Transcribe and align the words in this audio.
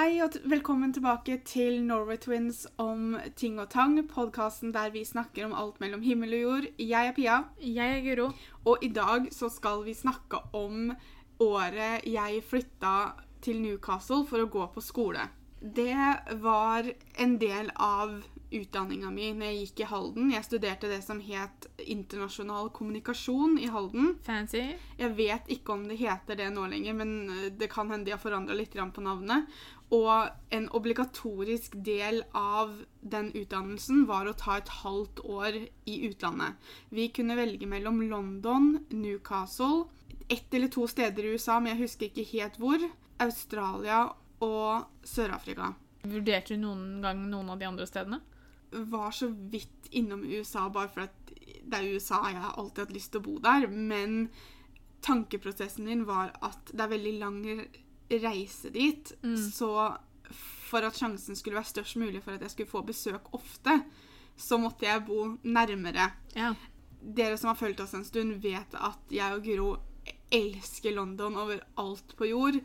Hei 0.00 0.22
og 0.24 0.32
velkommen 0.48 0.94
tilbake 0.96 1.34
til 1.44 1.82
Norway 1.84 2.16
Twins 2.16 2.62
om 2.80 3.18
ting 3.36 3.58
og 3.60 3.66
tang, 3.68 3.98
podkasten 4.08 4.72
der 4.72 4.88
vi 4.94 5.02
snakker 5.04 5.44
om 5.44 5.52
alt 5.52 5.76
mellom 5.82 6.00
himmel 6.00 6.32
og 6.38 6.40
jord. 6.40 6.68
Jeg 6.80 7.10
er 7.10 7.12
Pia, 7.12 7.36
Jeg 7.60 7.98
er 7.98 8.00
Guro. 8.06 8.30
og 8.64 8.78
i 8.80 8.88
dag 8.88 9.28
så 9.30 9.50
skal 9.52 9.84
vi 9.84 9.92
snakke 9.92 10.40
om 10.56 10.94
året 11.38 12.06
jeg 12.06 12.40
flytta 12.48 13.12
til 13.42 13.60
Newcastle 13.60 14.24
for 14.24 14.40
å 14.40 14.48
gå 14.48 14.70
på 14.72 14.80
skole. 14.80 15.28
Det 15.60 15.92
var 16.40 16.88
en 17.18 17.36
del 17.36 17.68
av 17.76 18.22
utdanninga 18.50 19.10
mi 19.14 19.30
når 19.36 19.46
jeg 19.46 19.58
gikk 19.64 19.82
i 19.84 19.88
Halden. 19.90 20.30
Jeg 20.34 20.46
studerte 20.46 20.90
det 20.90 21.00
som 21.04 21.20
het 21.22 21.68
internasjonal 21.80 22.70
kommunikasjon 22.74 23.58
i 23.62 23.68
Halden. 23.70 24.14
Fancy. 24.26 24.62
Jeg 24.98 25.14
vet 25.18 25.52
ikke 25.54 25.76
om 25.76 25.86
det 25.88 26.00
heter 26.00 26.38
det 26.40 26.48
nå 26.54 26.66
lenger, 26.70 26.96
men 26.98 27.12
eh, 27.30 27.50
det 27.54 27.70
kan 27.72 27.90
hende 27.92 28.08
de 28.08 28.16
har 28.16 28.22
forandra 28.22 28.56
litt 28.58 28.74
på 28.74 29.04
navnet. 29.04 29.46
Og 29.90 30.54
en 30.54 30.68
obligatorisk 30.76 31.74
del 31.86 32.22
av 32.36 32.76
den 33.02 33.32
utdannelsen 33.34 34.04
var 34.06 34.28
å 34.30 34.36
ta 34.38 34.60
et 34.60 34.70
halvt 34.84 35.24
år 35.26 35.58
i 35.90 35.96
utlandet. 36.06 36.54
Vi 36.94 37.08
kunne 37.14 37.38
velge 37.38 37.66
mellom 37.66 37.98
London, 38.06 38.72
Newcastle, 38.94 39.88
ett 40.30 40.54
eller 40.54 40.70
to 40.70 40.86
steder 40.86 41.26
i 41.26 41.34
USA, 41.34 41.58
men 41.58 41.74
jeg 41.74 41.88
husker 41.88 42.10
ikke 42.10 42.28
helt 42.36 42.60
hvor, 42.62 42.86
Australia 43.20 44.04
og 44.46 44.86
Sør-Afrika. 45.02 45.72
Vurderte 46.06 46.54
du 46.54 46.62
noen 46.62 47.00
gang 47.02 47.26
noen 47.26 47.50
av 47.50 47.58
de 47.58 47.66
andre 47.68 47.88
stedene? 47.90 48.22
var 48.70 49.10
så 49.10 49.26
vidt 49.26 49.88
innom 49.90 50.24
USA 50.24 50.68
bare 50.68 50.88
for 50.88 51.06
at 51.08 51.34
det 51.70 51.78
er 51.78 51.94
USA, 51.94 52.22
jeg 52.30 52.40
har 52.42 52.56
alltid 52.58 52.84
hatt 52.84 52.94
lyst 52.94 53.12
til 53.12 53.22
å 53.22 53.26
bo 53.26 53.36
der. 53.42 53.66
Men 53.70 54.30
tankeprosessen 55.04 55.86
min 55.88 56.06
var 56.08 56.32
at 56.44 56.72
det 56.72 56.84
er 56.84 56.92
veldig 56.94 57.14
lang 57.20 57.40
reise 58.10 58.70
dit. 58.74 59.12
Mm. 59.22 59.36
Så 59.50 59.70
for 60.70 60.86
at 60.86 60.98
sjansen 60.98 61.38
skulle 61.38 61.58
være 61.58 61.70
størst 61.70 61.98
mulig 62.00 62.22
for 62.24 62.36
at 62.36 62.44
jeg 62.46 62.54
skulle 62.54 62.70
få 62.70 62.82
besøk 62.86 63.32
ofte, 63.36 63.80
så 64.36 64.58
måtte 64.60 64.86
jeg 64.86 65.04
bo 65.06 65.36
nærmere. 65.42 66.10
Ja. 66.36 66.54
Dere 67.00 67.38
som 67.40 67.50
har 67.50 67.58
fulgt 67.58 67.80
oss 67.82 67.94
en 67.96 68.06
stund, 68.06 68.38
vet 68.42 68.76
at 68.76 69.14
jeg 69.14 69.36
og 69.36 69.44
Guro 69.44 69.70
elsker 70.30 70.94
London 70.94 71.36
over 71.36 71.62
alt 71.80 72.14
på 72.16 72.28
jord, 72.30 72.60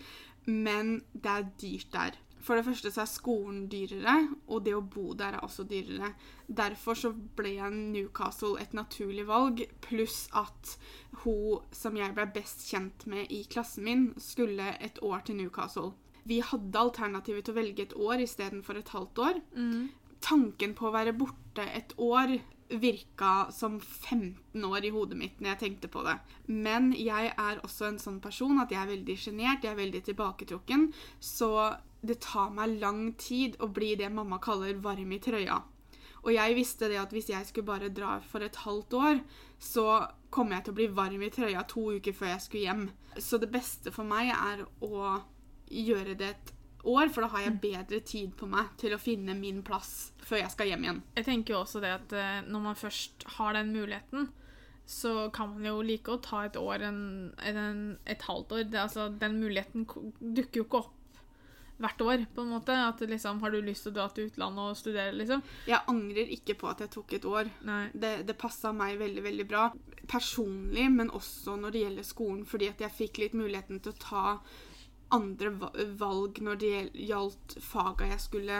men 0.45 0.99
det 1.13 1.31
er 1.31 1.49
dyrt 1.61 1.91
der. 1.93 2.19
For 2.45 2.57
det 2.57 2.65
første 2.67 2.91
så 2.93 3.01
er 3.01 3.09
skolen 3.09 3.63
dyrere, 3.71 4.15
og 4.53 4.65
det 4.67 4.75
å 4.77 4.83
bo 4.83 5.15
der 5.17 5.37
er 5.37 5.45
også 5.45 5.65
dyrere. 5.69 6.11
Derfor 6.45 6.97
så 6.99 7.09
ble 7.11 7.55
Newcastle 7.73 8.59
et 8.61 8.75
naturlig 8.77 9.25
valg, 9.25 9.63
pluss 9.81 10.27
at 10.37 10.75
hun 11.23 11.63
som 11.73 11.97
jeg 11.97 12.13
ble 12.13 12.27
best 12.35 12.67
kjent 12.69 13.07
med 13.09 13.31
i 13.33 13.41
klassen 13.49 13.87
min, 13.87 14.07
skulle 14.21 14.75
et 14.77 15.01
år 15.01 15.25
til 15.25 15.39
Newcastle. 15.41 15.93
Vi 16.25 16.41
hadde 16.41 16.81
alternativet 16.81 17.45
til 17.45 17.53
å 17.53 17.59
velge 17.59 17.85
et 17.85 17.97
år 17.97 18.21
istedenfor 18.25 18.77
et 18.77 18.93
halvt 18.93 19.21
år. 19.25 19.41
Mm. 19.57 19.89
Tanken 20.25 20.73
på 20.77 20.89
å 20.89 20.93
være 20.93 21.17
borte 21.17 21.65
et 21.73 21.93
år 22.01 22.37
virka 22.69 23.51
som 23.53 23.79
15 23.79 24.63
år 24.65 24.85
i 24.87 24.91
hodet 24.93 25.17
mitt 25.19 25.41
når 25.41 25.51
jeg 25.51 25.61
tenkte 25.61 25.89
på 25.93 26.01
det. 26.05 26.15
Men 26.49 26.89
jeg 26.97 27.29
er 27.31 27.61
også 27.61 27.91
en 27.91 27.99
sånn 28.01 28.17
person 28.23 28.57
at 28.61 28.73
jeg 28.73 28.81
er 28.81 28.93
veldig 28.95 29.17
sjenert, 29.21 29.65
jeg 29.65 29.75
er 29.75 29.81
veldig 29.81 30.01
tilbaketrukken. 30.07 30.87
Så 31.21 31.51
det 32.07 32.19
tar 32.23 32.51
meg 32.55 32.77
lang 32.81 33.07
tid 33.19 33.57
å 33.63 33.69
bli 33.73 33.93
det 33.99 34.11
mamma 34.13 34.39
kaller 34.43 34.77
varm 34.83 35.13
i 35.15 35.21
trøya. 35.23 35.61
Og 36.25 36.33
jeg 36.33 36.55
visste 36.57 36.89
det 36.89 36.97
at 36.97 37.11
hvis 37.13 37.29
jeg 37.29 37.45
skulle 37.45 37.69
bare 37.69 37.91
dra 37.93 38.17
for 38.25 38.41
et 38.41 38.57
halvt 38.63 38.95
år, 38.97 39.19
så 39.61 39.85
kommer 40.33 40.57
jeg 40.57 40.65
til 40.65 40.73
å 40.73 40.79
bli 40.79 40.87
varm 40.97 41.21
i 41.21 41.31
trøya 41.33 41.61
to 41.69 41.85
uker 41.99 42.15
før 42.17 42.33
jeg 42.33 42.45
skulle 42.45 42.65
hjem. 42.65 42.85
Så 43.21 43.37
det 43.41 43.51
beste 43.53 43.93
for 43.93 44.07
meg 44.09 44.33
er 44.33 44.65
å 44.83 45.19
gjøre 45.69 46.17
det 46.17 46.31
et 46.33 46.55
år, 46.85 47.11
for 47.13 47.25
da 47.25 47.29
har 47.33 47.45
jeg 47.45 47.59
bedre 47.61 47.99
tid 48.05 48.33
på 48.37 48.49
meg 48.49 48.73
til 48.81 48.95
å 48.95 49.01
finne 49.01 49.37
min 49.37 49.61
plass 49.65 50.11
før 50.25 50.43
jeg 50.43 50.53
skal 50.53 50.71
hjem 50.71 50.85
igjen. 50.85 51.03
Jeg 51.17 51.27
tenker 51.29 51.55
jo 51.55 51.61
også 51.61 51.81
det 51.83 51.93
at 51.93 52.17
eh, 52.17 52.41
når 52.49 52.65
man 52.67 52.79
først 52.79 53.25
har 53.37 53.57
den 53.57 53.71
muligheten, 53.73 54.29
så 54.85 55.29
kan 55.33 55.55
man 55.55 55.65
jo 55.65 55.79
like 55.81 56.13
å 56.13 56.21
ta 56.21 56.43
et 56.45 56.57
år 56.61 56.85
enn 56.85 56.99
en, 57.41 57.79
et 58.05 58.21
halvt 58.21 58.53
år. 58.53 58.67
Det, 58.69 58.81
altså, 58.81 59.07
den 59.09 59.39
muligheten 59.41 59.87
dukker 59.89 60.61
jo 60.61 60.67
ikke 60.67 60.83
opp 60.83 60.93
hvert 61.81 62.01
år, 62.01 62.25
på 62.35 62.41
en 62.45 62.53
måte. 62.53 62.75
At 62.87 63.01
liksom, 63.01 63.41
Har 63.41 63.51
du 63.51 63.61
lyst 63.61 63.83
til 63.83 63.91
å 63.93 63.95
dra 63.95 64.07
til 64.09 64.29
utlandet 64.29 64.71
og 64.71 64.77
studere, 64.79 65.15
liksom? 65.15 65.43
Jeg 65.67 65.81
angrer 65.91 66.31
ikke 66.37 66.55
på 66.59 66.69
at 66.71 66.83
jeg 66.85 66.93
tok 66.95 67.13
et 67.17 67.25
år. 67.25 67.49
Nei. 67.67 67.89
Det, 67.93 68.13
det 68.27 68.37
passa 68.39 68.71
meg 68.75 68.99
veldig 69.01 69.23
veldig 69.25 69.47
bra. 69.49 69.65
Personlig, 70.07 70.87
men 70.91 71.11
også 71.11 71.57
når 71.59 71.75
det 71.75 71.83
gjelder 71.85 72.07
skolen, 72.07 72.45
fordi 72.47 72.71
at 72.71 72.85
jeg 72.85 72.97
fikk 73.01 73.21
litt 73.23 73.37
muligheten 73.37 73.81
til 73.83 73.93
å 73.95 74.01
ta 74.01 74.25
andre 75.15 75.51
valg 75.99 76.41
når 76.41 76.59
det 76.59 76.73
gjaldt 77.05 77.57
faga 77.61 78.07
jeg 78.09 78.23
skulle 78.23 78.57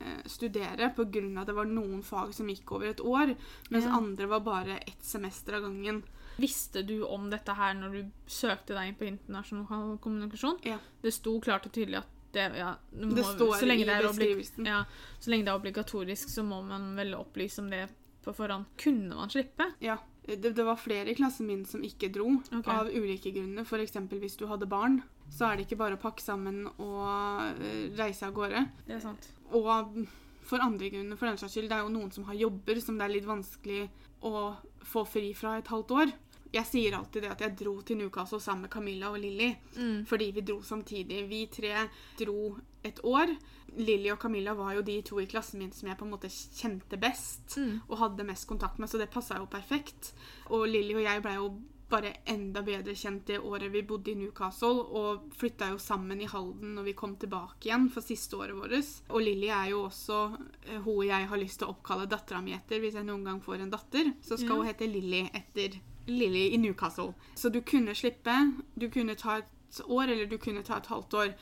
eh, 0.00 0.22
studere, 0.28 0.90
av 0.92 1.00
at 1.00 1.48
det 1.48 1.56
var 1.56 1.70
noen 1.70 2.02
fag 2.04 2.34
som 2.36 2.50
gikk 2.52 2.74
over 2.76 2.90
et 2.90 3.00
år, 3.00 3.34
mens 3.70 3.86
Ja. 3.88 3.96
andre 3.96 4.26
var 4.26 4.40
bare 4.40 4.78
ett 4.78 5.02
semester 5.04 5.56
av 5.56 5.62
gangen. 5.62 6.02
Visste 6.40 6.82
du 6.86 7.02
om 7.04 7.28
dette 7.30 7.52
her 7.52 7.74
når 7.74 7.92
du 7.92 8.10
søkte 8.26 8.74
deg 8.76 8.88
inn 8.88 8.94
på 8.96 9.08
internasjonal 9.08 9.98
kommunikasjon? 10.00 10.60
Ja. 10.64 10.78
Det 11.02 11.12
sto 11.12 11.38
klart 11.40 11.66
og 11.66 11.72
tydelig 11.72 12.00
at 12.00 12.08
det, 12.32 12.46
ja, 12.58 12.74
må, 12.92 13.14
Det 13.16 13.24
står 13.24 13.64
i 13.64 13.84
det 13.84 13.96
beskrivelsen. 14.06 14.68
Ja, 14.68 14.84
så 15.18 15.32
lenge 15.32 15.48
det 15.48 15.52
er 15.52 15.58
obligatorisk, 15.58 16.30
så 16.30 16.44
må 16.46 16.60
man 16.66 16.92
vel 16.98 17.16
opplyse 17.18 17.62
om 17.62 17.70
det 17.72 17.86
på 18.24 18.34
forhånd. 18.36 18.68
Kunne 18.80 19.16
man 19.16 19.32
slippe? 19.32 19.66
Ja, 19.82 19.98
det, 20.26 20.52
det 20.54 20.64
var 20.66 20.78
flere 20.78 21.10
i 21.10 21.16
klassen 21.18 21.48
min 21.48 21.64
som 21.66 21.82
ikke 21.84 22.10
dro, 22.12 22.36
okay. 22.52 22.74
av 22.74 22.90
ulike 22.92 23.32
grunner. 23.34 23.66
F.eks. 23.66 23.98
hvis 24.12 24.38
du 24.38 24.46
hadde 24.50 24.68
barn, 24.70 25.00
så 25.30 25.48
er 25.48 25.58
det 25.58 25.66
ikke 25.66 25.80
bare 25.80 25.98
å 25.98 26.02
pakke 26.02 26.22
sammen 26.22 26.64
og 26.76 27.62
eh, 27.64 27.90
reise 27.98 28.28
av 28.28 28.34
gårde. 28.36 28.64
Det 28.86 28.98
er 28.98 29.04
sant. 29.04 29.30
Og 29.56 30.02
for 30.46 30.62
andre 30.62 30.90
grunner, 30.92 31.18
for 31.18 31.30
den 31.30 31.38
saks 31.40 31.56
skyld, 31.56 31.70
det 31.70 31.78
er 31.78 31.86
jo 31.86 31.94
noen 31.94 32.10
som 32.14 32.26
har 32.28 32.38
jobber 32.38 32.80
som 32.82 32.98
det 32.98 33.06
er 33.06 33.14
litt 33.16 33.28
vanskelig 33.28 33.84
å 34.26 34.50
få 34.86 35.04
fri 35.08 35.30
fra 35.36 35.56
et 35.58 35.70
halvt 35.70 35.94
år. 35.96 36.12
Jeg 36.52 36.66
sier 36.66 36.96
alltid 36.98 37.22
det 37.22 37.30
at 37.30 37.40
jeg 37.44 37.56
dro 37.60 37.80
til 37.86 37.96
Newcastle 38.00 38.40
sammen 38.40 38.62
med 38.62 38.70
Camilla 38.70 39.10
og 39.10 39.18
Lilly, 39.22 39.52
Mm. 39.76 40.04
fordi 40.06 40.30
vi 40.34 40.40
dro 40.40 40.60
samtidig. 40.62 41.28
Vi 41.28 41.46
tre 41.46 41.88
dro 42.18 42.56
et 42.84 42.98
år. 43.04 43.36
Lilly 43.76 44.10
og 44.10 44.18
Camilla 44.18 44.52
var 44.54 44.72
jo 44.74 44.82
de 44.82 45.00
to 45.02 45.20
i 45.20 45.26
klassen 45.26 45.58
min 45.60 45.70
som 45.72 45.88
jeg 45.88 45.96
på 45.98 46.04
en 46.04 46.10
måte 46.10 46.28
kjente 46.28 46.98
best 46.98 47.56
Mm. 47.56 47.80
og 47.88 47.98
hadde 47.98 48.24
mest 48.26 48.48
kontakt 48.48 48.78
med, 48.80 48.88
så 48.88 48.98
det 48.98 49.10
passa 49.12 49.36
jo 49.38 49.46
perfekt. 49.46 50.12
Og 50.50 50.66
Lilly 50.66 50.94
og 50.94 51.02
jeg 51.02 51.22
blei 51.22 51.34
jo 51.36 51.60
bare 51.90 52.16
enda 52.26 52.62
bedre 52.62 52.94
kjent 52.94 53.24
det 53.26 53.40
året 53.40 53.70
vi 53.72 53.82
bodde 53.82 54.10
i 54.10 54.14
Newcastle, 54.14 54.68
og 54.94 55.30
flytta 55.34 55.70
jo 55.70 55.78
sammen 55.78 56.20
i 56.20 56.24
Halden 56.26 56.74
når 56.76 56.84
vi 56.84 56.92
kom 56.94 57.16
tilbake 57.16 57.66
igjen 57.66 57.88
for 57.90 58.00
siste 58.00 58.34
året 58.36 58.54
vårt. 58.54 59.00
Og 59.10 59.20
Lilly 59.20 59.48
er 59.48 59.70
jo 59.70 59.84
også 59.88 60.38
eh, 60.66 60.78
hun 60.80 61.04
jeg 61.06 61.26
har 61.28 61.36
lyst 61.38 61.58
til 61.58 61.66
å 61.68 61.74
oppkalle 61.76 62.06
dattera 62.08 62.40
mi 62.42 62.52
etter. 62.52 62.78
Hvis 62.80 62.94
jeg 62.94 63.04
noen 63.04 63.24
gang 63.24 63.40
får 63.40 63.60
en 63.60 63.70
datter, 63.70 64.14
så 64.22 64.36
skal 64.38 64.48
Ja. 64.48 64.56
hun 64.56 64.66
hete 64.66 64.86
Lilly 64.86 65.28
etter 65.34 65.80
Lilly 66.06 66.50
i 66.54 66.58
Newcastle. 66.58 67.14
Så 67.34 67.48
du 67.48 67.60
kunne 67.60 67.94
slippe. 67.94 68.36
Du 68.74 68.90
kunne 68.90 69.14
ta 69.14 69.38
et 69.40 69.80
år, 69.84 70.08
eller 70.08 70.26
du 70.26 70.38
kunne 70.38 70.62
ta 70.66 70.78
et 70.80 70.90
halvt 70.90 71.14
år. 71.14 71.34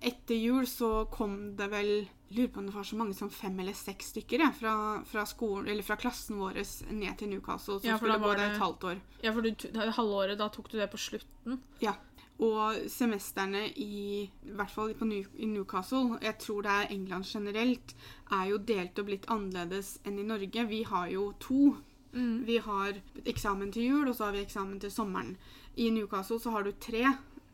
Etter 0.00 0.38
jul 0.38 0.66
så 0.70 1.04
kom 1.10 1.56
det 1.58 1.70
vel 1.72 1.94
lurer 2.34 2.48
på 2.48 2.60
om 2.60 2.66
det 2.66 2.74
var 2.74 2.86
så 2.86 2.96
mange 2.96 3.14
som 3.14 3.30
fem 3.30 3.58
eller 3.60 3.76
seks 3.78 4.10
stykker 4.14 4.42
ja, 4.42 4.50
fra, 4.54 4.74
fra, 5.06 5.26
skolen, 5.26 5.68
eller 5.70 5.86
fra 5.86 5.96
klassen 6.00 6.40
vår 6.40 6.58
ned 6.90 7.18
til 7.18 7.30
Newcastle, 7.30 7.78
som 7.78 7.88
Ja, 7.88 7.98
skulle 8.00 8.18
gå 8.18 8.32
der 8.34 8.50
et 8.50 8.62
halvt 8.62 8.88
år. 8.90 8.98
Ja, 9.22 9.30
for 9.30 9.44
du, 9.44 9.54
halvåret, 9.98 10.38
da 10.40 10.48
tok 10.48 10.72
du 10.72 10.78
det 10.78 10.90
på 10.90 11.00
slutten. 11.00 11.60
Ja. 11.82 11.94
Og 12.42 12.88
semestrene 12.90 13.68
i, 13.78 14.24
i 14.26 14.54
hvert 14.58 14.72
fall 14.72 14.94
på 14.98 15.06
New, 15.06 15.26
i 15.38 15.46
Newcastle, 15.46 16.18
jeg 16.22 16.38
tror 16.42 16.66
det 16.66 16.72
er 16.72 16.94
England 16.96 17.28
generelt, 17.30 17.94
er 18.32 18.48
jo 18.50 18.58
delt 18.58 18.98
og 18.98 19.06
blitt 19.10 19.28
annerledes 19.30 19.98
enn 20.04 20.18
i 20.18 20.26
Norge. 20.26 20.66
Vi 20.70 20.82
har 20.90 21.10
jo 21.14 21.32
to. 21.40 21.76
Mm. 22.14 22.44
Vi 22.46 22.58
har 22.58 22.94
eksamen 23.26 23.72
til 23.72 23.82
jul, 23.88 24.08
og 24.08 24.14
så 24.16 24.24
har 24.28 24.32
vi 24.32 24.44
eksamen 24.44 24.80
til 24.80 24.90
sommeren. 24.90 25.36
I 25.76 25.90
Newcastle 25.90 26.38
så 26.38 26.50
har 26.54 26.62
du 26.62 26.72
tre, 26.72 27.02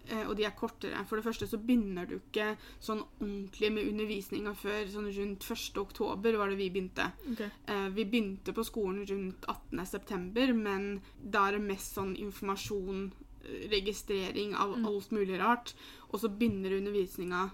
eh, 0.09 0.27
og 0.29 0.37
de 0.37 0.45
er 0.45 0.51
kortere. 0.59 1.05
For 1.09 1.17
det 1.17 1.25
første 1.25 1.47
så 1.49 1.57
begynner 1.59 2.07
du 2.07 2.19
ikke 2.19 2.57
sånn 2.81 3.01
ordentlig 3.21 3.73
med 3.73 3.89
undervisninga 3.89 4.55
før 4.55 4.85
sånn 4.93 5.09
rundt 5.17 5.47
1. 5.49 5.79
oktober 5.81 6.37
var 6.37 6.51
det 6.51 6.59
vi 6.59 6.71
begynte. 6.71 7.13
Ok. 7.33 7.41
Eh, 7.67 7.89
Vi 7.89 8.05
begynte 8.05 8.53
på 8.53 8.65
skolen 8.65 9.07
rundt 9.09 9.45
18. 9.49 9.87
september, 9.87 10.53
men 10.53 11.01
da 11.25 11.49
er 11.49 11.53
det 11.53 11.63
mest 11.63 11.95
sånn 11.97 12.17
informasjon, 12.17 13.13
eh, 13.45 13.69
registrering 13.71 14.55
av 14.55 14.77
Mm. 14.77 14.87
alt 14.87 15.11
mulig 15.11 15.39
rart. 15.41 15.75
Og 16.13 16.21
så 16.21 16.29
begynner 16.29 16.77
undervisninga 16.77 17.51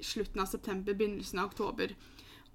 slutten 0.00 0.40
av 0.40 0.46
september, 0.46 0.92
begynnelsen 0.94 1.38
av 1.40 1.46
oktober. 1.50 1.94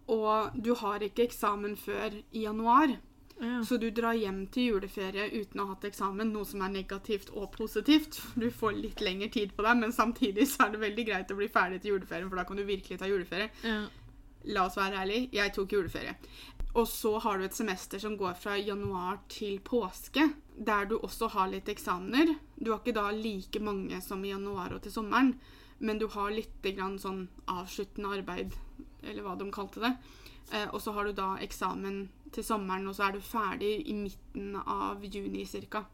Og 0.07 0.51
du 0.61 0.73
har 0.75 0.99
ikke 0.99 1.27
eksamen 1.27 1.75
før 1.75 2.23
i 2.33 2.44
januar, 2.44 2.97
Ja. 3.41 3.63
så 3.65 3.77
du 3.81 3.88
drar 3.89 4.13
hjem 4.13 4.43
til 4.53 4.67
juleferie 4.75 5.23
uten 5.33 5.63
å 5.63 5.65
ha 5.65 5.73
hatt 5.73 5.88
eksamen, 5.89 6.29
noe 6.29 6.45
som 6.45 6.61
er 6.61 6.73
negativt 6.75 7.31
og 7.33 7.49
positivt. 7.55 8.19
Du 8.38 8.51
får 8.53 8.77
litt 8.77 9.01
lengre 9.01 9.31
tid 9.33 9.55
på 9.57 9.65
deg, 9.65 9.79
men 9.81 9.95
samtidig 9.95 10.45
så 10.51 10.67
er 10.67 10.75
det 10.75 10.83
veldig 10.83 11.07
greit 11.07 11.33
å 11.33 11.39
bli 11.39 11.49
ferdig 11.49 11.81
til 11.81 11.95
juleferien, 11.95 12.29
for 12.29 12.38
da 12.38 12.45
kan 12.45 12.61
du 12.61 12.67
virkelig 12.67 13.01
ta 13.01 13.09
juleferie. 13.09 13.49
ja. 13.65 13.81
La 14.49 14.63
oss 14.65 14.73
være 14.73 15.03
ærlige, 15.03 15.27
jeg 15.38 15.53
tok 15.53 15.73
juleferie. 15.75 16.15
Og 16.73 16.88
så 16.89 17.11
har 17.19 17.38
du 17.38 17.45
et 17.45 17.53
semester 17.53 17.99
som 18.01 18.15
går 18.17 18.38
fra 18.39 18.55
januar 18.57 19.19
til 19.29 19.59
påske, 19.61 20.23
der 20.55 20.87
du 20.89 20.95
også 20.97 21.27
har 21.33 21.51
litt 21.51 21.69
eksamener. 21.69 22.31
Du 22.55 22.71
har 22.71 22.79
ikke 22.79 22.95
da 22.95 23.11
like 23.11 23.61
mange 23.61 23.99
som 24.01 24.23
i 24.25 24.31
januar 24.31 24.73
og 24.73 24.81
til 24.81 24.95
sommeren, 24.95 25.35
men 25.77 25.99
du 25.99 26.07
har 26.13 26.31
litt 26.33 26.63
grann 26.63 26.97
sånn 27.01 27.25
avsluttende 27.49 28.15
arbeid, 28.17 28.55
eller 29.03 29.25
hva 29.25 29.35
de 29.37 29.49
kalte 29.53 29.83
det. 29.83 29.94
Eh, 30.51 30.68
og 30.74 30.81
så 30.81 30.92
har 30.92 31.06
du 31.07 31.13
da 31.15 31.38
eksamen 31.42 32.09
til 32.31 32.44
sommeren, 32.44 32.88
og 32.88 32.95
så 32.95 33.07
er 33.07 33.12
du 33.18 33.21
ferdig 33.24 33.88
i 33.88 33.94
midten 33.94 34.56
av 34.65 35.03
juni 35.03 35.45
ca. 35.45 35.86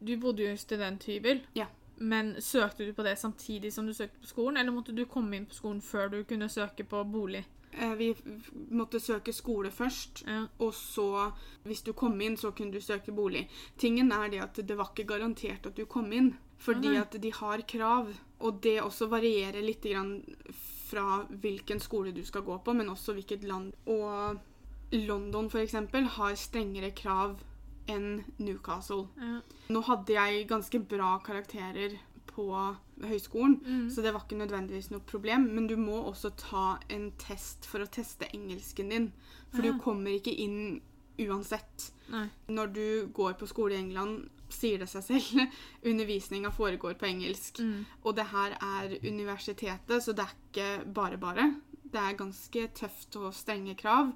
Du 0.00 0.16
bodde 0.18 0.42
jo 0.42 0.52
i 0.52 0.56
studenthybel. 0.58 1.42
Ja. 1.54 1.66
Men 1.98 2.34
søkte 2.40 2.86
du 2.86 2.92
på 2.96 3.04
det 3.04 3.18
samtidig 3.18 3.72
som 3.72 3.86
du 3.86 3.92
søkte 3.94 4.20
på 4.22 4.26
skolen, 4.26 4.56
eller 4.56 4.72
måtte 4.72 4.94
du 4.96 5.04
komme 5.06 5.36
inn 5.36 5.46
på 5.46 5.54
skolen 5.58 5.80
før 5.84 6.08
du 6.10 6.22
kunne 6.24 6.48
søke 6.48 6.84
på 6.88 7.04
bolig? 7.04 7.44
Eh, 7.72 7.92
vi 7.94 8.14
måtte 8.70 8.98
søke 9.00 9.32
skole 9.32 9.70
først, 9.70 10.24
Ja. 10.26 10.46
og 10.58 10.72
så, 10.74 11.32
hvis 11.64 11.82
du 11.82 11.92
kom 11.92 12.20
inn, 12.20 12.36
så 12.36 12.50
kunne 12.50 12.72
du 12.72 12.80
søke 12.80 13.12
bolig. 13.12 13.48
Tingen 13.78 14.10
er 14.12 14.28
det 14.28 14.40
at 14.42 14.54
det 14.66 14.76
var 14.76 14.90
ikke 14.90 15.06
garantert 15.12 15.66
at 15.66 15.76
du 15.76 15.84
kom 15.86 16.10
inn, 16.12 16.32
fordi 16.58 16.96
at 16.96 17.12
de 17.22 17.30
har 17.32 17.62
krav. 17.62 18.08
Og 18.40 18.60
det 18.62 18.80
også 18.82 19.06
varierer 19.08 19.62
litt 19.62 19.82
grann 19.82 20.22
fra 20.90 21.22
hvilken 21.42 21.80
skole 21.80 22.12
du 22.16 22.22
skal 22.26 22.42
gå 22.46 22.58
på, 22.64 22.74
men 22.76 22.90
også 22.92 23.14
hvilket 23.16 23.44
land. 23.46 23.72
Og 23.86 24.38
London 24.92 25.48
eksempel 25.62 26.04
har 26.16 26.34
strengere 26.38 26.90
krav 26.98 27.38
enn 27.90 28.24
Newcastle. 28.38 29.06
Ja. 29.18 29.40
Nå 29.70 29.82
hadde 29.86 30.14
jeg 30.16 30.48
ganske 30.50 30.80
bra 30.90 31.16
karakterer 31.26 31.96
på 32.30 32.46
høyskolen, 33.02 33.56
Mm. 33.66 33.88
så 33.90 34.02
det 34.02 34.12
var 34.14 34.20
ikke 34.26 34.38
nødvendigvis 34.38 34.90
noe 34.90 35.00
problem. 35.00 35.48
Men 35.54 35.66
du 35.66 35.76
må 35.76 36.02
også 36.10 36.30
ta 36.36 36.78
en 36.90 37.10
test 37.18 37.66
for 37.66 37.80
å 37.80 37.88
teste 37.90 38.28
engelsken 38.34 38.90
din. 38.90 39.12
For 39.52 39.62
Ja. 39.62 39.72
du 39.72 39.78
kommer 39.80 40.10
ikke 40.10 40.34
inn 40.38 40.80
uansett. 41.18 41.90
Nei. 42.10 42.28
Når 42.48 42.72
du 42.72 43.06
går 43.12 43.34
på 43.38 43.46
skole 43.48 43.72
i 43.74 43.78
England, 43.82 44.28
sier 44.54 44.82
det 44.82 44.88
seg 44.90 45.06
selv. 45.06 45.56
Undervisninga 45.90 46.52
foregår 46.54 46.96
på 47.00 47.08
engelsk. 47.10 47.62
Mm. 47.64 47.84
Og 48.04 48.16
det 48.18 48.28
her 48.32 48.56
er 48.56 48.96
universitetet, 49.06 50.02
så 50.02 50.14
det 50.16 50.26
er 50.26 50.36
ikke 50.38 50.70
bare 50.94 51.20
bare. 51.20 51.50
Det 51.90 52.00
er 52.00 52.18
ganske 52.18 52.66
tøft 52.76 53.18
og 53.20 53.34
strenge 53.34 53.76
krav. 53.78 54.12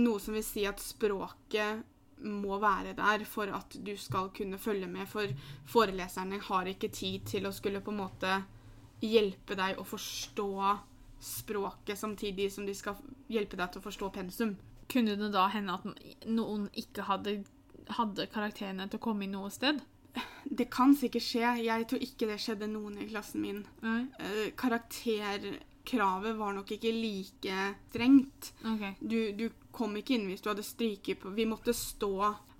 Noe 0.00 0.20
som 0.22 0.36
vil 0.36 0.46
si 0.46 0.64
at 0.68 0.82
språket 0.82 1.82
må 2.20 2.58
være 2.60 2.92
der 2.96 3.24
for 3.24 3.50
at 3.56 3.74
du 3.80 3.94
skal 3.96 4.28
kunne 4.36 4.58
følge 4.60 4.86
med, 4.86 5.08
for 5.08 5.28
foreleserne 5.68 6.40
har 6.50 6.68
ikke 6.68 6.92
tid 6.92 7.26
til 7.26 7.48
å 7.48 7.54
skulle 7.56 7.80
på 7.84 7.94
en 7.94 8.02
måte 8.02 8.34
hjelpe 9.00 9.56
deg 9.56 9.80
å 9.80 9.86
forstå 9.88 10.50
språket 11.20 11.98
samtidig 11.98 12.48
som 12.52 12.66
de 12.66 12.74
skal 12.76 12.96
hjelpe 13.28 13.58
deg 13.60 13.72
til 13.72 13.82
å 13.82 13.86
forstå 13.88 14.10
pensum. 14.14 14.54
Kunne 14.90 15.16
det 15.16 15.30
da 15.34 15.46
hende 15.52 15.76
at 15.76 16.28
noen 16.28 16.68
ikke 16.76 17.04
hadde, 17.06 17.40
hadde 17.96 18.28
karakterene 18.32 18.88
til 18.88 19.00
å 19.00 19.04
komme 19.04 19.26
inn 19.26 19.34
noe 19.36 19.50
sted? 19.54 19.80
Det 20.44 20.66
kan 20.72 20.94
sikkert 20.98 21.22
skje. 21.22 21.46
Jeg 21.64 21.86
tror 21.88 22.04
ikke 22.04 22.28
det 22.30 22.38
skjedde 22.42 22.68
noen 22.70 22.98
i 22.98 23.08
klassen 23.10 23.44
min. 23.44 23.60
Eh, 23.84 24.50
Karakterkravet 24.58 26.36
var 26.38 26.54
nok 26.56 26.72
ikke 26.74 26.92
like 26.96 27.58
strengt. 27.90 28.52
Okay. 28.64 28.96
Du, 29.00 29.18
du 29.36 29.46
kom 29.70 29.94
ikke 30.00 30.16
inn 30.16 30.26
hvis 30.30 30.42
du 30.42 30.50
hadde 30.50 30.66
stryket 30.66 31.20
på 31.22 31.30
Vi 31.36 31.46
måtte 31.48 31.74
stå 31.76 32.12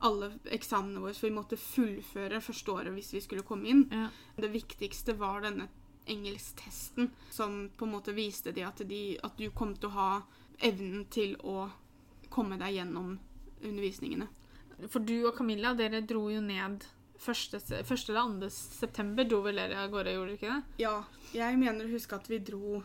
alle 0.07 0.31
eksamene 0.55 1.03
våre, 1.03 1.17
for 1.17 1.29
vi 1.29 1.37
måtte 1.37 1.61
fullføre 1.61 2.41
første 2.45 2.73
året 2.73 2.95
hvis 2.95 3.13
vi 3.17 3.25
skulle 3.25 3.45
komme 3.47 3.69
inn. 3.69 3.85
Ja. 3.93 4.09
Det 4.41 4.53
viktigste 4.55 5.17
var 5.21 5.43
denne 5.45 5.69
engelsktesten, 6.11 7.11
som 7.31 7.67
på 7.77 7.85
en 7.85 7.93
måte 7.93 8.15
viste 8.17 8.55
de 8.57 8.65
at, 8.67 8.81
de, 8.89 9.19
at 9.23 9.37
du 9.37 9.51
kom 9.55 9.75
til 9.77 9.91
å 9.91 9.97
ha 9.99 10.11
evnen 10.65 11.05
til 11.13 11.37
å 11.47 11.69
komme 12.33 12.57
deg 12.61 12.79
gjennom 12.79 13.19
undervisningene. 13.61 14.27
For 14.89 15.01
du 15.05 15.27
og 15.29 15.37
Camilla, 15.37 15.75
dere 15.75 16.01
dro 16.07 16.29
jo 16.31 16.41
ned 16.41 16.85
første, 17.21 17.61
eller 17.85 18.41
2. 18.49 18.49
september. 18.51 19.25
Dro 19.29 19.43
vel 19.45 19.57
dere 19.61 19.83
av 19.85 19.91
gårde, 19.93 20.15
gjorde 20.17 20.31
dere 20.31 20.39
ikke 20.39 20.55
det? 20.55 20.63
Ja, 20.87 20.95
jeg 21.37 21.59
mener 21.61 21.85
å 21.85 21.93
huske 21.93 22.17
at 22.17 22.31
vi 22.33 22.39
dro 22.39 22.83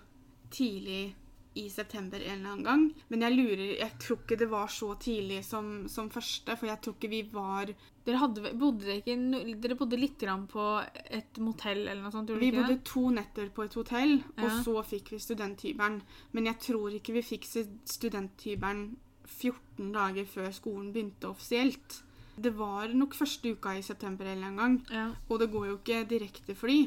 tidlig 0.52 1.14
i 1.56 1.70
september 1.72 2.20
en 2.20 2.34
eller 2.42 2.50
annen 2.52 2.64
gang. 2.68 2.82
Men 3.08 3.22
jeg 3.24 3.32
lurer 3.38 3.62
Jeg 3.80 3.92
tror 4.04 4.18
ikke 4.20 4.38
det 4.42 4.48
var 4.52 4.68
så 4.68 4.90
tidlig 5.00 5.38
som, 5.48 5.86
som 5.88 6.10
første, 6.12 6.58
for 6.60 6.68
jeg 6.68 6.82
tror 6.84 6.96
ikke 6.98 7.10
vi 7.14 7.22
var 7.32 7.72
Dere, 8.06 8.20
hadde, 8.22 8.52
bodde 8.60 8.84
dere, 8.86 8.98
ikke, 9.00 9.56
dere 9.64 9.78
bodde 9.80 9.98
litt 9.98 10.20
grann 10.22 10.44
på 10.52 10.66
et 11.10 11.40
motell 11.42 11.88
eller 11.88 12.04
noe 12.04 12.12
sånt? 12.14 12.28
gjorde 12.30 12.44
Vi 12.44 12.50
ikke 12.52 12.60
bodde 12.60 12.76
det? 12.76 12.84
to 12.86 13.06
netter 13.16 13.48
på 13.56 13.64
et 13.66 13.74
hotell, 13.80 14.14
og 14.36 14.52
så 14.68 14.76
fikk 14.86 15.14
vi 15.16 15.22
studenthybelen. 15.24 16.02
Men 16.36 16.46
jeg 16.52 16.60
tror 16.68 16.94
ikke 17.00 17.16
vi 17.16 17.24
fikk 17.26 17.48
stu- 17.50 17.80
studenthybelen 17.90 18.84
14 19.28 19.92
dager 19.96 20.26
før 20.30 20.52
skolen 20.56 20.92
begynte 20.94 21.30
offisielt. 21.30 22.02
Det 22.36 22.52
var 22.58 22.92
nok 22.92 23.16
første 23.16 23.54
uka 23.56 23.78
i 23.78 23.82
september 23.86 24.26
eller 24.28 24.48
en 24.50 24.58
gang. 24.60 24.78
Ja. 24.92 25.06
Og 25.30 25.40
det 25.40 25.52
går 25.54 25.68
jo 25.70 25.78
ikke 25.80 26.04
direktefly 26.10 26.78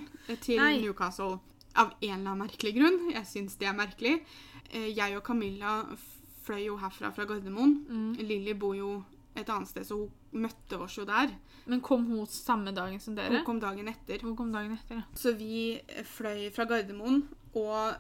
til 0.45 0.61
Nei. 0.61 0.75
Newcastle 0.83 1.39
av 1.79 1.95
en 2.03 2.11
eller 2.11 2.33
annen 2.35 2.43
merkelig 2.45 2.75
grunn. 2.77 2.99
Jeg 3.15 3.27
syns 3.31 3.57
det 3.61 3.69
er 3.71 3.77
merkelig. 3.79 4.19
Eh, 4.71 4.91
Jeg 4.97 5.17
og 5.17 5.25
Camilla 5.25 5.79
fløy 6.45 6.67
jo 6.67 6.77
herfra 6.81 7.11
fra 7.17 7.25
Gardermoen. 7.29 7.79
Mm. 7.89 8.13
Lilly 8.29 8.55
bor 8.59 8.75
jo 8.77 8.99
et 9.39 9.49
annet 9.49 9.69
sted, 9.71 9.87
så 9.87 9.97
hun 9.97 10.43
møtte 10.43 10.79
oss 10.83 10.97
jo 10.99 11.05
der. 11.09 11.31
Men 11.69 11.81
kom 11.85 12.05
hun 12.09 12.27
samme 12.27 12.73
dagen 12.75 13.01
som 13.01 13.15
dere? 13.17 13.39
Hun 13.39 13.45
kom 13.47 13.61
dagen 13.61 13.89
etter. 13.89 14.21
Hun 14.25 14.37
kom 14.37 14.53
dagen 14.53 14.73
etter, 14.75 15.01
ja. 15.01 15.03
Så 15.15 15.33
vi 15.39 15.79
fløy 16.17 16.49
fra 16.53 16.65
Gardermoen, 16.69 17.23
og 17.57 17.95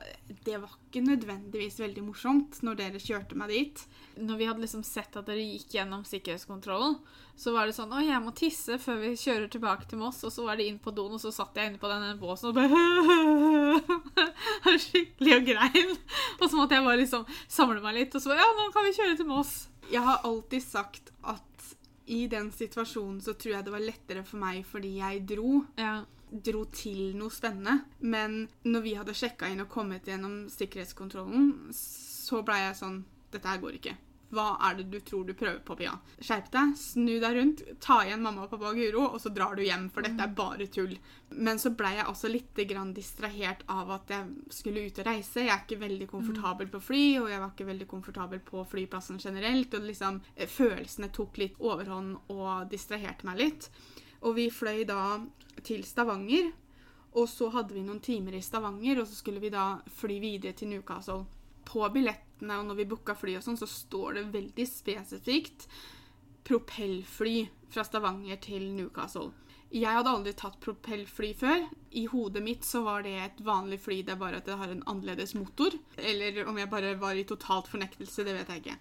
det 0.44 0.58
var 0.60 0.72
ikke 0.74 1.00
nødvendigvis 1.06 1.78
veldig 1.80 2.02
morsomt 2.04 2.58
når 2.64 2.74
dere 2.80 2.98
kjørte 3.00 3.36
meg 3.38 3.48
dit. 3.52 3.82
Når 4.20 4.36
vi 4.40 4.46
hadde 4.48 4.62
liksom 4.64 4.82
sett 4.84 5.16
at 5.16 5.26
dere 5.28 5.44
gikk 5.44 5.74
gjennom 5.78 6.02
sikkerhetskontrollen, 6.08 6.94
så 7.38 7.52
var 7.54 7.68
det 7.68 7.76
sånn 7.76 7.92
Å, 7.94 8.00
jeg 8.02 8.20
må 8.24 8.32
tisse 8.36 8.78
før 8.82 8.96
vi 9.04 9.12
kjører 9.16 9.48
tilbake 9.52 9.86
til 9.88 9.98
Moss. 10.02 10.24
Og 10.26 10.32
så 10.34 10.44
var 10.44 10.54
det 10.58 10.68
inn 10.68 10.80
på 10.82 10.94
doen, 10.94 11.14
og 11.16 11.22
så 11.22 11.30
satt 11.34 11.56
jeg 11.56 11.66
inne 11.70 11.80
på 11.80 11.90
denne 11.90 12.20
båsen 12.20 12.50
og 12.50 12.58
bare 12.58 12.76
Skikkelig 14.84 15.34
og 15.38 15.44
grein. 15.48 15.90
Og 16.40 16.46
så 16.48 16.54
måtte 16.58 16.74
jeg 16.76 16.88
bare 16.88 17.00
liksom 17.00 17.24
samle 17.46 17.80
meg 17.84 17.92
litt, 18.02 18.14
og 18.14 18.24
så 18.24 18.34
bare 18.34 18.42
Ja, 18.42 18.50
nå 18.58 18.64
kan 18.74 18.88
vi 18.88 18.98
kjøre 18.98 19.18
til 19.22 19.30
Moss. 19.30 19.52
Jeg 19.88 20.02
har 20.04 20.24
alltid 20.28 20.62
sagt 20.66 21.04
at 21.24 21.44
i 22.08 22.26
den 22.28 22.50
situasjonen 22.52 23.20
så 23.24 23.32
tror 23.36 23.54
jeg 23.54 23.64
det 23.66 23.72
var 23.72 23.84
lettere 23.84 24.22
for 24.26 24.40
meg 24.40 24.64
fordi 24.68 24.98
jeg 24.98 25.24
dro. 25.28 25.62
Ja. 25.80 26.02
Dro 26.30 26.64
til 26.74 27.14
noe 27.18 27.32
spennende. 27.32 27.78
Men 28.00 28.42
når 28.68 28.84
vi 28.84 28.96
hadde 28.98 29.16
sjekka 29.16 29.48
inn 29.48 29.64
og 29.64 29.70
kommet 29.72 30.08
gjennom 30.08 30.44
sikkerhetskontrollen, 30.52 31.70
så 31.74 32.44
blei 32.44 32.64
jeg 32.66 32.82
sånn 32.82 33.00
Dette 33.28 33.44
her 33.44 33.58
går 33.60 33.74
ikke. 33.76 33.92
Hva 34.28 34.58
er 34.68 34.74
det 34.76 34.88
du 34.92 34.98
tror 35.00 35.24
du 35.24 35.32
prøver 35.36 35.60
på, 35.64 35.74
Pia? 35.78 35.94
Skjerp 36.20 36.50
deg, 36.52 36.74
snu 36.76 37.14
deg 37.22 37.36
rundt, 37.36 37.62
ta 37.80 38.02
igjen 38.04 38.20
mamma 38.24 38.44
og 38.44 38.50
pappa 38.52 38.70
og 38.70 38.80
Guro, 38.80 39.06
og 39.14 39.20
så 39.22 39.32
drar 39.32 39.56
du 39.56 39.62
hjem, 39.64 39.86
for 39.92 40.04
dette 40.04 40.20
er 40.24 40.34
bare 40.36 40.66
tull. 40.72 40.92
Men 41.32 41.60
så 41.60 41.72
blei 41.76 41.94
jeg 41.96 42.08
også 42.10 42.30
litt 42.32 42.60
grann 42.68 42.92
distrahert 42.96 43.64
av 43.72 43.94
at 43.96 44.12
jeg 44.12 44.52
skulle 44.52 44.84
ut 44.84 45.00
og 45.00 45.08
reise. 45.08 45.46
Jeg 45.46 45.54
er 45.54 45.62
ikke 45.64 45.80
veldig 45.80 46.10
komfortabel 46.10 46.68
på 46.72 46.82
fly, 46.90 47.04
og 47.22 47.30
jeg 47.32 47.40
var 47.44 47.54
ikke 47.54 47.70
veldig 47.70 47.88
komfortabel 47.88 48.42
på 48.50 48.64
flyplassen 48.68 49.20
generelt. 49.22 49.78
Og 49.78 49.88
liksom, 49.88 50.20
eh, 50.36 50.50
følelsene 50.58 51.08
tok 51.14 51.40
litt 51.40 51.56
overhånd 51.60 52.18
og 52.28 52.68
distraherte 52.72 53.28
meg 53.28 53.40
litt. 53.40 53.70
Og 54.26 54.34
vi 54.38 54.48
fløy 54.50 54.84
da 54.88 55.18
til 55.64 55.84
Stavanger, 55.86 56.50
og 57.18 57.28
så 57.30 57.48
hadde 57.54 57.74
vi 57.74 57.84
noen 57.86 58.02
timer 58.04 58.36
i 58.38 58.44
Stavanger, 58.44 59.00
og 59.00 59.08
så 59.08 59.18
skulle 59.18 59.42
vi 59.42 59.52
da 59.54 59.78
fly 60.00 60.18
videre 60.22 60.56
til 60.58 60.72
Newcastle. 60.72 61.24
På 61.68 61.84
billettene 61.92 62.58
og 62.60 62.68
når 62.68 62.78
vi 62.78 62.88
booka 62.88 63.16
fly 63.18 63.36
og 63.38 63.44
sånn, 63.44 63.58
så 63.60 63.68
står 63.68 64.18
det 64.18 64.28
veldig 64.34 64.66
spesifikt 64.68 65.68
propellfly 66.48 67.42
fra 67.68 67.84
Stavanger 67.84 68.40
til 68.40 68.70
Newcastle. 68.72 69.32
Jeg 69.68 69.92
hadde 69.92 70.12
aldri 70.14 70.32
tatt 70.32 70.56
propellfly 70.64 71.34
før. 71.36 71.66
I 72.00 72.06
hodet 72.08 72.40
mitt 72.44 72.64
så 72.64 72.80
var 72.86 73.02
det 73.04 73.18
et 73.20 73.42
vanlig 73.44 73.82
fly, 73.84 74.00
det 74.00 74.14
er 74.14 74.20
bare 74.22 74.40
at 74.40 74.48
det 74.48 74.56
har 74.56 74.72
en 74.72 74.84
annerledes 74.88 75.34
motor. 75.36 75.76
Eller 76.00 76.46
om 76.48 76.56
jeg 76.56 76.70
bare 76.72 76.94
var 77.00 77.18
i 77.18 77.26
totalt 77.28 77.68
fornektelse, 77.68 78.24
det 78.24 78.38
vet 78.38 78.54
jeg 78.54 78.64
ikke. 78.64 78.78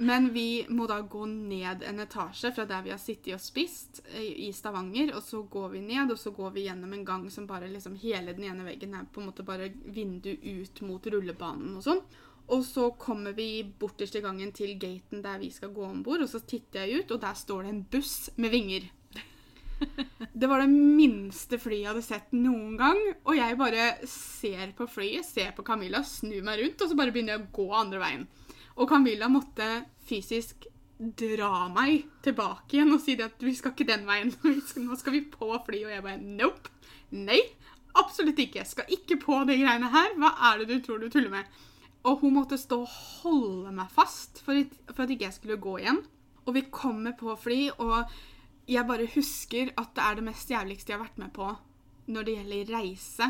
Men 0.00 0.32
vi 0.32 0.66
må 0.68 0.86
da 0.88 1.00
gå 1.00 1.26
ned 1.28 1.82
en 1.86 2.00
etasje 2.00 2.52
fra 2.56 2.64
der 2.68 2.86
vi 2.86 2.92
har 2.94 3.00
sittet 3.00 3.34
og 3.36 3.42
spist 3.44 4.00
eh, 4.14 4.46
i 4.46 4.50
Stavanger. 4.56 5.12
Og 5.16 5.22
så 5.22 5.42
går 5.42 5.74
vi 5.74 5.82
ned, 5.84 6.12
og 6.14 6.18
så 6.18 6.32
går 6.34 6.54
vi 6.56 6.66
gjennom 6.68 6.94
en 6.96 7.04
gang 7.04 7.28
som 7.30 7.48
bare 7.50 7.68
liksom 7.70 7.98
Hele 8.00 8.34
den 8.36 8.48
ene 8.48 8.64
veggen 8.66 8.96
er 8.96 9.08
på 9.12 9.20
en 9.20 9.30
måte 9.30 9.46
bare 9.46 9.70
vindu 9.84 10.32
ut 10.32 10.80
mot 10.88 11.06
rullebanen 11.12 11.76
og 11.76 11.84
sånn. 11.84 12.04
Og 12.50 12.64
så 12.66 12.88
kommer 12.98 13.36
vi 13.36 13.62
borterst 13.62 14.16
i 14.18 14.24
gangen 14.24 14.50
til 14.56 14.72
gaten 14.80 15.20
der 15.22 15.38
vi 15.38 15.52
skal 15.54 15.70
gå 15.74 15.84
om 15.86 16.00
bord, 16.02 16.24
og 16.24 16.32
så 16.32 16.40
titter 16.42 16.82
jeg 16.82 17.04
ut, 17.04 17.12
og 17.14 17.20
der 17.22 17.36
står 17.38 17.62
det 17.62 17.70
en 17.70 17.84
buss 17.92 18.16
med 18.40 18.50
vinger. 18.56 18.88
Det 20.32 20.48
var 20.48 20.60
det 20.60 20.72
minste 20.72 21.56
flyet 21.60 21.78
jeg 21.78 21.88
hadde 21.88 22.04
sett 22.04 22.34
noen 22.36 22.74
gang. 22.80 22.98
Og 23.24 23.36
jeg 23.36 23.56
bare 23.60 23.86
ser 24.08 24.74
på 24.76 24.86
flyet, 24.90 25.26
ser 25.26 25.54
på 25.56 25.64
Camilla, 25.66 26.02
snur 26.04 26.44
meg 26.46 26.60
rundt, 26.60 26.82
og 26.82 26.90
så 26.90 26.98
bare 26.98 27.14
begynner 27.14 27.36
jeg 27.36 27.46
å 27.46 27.52
gå 27.60 27.66
andre 27.76 28.02
veien. 28.02 28.26
Og 28.80 28.88
Camilla 28.88 29.28
måtte 29.28 29.66
fysisk 30.08 30.66
dra 31.00 31.66
meg 31.72 32.06
tilbake 32.24 32.76
igjen 32.76 32.92
og 32.92 33.00
si 33.00 33.14
at 33.20 33.40
vi 33.44 33.54
skal 33.56 33.72
ikke 33.74 33.86
den 33.88 34.06
veien. 34.08 34.32
Nå 34.86 34.96
skal 35.00 35.14
vi 35.16 35.22
på 35.32 35.48
fly. 35.66 35.82
Og 35.86 35.92
jeg 35.94 36.04
bare 36.04 36.20
nope. 36.20 36.72
Nei, 37.16 37.40
absolutt 38.00 38.40
ikke. 38.40 38.60
Jeg 38.62 38.70
skal 38.72 38.94
ikke 38.96 39.18
på 39.22 39.40
de 39.48 39.56
greiene 39.62 39.90
her. 39.92 40.14
Hva 40.20 40.32
er 40.50 40.62
det 40.62 40.70
du 40.72 40.78
tror 40.86 41.00
du 41.02 41.08
tuller 41.12 41.32
med? 41.32 41.60
Og 42.08 42.22
hun 42.22 42.32
måtte 42.38 42.56
stå 42.60 42.78
og 42.86 42.92
holde 43.22 43.72
meg 43.76 43.90
fast 43.92 44.40
for, 44.44 44.56
at- 44.56 45.10
ikke 45.10 45.26
jeg 45.28 45.36
skulle 45.36 45.60
gå 45.60 45.78
igjen. 45.82 46.00
Og 46.46 46.54
vi 46.56 46.62
kommer 46.72 47.12
på 47.12 47.34
fly, 47.36 47.68
og 47.78 48.08
jeg 48.70 48.86
bare 48.88 49.08
husker 49.12 49.72
at 49.76 49.92
det 49.94 50.02
er 50.06 50.14
det 50.16 50.24
mest 50.24 50.48
jævligste 50.50 50.92
jeg 50.92 50.98
har 50.98 51.04
vært 51.04 51.18
med 51.20 51.32
på 51.36 51.50
når 52.10 52.24
det 52.26 52.34
gjelder 52.38 52.72
reise 52.78 53.28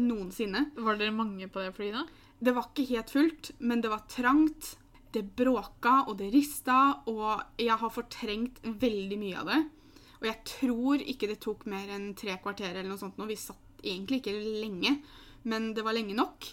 noensinne. 0.00 0.70
Var 0.76 0.96
dere 0.98 1.14
mange 1.14 1.48
på 1.52 1.60
det 1.62 1.74
flyet, 1.76 1.98
da? 2.00 2.19
Det 2.40 2.54
var 2.56 2.70
ikke 2.70 2.88
helt 2.94 3.10
fullt, 3.12 3.50
men 3.58 3.82
det 3.84 3.90
var 3.92 4.06
trangt. 4.08 4.76
Det 5.12 5.24
bråka, 5.36 6.04
og 6.06 6.16
det 6.20 6.30
rista, 6.32 7.02
og 7.10 7.58
jeg 7.58 7.74
har 7.80 7.90
fortrengt 7.90 8.60
veldig 8.62 9.18
mye 9.18 9.40
av 9.40 9.48
det. 9.50 9.60
Og 10.20 10.28
jeg 10.28 10.38
tror 10.46 11.02
ikke 11.02 11.30
det 11.30 11.40
tok 11.42 11.64
mer 11.72 11.90
enn 11.96 12.12
tre 12.18 12.36
kvarter 12.42 12.70
eller 12.74 12.92
noe 12.92 13.00
sånt 13.00 13.18
nå. 13.18 13.26
Vi 13.26 13.38
satt 13.40 13.82
egentlig 13.82 14.20
ikke 14.20 14.36
lenge, 14.36 14.98
men 15.50 15.72
det 15.74 15.84
var 15.84 15.96
lenge 15.96 16.14
nok. 16.14 16.46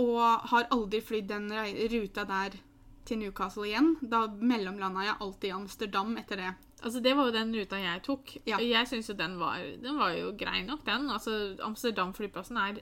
Og 0.00 0.48
har 0.50 0.68
aldri 0.74 1.02
flydd 1.04 1.28
den 1.30 1.48
ruta 1.92 2.24
der 2.28 2.56
til 3.06 3.20
Newcastle 3.20 3.68
igjen. 3.68 3.94
Da 4.02 4.24
mellomlanda 4.26 5.04
jeg 5.06 5.18
alltid 5.20 5.50
i 5.50 5.56
Amsterdam 5.56 6.16
etter 6.20 6.40
det. 6.40 6.50
Altså, 6.80 7.00
Det 7.00 7.12
var 7.16 7.28
jo 7.28 7.36
den 7.36 7.54
ruta 7.54 7.80
jeg 7.80 8.02
tok. 8.06 8.36
Ja. 8.48 8.58
Jeg 8.58 8.88
syns 8.88 9.10
jo 9.10 9.16
den 9.18 9.36
var, 9.38 9.60
den 9.82 9.98
var 10.00 10.14
jo 10.16 10.32
grei 10.38 10.62
nok, 10.64 10.84
den. 10.86 11.10
Altså, 11.12 11.56
Amsterdam-flyplassen 11.66 12.56
er 12.56 12.80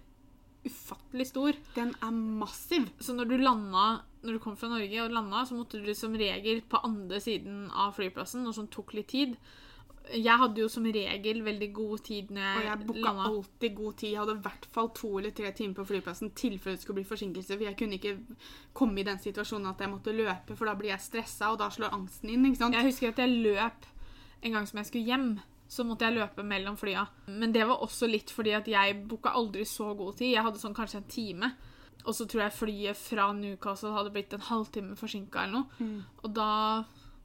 ufattelig 0.66 1.28
stor. 1.30 1.56
Den 1.74 1.94
er 2.02 2.10
massiv. 2.10 2.88
Så 3.00 3.14
når 3.14 3.30
du 3.30 3.36
landa 3.36 4.02
Når 4.22 4.34
du 4.34 4.38
kom 4.42 4.56
fra 4.58 4.68
Norge 4.68 5.04
og 5.04 5.12
landa, 5.14 5.44
så 5.46 5.54
måtte 5.54 5.78
du 5.78 5.94
som 5.94 6.16
regel 6.18 6.60
på 6.66 6.80
andre 6.82 7.20
siden 7.22 7.68
av 7.70 7.92
flyplassen, 7.94 8.42
noe 8.42 8.56
som 8.56 8.66
tok 8.66 8.96
litt 8.98 9.12
tid. 9.12 9.36
Jeg 10.10 10.40
hadde 10.40 10.58
jo 10.58 10.66
som 10.72 10.88
regel 10.88 11.44
veldig 11.44 11.68
god 11.76 12.02
tid 12.02 12.32
når 12.34 12.48
Og 12.48 12.64
jeg, 12.64 12.70
jeg 12.72 12.86
booka 12.88 13.12
alltid 13.28 13.76
god 13.76 13.96
tid. 14.00 14.08
Jeg 14.10 14.18
hadde 14.18 14.34
i 14.34 14.42
hvert 14.48 14.66
fall 14.74 14.90
to 14.96 15.10
eller 15.20 15.34
tre 15.36 15.52
timer 15.52 15.76
på 15.78 15.84
flyplassen 15.92 16.32
tilfelle 16.34 16.74
det 16.76 16.82
skulle 16.82 16.98
bli 16.98 17.06
forsinkelse. 17.06 17.54
For 17.54 17.68
jeg 17.68 17.78
kunne 17.78 18.00
ikke 18.00 18.16
komme 18.72 18.98
i 18.98 19.06
den 19.06 19.22
situasjonen 19.22 19.70
at 19.70 19.84
jeg 19.84 19.92
måtte 19.92 20.16
løpe, 20.16 20.56
for 20.56 20.66
da 20.66 20.74
blir 20.80 20.94
jeg 20.96 21.04
stressa, 21.04 21.52
og 21.52 21.60
da 21.62 21.70
slår 21.70 21.94
angsten 21.94 22.32
inn. 22.34 22.48
ikke 22.48 22.62
sant? 22.64 22.74
Jeg 22.74 22.88
husker 22.88 23.14
at 23.14 23.22
jeg 23.22 23.38
løp 23.46 23.86
en 24.42 24.58
gang 24.58 24.66
som 24.66 24.82
jeg 24.82 24.90
skulle 24.90 25.12
hjem. 25.12 25.30
Så 25.68 25.84
måtte 25.84 26.08
jeg 26.08 26.16
løpe 26.16 26.44
mellom 26.46 26.78
flya. 26.80 27.04
Men 27.28 27.52
det 27.52 27.66
var 27.68 27.82
også 27.84 28.08
litt 28.08 28.32
fordi 28.32 28.54
at 28.56 28.68
jeg 28.70 29.02
booka 29.08 29.34
aldri 29.36 29.66
så 29.68 29.90
god 29.96 30.16
tid. 30.16 30.32
Jeg 30.32 30.46
hadde 30.46 30.62
sånn 30.62 30.76
kanskje 30.76 31.02
en 31.02 31.10
time. 31.12 31.50
Og 32.06 32.14
så 32.16 32.24
tror 32.24 32.46
jeg 32.46 32.56
flyet 32.56 32.96
fra 32.96 33.26
Newcastle 33.36 33.92
hadde 33.92 34.12
blitt 34.14 34.32
en 34.32 34.46
halvtime 34.48 34.96
forsinka 34.96 35.44
eller 35.44 35.58
noe. 35.58 35.82
Mm. 35.82 35.98
Og 36.22 36.30
da 36.36 36.52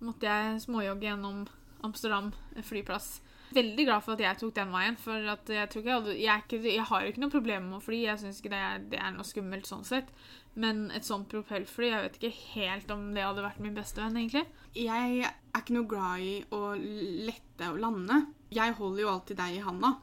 måtte 0.03 0.27
jeg 0.27 0.63
småjogge 0.65 1.07
gjennom 1.07 1.45
Amsterdam 1.87 2.33
flyplass. 2.67 3.21
Veldig 3.53 3.85
glad 3.85 4.03
for 4.03 4.15
at 4.15 4.23
jeg 4.23 4.39
tok 4.39 4.53
den 4.57 4.71
veien, 4.73 4.95
for 4.97 5.19
jeg, 5.19 5.37
jeg, 5.53 5.83
hadde, 5.85 6.15
jeg, 6.17 6.43
ikke, 6.45 6.59
jeg 6.65 6.85
har 6.89 7.05
ikke 7.05 7.21
noe 7.21 7.33
problem 7.33 7.67
med 7.69 7.77
å 7.77 7.83
fly. 7.85 7.99
Jeg 8.07 8.21
syns 8.23 8.39
ikke 8.41 8.53
det 8.55 8.61
er, 8.65 8.85
det 8.95 9.01
er 9.01 9.13
noe 9.13 9.27
skummelt 9.27 9.69
sånn 9.69 9.85
sett. 9.87 10.09
Men 10.55 10.91
et 10.93 11.05
sånt 11.05 11.25
propellfly, 11.31 11.87
jeg 11.89 12.03
vet 12.03 12.17
ikke 12.19 12.35
helt 12.53 12.91
om 12.93 13.07
det 13.15 13.23
hadde 13.25 13.41
vært 13.41 13.59
min 13.63 13.73
beste 13.73 14.01
venn, 14.03 14.17
egentlig. 14.19 14.43
Jeg 14.77 15.23
er 15.25 15.57
ikke 15.57 15.73
noe 15.73 15.89
glad 15.89 16.21
i 16.21 16.35
å 16.53 16.75
lette 16.77 17.71
og 17.71 17.79
lande. 17.81 18.19
Jeg 18.53 18.75
holder 18.77 19.01
jo 19.01 19.09
alltid 19.15 19.37
deg 19.39 19.55
i 19.57 19.63
handa. 19.65 19.95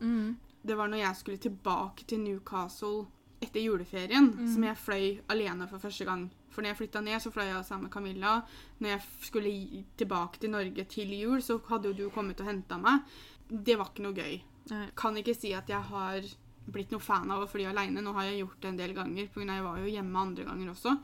Det 0.63 0.77
var 0.77 0.91
når 0.91 1.05
jeg 1.05 1.17
skulle 1.21 1.39
tilbake 1.41 2.05
til 2.11 2.21
Newcastle 2.25 3.07
etter 3.41 3.63
juleferien, 3.63 4.27
som 4.53 4.65
jeg 4.67 4.77
fløy 4.77 5.07
alene 5.33 5.69
for 5.71 5.79
første 5.81 6.05
gang. 6.05 6.27
For 6.51 6.61
når 6.63 6.73
jeg 6.75 6.81
flytta 6.81 7.01
ned, 7.07 7.21
så 7.23 7.31
fløy 7.31 7.47
jeg 7.47 7.65
sammen 7.65 7.87
med 7.87 7.93
Camilla. 7.95 8.35
Når 8.83 8.89
jeg 8.91 9.01
skulle 9.23 9.85
tilbake 9.97 10.43
til 10.43 10.51
Norge 10.51 10.85
til 10.91 11.15
jul, 11.15 11.41
så 11.43 11.61
hadde 11.71 11.89
jo 11.89 11.95
du 11.95 12.11
kommet 12.11 12.41
og 12.43 12.51
henta 12.51 12.77
meg. 12.77 13.07
Det 13.49 13.79
var 13.79 13.93
ikke 13.93 14.03
noe 14.05 14.19
gøy. 14.19 14.41
Nei. 14.71 14.87
Kan 14.99 15.17
ikke 15.17 15.35
si 15.39 15.55
at 15.57 15.71
jeg 15.71 15.81
har 15.81 16.27
blitt 16.73 16.91
noe 16.95 17.01
fan 17.03 17.31
av 17.31 17.43
å 17.45 17.49
fly 17.51 17.65
aleine. 17.71 18.03
Nå 18.03 18.13
har 18.17 18.29
jeg 18.29 18.41
gjort 18.43 18.61
det 18.63 18.69
en 18.73 18.77
del 18.81 18.95
ganger, 18.97 19.29
for 19.33 19.43
jeg 19.45 19.65
var 19.67 19.79
jo 19.83 19.91
hjemme 19.93 20.23
andre 20.23 20.45
ganger 20.49 20.71
også. 20.75 20.95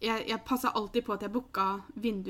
Jeg, 0.00 0.26
jeg 0.28 0.44
passa 0.44 0.72
alltid 0.76 1.04
på 1.06 1.14
at 1.16 1.22
jeg 1.26 1.32
booka 1.34 1.66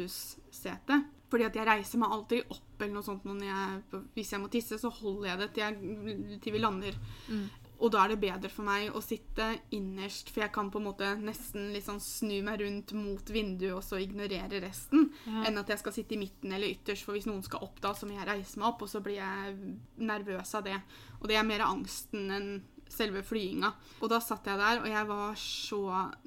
vindussete. 0.07 1.03
Fordi 1.27 1.43
at 1.49 1.57
jeg 1.59 1.67
reiser 1.67 1.99
meg 1.99 2.13
alltid 2.15 2.53
opp 2.55 2.83
eller 2.85 2.93
noe 2.95 3.03
sånt 3.07 3.25
når 3.27 3.41
jeg, 3.43 4.03
hvis 4.15 4.29
jeg 4.35 4.41
må 4.43 4.49
tisse, 4.53 4.77
så 4.79 4.91
holder 4.95 5.31
jeg 5.33 5.39
det 5.41 5.49
til, 5.57 5.63
jeg, 5.65 6.43
til 6.45 6.55
vi 6.55 6.61
lander. 6.63 6.99
Mm. 7.33 7.47
Og 7.77 7.91
da 7.93 8.05
er 8.05 8.13
det 8.15 8.21
bedre 8.23 8.49
for 8.49 8.65
meg 8.65 8.95
å 8.97 9.03
sitte 9.05 9.49
innerst, 9.77 10.31
for 10.33 10.45
jeg 10.45 10.53
kan 10.55 10.71
på 10.73 10.79
en 10.81 10.87
måte 10.87 11.09
nesten 11.21 11.75
sånn 11.85 11.99
snu 12.01 12.37
meg 12.47 12.63
rundt 12.63 12.95
mot 12.97 13.33
vinduet 13.35 13.75
og 13.75 13.83
så 13.85 13.99
ignorere 14.01 14.63
resten, 14.65 15.11
Ja. 15.27 15.43
enn 15.51 15.59
at 15.61 15.69
jeg 15.75 15.83
skal 15.83 15.93
sitte 15.99 16.15
i 16.17 16.21
midten 16.23 16.55
eller 16.57 16.71
ytterst. 16.73 17.05
For 17.05 17.13
hvis 17.19 17.27
noen 17.29 17.43
skal 17.45 17.67
opp 17.67 17.83
da, 17.85 17.93
så 17.93 18.07
må 18.09 18.15
jeg 18.17 18.29
reise 18.31 18.57
meg 18.63 18.71
opp, 18.71 18.87
og 18.87 18.89
så 18.89 19.03
blir 19.05 19.19
jeg 19.19 19.59
nervøs 19.99 20.55
av 20.55 20.65
det. 20.71 20.79
Og 21.21 21.29
det 21.29 21.37
er 21.37 21.51
mer 21.51 21.67
angsten 21.67 22.31
enn 22.31 22.51
selve 22.93 23.23
flyinga. 23.27 23.71
Og 24.01 24.11
da 24.13 24.21
satt 24.23 24.47
jeg 24.49 24.61
der, 24.61 24.81
og 24.83 24.89
jeg 24.91 25.09
var 25.09 25.39
så 25.41 25.83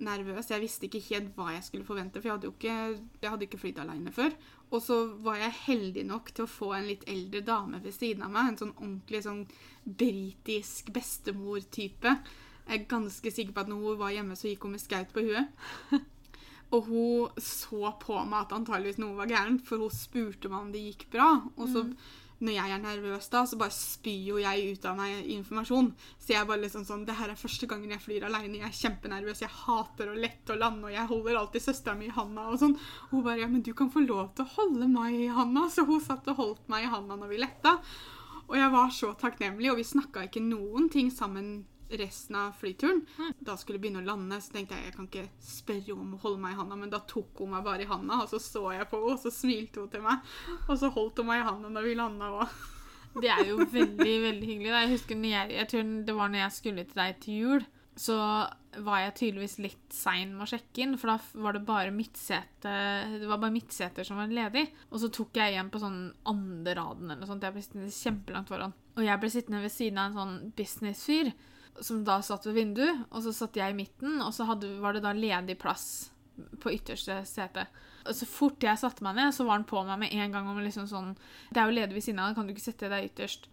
nervøs. 0.06 0.52
Jeg 0.52 0.64
visste 0.64 0.88
ikke 0.88 1.04
helt 1.10 1.32
hva 1.38 1.54
jeg 1.56 1.66
skulle 1.68 1.88
forvente, 1.88 2.20
for 2.20 2.30
jeg 2.30 2.38
hadde 2.38 2.50
jo 2.50 2.56
ikke, 2.56 2.78
jeg 3.22 3.34
hadde 3.34 3.48
ikke 3.48 3.62
flydd 3.62 3.82
aleine 3.84 4.14
før. 4.16 4.36
Og 4.70 4.84
så 4.86 5.00
var 5.26 5.40
jeg 5.42 5.58
heldig 5.64 6.06
nok 6.12 6.30
til 6.36 6.46
å 6.46 6.52
få 6.52 6.74
en 6.78 6.90
litt 6.90 7.08
eldre 7.10 7.42
dame 7.46 7.82
ved 7.84 7.96
siden 7.96 8.28
av 8.28 8.34
meg. 8.36 8.52
En 8.52 8.62
sånn 8.62 8.76
ordentlig 8.78 9.24
sånn 9.26 9.42
britisk 9.86 10.94
bestemor-type. 10.94 12.16
Jeg 12.70 12.78
er 12.78 12.90
ganske 12.92 13.34
sikker 13.34 13.56
på 13.56 13.66
at 13.66 13.72
når 13.72 13.82
hun 13.82 14.00
var 14.04 14.14
hjemme, 14.14 14.38
så 14.38 14.52
gikk 14.52 14.68
hun 14.68 14.76
med 14.78 14.84
skaut 14.84 15.14
på 15.16 15.26
huet. 15.26 15.50
Og 16.76 16.86
hun 16.86 17.42
så 17.42 17.90
på 17.98 18.18
meg 18.30 18.44
at 18.44 18.52
antageligvis 18.54 19.00
noe 19.02 19.18
var 19.18 19.32
gærent, 19.32 19.64
for 19.66 19.82
hun 19.82 19.94
spurte 19.94 20.52
meg 20.52 20.68
om 20.68 20.74
det 20.74 20.84
gikk 20.84 21.08
bra. 21.16 21.32
Og 21.58 21.72
så, 21.72 21.82
når 22.40 22.56
jeg 22.56 22.72
er 22.72 22.82
nervøs 22.82 23.28
da, 23.34 23.42
så 23.48 23.58
bare 23.60 23.76
spyr 23.76 24.28
jo 24.30 24.38
jeg 24.40 24.76
ut 24.76 24.86
av 24.88 24.96
meg 24.96 25.28
informasjon. 25.36 25.90
Så 26.24 26.34
jeg 26.34 26.48
bare 26.48 26.64
liksom 26.64 26.86
sånn 26.88 27.04
Det 27.08 27.18
her 27.20 27.34
er 27.34 27.40
første 27.40 27.68
gangen 27.68 27.92
jeg 27.92 28.04
flyr 28.04 28.28
aleine. 28.28 28.62
Jeg 28.62 28.70
er 28.70 28.78
kjempenervøs. 28.78 29.42
Jeg 29.44 29.56
hater 29.66 30.12
å 30.12 30.16
lette 30.16 30.56
og 30.56 30.62
lande, 30.62 30.88
og 30.88 30.96
jeg 30.96 31.12
holder 31.12 31.42
alltid 31.42 31.66
søstera 31.66 31.98
mi 32.00 32.08
i 32.08 32.16
handa 32.16 32.48
og 32.48 32.62
sånn. 32.62 32.78
Hun 33.12 33.26
bare 33.26 33.42
Ja, 33.44 33.50
men 33.52 33.64
du 33.66 33.74
kan 33.74 33.92
få 33.92 34.06
lov 34.06 34.32
til 34.36 34.48
å 34.48 34.54
holde 34.56 34.88
meg 34.92 35.18
i 35.18 35.28
handa. 35.36 35.68
Så 35.72 35.84
hun 35.88 36.00
satt 36.04 36.28
og 36.32 36.40
holdt 36.40 36.72
meg 36.72 36.88
i 36.88 36.94
handa 36.94 37.20
når 37.20 37.34
vi 37.34 37.42
letta. 37.44 37.76
Og 38.50 38.56
jeg 38.58 38.72
var 38.74 38.96
så 38.96 39.12
takknemlig, 39.20 39.70
og 39.72 39.78
vi 39.78 39.86
snakka 39.86 40.26
ikke 40.26 40.42
noen 40.42 40.88
ting 40.90 41.12
sammen 41.14 41.68
resten 41.98 42.38
av 42.40 42.52
flyturen. 42.60 43.02
Da 43.40 43.56
skulle 43.58 43.80
jeg 43.80 43.86
begynne 43.88 44.04
å 44.04 44.08
lande, 44.08 44.40
så 44.42 44.54
tenkte 44.54 44.78
jeg 44.78 44.90
jeg 44.90 44.96
kan 44.98 45.08
ikke 45.10 45.26
spørre 45.44 45.96
om 45.96 46.16
å 46.16 46.22
holde 46.24 46.44
meg 46.44 46.54
i 46.56 46.60
handa, 46.60 46.78
men 46.80 46.94
da 46.94 47.02
tok 47.10 47.42
hun 47.42 47.54
meg 47.56 47.66
bare 47.66 47.86
i 47.86 47.90
handa, 47.90 48.22
og 48.24 48.30
så 48.32 48.42
så 48.44 48.66
jeg 48.76 48.90
på 48.92 49.02
henne, 49.02 49.16
og 49.16 49.24
så 49.24 49.34
smilte 49.34 49.84
hun 49.84 49.90
til 49.94 50.06
meg. 50.06 50.30
Og 50.68 50.76
så 50.82 50.92
holdt 50.94 51.22
hun 51.22 51.30
meg 51.32 51.42
i 51.42 51.48
handa 51.50 51.74
når 51.74 51.90
vi 51.90 51.98
landa 51.98 52.30
òg. 52.44 52.60
Det 53.20 53.30
er 53.34 53.48
jo 53.50 53.58
veldig, 53.66 54.16
veldig 54.28 54.48
hyggelig. 54.48 54.72
Jeg 54.76 54.94
husker 54.94 55.28
jeg, 55.32 55.52
jeg 55.58 55.70
tror 55.72 55.92
det 56.06 56.16
var 56.16 56.30
når 56.32 56.44
jeg 56.44 56.58
skulle 56.60 56.86
til 56.86 57.02
deg 57.02 57.22
til 57.24 57.40
jul, 57.44 57.70
så 58.00 58.16
var 58.86 59.02
jeg 59.02 59.16
tydeligvis 59.18 59.58
litt 59.60 59.94
sein 59.94 60.36
med 60.36 60.46
å 60.46 60.50
sjekke 60.52 60.84
inn, 60.86 60.94
for 61.02 61.12
da 61.12 61.42
var 61.44 61.58
det 61.58 61.64
bare 61.68 61.92
midtsete 61.92 62.74
Det 63.20 63.28
var 63.28 63.42
bare 63.42 63.52
midtseter 63.56 64.06
som 64.08 64.22
var 64.22 64.32
ledig. 64.32 64.68
Og 64.94 65.02
så 65.02 65.10
tok 65.12 65.36
jeg 65.42 65.56
igjen 65.56 65.72
på 65.74 65.82
sånn 65.82 66.02
andre 66.30 66.78
raden 66.78 67.10
eller 67.10 67.24
noe 67.24 67.32
sånt. 67.32 67.44
Jeg 67.44 67.56
ble 67.56 67.66
sittende 67.66 67.92
kjempelangt 67.98 68.52
foran. 68.54 68.76
Og 68.96 69.04
jeg 69.04 69.22
ble 69.22 69.32
sittende 69.34 69.64
ved 69.66 69.74
siden 69.74 70.00
av 70.00 70.12
en 70.12 70.20
sånn 70.20 70.54
businessfyr 70.56 71.34
som 71.82 72.04
da 72.08 72.20
satt 72.26 72.48
ved 72.50 72.58
vinduet, 72.60 73.06
og 73.10 73.24
så 73.24 73.34
satt 73.36 73.60
jeg 73.60 73.72
i 73.72 73.78
midten, 73.78 74.20
og 74.24 74.34
så 74.36 74.48
hadde, 74.50 74.72
var 74.84 74.96
det 74.96 75.04
da 75.06 75.14
ledig 75.16 75.58
plass 75.62 76.10
på 76.60 76.74
ytterste 76.74 77.22
sete. 77.28 77.66
Og 78.08 78.16
så 78.16 78.28
fort 78.30 78.64
jeg 78.64 78.80
satte 78.80 79.04
meg 79.06 79.18
ned, 79.18 79.34
så 79.36 79.46
var 79.48 79.60
han 79.60 79.68
på 79.68 79.82
meg 79.88 80.00
med 80.02 80.14
en 80.16 80.36
gang 80.36 80.48
om 80.50 80.60
liksom 80.64 80.88
sånn 80.90 81.10
Det 81.52 81.60
er 81.60 81.68
jo 81.68 81.76
ledig 81.76 81.98
ved 81.98 82.06
siden 82.06 82.22
av 82.24 82.36
kan 82.38 82.48
du 82.48 82.54
ikke 82.54 82.64
sette 82.70 82.90
deg 82.92 83.10
ytterst? 83.10 83.50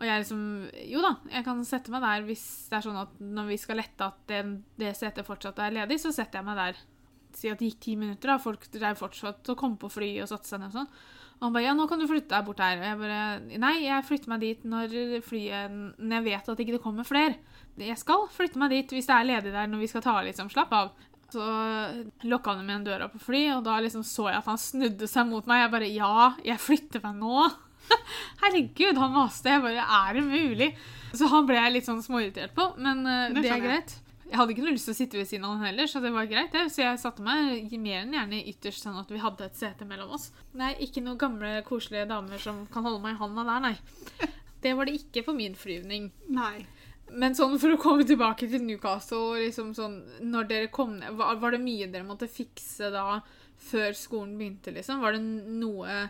Og 0.00 0.06
jeg 0.08 0.22
liksom 0.22 0.42
Jo 0.88 1.02
da, 1.04 1.12
jeg 1.34 1.46
kan 1.46 1.60
sette 1.68 1.92
meg 1.92 2.04
der 2.06 2.24
hvis 2.28 2.46
det 2.70 2.78
er 2.78 2.86
sånn 2.86 3.00
at 3.02 3.20
når 3.20 3.50
vi 3.52 3.60
skal 3.60 3.80
lette 3.82 4.08
at 4.08 4.22
det, 4.30 4.40
det 4.80 4.94
setet 4.96 5.28
fortsatt 5.28 5.60
er 5.60 5.76
ledig, 5.76 6.00
så 6.00 6.14
setter 6.16 6.40
jeg 6.40 6.48
meg 6.48 6.60
der. 6.60 6.80
Si 7.36 7.50
at 7.52 7.60
det 7.60 7.68
gikk 7.68 7.82
ti 7.84 7.96
minutter, 8.00 8.32
da. 8.32 8.40
Folk 8.42 8.64
drev 8.72 8.98
fortsatt 8.98 9.52
og 9.52 9.58
kom 9.60 9.76
på 9.78 9.92
fly 9.92 10.14
og 10.24 10.30
satte 10.32 10.48
seg 10.48 10.62
ned 10.62 10.72
og 10.72 10.80
sånn. 10.80 10.88
Og 11.40 11.46
han 11.46 11.56
bare 11.56 11.66
Ja, 11.68 11.76
nå 11.76 11.86
kan 11.88 12.00
du 12.00 12.08
flytte 12.08 12.32
deg 12.32 12.48
bort 12.48 12.62
her. 12.64 12.80
Og 12.80 12.88
jeg 12.88 13.00
bare 13.04 13.60
Nei, 13.62 13.74
jeg 13.84 14.06
flytter 14.08 14.32
meg 14.32 14.42
dit 14.44 14.64
når 14.68 14.96
flyet 15.24 15.76
Når 16.00 16.16
jeg 16.16 16.26
vet 16.26 16.50
at 16.54 16.64
ikke 16.64 16.78
det 16.78 16.84
kommer 16.84 17.06
flere. 17.08 17.36
Jeg 17.80 17.98
skal 18.00 18.26
flytte 18.34 18.60
meg 18.60 18.74
dit 18.74 18.92
hvis 18.96 19.08
det 19.08 19.14
er 19.16 19.28
ledig 19.28 19.54
der 19.54 19.70
når 19.70 19.84
vi 19.84 19.88
skal 19.92 20.04
ta 20.04 20.16
av, 20.18 20.26
liksom. 20.26 20.50
Slapp 20.52 20.74
av. 20.76 20.90
Så 21.30 21.44
lokka 22.26 22.56
han 22.56 22.66
med 22.66 22.80
en 22.80 22.86
døra 22.88 23.06
på 23.08 23.20
fly, 23.22 23.44
og 23.54 23.64
da 23.68 23.76
liksom 23.82 24.02
så 24.06 24.26
jeg 24.32 24.40
at 24.40 24.48
han 24.50 24.58
snudde 24.58 25.06
seg 25.10 25.28
mot 25.30 25.46
meg. 25.46 25.64
Jeg 25.64 25.74
bare 25.76 25.90
Ja, 25.94 26.14
jeg 26.44 26.62
flytter 26.62 27.04
meg 27.04 27.20
nå. 27.22 27.48
Herregud, 28.42 28.98
han 28.98 29.14
maste. 29.14 29.54
Jeg 29.54 29.62
bare 29.64 29.86
Er 29.86 30.18
det 30.18 30.26
mulig? 30.26 30.70
Så 31.14 31.30
han 31.30 31.46
ble 31.46 31.58
jeg 31.58 31.74
litt 31.74 31.88
sånn 31.88 32.02
småirritert 32.04 32.54
på, 32.54 32.72
men 32.78 33.02
uh, 33.06 33.28
Det 33.34 33.44
det 33.46 33.52
er 33.54 33.62
greit. 33.64 33.96
Jeg 34.30 34.38
hadde 34.38 34.54
ikke 34.54 34.62
noe 34.62 34.74
lyst 34.76 34.86
til 34.86 34.94
å 34.94 34.98
sitte 35.00 35.18
ved 35.18 35.26
siden 35.26 35.46
av 35.48 35.56
han 35.56 35.66
heller, 35.66 35.88
så 35.90 35.98
det 36.02 36.12
var 36.14 36.28
greit. 36.30 36.52
det. 36.54 36.68
Så 36.70 36.84
jeg 36.84 36.98
satte 37.02 37.24
meg 37.26 37.72
mer 37.82 38.04
enn 38.04 38.14
gjerne 38.14 38.42
ytterst, 38.52 38.84
sånn 38.84 38.98
at 39.00 39.10
vi 39.10 39.18
hadde 39.18 39.48
et 39.48 39.58
sete 39.58 39.86
mellom 39.90 40.12
oss. 40.14 40.28
Nei, 40.54 40.76
ikke 40.86 41.02
noen 41.02 41.18
gamle, 41.18 41.56
koselige 41.66 42.06
damer 42.12 42.38
som 42.38 42.62
kan 42.70 42.86
holde 42.86 43.02
meg 43.02 43.16
i 43.16 43.22
handa 43.24 43.46
der, 43.48 43.64
nei. 43.64 44.28
Det 44.62 44.76
var 44.76 44.86
det 44.86 45.00
ikke 45.00 45.24
på 45.26 45.34
min 45.34 45.56
flyvning. 45.58 46.12
Nei. 46.30 46.62
Men 47.10 47.34
sånn 47.34 47.58
for 47.58 47.74
å 47.74 47.80
komme 47.80 48.06
tilbake 48.06 48.46
til 48.50 48.62
Newcastle, 48.64 49.40
liksom 49.40 49.72
sånn, 49.74 50.00
når 50.30 50.48
dere 50.50 50.72
kom 50.72 50.96
ned, 51.00 51.16
var, 51.18 51.50
det 51.50 51.62
mye 51.62 51.88
dere 51.90 52.06
måtte 52.06 52.30
fikse 52.30 52.90
da 52.94 53.20
før 53.60 53.94
skolen 53.96 54.36
begynte, 54.38 54.72
liksom? 54.74 55.02
Var 55.02 55.16
det 55.16 55.22
noe 55.60 56.00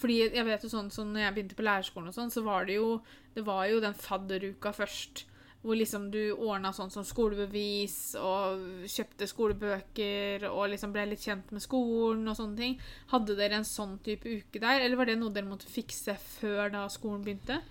Fordi 0.00 0.16
jeg 0.24 0.46
vet 0.46 0.64
jo 0.64 0.70
sånn, 0.72 0.90
sånn 0.90 1.12
når 1.14 1.22
jeg 1.22 1.34
begynte 1.36 1.56
på 1.58 1.66
lærerskolen 1.66 2.10
og 2.10 2.16
sånn, 2.16 2.32
så 2.32 2.42
var 2.46 2.66
det 2.66 2.78
jo 2.80 2.98
Det 3.36 3.44
var 3.46 3.66
jo 3.70 3.82
den 3.82 3.94
fadderuka 3.98 4.72
først. 4.74 5.24
Hvor 5.64 5.78
liksom 5.78 6.10
du 6.12 6.20
ordna 6.34 6.74
sånn 6.76 6.90
som 6.92 7.06
skolebevis 7.08 8.14
og 8.20 8.84
kjøpte 8.90 9.28
skolebøker 9.30 10.44
og 10.50 10.66
liksom 10.74 10.92
ble 10.92 11.06
litt 11.08 11.24
kjent 11.24 11.54
med 11.56 11.64
skolen 11.64 12.28
og 12.28 12.36
sånne 12.36 12.58
ting. 12.58 12.74
Hadde 13.14 13.36
dere 13.38 13.62
en 13.62 13.64
sånn 13.64 13.96
type 14.04 14.28
uke 14.28 14.60
der, 14.60 14.84
eller 14.84 15.00
var 15.00 15.08
det 15.08 15.16
noe 15.16 15.32
dere 15.32 15.48
måtte 15.48 15.70
fikse 15.72 16.18
før 16.20 16.68
da 16.74 16.84
skolen 16.92 17.24
begynte? 17.24 17.62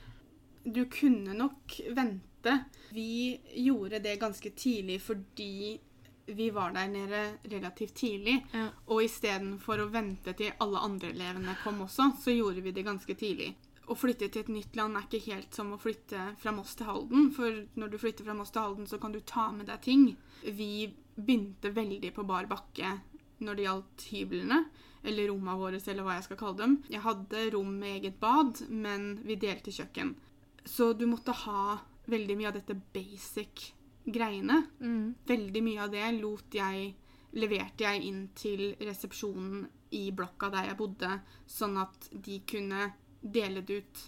Du 0.65 0.87
kunne 0.89 1.37
nok 1.37 1.77
vente 1.93 2.32
matte. 2.43 2.63
Vi 2.89 3.41
gjorde 3.53 3.99
det 3.99 4.15
ganske 4.19 4.49
tidlig 4.49 5.01
fordi 5.01 5.79
vi 6.25 6.49
var 6.49 6.71
der 6.71 6.87
nede 6.87 7.37
relativt 7.43 7.95
tidlig. 7.95 8.45
Ja. 8.51 8.69
Og 8.87 9.03
istedenfor 9.03 9.81
å 9.81 9.91
vente 9.91 10.33
til 10.33 10.53
alle 10.59 10.79
andre 10.79 11.11
elevene 11.11 11.55
kom 11.63 11.81
også, 11.81 12.13
så 12.19 12.31
gjorde 12.31 12.61
vi 12.61 12.71
det 12.71 12.83
ganske 12.83 13.13
tidlig. 13.15 13.53
Å 13.87 13.95
flytte 13.95 14.29
til 14.31 14.45
et 14.45 14.51
nytt 14.53 14.75
land 14.79 14.95
er 14.95 15.03
ikke 15.03 15.33
helt 15.33 15.53
som 15.53 15.73
å 15.73 15.77
flytte 15.77 16.35
fra 16.39 16.53
Moss 16.55 16.75
til 16.75 16.87
Halden. 16.87 17.31
For 17.35 17.65
når 17.75 17.91
du 17.91 17.97
flytter 17.99 18.23
fra 18.23 18.33
Moss 18.33 18.53
til 18.55 18.63
Halden, 18.63 18.87
så 18.87 18.97
kan 18.97 19.11
du 19.11 19.19
ta 19.19 19.51
med 19.51 19.67
deg 19.67 19.81
ting. 19.83 20.05
Vi 20.43 20.87
begynte 21.15 21.73
veldig 21.75 22.13
på 22.15 22.23
bar 22.23 22.47
bakke 22.47 23.01
når 23.43 23.55
det 23.59 23.67
gjaldt 23.67 24.07
hyblene. 24.13 24.63
Eller 25.03 25.27
rommene 25.27 25.59
våre, 25.59 25.81
eller 25.91 26.07
hva 26.07 26.15
jeg 26.15 26.29
skal 26.29 26.39
kalle 26.39 26.61
dem. 26.61 26.77
Jeg 26.87 27.03
hadde 27.03 27.49
rom 27.51 27.75
med 27.81 27.97
eget 27.97 28.21
bad, 28.23 28.63
men 28.71 29.17
vi 29.27 29.35
delte 29.35 29.75
kjøkken. 29.75 30.15
Så 30.63 30.93
du 30.95 31.03
måtte 31.11 31.35
ha 31.43 31.81
veldig 32.09 32.35
mye 32.37 32.49
av 32.49 32.57
dette 32.57 32.75
basic 32.75 33.73
greiene. 34.03 34.63
Mm. 34.79 35.15
Veldig 35.27 35.63
mye 35.63 35.85
av 35.85 35.93
det 35.93 36.11
lot 36.17 36.57
jeg 36.57 36.91
leverte 37.39 37.87
jeg 37.87 38.03
inn 38.09 38.27
til 38.37 38.73
resepsjonen 38.83 39.63
i 39.97 40.07
blokka 40.13 40.49
der 40.53 40.71
jeg 40.71 40.77
bodde, 40.77 41.09
sånn 41.49 41.77
at 41.81 42.09
de 42.11 42.39
kunne 42.49 42.91
dele 43.21 43.63
det 43.65 43.79
ut, 43.81 44.03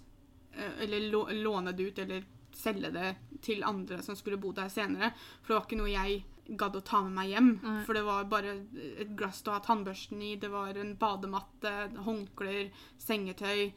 eh, 0.54 0.84
eller 0.86 1.34
låne 1.42 1.74
det 1.74 1.90
ut, 1.90 2.00
eller 2.00 2.26
selge 2.56 2.92
det 2.92 3.10
til 3.44 3.64
andre 3.68 4.02
som 4.04 4.16
skulle 4.16 4.40
bo 4.42 4.52
der 4.56 4.70
senere. 4.70 5.12
For 5.42 5.54
det 5.54 5.58
var 5.58 5.68
ikke 5.68 5.80
noe 5.82 5.92
jeg 5.92 6.24
gadd 6.46 6.78
å 6.78 6.84
ta 6.86 7.02
med 7.06 7.16
meg 7.18 7.32
hjem. 7.34 7.50
Nei. 7.64 7.80
For 7.88 7.98
det 7.98 8.04
var 8.06 8.28
bare 8.30 8.54
et 9.02 9.16
glass 9.18 9.42
til 9.42 9.52
å 9.52 9.58
ha 9.58 9.64
tannbørsten 9.66 10.22
i, 10.22 10.36
det 10.42 10.52
var 10.54 10.78
en 10.78 10.94
badematte, 11.00 11.74
håndklær, 12.06 12.70
sengetøy. 13.02 13.72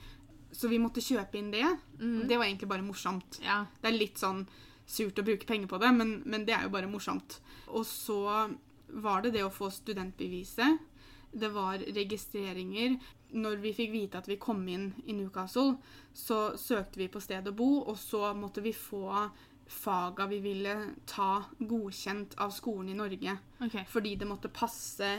Så 0.53 0.71
vi 0.71 0.81
måtte 0.81 1.05
kjøpe 1.05 1.39
inn 1.39 1.51
det. 1.53 1.67
Mm. 2.01 2.27
Det 2.29 2.39
var 2.39 2.47
egentlig 2.47 2.71
bare 2.71 2.87
morsomt. 2.87 3.41
Ja. 3.45 3.65
Det 3.81 3.91
er 3.91 3.99
litt 3.99 4.21
sånn 4.21 4.47
surt 4.89 5.21
å 5.21 5.27
bruke 5.27 5.47
penger 5.47 5.69
på 5.69 5.81
det, 5.83 5.91
men, 5.93 6.15
men 6.25 6.47
det 6.49 6.57
er 6.57 6.65
jo 6.65 6.73
bare 6.73 6.89
morsomt. 6.89 7.41
Og 7.69 7.85
så 7.87 8.23
var 8.89 9.23
det 9.23 9.35
det 9.37 9.45
å 9.45 9.53
få 9.53 9.69
studentbeviset. 9.73 10.79
Det 11.33 11.51
var 11.53 11.85
registreringer. 11.93 12.97
Når 13.37 13.61
vi 13.61 13.75
fikk 13.77 13.93
vite 13.93 14.23
at 14.23 14.31
vi 14.31 14.39
kom 14.41 14.63
inn 14.73 14.91
i 15.05 15.13
Newcastle, 15.13 15.77
så 16.17 16.57
søkte 16.57 17.03
vi 17.03 17.11
på 17.13 17.21
sted 17.21 17.51
å 17.51 17.57
bo, 17.57 17.83
og 17.85 17.99
så 18.01 18.33
måtte 18.37 18.65
vi 18.65 18.73
få 18.73 19.13
faga 19.69 20.25
vi 20.27 20.39
ville 20.41 20.75
ta 21.07 21.43
godkjent 21.59 22.39
av 22.41 22.55
skolen 22.57 22.95
i 22.95 22.97
Norge. 22.97 23.37
Okay. 23.61 23.85
Fordi 23.93 24.15
det 24.17 24.29
måtte 24.31 24.49
passe 24.49 25.11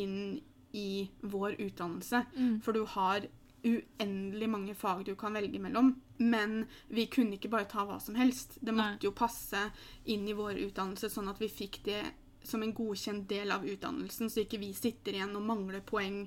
inn 0.00 0.38
i 0.72 1.08
vår 1.20 1.58
utdannelse. 1.60 2.22
Mm. 2.36 2.54
For 2.64 2.72
du 2.72 2.86
har 2.96 3.28
uendelig 3.64 4.48
mange 4.50 4.74
fag 4.74 5.04
du 5.06 5.14
kan 5.18 5.34
velge 5.34 5.60
mellom. 5.62 5.92
Men 6.18 6.64
vi 6.88 7.06
kunne 7.06 7.38
ikke 7.38 7.50
bare 7.52 7.68
ta 7.70 7.84
hva 7.86 7.98
som 8.02 8.18
helst. 8.18 8.58
Det 8.60 8.72
Nei. 8.74 8.80
måtte 8.80 9.08
jo 9.08 9.14
passe 9.16 9.68
inn 10.10 10.26
i 10.28 10.36
vår 10.36 10.58
utdannelse, 10.68 11.10
sånn 11.10 11.30
at 11.30 11.40
vi 11.42 11.50
fikk 11.52 11.82
det 11.86 12.02
som 12.48 12.62
en 12.62 12.74
godkjent 12.74 13.28
del 13.28 13.52
av 13.52 13.66
utdannelsen, 13.66 14.30
så 14.30 14.44
ikke 14.44 14.60
vi 14.62 14.72
sitter 14.76 15.18
igjen 15.18 15.36
og 15.36 15.44
mangler 15.44 15.82
poeng 15.84 16.22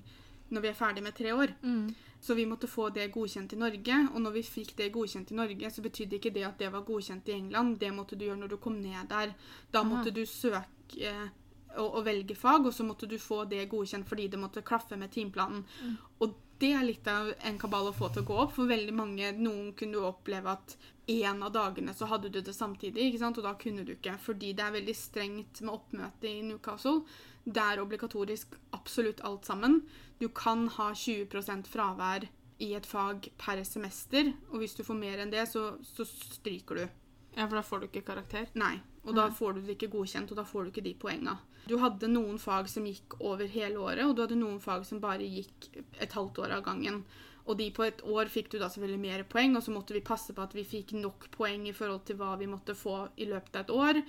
når 0.51 0.63
vi 0.63 0.69
er 0.69 0.77
ferdig 0.77 1.03
med 1.03 1.15
tre 1.15 1.31
år. 1.33 1.53
Mm. 1.63 1.93
Så 2.21 2.35
vi 2.37 2.45
måtte 2.45 2.69
få 2.69 2.89
det 2.93 3.07
godkjent 3.13 3.55
i 3.55 3.57
Norge, 3.57 3.95
og 4.13 4.21
når 4.21 4.35
vi 4.35 4.43
fikk 4.45 4.75
det 4.77 4.91
godkjent 4.93 5.31
i 5.31 5.37
Norge, 5.39 5.71
så 5.73 5.81
betydde 5.81 6.19
ikke 6.19 6.33
det 6.35 6.43
at 6.45 6.59
det 6.61 6.69
var 6.73 6.85
godkjent 6.85 7.31
i 7.31 7.37
England. 7.39 7.79
Det 7.81 7.89
måtte 7.95 8.19
du 8.19 8.27
gjøre 8.27 8.43
når 8.43 8.51
du 8.51 8.57
kom 8.61 8.77
ned 8.77 9.09
der. 9.09 9.33
Da 9.71 9.81
Aha. 9.81 9.89
måtte 9.89 10.13
du 10.13 10.21
søke 10.29 10.99
eh, 10.99 11.31
og, 11.77 11.87
og 11.87 12.05
velge 12.05 12.35
fag, 12.35 12.67
og 12.67 12.75
så 12.75 12.85
måtte 12.85 13.09
du 13.09 13.17
få 13.17 13.45
det 13.49 13.65
godkjent 13.71 14.07
fordi 14.07 14.27
det 14.27 14.39
måtte 14.39 14.61
klaffe 14.61 14.99
med 14.99 15.09
timeplanen. 15.15 15.63
Mm. 15.81 15.97
Og 16.19 16.35
det 16.61 16.71
er 16.77 16.85
litt 16.85 17.07
av 17.09 17.31
en 17.47 17.57
kabal 17.59 17.89
å 17.89 17.95
få 17.95 18.11
til 18.13 18.23
å 18.23 18.27
gå 18.27 18.37
opp, 18.43 18.55
for 18.55 18.69
veldig 18.69 18.93
mange 18.95 19.31
Noen 19.37 19.71
kunne 19.77 19.97
jo 19.97 20.07
oppleve 20.11 20.53
at 20.53 20.75
en 21.11 21.41
av 21.43 21.51
dagene 21.55 21.93
så 21.97 22.07
hadde 22.11 22.29
du 22.31 22.39
det 22.41 22.53
samtidig, 22.55 23.07
ikke 23.09 23.21
sant? 23.23 23.39
og 23.41 23.47
da 23.47 23.55
kunne 23.59 23.85
du 23.87 23.95
ikke. 23.95 24.13
Fordi 24.21 24.53
det 24.57 24.65
er 24.65 24.75
veldig 24.77 24.95
strengt 24.95 25.63
med 25.65 25.73
oppmøte 25.73 26.29
i 26.29 26.43
Newcastle. 26.45 27.01
Det 27.43 27.63
er 27.63 27.81
obligatorisk 27.81 28.53
absolutt 28.77 29.23
alt 29.27 29.49
sammen. 29.49 29.81
Du 30.21 30.29
kan 30.29 30.67
ha 30.77 30.91
20% 30.93 31.69
fravær 31.71 32.29
i 32.61 32.71
et 32.77 32.85
fag 32.85 33.31
per 33.41 33.63
semester, 33.65 34.29
og 34.51 34.61
hvis 34.61 34.77
du 34.77 34.85
får 34.85 34.99
mer 34.99 35.23
enn 35.23 35.33
det, 35.33 35.47
så, 35.49 35.71
så 35.81 36.05
stryker 36.05 36.77
du. 36.77 36.85
Ja, 37.33 37.47
for 37.47 37.57
da 37.57 37.65
får 37.65 37.81
du 37.81 37.89
ikke 37.89 38.05
karakter. 38.11 38.51
Nei, 38.59 38.75
og 39.01 39.15
da 39.17 39.29
får 39.33 39.57
du 39.57 39.63
det 39.65 39.77
ikke 39.77 39.91
godkjent, 39.95 40.31
og 40.31 40.37
da 40.37 40.45
får 40.45 40.63
du 40.63 40.71
ikke 40.71 40.85
de 40.85 40.93
poenga. 41.01 41.39
Du 41.69 41.77
hadde 41.81 42.09
noen 42.09 42.37
fag 42.41 42.69
som 42.69 42.85
gikk 42.85 43.17
over 43.19 43.49
hele 43.49 43.81
året, 43.81 44.05
og 44.05 44.15
du 44.15 44.23
hadde 44.23 44.37
noen 44.37 44.61
fag 44.61 44.85
som 44.85 45.01
bare 45.01 45.25
gikk 45.25 45.69
et 46.01 46.13
halvt 46.17 46.41
år 46.45 46.57
av 46.57 46.65
gangen. 46.65 47.03
Og 47.49 47.57
de 47.57 47.71
på 47.73 47.83
et 47.83 48.01
år 48.05 48.29
fikk 48.29 48.51
du 48.51 48.59
da 48.61 48.69
selvfølgelig 48.69 49.01
mer 49.01 49.23
poeng, 49.29 49.55
og 49.57 49.63
så 49.65 49.73
måtte 49.73 49.95
vi 49.97 50.03
passe 50.05 50.33
på 50.37 50.43
at 50.43 50.53
vi 50.53 50.65
fikk 50.67 50.93
nok 50.99 51.25
poeng 51.33 51.65
i 51.67 51.73
forhold 51.73 52.03
til 52.05 52.19
hva 52.19 52.35
vi 52.37 52.49
måtte 52.49 52.75
få 52.77 52.99
i 53.17 53.25
løpet 53.29 53.57
av 53.57 53.63
et 53.63 53.73
år. 53.73 54.01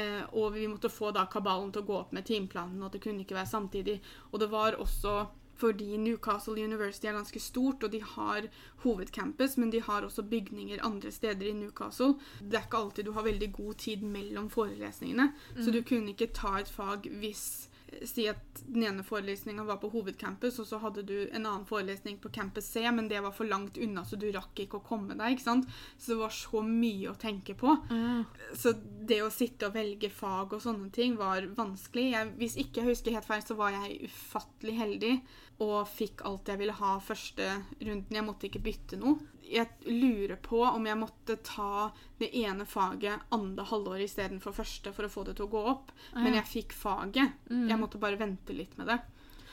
Eh, 0.00 0.24
og 0.36 0.52
vi 0.58 0.66
måtte 0.68 0.92
få 0.92 1.10
da 1.16 1.24
kabalen 1.32 1.72
til 1.72 1.84
å 1.84 1.88
gå 1.88 1.96
opp 2.02 2.12
med 2.12 2.28
timeplanen, 2.28 2.82
og 2.82 2.90
at 2.90 2.98
det 2.98 3.02
kunne 3.06 3.24
ikke 3.24 3.38
være 3.38 3.52
samtidig. 3.54 3.96
Og 4.32 4.44
det 4.44 4.50
var 4.52 4.76
også 4.76 5.16
fordi 5.56 5.96
Newcastle 6.00 6.64
University 6.64 7.06
er 7.06 7.18
ganske 7.18 7.40
stort, 7.40 7.84
og 7.84 7.92
de 7.92 8.00
har 8.02 8.48
hovedcampus, 8.84 9.56
men 9.56 9.70
de 9.72 9.82
har 9.82 10.06
også 10.06 10.22
bygninger 10.22 10.84
andre 10.84 11.12
steder 11.12 11.50
i 11.50 11.52
Newcastle. 11.58 12.14
Det 12.40 12.58
er 12.58 12.66
ikke 12.66 12.82
alltid 12.82 13.08
du 13.08 13.12
har 13.12 13.28
veldig 13.28 13.52
god 13.52 13.74
tid 13.74 14.02
mellom 14.02 14.50
forelesningene, 14.50 15.30
så 15.60 15.70
du 15.70 15.82
kunne 15.86 16.14
ikke 16.14 16.32
ta 16.34 16.58
et 16.60 16.70
fag 16.70 17.08
hvis 17.20 17.68
Si 18.02 18.24
at 18.26 18.62
den 18.66 18.82
ene 18.88 19.04
forelesninga 19.06 19.64
var 19.68 19.78
på 19.82 19.90
hovedcampus, 19.92 20.58
og 20.58 20.66
så 20.66 20.80
hadde 20.82 21.04
du 21.06 21.14
en 21.24 21.44
annen 21.44 21.66
forelesning 21.68 22.16
på 22.18 22.30
campus 22.34 22.66
C, 22.72 22.82
men 22.90 23.08
det 23.10 23.20
var 23.22 23.34
for 23.36 23.46
langt 23.46 23.78
unna, 23.78 24.04
så 24.04 24.18
du 24.18 24.26
rakk 24.34 24.64
ikke 24.64 24.80
å 24.80 24.86
komme 24.86 25.14
deg. 25.14 25.36
ikke 25.36 25.44
sant? 25.44 25.68
Så 25.98 26.14
det 26.14 26.18
var 26.22 26.34
så 26.34 26.62
mye 26.66 27.12
å 27.12 27.18
tenke 27.20 27.54
på. 27.58 27.76
Mm. 27.90 28.24
Så 28.58 28.74
det 29.08 29.20
å 29.22 29.30
sitte 29.30 29.68
og 29.68 29.76
velge 29.76 30.10
fag 30.10 30.56
og 30.56 30.64
sånne 30.64 30.90
ting 30.94 31.18
var 31.20 31.46
vanskelig. 31.54 32.08
Jeg, 32.16 32.32
hvis 32.40 32.58
ikke 32.64 32.82
jeg 32.82 32.94
husker 32.94 33.18
helt 33.18 33.28
feil, 33.28 33.44
så 33.46 33.58
var 33.58 33.76
jeg 33.76 34.10
ufattelig 34.10 34.78
heldig 34.80 35.14
og 35.62 35.86
fikk 35.86 36.24
alt 36.26 36.48
jeg 36.50 36.58
ville 36.58 36.74
ha 36.74 36.96
første 37.02 37.46
runden. 37.78 38.16
Jeg 38.16 38.26
måtte 38.26 38.48
ikke 38.48 38.62
bytte 38.64 38.98
noe. 38.98 39.30
Jeg 39.44 39.68
lurer 39.86 40.38
på 40.42 40.62
om 40.64 40.86
jeg 40.88 40.98
måtte 40.98 41.36
ta 41.46 41.90
det 42.18 42.30
ene 42.40 42.66
faget 42.66 43.28
andre 43.34 43.66
halvår 43.68 44.02
istedenfor 44.06 44.56
første 44.56 44.92
for 44.96 45.06
å 45.06 45.12
få 45.12 45.26
det 45.28 45.36
til 45.38 45.46
å 45.46 45.52
gå 45.52 45.64
opp. 45.74 45.92
Men 46.16 46.38
jeg 46.40 46.50
fikk 46.50 46.74
faget. 46.74 47.36
Mm. 47.50 47.68
Jeg 47.70 47.80
måtte 47.80 48.00
bare 48.02 48.18
vente 48.20 48.56
litt 48.56 48.74
med 48.80 48.90
det. 48.90 48.98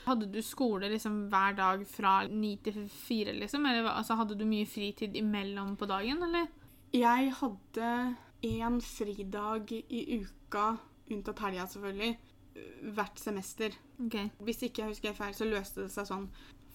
Hadde 0.02 0.26
du 0.34 0.40
skole 0.42 0.88
liksom 0.90 1.28
hver 1.30 1.54
dag 1.54 1.84
fra 1.86 2.16
ni 2.26 2.56
til 2.64 2.88
fire, 2.90 3.36
liksom? 3.38 3.68
Eller 3.70 3.86
altså, 3.92 4.16
hadde 4.18 4.34
du 4.34 4.42
mye 4.48 4.66
fritid 4.66 5.14
imellom 5.18 5.76
på 5.78 5.86
dagen, 5.86 6.24
eller? 6.26 6.48
Jeg 6.92 7.30
hadde 7.38 7.92
én 8.42 8.80
fridag 8.82 9.70
i 9.72 10.02
uka, 10.18 10.72
unntatt 11.12 11.44
helga 11.44 11.68
selvfølgelig, 11.70 12.16
hvert 12.94 13.20
semester. 13.20 13.76
Okay. 14.06 14.30
Hvis 14.42 14.62
ikke 14.66 14.82
jeg 14.82 14.94
husker 14.94 15.10
jeg 15.10 15.18
feil, 15.18 15.36
så 15.36 15.48
løste 15.48 15.86
det 15.86 15.94
seg 15.94 16.08
sånn. 16.08 16.26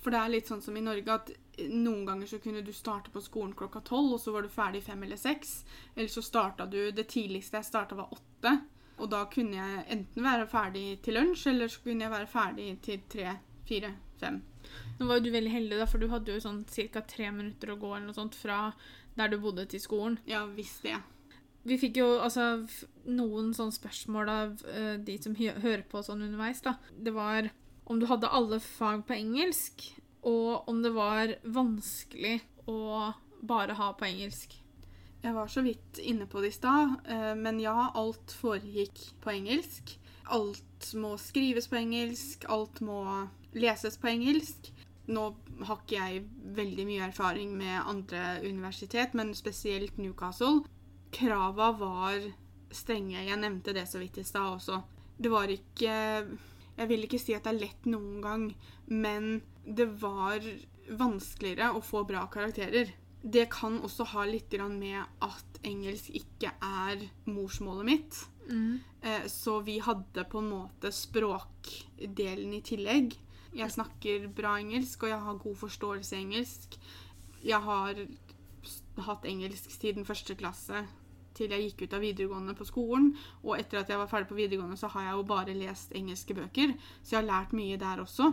For 0.02 0.13
det 0.13 0.20
er 0.22 0.32
litt 0.32 0.50
sånn 0.50 0.62
som 0.63 0.78
i 0.78 0.84
Norge 0.84 1.13
at 1.13 1.32
noen 1.74 2.06
ganger 2.08 2.30
så 2.30 2.40
kunne 2.42 2.62
du 2.63 2.72
starte 2.76 3.12
på 3.12 3.22
skolen 3.24 3.56
klokka 3.58 3.82
tolv, 3.86 4.13
og 4.16 4.22
så 4.22 4.34
var 4.34 4.46
du 4.46 4.54
ferdig 4.54 4.84
fem 4.86 5.02
eller 5.04 5.20
seks. 5.20 5.62
Eller 5.96 6.12
så 6.13 6.24
starta 6.26 6.68
du 6.70 6.92
Det 6.92 7.08
tidligste 7.10 7.60
jeg 7.60 7.70
starta, 7.70 7.98
var 7.98 8.13
åtte. 8.13 8.54
Og 8.98 9.10
da 9.12 9.26
kunne 9.30 9.58
jeg 9.58 9.86
enten 9.94 10.26
være 10.26 10.48
ferdig 10.50 10.86
til 11.06 11.20
lunsj, 11.20 11.50
eller 11.52 11.70
så 11.70 11.82
kunne 11.84 12.06
jeg 12.06 12.13
være 12.13 12.30
ferdig 12.32 12.70
til 12.86 13.04
tre, 13.10 13.36
fire, 13.68 13.92
fem. 14.22 14.40
Nå 14.98 15.06
var 15.06 15.20
jo 15.20 15.28
du 15.28 15.36
veldig 15.36 15.54
heldig, 15.54 15.82
da, 15.82 15.90
for 15.90 16.02
du 16.02 16.10
hadde 16.10 16.34
jo 16.34 16.42
sånn 16.42 16.63
ca. 16.66 17.04
tre 17.06 17.30
minutter 17.32 17.74
å 17.74 17.78
gå 17.78 17.92
eller 17.94 18.08
noe 18.10 18.18
sånt 18.18 18.38
fra 18.38 18.72
der 19.18 19.34
du 19.34 19.40
bodde, 19.42 19.66
til 19.70 19.82
skolen. 19.82 20.18
Ja, 20.30 20.46
visst 20.46 20.86
det. 20.86 20.98
Vi 21.67 21.78
fikk 21.82 22.00
jo 22.00 22.08
altså 22.24 22.65
noen 23.08 23.54
sånne 23.56 23.76
spørsmål 23.76 24.30
av 24.32 24.54
uh, 24.67 24.96
de 25.04 25.17
som 25.22 25.36
hø 25.38 25.52
hører 25.63 25.86
på 25.89 26.04
sånn 26.06 26.24
underveis, 26.28 26.62
da. 26.63 26.78
Det 26.91 27.13
var 27.15 27.50
om 27.88 28.00
du 28.00 28.08
hadde 28.10 28.32
alle 28.32 28.60
fag 28.63 29.06
på 29.08 29.15
engelsk, 29.15 29.88
og 30.28 30.67
om 30.67 30.82
det 30.84 30.91
var 30.96 31.38
vanskelig 31.43 32.39
å 32.67 33.12
bare 33.48 33.78
ha 33.80 33.93
på 33.96 34.08
engelsk. 34.08 34.58
Jeg 35.24 35.34
var 35.34 35.50
så 35.52 35.63
vidt 35.65 36.00
inne 36.04 36.28
på 36.30 36.43
det 36.43 36.52
i 36.52 36.58
stad, 36.58 36.98
uh, 37.08 37.34
men 37.39 37.62
ja, 37.63 37.89
alt 37.96 38.36
foregikk 38.39 39.02
på 39.24 39.34
engelsk. 39.36 39.98
Alt 40.28 40.91
må 41.00 41.15
skrives 41.22 41.70
på 41.72 41.80
engelsk, 41.80 42.48
alt 42.52 42.82
må 42.84 43.02
leses 43.56 44.00
på 44.00 44.12
engelsk. 44.12 44.72
Nå 45.08 45.30
har 45.67 45.80
ikke 45.80 46.00
jeg 46.00 46.26
veldig 46.58 46.86
mye 46.89 47.06
erfaring 47.08 47.54
med 47.60 47.80
andre 47.80 48.41
universitet, 48.43 49.15
men 49.15 49.32
spesielt 49.36 49.96
Newcastle. 50.00 50.65
Krava 51.18 51.72
var 51.80 52.22
strenge. 52.74 53.24
Jeg 53.26 53.40
nevnte 53.42 53.74
det 53.76 53.88
så 53.90 54.02
vidt 54.02 54.20
i 54.22 54.26
stad 54.28 54.58
også. 54.58 54.82
Det 55.18 55.32
var 55.34 55.50
ikke 55.50 55.94
Jeg 56.78 56.90
vil 56.92 57.08
ikke 57.08 57.18
si 57.18 57.34
at 57.34 57.48
det 57.48 57.56
er 57.56 57.62
lett 57.64 57.88
noen 57.90 58.22
gang, 58.22 58.44
men 58.86 59.40
det 59.66 59.88
var 59.98 60.44
vanskeligere 60.88 61.72
å 61.74 61.82
få 61.82 62.04
bra 62.06 62.28
karakterer. 62.30 62.92
Det 63.24 63.48
kan 63.50 63.80
også 63.82 64.06
ha 64.14 64.26
litt 64.30 64.54
med 64.70 65.02
at 65.26 65.58
engelsk 65.66 66.12
ikke 66.14 66.52
er 66.62 67.02
morsmålet 67.26 67.86
mitt. 67.86 68.20
Mm. 68.46 68.78
Så 69.26 69.58
vi 69.66 69.80
hadde 69.80 70.28
på 70.30 70.38
en 70.38 70.52
måte 70.52 70.94
språkdelen 70.94 72.54
i 72.54 72.62
tillegg. 72.62 73.18
Jeg 73.58 73.74
snakker 73.74 74.30
bra 74.30 74.60
engelsk, 74.62 75.02
og 75.02 75.10
jeg 75.10 75.20
har 75.20 75.42
god 75.42 75.58
forståelse 75.66 76.16
i 76.16 76.22
engelsk. 76.22 76.78
Jeg 77.42 77.60
har 77.66 78.06
hatt 79.10 79.26
engelsk 79.26 79.74
siden 79.74 80.06
første 80.06 80.38
klasse 80.38 80.86
til 81.38 81.54
jeg 81.54 81.69
gikk 81.69 81.86
ut 81.86 81.97
av 81.97 82.04
videregående 82.04 82.56
på 82.58 82.67
skolen. 82.67 83.12
Og 83.45 83.58
etter 83.60 83.82
at 83.82 83.91
jeg 83.93 84.02
var 84.02 84.10
ferdig 84.12 84.30
på 84.32 84.39
videregående, 84.39 84.78
så 84.80 84.89
har 84.93 85.10
jeg 85.10 85.17
jo 85.17 85.26
bare 85.30 85.58
lest 85.58 85.95
engelske 85.97 86.38
bøker. 86.38 86.73
Så 87.02 87.15
jeg 87.15 87.21
har 87.21 87.30
lært 87.32 87.58
mye 87.58 87.78
der 87.82 88.02
også. 88.04 88.32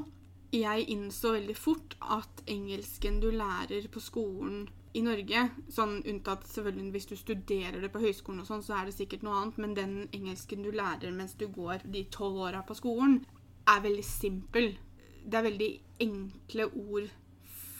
Jeg 0.55 0.87
innså 0.93 1.35
veldig 1.35 1.57
fort 1.59 1.97
at 2.15 2.45
engelsken 2.47 3.21
du 3.23 3.31
lærer 3.35 3.89
på 3.91 4.03
skolen 4.03 4.65
i 4.95 5.03
Norge, 5.03 5.41
sånn 5.75 5.97
unntatt 6.07 6.45
selvfølgelig 6.47 6.93
hvis 6.95 7.09
du 7.11 7.15
studerer 7.19 7.81
det 7.83 7.91
på 7.91 8.03
høyskolen, 8.05 8.45
og 8.45 8.47
sånn, 8.47 8.63
så 8.63 8.77
er 8.79 8.87
det 8.87 8.95
sikkert 8.95 9.25
noe 9.27 9.41
annet, 9.41 9.59
men 9.59 9.75
den 9.75 9.95
engelsken 10.15 10.63
du 10.63 10.71
lærer 10.71 11.11
mens 11.15 11.35
du 11.41 11.49
går 11.51 11.83
de 11.91 12.05
tolv 12.15 12.39
åra 12.47 12.63
på 12.67 12.77
skolen, 12.79 13.19
er 13.67 13.83
veldig 13.83 14.05
simpel. 14.07 14.71
Det 15.25 15.41
er 15.41 15.47
veldig 15.49 15.71
enkle 16.05 16.69
ord 16.71 17.11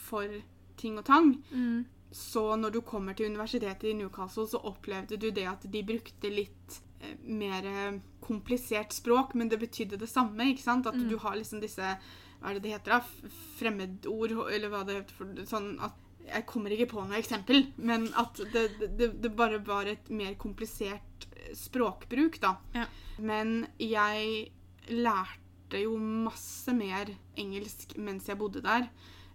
for 0.09 0.39
ting 0.75 0.99
og 0.99 1.07
tang. 1.07 1.31
Mm. 1.53 1.85
Så 2.11 2.55
når 2.57 2.71
du 2.71 2.81
kommer 2.81 3.13
til 3.15 3.25
universitetet 3.31 3.83
i 3.89 3.93
Newcastle, 3.93 4.47
så 4.47 4.61
opplevde 4.63 5.17
du 5.19 5.31
det 5.31 5.47
at 5.47 5.65
de 5.71 5.81
brukte 5.83 6.29
litt 6.31 6.81
eh, 7.01 7.15
mer 7.27 7.99
komplisert 8.21 8.93
språk, 8.93 9.33
men 9.35 9.49
det 9.49 9.59
betydde 9.59 9.97
det 9.99 10.09
samme. 10.09 10.47
ikke 10.53 10.63
sant? 10.63 10.87
At 10.87 10.95
Mm. 10.95 11.09
du 11.09 11.17
har 11.17 11.35
liksom 11.35 11.59
disse 11.61 11.97
Hva 12.41 12.49
er 12.51 12.53
det 12.59 12.63
det 12.63 12.71
heter? 12.71 12.91
da? 12.91 13.29
Fremmedord, 13.57 14.31
eller 14.51 14.69
hva 14.69 14.83
det 14.85 14.95
heter 14.99 15.13
for 15.17 15.25
Sånn 15.49 15.79
at 15.81 15.93
Jeg 16.25 16.45
kommer 16.49 16.71
ikke 16.73 16.89
på 16.89 17.03
noe 17.05 17.19
eksempel, 17.19 17.67
men 17.77 18.07
at 18.17 18.39
det, 18.51 18.79
det, 18.97 19.21
det 19.21 19.35
bare 19.37 19.59
var 19.63 19.85
et 19.85 20.09
mer 20.09 20.33
komplisert 20.41 21.27
eh, 21.35 21.53
språkbruk, 21.53 22.39
da. 22.41 22.55
Ja. 22.73 22.85
Men 23.19 23.67
jeg 23.77 24.49
lærte 24.89 25.83
jo 25.83 25.97
masse 25.99 26.73
mer 26.73 27.11
engelsk 27.37 27.93
mens 28.01 28.25
jeg 28.27 28.39
bodde 28.39 28.63
der. 28.65 28.87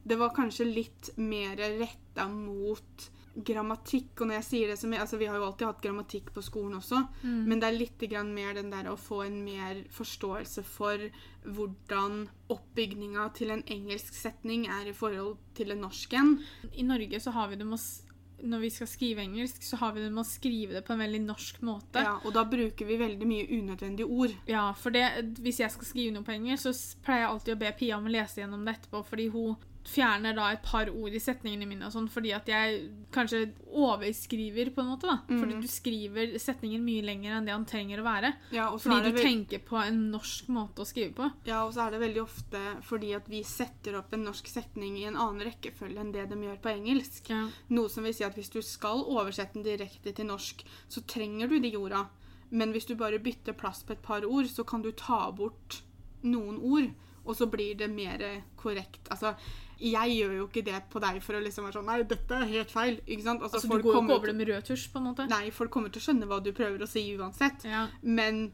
Det 0.07 0.17
var 0.19 0.31
kanskje 0.35 0.65
litt 0.75 1.11
mer 1.17 1.57
retta 1.57 2.29
mot 2.29 3.11
grammatikk. 3.47 4.21
Og 4.21 4.27
når 4.27 4.41
jeg 4.41 4.45
sier 4.49 4.69
det 4.73 4.79
som 4.81 4.93
altså 4.93 5.19
Vi 5.21 5.27
har 5.31 5.37
jo 5.39 5.45
alltid 5.47 5.67
hatt 5.69 5.83
grammatikk 5.85 6.33
på 6.35 6.43
skolen 6.43 6.79
også, 6.81 7.07
Mm. 7.23 7.45
men 7.47 7.61
det 7.61 7.69
er 7.69 7.79
litt 7.79 7.99
grann 8.11 8.35
mer 8.35 8.55
den 8.55 8.71
der 8.71 8.85
å 8.91 8.97
få 8.99 9.25
en 9.27 9.45
mer 9.45 9.85
forståelse 9.91 10.65
for 10.65 10.99
hvordan 11.47 12.29
oppbygninga 12.51 13.33
til 13.35 13.51
en 13.55 13.63
engelsk 13.71 14.13
setning 14.15 14.67
er 14.67 14.89
i 14.91 14.93
forhold 14.97 15.37
til 15.55 15.71
en 15.71 15.81
norsk 15.87 16.13
en. 16.15 16.39
I 16.75 16.83
Norge 16.83 17.21
så 17.21 17.31
har 17.33 17.49
vi 17.49 17.57
det 17.57 17.67
med 17.67 17.79
å 17.79 18.07
Når 18.43 18.61
vi 18.61 18.71
skal 18.71 18.87
skrive 18.87 19.21
engelsk, 19.21 19.61
så 19.63 19.77
har 19.77 19.93
vi 19.93 20.01
det 20.01 20.11
med 20.11 20.25
å 20.25 20.27
skrive 20.27 20.73
det 20.73 20.87
på 20.87 20.95
en 20.95 20.99
veldig 21.03 21.27
norsk 21.27 21.59
måte. 21.61 22.01
Ja, 22.01 22.15
og 22.25 22.33
da 22.33 22.43
bruker 22.49 22.87
vi 22.89 22.97
veldig 22.97 23.27
mye 23.29 23.47
unødvendige 23.53 24.07
ord. 24.09 24.31
Ja, 24.49 24.73
for 24.73 24.89
det, 24.91 25.37
hvis 25.45 25.59
jeg 25.61 25.71
skal 25.71 25.85
skrive 25.85 26.15
noe 26.15 26.23
på 26.25 26.33
engelsk, 26.33 26.63
så 26.73 26.73
pleier 27.05 27.27
jeg 27.27 27.29
alltid 27.35 27.55
å 27.55 27.59
be 27.59 27.73
Pia 27.79 27.99
om 27.99 28.07
å 28.07 28.09
lese 28.15 28.41
gjennom 28.41 28.65
det 28.65 28.79
etterpå, 28.79 29.05
fordi 29.05 29.29
hun 29.31 29.57
fjerner 29.85 30.35
da 30.37 30.51
et 30.53 30.63
par 30.63 30.89
ord 30.93 31.13
i 31.17 31.19
setningene 31.19 31.67
mine 31.67 31.87
og 31.87 31.93
sånn, 31.95 32.09
fordi 32.13 32.35
at 32.37 32.47
jeg 32.47 32.91
kanskje 33.13 33.53
overskriver 33.73 34.71
på 34.75 34.83
en 34.83 34.91
måte, 34.93 35.07
da. 35.09 35.19
Fordi 35.27 35.55
Mhm. 35.55 35.61
du 35.63 35.67
skriver 35.69 36.35
setninger 36.39 36.81
mye 36.81 37.03
lenger 37.03 37.33
enn 37.39 37.45
det 37.47 37.53
han 37.53 37.65
trenger 37.65 37.99
å 38.01 38.05
være. 38.05 38.35
Ja, 38.53 38.71
Fordi 38.77 39.11
du 39.13 39.19
tenker 39.19 39.59
på 39.65 39.77
en 39.85 40.11
norsk 40.13 40.47
måte 40.49 40.83
å 40.83 40.87
skrive 40.87 41.15
på. 41.15 41.33
Ja, 41.47 41.65
og 41.67 41.73
så 41.75 41.87
er 41.87 41.91
det 41.93 42.01
veldig 42.15 42.23
ofte 42.23 42.83
fordi 42.83 43.15
at 43.17 43.27
vi 43.29 43.43
setter 43.43 43.97
opp 43.99 44.13
en 44.13 44.25
norsk 44.25 44.47
setning 44.47 44.97
i 44.99 45.05
en 45.07 45.17
annen 45.17 45.41
rekkefølge 45.51 45.99
enn 45.99 46.13
det 46.13 46.29
de 46.29 46.37
gjør 46.37 46.61
på 46.61 46.77
engelsk. 46.77 47.29
Ja. 47.31 47.49
Noe 47.71 47.89
som 47.89 48.05
vil 48.05 48.13
si 48.15 48.25
at 48.25 48.35
hvis 48.37 48.51
du 48.51 48.61
skal 48.63 49.03
oversette 49.05 49.55
den 49.55 49.63
direkte 49.65 50.15
til 50.15 50.27
norsk, 50.27 50.63
så 50.89 51.01
trenger 51.07 51.49
du 51.49 51.59
de 51.59 51.73
orda. 51.77 52.09
Men 52.53 52.73
hvis 52.73 52.87
du 52.87 52.95
bare 52.97 53.19
bytter 53.19 53.53
plass 53.55 53.83
på 53.83 53.93
et 53.93 54.03
par 54.03 54.23
ord, 54.25 54.45
så 54.47 54.65
kan 54.67 54.83
du 54.83 54.91
ta 54.93 55.31
bort 55.31 55.83
noen 56.23 56.59
ord, 56.61 56.91
og 57.25 57.37
så 57.37 57.49
blir 57.51 57.77
det 57.77 57.89
mer 57.91 58.43
korrekt. 58.57 59.09
Altså, 59.11 59.37
jeg 59.81 60.15
gjør 60.19 60.33
jo 60.37 60.47
ikke 60.49 60.65
det 60.65 60.83
på 60.93 61.01
deg 61.01 61.21
for 61.23 61.35
å 61.35 61.41
liksom 61.43 61.65
være 61.65 61.79
sånn 61.79 61.87
Nei, 61.87 62.03
dette 62.03 62.31
er 62.37 62.45
helt 62.51 62.71
feil. 62.71 63.01
Ikke 63.07 63.23
sant? 63.25 63.43
Altså, 63.43 63.57
Altså, 63.57 63.69
du 63.69 63.83
går 63.83 63.95
jo 63.95 64.03
ikke 64.03 64.17
over 64.19 64.27
det 64.27 64.37
med 64.37 64.49
rød 64.49 64.65
tusj, 64.69 64.89
på 64.93 64.99
en 65.01 65.07
måte. 65.11 65.29
Nei, 65.31 65.51
folk 65.51 65.71
kommer 65.71 65.89
til 65.93 66.01
å 66.03 66.05
skjønne 66.09 66.27
hva 66.29 66.41
du 66.45 66.53
prøver 66.53 66.83
å 66.85 66.89
si 66.89 67.05
uansett. 67.17 67.65
Ja, 67.65 67.87
Men 68.03 68.53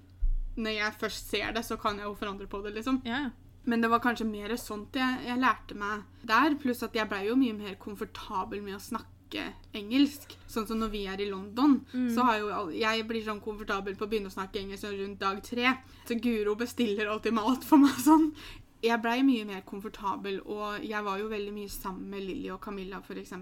når 0.56 0.70
jeg 0.78 0.92
først 1.00 1.28
ser 1.30 1.52
det, 1.52 1.64
så 1.64 1.76
kan 1.76 1.96
jeg 1.98 2.04
jo 2.06 2.14
forandre 2.14 2.46
på 2.48 2.62
det, 2.64 2.74
liksom. 2.78 3.02
ja. 3.04 3.30
Men 3.66 3.80
det 3.82 3.88
var 3.90 3.98
kanskje 3.98 4.24
mer 4.30 4.52
sånt 4.56 4.94
jeg, 4.94 5.24
jeg 5.26 5.38
lærte 5.42 5.74
meg 5.74 6.04
der. 6.22 6.54
Pluss 6.54 6.84
at 6.86 6.94
jeg 6.94 7.08
blei 7.10 7.24
jo 7.26 7.34
mye 7.34 7.52
mer 7.52 7.74
komfortabel 7.74 8.60
med 8.62 8.76
å 8.76 8.78
snakke 8.78 9.48
engelsk. 9.74 10.36
Sånn 10.46 10.68
som 10.68 10.78
når 10.78 10.92
vi 10.92 11.00
er 11.10 11.18
i 11.20 11.26
London, 11.28 11.80
Mm. 11.92 12.14
så 12.14 12.22
har 12.28 12.38
jo 12.38 12.70
jeg 12.70 13.02
blir 13.08 13.24
sånn 13.26 13.40
komfortabel 13.42 13.96
på 13.98 14.06
å 14.06 14.08
begynne 14.08 14.30
å 14.30 14.36
snakke 14.36 14.60
engelsk 14.62 14.84
sånn 14.86 14.94
rundt 15.00 15.18
dag 15.18 15.42
tre. 15.42 15.74
Så 16.06 16.14
Guro 16.22 16.54
bestiller 16.54 17.08
alltid 17.10 17.32
mat 17.34 17.64
for 17.64 17.76
meg 17.82 17.98
sånn. 17.98 18.32
Jeg 18.84 19.00
blei 19.02 19.20
mye 19.24 19.46
mer 19.48 19.62
komfortabel, 19.66 20.40
og 20.44 20.84
jeg 20.84 21.04
var 21.04 21.20
jo 21.20 21.30
veldig 21.30 21.54
mye 21.54 21.70
sammen 21.72 22.10
med 22.12 22.26
Lilly 22.26 22.50
og 22.54 22.60
Camilla 22.64 23.00
f.eks. 23.00 23.32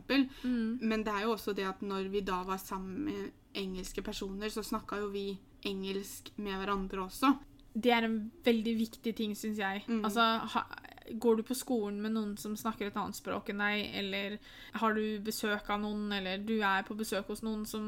Mm. 0.44 0.78
Men 0.80 1.02
det 1.06 1.14
er 1.14 1.26
jo 1.26 1.34
også 1.34 1.56
det 1.56 1.66
at 1.68 1.82
når 1.82 2.08
vi 2.12 2.22
da 2.26 2.42
var 2.46 2.60
sammen 2.62 3.08
med 3.08 3.58
engelske 3.58 4.02
personer, 4.02 4.48
så 4.48 4.62
snakka 4.62 5.02
jo 5.02 5.10
vi 5.14 5.32
engelsk 5.66 6.30
med 6.36 6.58
hverandre 6.60 7.04
også. 7.06 7.34
Det 7.74 7.90
er 7.90 8.06
en 8.06 8.18
veldig 8.44 8.74
viktig 8.78 9.14
ting, 9.18 9.34
syns 9.36 9.58
jeg. 9.58 9.82
Mm. 9.88 10.04
Altså, 10.06 10.22
ha, 10.54 10.62
går 11.10 11.36
du 11.36 11.42
på 11.48 11.56
skolen 11.58 11.98
med 12.02 12.14
noen 12.14 12.36
som 12.40 12.54
snakker 12.56 12.88
et 12.88 12.98
annet 12.98 13.18
språk 13.18 13.50
enn 13.50 13.62
deg, 13.62 13.88
eller 14.00 14.36
har 14.80 14.94
du 14.96 15.02
besøk 15.24 15.68
av 15.72 15.82
noen, 15.82 16.06
eller 16.14 16.44
du 16.46 16.56
er 16.60 16.86
på 16.86 16.96
besøk 16.98 17.28
hos 17.32 17.42
noen 17.44 17.66
som 17.68 17.84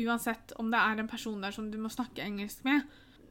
Uansett 0.00 0.54
om 0.60 0.70
det 0.72 0.80
er 0.80 1.02
en 1.02 1.10
person 1.10 1.40
der 1.42 1.54
som 1.54 1.68
du 1.70 1.78
må 1.80 1.90
snakke 1.92 2.24
engelsk 2.24 2.64
med, 2.66 2.86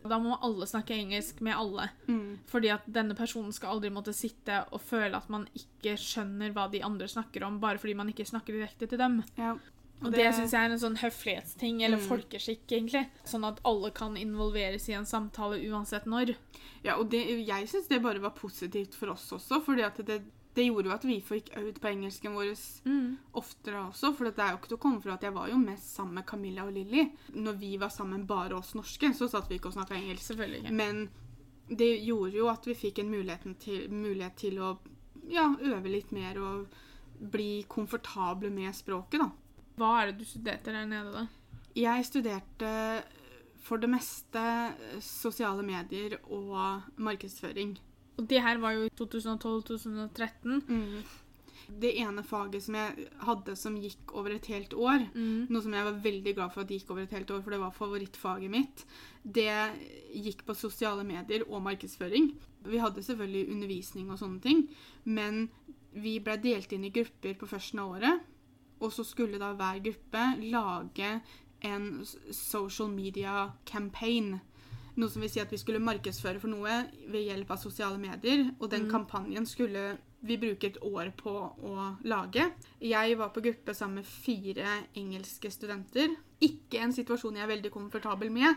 da 0.07 0.19
må 0.19 0.37
alle 0.41 0.65
snakke 0.69 0.95
engelsk 0.95 1.41
med 1.41 1.55
alle. 1.57 1.89
Mm. 2.07 2.37
Fordi 2.47 2.69
at 2.71 2.85
denne 2.87 3.15
personen 3.17 3.51
skal 3.51 3.75
aldri 3.75 3.89
måtte 3.91 4.13
sitte 4.15 4.61
og 4.71 4.79
føle 4.81 5.17
at 5.17 5.27
man 5.29 5.47
ikke 5.53 5.97
skjønner 5.99 6.53
hva 6.55 6.69
de 6.71 6.81
andre 6.85 7.07
snakker 7.11 7.43
om, 7.43 7.59
bare 7.59 7.77
fordi 7.81 7.97
man 7.99 8.07
ikke 8.13 8.25
snakker 8.29 8.53
direkte 8.55 8.87
til 8.87 8.97
dem. 9.01 9.23
Ja. 9.37 9.57
Og 9.99 10.13
det, 10.15 10.29
syns 10.31 10.53
jeg 10.55 10.63
er 10.63 10.71
en 10.71 10.79
sånn 10.79 10.95
høflighetsting, 11.01 11.81
eller 11.83 11.97
Mm. 11.99 12.07
folkeskikk, 12.07 12.61
egentlig. 12.71 13.09
Sånn 13.27 13.43
at 13.43 13.59
alle 13.67 13.91
kan 13.91 14.15
involveres 14.15 14.87
i 14.87 14.93
en 14.95 15.03
samtale 15.05 15.59
uansett 15.67 16.05
når. 16.07 16.35
Ja, 16.85 16.95
og 16.95 17.09
det, 17.11 17.25
jeg 17.45 17.67
syns 17.67 17.89
det 17.89 18.01
bare 18.01 18.21
var 18.23 18.31
positivt 18.31 18.95
for 18.95 19.09
oss 19.11 19.27
også, 19.35 19.59
fordi 19.65 19.83
at 19.83 19.97
det, 20.07 20.21
det 20.57 20.65
gjorde 20.65 20.89
jo 20.89 20.95
at 20.95 21.05
vi 21.05 21.19
fikk 21.21 21.51
øvd 21.59 21.79
på 21.79 21.87
engelsken 21.91 22.35
vår 22.35 22.51
oftere 23.37 23.83
også. 23.85 24.13
For 24.17 24.27
det 24.27 24.43
er 24.43 24.53
jo 24.53 24.59
ikke 24.59 24.71
til 24.71 24.79
å 24.79 24.81
komme 24.81 25.01
fra 25.03 25.15
at 25.15 25.23
jeg 25.23 25.35
var 25.35 25.49
jo 25.51 25.59
mest 25.61 25.93
sammen 25.95 26.19
med 26.19 26.25
Camilla 26.29 26.65
og 26.65 26.73
Lilly. 26.73 27.05
Når 27.37 27.59
vi 27.61 27.71
var 27.81 27.93
sammen 27.93 28.25
bare 28.27 28.57
oss 28.57 28.73
norske, 28.75 29.13
så 29.13 29.29
satt 29.29 29.49
vi 29.49 29.59
ikke 29.59 29.69
og 29.69 29.77
snakka 29.77 29.97
engelsk. 29.99 30.31
Selvfølgelig. 30.31 30.73
Men 30.73 31.07
det 31.69 31.91
gjorde 32.01 32.37
jo 32.37 32.49
at 32.49 32.65
vi 32.65 32.77
fikk 32.77 33.03
en 33.03 33.13
til, 33.61 33.89
mulighet 33.93 34.37
til 34.41 34.59
å 34.59 34.77
ja, 35.29 35.45
øve 35.61 35.89
litt 35.89 36.11
mer 36.11 36.39
og 36.41 36.73
bli 37.19 37.65
komfortable 37.69 38.49
med 38.49 38.73
språket, 38.75 39.21
da. 39.21 39.29
Hva 39.79 39.91
er 40.01 40.09
det 40.09 40.19
du 40.19 40.25
studerte 40.27 40.73
der 40.73 40.87
nede, 40.89 41.11
da? 41.13 41.27
Jeg 41.77 42.05
studerte 42.07 42.71
for 43.63 43.77
det 43.77 43.89
meste 43.91 44.41
sosiale 45.03 45.63
medier 45.63 46.17
og 46.25 46.89
markedsføring. 46.97 47.77
Og 48.19 48.27
det 48.27 48.41
her 48.43 48.59
var 48.59 48.75
jo 48.75 48.85
i 48.89 48.93
2012-2013. 48.99 50.61
Mm. 50.67 51.03
Det 51.79 51.91
ene 52.01 52.23
faget 52.25 52.63
som 52.65 52.75
jeg 52.79 53.07
hadde 53.21 53.53
som 53.59 53.75
gikk 53.77 54.11
over 54.17 54.33
et 54.33 54.45
helt 54.49 54.73
år, 54.73 55.03
Mm. 55.13 55.47
noe 55.49 55.61
som 55.61 55.73
jeg 55.73 55.85
var 55.85 55.99
veldig 56.03 56.33
glad 56.35 56.51
for 56.53 56.61
at 56.61 56.67
det 56.67 56.79
gikk 56.81 56.91
over 56.91 57.03
et 57.03 57.11
helt 57.13 57.29
år, 57.31 57.41
for 57.43 57.51
det 57.51 57.59
var 57.61 57.71
favorittfaget 57.75 58.49
mitt, 58.49 58.85
det 59.23 59.45
gikk 60.15 60.43
på 60.47 60.55
sosiale 60.57 61.03
medier 61.05 61.43
og 61.47 61.61
markedsføring. 61.61 62.31
Vi 62.65 62.77
hadde 62.81 63.03
selvfølgelig 63.05 63.51
undervisning 63.53 64.09
og 64.09 64.17
sånne 64.17 64.41
ting, 64.41 64.67
men 65.05 65.49
vi 65.93 66.17
ble 66.19 66.37
delt 66.41 66.73
inn 66.73 66.85
i 66.85 66.89
grupper 66.89 67.37
på 67.37 67.47
førsten 67.47 67.79
av 67.79 67.91
året, 67.99 68.19
og 68.81 68.91
så 68.91 69.05
skulle 69.05 69.37
da 69.39 69.53
hver 69.53 69.79
gruppe 69.83 70.25
lage 70.49 71.21
en 71.61 72.03
social 72.31 72.89
media 72.89 73.51
campaign. 73.65 74.39
Noe 74.99 75.09
som 75.09 75.23
vil 75.23 75.31
si 75.31 75.39
at 75.39 75.51
vi 75.53 75.57
skulle 75.61 75.79
markedsføre 75.79 76.41
for 76.41 76.51
noe 76.51 76.73
ved 77.07 77.23
hjelp 77.29 77.51
av 77.55 77.61
sosiale 77.61 77.97
medier. 78.01 78.49
Og 78.59 78.69
den 78.69 78.85
Mm. 78.87 78.91
kampanjen 78.91 79.45
skulle 79.47 79.97
vi 80.21 80.35
bruke 80.37 80.67
et 80.67 80.77
år 80.83 81.13
på 81.15 81.31
å 81.63 81.97
lage. 82.03 82.51
Jeg 82.81 83.17
var 83.17 83.29
på 83.29 83.41
gruppe 83.41 83.73
sammen 83.73 83.95
med 84.01 84.05
fire 84.05 84.65
engelske 84.95 85.51
studenter. 85.51 86.09
Ikke 86.41 86.81
en 86.83 86.91
situasjon 86.91 87.35
jeg 87.35 87.43
er 87.43 87.55
veldig 87.55 87.71
komfortabel 87.71 88.31
med, 88.31 88.55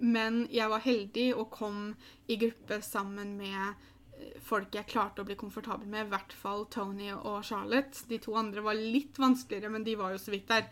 men 0.00 0.46
jeg 0.52 0.68
var 0.68 0.80
heldig 0.80 1.34
og 1.36 1.50
kom 1.50 1.94
i 2.28 2.36
gruppe 2.36 2.82
sammen 2.82 3.36
med 3.38 3.74
eh, 4.18 4.38
folk 4.40 4.74
jeg 4.74 4.86
klarte 4.86 5.22
å 5.22 5.24
bli 5.24 5.34
komfortabel 5.34 5.88
med. 5.88 6.06
I 6.06 6.10
hvert 6.10 6.32
fall 6.32 6.66
Tony 6.66 7.10
og 7.12 7.44
Charlotte. 7.44 8.04
De 8.08 8.18
to 8.18 8.34
andre 8.34 8.60
var 8.60 8.74
litt 8.74 9.16
vanskeligere, 9.18 9.70
men 9.70 9.84
de 9.84 9.96
var 9.96 10.12
jo 10.12 10.18
så 10.18 10.30
vidt 10.30 10.48
der. 10.48 10.68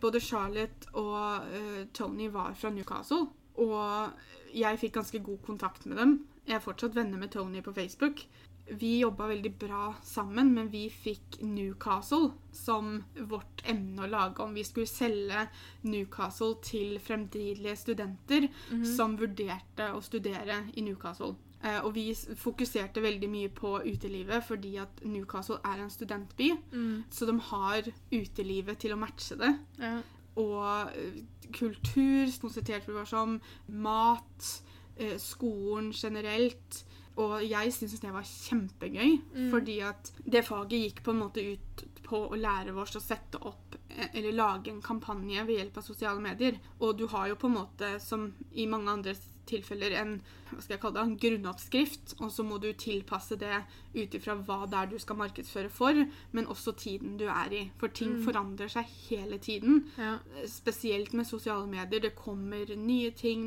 Både 0.00 0.20
Charlotte 0.20 0.90
og 0.92 1.46
uh, 1.48 1.86
Tony 1.94 2.28
var 2.28 2.52
fra 2.52 2.68
Newcastle, 2.68 3.30
og 3.56 4.10
jeg 4.54 4.78
fikk 4.78 4.92
ganske 4.98 5.22
god 5.22 5.42
kontakt 5.46 5.86
med 5.86 5.96
dem. 5.98 6.14
Jeg 6.46 6.56
er 6.56 6.60
fortsatt 6.64 6.94
venner 6.96 7.18
med 7.18 7.30
Tony 7.30 7.60
på 7.62 7.72
Facebook. 7.74 8.24
Vi 8.70 9.00
jobba 9.00 9.26
veldig 9.26 9.50
bra 9.58 9.94
sammen, 10.06 10.52
men 10.54 10.68
vi 10.70 10.84
fikk 10.90 11.40
Newcastle 11.42 12.30
som 12.54 13.02
vårt 13.16 13.62
emne 13.66 14.04
å 14.04 14.10
lage 14.10 14.38
om. 14.44 14.54
Vi 14.54 14.62
skulle 14.62 14.86
selge 14.86 15.48
Newcastle 15.82 16.54
til 16.62 16.98
fremtidige 17.02 17.76
studenter 17.76 18.48
Mhm. 18.70 18.84
som 18.96 19.16
vurderte 19.18 19.90
å 19.94 20.00
studere 20.02 20.70
i 20.76 20.80
Newcastle. 20.82 21.34
Eh, 21.62 21.80
og 21.84 21.92
vi 21.94 22.14
fokuserte 22.14 23.02
veldig 23.02 23.28
mye 23.28 23.48
på 23.48 23.82
utelivet 23.84 24.42
fordi 24.46 24.76
at 24.80 25.02
Newcastle 25.04 25.58
er 25.64 25.82
en 25.82 25.90
studentby. 25.90 26.52
Mm. 26.72 27.04
Så 27.10 27.26
de 27.26 27.38
har 27.38 27.82
utelivet 28.12 28.78
til 28.78 28.92
å 28.92 28.96
matche 28.98 29.36
det. 29.36 29.58
Ja. 29.78 30.00
Og 30.36 30.92
eh, 30.94 31.22
kultur, 31.52 32.30
konsentrerte 32.40 32.92
vi 32.92 33.00
oss 33.00 33.12
om 33.12 33.40
mat, 33.68 34.62
eh, 34.96 35.16
skolen 35.18 35.90
generelt. 35.92 36.84
Og 37.20 37.42
jeg 37.44 37.72
syntes 37.74 38.00
det 38.00 38.12
var 38.14 38.22
kjempegøy, 38.22 39.18
Mm. 39.34 39.50
fordi 39.50 39.80
at 39.80 40.12
det 40.24 40.44
faget 40.46 40.70
gikk 40.80 41.02
på 41.04 41.10
en 41.10 41.18
måte 41.20 41.42
ut 41.52 41.84
på 42.06 42.28
å 42.30 42.36
lære 42.38 42.72
oss 42.80 42.96
å 42.96 43.00
sette 43.02 43.38
opp 43.42 43.74
eh, 43.90 44.08
eller 44.14 44.32
lage 44.32 44.68
en 44.70 44.80
kampanje 44.82 45.44
ved 45.46 45.58
hjelp 45.58 45.76
av 45.76 45.82
sosiale 45.84 46.20
medier. 46.20 46.56
Og 46.80 46.96
du 46.98 47.06
har 47.08 47.28
jo 47.28 47.34
på 47.34 47.46
en 47.50 47.54
måte, 47.58 48.00
som 48.00 48.32
i 48.54 48.66
mange 48.66 48.88
andre 48.90 49.14
tilfeller, 49.50 49.92
en, 50.00 50.12
hva 50.50 50.60
skal 50.62 50.74
jeg 50.76 50.80
kalle 50.82 50.96
det, 50.96 51.04
en 51.10 51.18
grunnoppskrift, 51.24 52.14
og 52.20 52.30
så 52.34 52.44
må 52.46 52.58
du 52.62 52.68
tilpasse 52.78 53.36
det 53.38 53.60
ut 53.94 54.14
ifra 54.18 54.34
hva 54.46 54.60
det 54.70 54.78
er 54.78 54.90
du 54.92 54.96
skal 55.02 55.18
markedsføre 55.20 55.70
for, 55.70 55.98
men 56.32 56.46
også 56.50 56.74
tiden 56.78 57.16
du 57.20 57.26
er 57.28 57.52
i. 57.52 57.62
For 57.78 57.88
ting 57.88 58.16
Mm. 58.16 58.22
forandrer 58.24 58.68
seg 58.70 58.86
hele 59.10 59.38
tiden 59.38 59.84
Ja. 59.98 60.18
spesielt 60.46 61.12
med 61.14 61.26
sosiale 61.26 61.66
medier. 61.66 62.00
Det 62.00 62.14
kommer 62.16 62.66
nye 62.76 63.10
ting, 63.10 63.42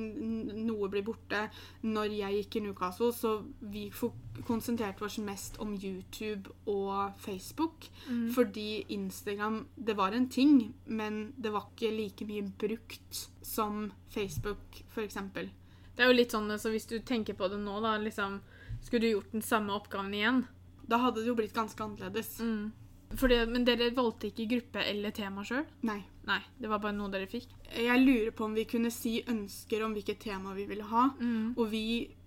noe 0.66 0.89
blir 0.89 1.04
borte. 1.04 1.50
Når 1.84 2.12
jeg 2.18 2.44
gikk 2.44 2.56
i 2.56 2.60
Newcastle, 2.68 3.12
så 3.12 3.44
vi 3.62 3.89
konsentrerte 4.48 5.04
oss 5.06 5.18
mest 5.20 5.58
om 5.60 5.74
YouTube 5.76 6.50
og 6.68 7.13
Facebook. 7.20 7.88
Mm. 8.10 8.32
Fordi 8.34 8.86
Instagram, 8.89 9.66
det 9.78 9.96
var 9.98 10.12
en 10.13 10.30
ting, 10.30 10.74
men 10.86 11.34
det 11.42 11.52
var 11.54 11.68
ikke 11.76 11.92
like 11.96 12.26
mye 12.26 12.52
brukt 12.58 13.30
som 13.42 13.92
Facebook, 14.10 14.84
eksempel. 14.98 15.50
Det 15.95 16.03
er 16.03 16.10
jo 16.10 16.17
litt 16.17 16.34
sånn, 16.34 16.49
så 16.60 16.71
Hvis 16.73 16.89
du 16.89 16.97
tenker 16.99 17.38
på 17.38 17.47
det 17.51 17.60
nå, 17.62 17.79
da, 17.84 17.97
liksom, 18.01 18.39
skulle 18.82 19.06
du 19.06 19.12
gjort 19.12 19.32
den 19.32 19.45
samme 19.45 19.75
oppgaven 19.75 20.13
igjen? 20.13 20.45
Da 20.89 20.99
hadde 20.99 21.21
det 21.21 21.29
jo 21.29 21.38
blitt 21.38 21.53
ganske 21.56 21.84
annerledes. 21.84 22.39
Mm. 22.39 22.71
Fordi, 23.19 23.43
men 23.49 23.65
dere 23.67 23.91
valgte 23.95 24.30
ikke 24.30 24.49
gruppe 24.56 24.84
eller 24.89 25.13
tema 25.15 25.45
sjøl? 25.47 25.65
Nei. 25.88 26.02
Nei, 26.23 26.39
det 26.56 26.69
var 26.71 26.80
bare 26.80 26.95
noe 26.95 27.12
dere 27.12 27.28
fikk? 27.28 27.49
Jeg 27.76 27.99
lurer 27.99 28.32
på 28.32 28.45
om 28.45 28.54
vi 28.56 28.63
kunne 28.69 28.91
si 28.95 29.17
ønsker 29.28 29.82
om 29.84 29.91
hvilket 29.95 30.21
tema 30.23 30.54
vi 30.56 30.63
ville 30.69 30.86
ha. 30.88 31.10
Mm. 31.19 31.49
Og 31.58 31.65
vi 31.71 31.84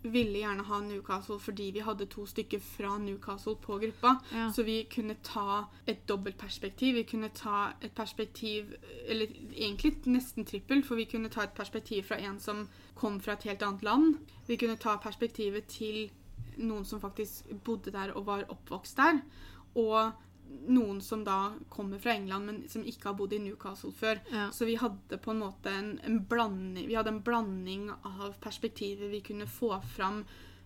ville 0.06 0.42
gjerne 0.42 0.66
ha 0.68 0.80
Newcastle 0.84 1.38
fordi 1.40 1.70
vi 1.74 1.84
hadde 1.86 2.08
to 2.12 2.26
stykker 2.28 2.60
fra 2.60 2.98
Newcastle 3.00 3.56
på 3.62 3.78
gruppa. 3.80 4.18
Ja. 4.34 4.50
Så 4.52 4.66
vi 4.68 4.82
kunne 4.92 5.16
ta 5.24 5.62
et 5.88 6.04
dobbelt 6.08 6.36
perspektiv. 6.38 6.98
Vi 7.00 7.06
kunne 7.08 7.32
ta 7.34 7.70
et 7.80 7.94
perspektiv 7.96 8.74
Eller 9.08 9.32
egentlig 9.54 9.94
nesten 10.04 10.44
trippel, 10.44 10.84
for 10.84 11.00
vi 11.00 11.08
kunne 11.08 11.32
ta 11.32 11.46
et 11.46 11.56
perspektiv 11.56 12.04
fra 12.10 12.20
en 12.20 12.38
som 12.40 12.66
kom 12.94 13.20
fra 13.20 13.32
et 13.32 13.48
helt 13.48 13.62
annet 13.62 13.82
land. 13.82 14.16
Vi 14.46 14.56
kunne 14.60 14.76
ta 14.76 14.96
perspektivet 15.00 15.70
til 15.72 16.10
noen 16.56 16.84
som 16.84 17.00
faktisk 17.00 17.48
bodde 17.64 17.92
der 17.92 18.12
og 18.16 18.26
var 18.26 18.44
oppvokst 18.52 18.96
der. 18.96 19.20
Og 19.76 20.12
noen 20.66 21.00
som 21.00 21.22
da 21.24 21.52
kommer 21.68 21.98
fra 22.02 22.14
England, 22.16 22.46
men 22.46 22.68
som 22.68 22.84
ikke 22.86 23.10
har 23.10 23.18
bodd 23.18 23.34
i 23.36 23.40
Newcastle 23.42 23.92
før. 23.94 24.20
Ja. 24.32 24.48
Så 24.52 24.66
vi 24.68 24.76
hadde 24.80 25.18
på 25.22 25.30
en 25.32 25.42
måte 25.44 25.70
en, 25.70 25.92
en 26.06 26.18
blanding 26.28 26.88
Vi 26.88 26.96
hadde 26.98 27.14
en 27.14 27.22
blanding 27.22 27.88
av 27.96 28.34
perspektiver 28.42 29.12
vi 29.12 29.22
kunne 29.26 29.46
få 29.46 29.74
fram, 29.96 30.24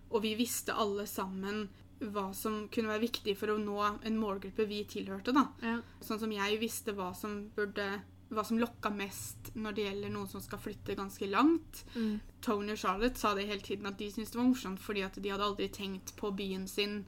og 0.09 0.21
vi 0.25 0.35
visste 0.39 0.73
alle 0.73 1.07
sammen 1.07 1.67
hva 2.01 2.31
som 2.33 2.63
kunne 2.73 2.89
være 2.89 3.05
viktig 3.05 3.35
for 3.37 3.53
å 3.53 3.59
nå 3.61 3.77
en 4.01 4.17
målgruppe 4.17 4.65
vi 4.65 4.81
tilhørte. 4.89 5.35
da. 5.37 5.45
Ja. 5.61 5.77
Sånn 6.01 6.19
som 6.21 6.33
jeg 6.33 6.57
visste 6.61 6.95
hva 6.97 7.11
som 7.17 7.43
burde 7.55 8.01
hva 8.31 8.43
som 8.47 8.59
lokka 8.59 8.89
mest 8.95 9.51
når 9.59 9.73
det 9.75 9.85
gjelder 9.85 10.11
noen 10.13 10.29
som 10.31 10.43
skal 10.43 10.61
flytte 10.63 10.95
ganske 10.95 11.27
langt. 11.27 11.83
Mm. 11.95 12.21
Tony 12.43 12.71
og 12.73 12.79
Charlotte 12.79 13.19
sa 13.19 13.33
det 13.35 13.49
hele 13.49 13.63
tiden 13.63 13.89
at 13.89 13.97
de 13.99 14.07
syntes 14.11 14.31
det 14.31 14.39
var 14.39 14.47
morsomt 14.47 14.81
fordi 14.81 15.03
at 15.03 15.19
de 15.19 15.33
hadde 15.33 15.49
aldri 15.49 15.67
tenkt 15.73 16.15
på 16.19 16.31
byen 16.37 16.63
sin 16.71 17.01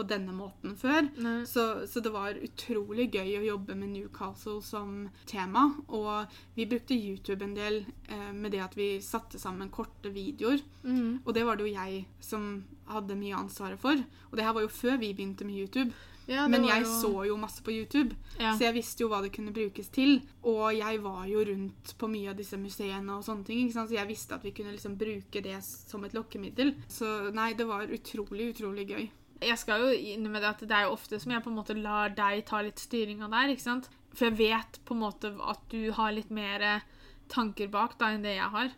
på 0.00 0.06
denne 0.08 0.32
måten 0.32 0.74
før. 0.80 1.08
Så, 1.46 1.64
så 1.86 2.00
det 2.02 2.12
var 2.14 2.38
utrolig 2.40 3.10
gøy 3.12 3.36
å 3.38 3.44
jobbe 3.50 3.76
med 3.76 3.92
Newcastle 3.94 4.58
som 4.64 5.08
tema. 5.28 5.66
Og 5.88 6.26
vi 6.56 6.66
brukte 6.70 6.96
YouTube 6.96 7.44
en 7.44 7.54
del 7.56 7.82
eh, 8.08 8.30
med 8.32 8.52
det 8.56 8.64
at 8.64 8.76
vi 8.78 8.94
satte 9.04 9.38
sammen 9.40 9.70
korte 9.70 10.12
videoer. 10.14 10.62
Mm. 10.84 11.20
Og 11.24 11.34
det 11.36 11.44
var 11.46 11.60
det 11.60 11.68
jo 11.68 11.74
jeg 11.76 12.04
som 12.24 12.52
hadde 12.90 13.18
mye 13.20 13.36
ansvaret 13.38 13.80
for. 13.80 14.00
Og 14.30 14.38
det 14.38 14.46
her 14.46 14.56
var 14.56 14.64
jo 14.66 14.72
før 14.72 14.96
vi 15.02 15.12
begynte 15.14 15.44
med 15.46 15.60
YouTube. 15.60 15.92
Ja, 16.30 16.44
Men 16.46 16.62
jeg 16.62 16.84
jo- 16.84 16.90
så 17.00 17.24
jo 17.26 17.36
masse 17.36 17.62
på 17.66 17.72
YouTube, 17.74 18.14
ja. 18.38 18.52
så 18.54 18.68
jeg 18.68 18.74
visste 18.76 19.02
jo 19.02 19.08
hva 19.10 19.18
det 19.24 19.32
kunne 19.34 19.50
brukes 19.52 19.88
til. 19.90 20.20
Og 20.46 20.76
jeg 20.76 21.00
var 21.02 21.24
jo 21.26 21.42
rundt 21.48 21.94
på 21.98 22.06
mye 22.12 22.30
av 22.30 22.36
disse 22.38 22.54
museene 22.60 23.16
og 23.16 23.24
sånne 23.26 23.44
ting, 23.48 23.72
så 23.72 23.82
jeg 23.90 24.06
visste 24.06 24.36
at 24.36 24.44
vi 24.46 24.52
kunne 24.54 24.70
liksom 24.76 24.94
bruke 25.00 25.42
det 25.42 25.56
som 25.64 26.04
et 26.06 26.14
lokkemiddel. 26.14 26.74
Så 26.86 27.32
nei, 27.34 27.52
det 27.58 27.66
var 27.66 27.82
utrolig, 27.90 28.52
utrolig 28.54 28.86
gøy. 28.92 29.08
Jeg 29.40 29.56
skal 29.60 29.82
jo 29.84 29.96
innrømme 29.96 30.42
det 30.42 30.50
at 30.50 30.62
det 30.68 30.76
er 30.76 30.86
jo 30.86 30.94
ofte 30.96 31.20
som 31.20 31.32
jeg 31.32 31.42
på 31.44 31.50
en 31.52 31.56
måte 31.56 31.76
lar 31.78 32.12
deg 32.16 32.44
ta 32.48 32.60
litt 32.64 32.80
styringa 32.82 33.30
der, 33.32 33.54
ikke 33.54 33.66
sant? 33.66 33.90
For 34.12 34.28
jeg 34.28 34.38
vet 34.40 34.80
på 34.84 34.96
en 34.96 35.04
måte 35.04 35.32
at 35.48 35.66
du 35.72 35.92
har 35.96 36.12
litt 36.12 36.32
mer 36.34 36.64
eh, 36.66 36.86
tanker 37.30 37.70
bak 37.72 37.96
da 38.00 38.12
enn 38.12 38.24
det 38.26 38.36
jeg 38.36 38.54
har. 38.54 38.72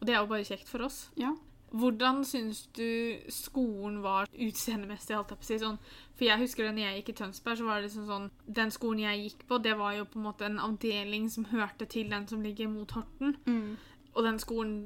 Og 0.00 0.06
det 0.06 0.14
er 0.14 0.22
jo 0.22 0.30
bare 0.30 0.46
kjekt 0.48 0.70
for 0.70 0.86
oss. 0.86 1.08
Ja. 1.20 1.34
Hvordan 1.74 2.22
syns 2.24 2.66
du 2.76 3.18
skolen 3.34 3.98
var 4.04 4.28
utseendemessig? 4.30 5.16
holdt 5.16 5.32
jeg 5.32 5.40
på 5.40 5.46
å 5.46 5.48
si 5.48 5.56
sånn? 5.58 5.78
For 6.14 6.28
jeg 6.28 6.42
husker 6.44 6.68
det 6.68 6.74
når 6.76 6.84
jeg 6.84 7.00
gikk 7.00 7.10
i 7.10 7.16
Tønsberg, 7.18 7.58
så 7.58 7.66
var 7.66 7.80
det 7.80 7.88
liksom 7.88 8.04
sånn 8.06 8.28
Den 8.46 8.70
skolen 8.70 9.02
jeg 9.02 9.24
gikk 9.24 9.42
på, 9.48 9.58
det 9.58 9.74
var 9.80 9.96
jo 9.96 10.04
på 10.06 10.20
en 10.20 10.26
måte 10.28 10.46
en 10.46 10.60
avdeling 10.62 11.26
som 11.34 11.48
hørte 11.50 11.88
til 11.90 12.12
den 12.12 12.28
som 12.30 12.44
ligger 12.46 12.70
mot 12.70 12.94
Horten. 12.94 13.34
Mm. 13.46 13.74
Og 14.14 14.22
den 14.22 14.38
skolen 14.38 14.76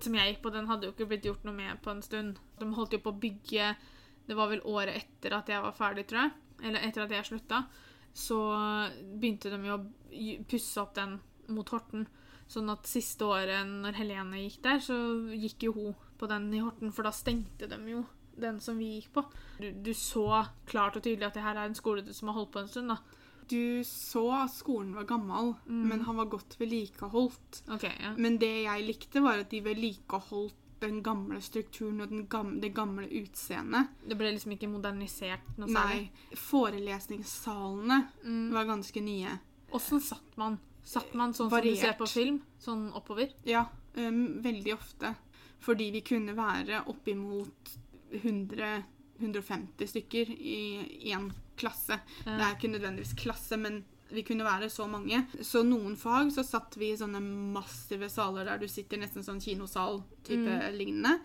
som 0.00 0.16
jeg 0.16 0.32
gikk 0.32 0.42
på, 0.46 0.54
den 0.54 0.70
hadde 0.70 0.88
jo 0.88 0.94
ikke 0.94 1.10
blitt 1.10 1.28
gjort 1.28 1.44
noe 1.44 1.56
med 1.58 1.82
på 1.84 1.92
en 1.92 2.00
stund. 2.02 2.40
De 2.56 2.70
holdt 2.78 2.96
jo 2.96 3.02
på 3.04 3.12
å 3.12 3.20
bygge 3.20 3.74
Det 4.30 4.36
var 4.38 4.50
vel 4.52 4.62
året 4.70 4.94
etter 5.00 5.34
at 5.40 5.50
jeg 5.50 5.62
var 5.64 5.74
ferdig, 5.74 6.06
tror 6.10 6.22
jeg. 6.22 6.32
Eller 6.68 6.84
etter 6.86 7.02
at 7.06 7.14
jeg 7.16 7.26
slutta. 7.32 7.64
Så 8.14 8.36
begynte 9.18 9.50
de 9.52 9.58
jo 9.66 9.76
å 9.76 10.44
pusse 10.50 10.80
opp 10.82 10.94
den 10.98 11.18
mot 11.50 11.68
Horten. 11.74 12.06
Sånn 12.50 12.70
at 12.72 12.86
siste 12.90 13.26
året 13.26 13.66
når 13.68 13.98
Helene 13.98 14.40
gikk 14.44 14.60
der, 14.64 14.80
så 14.82 14.96
gikk 15.34 15.66
jo 15.68 15.74
hun 15.76 15.94
på 16.18 16.26
den 16.30 16.48
i 16.54 16.62
Horten, 16.62 16.90
for 16.94 17.06
da 17.06 17.12
stengte 17.14 17.68
de 17.70 17.78
jo 17.92 18.04
den 18.40 18.58
som 18.62 18.78
vi 18.80 18.88
gikk 18.96 19.12
på. 19.14 19.22
Du, 19.60 19.68
du 19.86 19.90
så 19.94 20.24
klart 20.70 20.96
og 20.98 21.04
tydelig 21.04 21.28
at 21.28 21.36
det 21.38 21.44
her 21.44 21.58
er 21.60 21.68
en 21.70 21.78
skole 21.78 22.02
som 22.14 22.30
har 22.30 22.38
holdt 22.40 22.52
på 22.54 22.62
en 22.64 22.70
stund, 22.72 22.90
da. 22.94 22.98
Du 23.50 23.82
så 23.86 24.24
at 24.44 24.52
skolen 24.54 24.92
var 24.94 25.06
gammel, 25.10 25.54
Mm. 25.66 25.86
men 25.90 26.02
han 26.06 26.18
var 26.18 26.28
godt 26.30 26.54
vedlikeholdt. 26.60 27.62
Okay, 27.76 27.94
ja. 28.02 28.12
Men 28.16 28.38
det 28.38 28.52
jeg 28.64 28.86
likte, 28.86 29.22
var 29.22 29.42
at 29.42 29.50
de 29.50 29.62
vedlikeholdt 29.64 30.54
den 30.80 31.02
gamle 31.02 31.40
strukturen 31.44 32.00
og 32.00 32.08
den 32.10 32.26
gamle, 32.32 32.60
det 32.60 32.72
gamle 32.74 33.06
utseendet. 33.20 33.88
Det 34.08 34.16
ble 34.18 34.32
liksom 34.34 34.52
ikke 34.56 34.68
modernisert 34.72 35.40
noe 35.58 35.68
særlig. 35.68 36.10
Nei, 36.10 36.36
forelesningssalene 36.36 38.00
Mm. 38.24 38.52
var 38.52 38.64
ganske 38.64 39.00
nye. 39.02 39.38
Åssen 39.72 40.00
satt 40.00 40.36
man? 40.36 40.58
Satt 40.84 41.12
man 41.14 41.32
sånn 41.34 41.50
som 41.50 41.60
du 41.62 41.76
ser 41.76 41.92
på 41.98 42.06
film? 42.08 42.40
Sånn 42.58 42.92
oppover? 42.96 43.30
Ja, 43.44 43.66
um, 43.96 44.40
veldig 44.42 44.74
ofte. 44.74 45.14
Fordi 45.60 45.90
vi 45.92 46.00
kunne 46.00 46.34
være 46.34 46.82
oppimot 46.88 47.76
100-150 48.12 49.86
stykker 49.86 50.30
i 50.30 51.12
én 51.12 51.30
klasse. 51.56 52.00
Ja. 52.24 52.36
Det 52.36 52.44
er 52.46 52.54
ikke 52.56 52.70
nødvendigvis 52.72 53.14
klasse, 53.20 53.56
men 53.60 53.84
vi 54.10 54.24
kunne 54.26 54.46
være 54.46 54.70
så 54.72 54.86
mange. 54.90 55.22
Så 55.46 55.62
noen 55.66 55.96
fag 55.98 56.32
så 56.34 56.44
satt 56.46 56.76
vi 56.80 56.90
i 56.92 56.98
sånne 56.98 57.20
massive 57.22 58.10
saler 58.12 58.48
der 58.48 58.60
du 58.60 58.66
sitter 58.70 59.00
nesten 59.00 59.24
sånn 59.26 59.40
kinosal-type 59.42 60.58
lignende. 60.76 61.18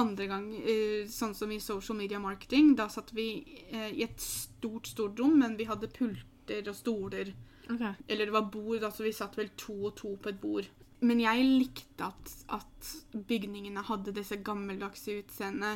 Andre 0.00 0.28
gang, 0.30 0.50
eh, 0.58 1.08
sånn 1.10 1.34
som 1.38 1.52
i 1.52 1.60
social 1.62 1.98
media 1.98 2.20
marketing, 2.22 2.74
da 2.78 2.88
satt 2.92 3.12
vi 3.16 3.28
eh, 3.70 3.90
i 3.92 4.04
et 4.06 4.20
stort, 4.20 4.90
stort 4.90 5.18
rom, 5.20 5.38
men 5.42 5.56
vi 5.60 5.68
hadde 5.70 5.92
pulter 5.92 6.68
og 6.68 6.78
stoler. 6.78 7.34
Okay. 7.70 7.94
Eller 8.08 8.26
det 8.26 8.34
var 8.34 8.50
bord, 8.52 8.82
altså 8.82 9.06
vi 9.06 9.14
satt 9.16 9.38
vel 9.38 9.52
to 9.56 9.76
og 9.86 9.96
to 10.00 10.16
på 10.16 10.32
et 10.32 10.40
bord. 10.42 10.70
Men 11.02 11.18
jeg 11.18 11.46
likte 11.46 12.06
at, 12.06 12.32
at 12.54 12.90
bygningene 13.28 13.82
hadde 13.88 14.14
disse 14.14 14.38
gammeldagse 14.44 15.16
utseendene. 15.18 15.74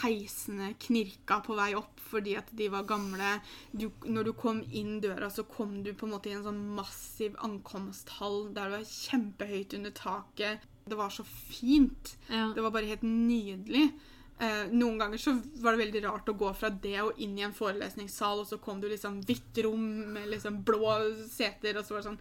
Heisene 0.00 0.70
knirka 0.80 1.40
på 1.44 1.56
vei 1.58 1.72
opp 1.76 2.00
fordi 2.04 2.36
at 2.40 2.48
de 2.56 2.70
var 2.72 2.86
gamle. 2.88 3.36
Du, 3.72 3.90
når 4.08 4.30
du 4.30 4.32
kom 4.38 4.62
inn 4.72 4.96
døra, 5.04 5.28
så 5.32 5.44
kom 5.48 5.82
du 5.84 5.92
på 5.92 6.08
en 6.08 6.14
måte 6.14 6.30
i 6.30 6.36
en 6.38 6.46
sånn 6.46 6.62
massiv 6.76 7.36
ankomsthall 7.44 8.54
der 8.56 8.72
det 8.72 8.78
var 8.78 8.88
kjempehøyt 8.94 9.76
under 9.76 9.94
taket. 9.98 10.64
Det 10.84 10.96
var 11.00 11.12
så 11.12 11.24
fint. 11.28 12.16
Ja. 12.28 12.50
Det 12.56 12.64
var 12.64 12.72
bare 12.72 12.88
helt 12.88 13.04
nydelig. 13.04 13.88
Eh, 14.38 14.64
noen 14.72 14.98
ganger 14.98 15.20
så 15.20 15.36
var 15.62 15.74
det 15.74 15.84
veldig 15.84 16.02
rart 16.08 16.32
å 16.32 16.38
gå 16.38 16.48
fra 16.58 16.72
det 16.72 16.96
og 17.04 17.20
inn 17.22 17.36
i 17.38 17.44
en 17.46 17.54
forelesningssal, 17.54 18.42
og 18.42 18.48
så 18.48 18.58
kom 18.62 18.80
du 18.82 18.88
liksom 18.90 19.20
hvitt 19.28 19.60
rom 19.64 19.84
med 20.16 20.32
liksom 20.32 20.58
blå 20.66 20.96
seter, 21.30 21.78
og 21.78 21.86
så 21.86 21.94
var 21.94 22.02
det 22.02 22.08
sånn 22.10 22.20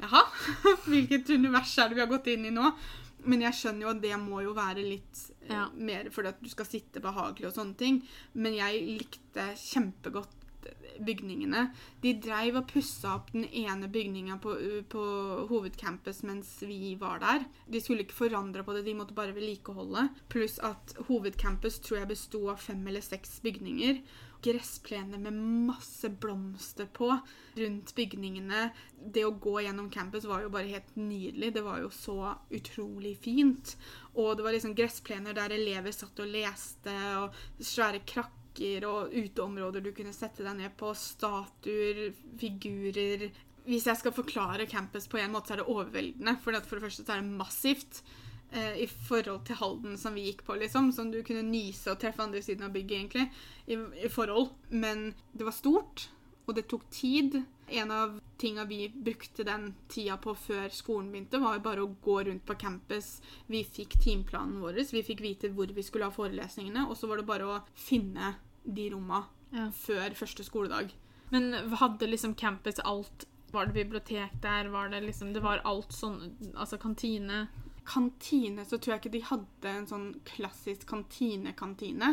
Jaha, 0.00 0.22
hvilket 0.88 1.30
univers 1.36 1.76
er 1.78 1.88
det 1.90 1.98
vi 1.98 2.04
har 2.04 2.10
gått 2.10 2.30
inn 2.32 2.48
i 2.48 2.54
nå? 2.54 2.72
Men 3.28 3.42
jeg 3.44 3.52
skjønner 3.58 3.84
jo 3.84 3.92
at 3.92 4.00
det 4.00 4.16
må 4.22 4.40
jo 4.46 4.54
være 4.56 4.80
litt 4.86 5.24
eh, 5.44 5.50
Ja. 5.52 5.66
mer 5.76 6.08
fordi 6.14 6.30
at 6.32 6.38
du 6.40 6.48
skal 6.48 6.68
sitte 6.68 7.02
behagelig 7.04 7.50
og 7.50 7.56
sånne 7.58 7.76
ting. 7.76 7.98
Men 8.32 8.56
jeg 8.56 8.84
likte 9.02 9.50
kjempegodt 9.60 10.36
bygningene. 11.00 11.66
De 12.02 12.10
dreiv 12.20 12.58
og 12.60 12.66
pussa 12.68 13.14
opp 13.16 13.30
den 13.32 13.46
ene 13.56 13.88
bygninga 13.92 14.36
på, 14.44 14.52
på 14.92 15.04
hovedcampus 15.48 16.22
mens 16.28 16.50
vi 16.68 16.94
var 17.00 17.22
der. 17.22 17.46
De 17.72 17.80
skulle 17.80 18.04
ikke 18.04 18.18
forandre 18.18 18.64
på 18.66 18.74
det, 18.76 18.84
de 18.88 18.96
måtte 18.98 19.16
bare 19.16 19.32
vedlikeholde. 19.36 20.08
Pluss 20.32 20.58
at 20.64 20.96
hovedcampus 21.08 21.80
tror 21.84 22.02
jeg 22.02 22.10
besto 22.12 22.42
av 22.52 22.60
fem 22.60 22.84
eller 22.92 23.04
seks 23.04 23.38
bygninger. 23.44 24.02
Gressplener 24.42 25.18
med 25.18 25.36
masse 25.66 26.08
blomster 26.08 26.86
på 26.86 27.10
rundt 27.54 27.92
bygningene. 27.96 28.70
Det 28.96 29.24
å 29.26 29.34
gå 29.36 29.58
gjennom 29.64 29.90
campus 29.92 30.24
var 30.28 30.44
jo 30.44 30.52
bare 30.52 30.70
helt 30.70 30.94
nydelig. 30.96 31.52
Det 31.54 31.64
var 31.66 31.82
jo 31.82 31.90
så 31.92 32.32
utrolig 32.48 33.16
fint. 33.20 33.74
Og 34.14 34.36
det 34.36 34.46
var 34.46 34.56
liksom 34.56 34.74
gressplener 34.78 35.36
der 35.36 35.56
elever 35.56 35.92
satt 35.94 36.22
og 36.24 36.32
leste, 36.32 36.96
og 37.20 37.36
svære 37.60 38.02
krakker 38.08 38.86
og 38.88 39.12
uteområder 39.14 39.84
du 39.84 39.92
kunne 39.96 40.16
sette 40.16 40.44
deg 40.46 40.58
ned 40.62 40.74
på. 40.80 40.94
Statuer, 40.96 42.08
figurer. 42.40 43.28
Hvis 43.68 43.86
jeg 43.90 44.00
skal 44.00 44.16
forklare 44.16 44.68
campus 44.70 45.06
på 45.10 45.20
en 45.20 45.36
måte, 45.36 45.52
så 45.52 45.58
er 45.58 45.62
det 45.62 45.70
overveldende. 45.70 46.36
For, 46.40 46.56
for 46.64 46.80
det 46.80 46.88
første 46.88 47.04
så 47.04 47.16
er 47.16 47.22
det 47.22 47.38
massivt 47.38 48.02
i 48.82 48.86
forhold 48.86 49.44
til 49.46 49.56
Halden 49.60 49.96
som 49.98 50.14
vi 50.14 50.24
gikk 50.30 50.44
på, 50.46 50.56
liksom. 50.58 50.92
Som 50.92 51.10
du 51.12 51.22
kunne 51.22 51.42
nyse 51.46 51.92
og 51.92 52.00
treffe 52.02 52.22
andre 52.24 52.42
siden 52.42 52.66
av 52.66 52.72
bygget, 52.74 52.96
egentlig. 52.98 53.28
I, 53.66 53.76
i 54.06 54.08
forhold. 54.10 54.50
Men 54.70 55.14
det 55.32 55.44
var 55.46 55.54
stort, 55.54 56.08
og 56.46 56.54
det 56.56 56.66
tok 56.68 56.88
tid. 56.90 57.42
En 57.70 57.90
av 57.94 58.16
tinga 58.42 58.64
vi 58.66 58.88
brukte 58.90 59.44
den 59.46 59.74
tida 59.88 60.16
på 60.18 60.34
før 60.34 60.72
skolen 60.74 61.12
begynte, 61.12 61.38
var 61.38 61.60
bare 61.62 61.84
å 61.84 61.92
gå 62.02 62.16
rundt 62.26 62.42
på 62.48 62.56
campus. 62.58 63.20
Vi 63.46 63.60
fikk 63.62 63.94
timeplanen 64.02 64.58
vår, 64.62 64.80
vi 64.90 65.02
fikk 65.06 65.20
vite 65.22 65.52
hvor 65.54 65.70
vi 65.76 65.84
skulle 65.86 66.08
ha 66.08 66.14
forelesningene, 66.14 66.88
og 66.90 66.96
så 66.98 67.06
var 67.06 67.20
det 67.20 67.28
bare 67.28 67.46
å 67.46 67.60
finne 67.78 68.34
de 68.64 68.88
romma 68.90 69.24
Ja. 69.52 69.68
før 69.74 70.14
første 70.14 70.44
skoledag. 70.46 70.90
Men 71.30 71.52
hadde 71.78 72.06
liksom 72.10 72.34
campus 72.34 72.78
alt 72.84 73.24
Var 73.52 73.66
det 73.66 73.74
bibliotek 73.74 74.32
der? 74.42 74.68
Var 74.70 74.88
det 74.88 75.00
liksom 75.02 75.32
Det 75.32 75.40
var 75.42 75.60
alt 75.64 75.90
sånn 75.94 76.36
Altså 76.56 76.78
kantine? 76.78 77.48
Kantine 77.90 78.62
så 78.68 78.78
tror 78.78 78.94
jeg 78.94 79.00
ikke 79.02 79.12
de 79.16 79.20
hadde 79.26 79.70
en 79.70 79.86
sånn 79.90 80.06
klassisk 80.28 80.86
kantine-kantine. 80.92 82.12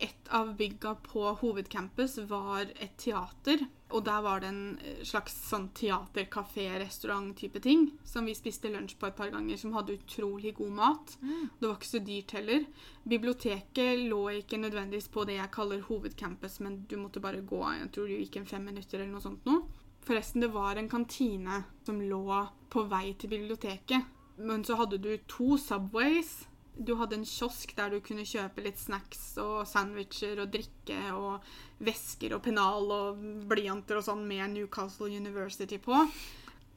Et 0.00 0.30
av 0.32 0.54
bygga 0.56 0.94
på 1.04 1.26
hovedcampus 1.42 2.16
var 2.30 2.70
et 2.80 2.94
teater. 3.00 3.66
Og 3.92 4.06
der 4.06 4.22
var 4.24 4.40
det 4.40 4.48
en 4.48 4.62
eh, 4.80 5.02
slags 5.04 5.34
sånn 5.50 5.66
teater-kafé-restaurant-type 5.76 7.60
ting. 7.60 7.90
Som 8.08 8.30
vi 8.30 8.36
spiste 8.38 8.72
lunsj 8.72 8.96
på 8.96 9.10
et 9.10 9.18
par 9.18 9.28
ganger, 9.34 9.60
som 9.60 9.74
hadde 9.76 9.98
utrolig 9.98 10.54
god 10.56 10.72
mat. 10.78 11.12
Det 11.60 11.68
var 11.68 11.76
ikke 11.76 11.90
så 11.90 12.00
dyrt 12.06 12.32
heller. 12.38 12.64
Biblioteket 13.04 14.06
lå 14.08 14.22
ikke 14.38 14.62
nødvendigvis 14.64 15.10
på 15.12 15.26
det 15.28 15.36
jeg 15.36 15.52
kaller 15.52 15.84
hovedcampus, 15.90 16.56
men 16.64 16.86
du 16.88 16.96
måtte 17.02 17.20
bare 17.20 17.44
gå 17.44 17.60
jeg 17.72 17.92
tror 17.92 18.08
du 18.08 18.16
gikk 18.16 18.40
en 18.40 18.48
fem 18.48 18.64
minutter 18.64 18.98
eller 18.98 19.12
noe 19.12 19.24
sånt 19.24 19.44
noe. 19.48 19.60
Forresten, 20.02 20.42
det 20.42 20.50
var 20.50 20.80
en 20.80 20.88
kantine 20.90 21.62
som 21.86 22.00
lå 22.00 22.40
på 22.72 22.82
vei 22.90 23.12
til 23.14 23.30
biblioteket. 23.30 24.08
Men 24.36 24.64
så 24.64 24.76
hadde 24.80 24.98
du 24.98 25.16
to 25.30 25.56
Subways. 25.60 26.46
Du 26.76 26.94
hadde 26.96 27.18
en 27.18 27.26
kiosk 27.28 27.74
der 27.76 27.92
du 27.92 28.00
kunne 28.04 28.24
kjøpe 28.24 28.64
litt 28.64 28.80
snacks 28.80 29.34
og 29.42 29.66
sandwicher 29.68 30.40
og 30.40 30.52
drikke 30.54 30.98
og 31.12 31.44
vesker 31.84 32.32
og 32.36 32.44
pennal 32.46 32.88
og 32.94 33.24
blyanter 33.50 34.00
og 34.00 34.06
sånn 34.06 34.24
med 34.28 34.54
Newcastle 34.54 35.10
University 35.12 35.78
på. 35.82 35.98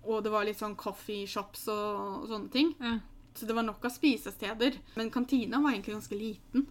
Og 0.05 0.23
det 0.23 0.33
var 0.33 0.45
litt 0.45 0.59
sånn 0.59 0.75
coffee 0.77 1.25
shops 1.29 1.67
og, 1.71 2.27
sånne 2.29 2.51
ting. 2.53 2.73
Ja. 2.79 2.97
Så 3.35 3.47
det 3.47 3.55
var 3.55 3.65
nok 3.67 3.83
av 3.87 3.91
spisesteder. 3.91 4.77
Men 4.95 5.11
kantina 5.11 5.59
var 5.63 5.73
egentlig 5.73 5.95
ganske 5.95 6.19
liten. 6.19 6.67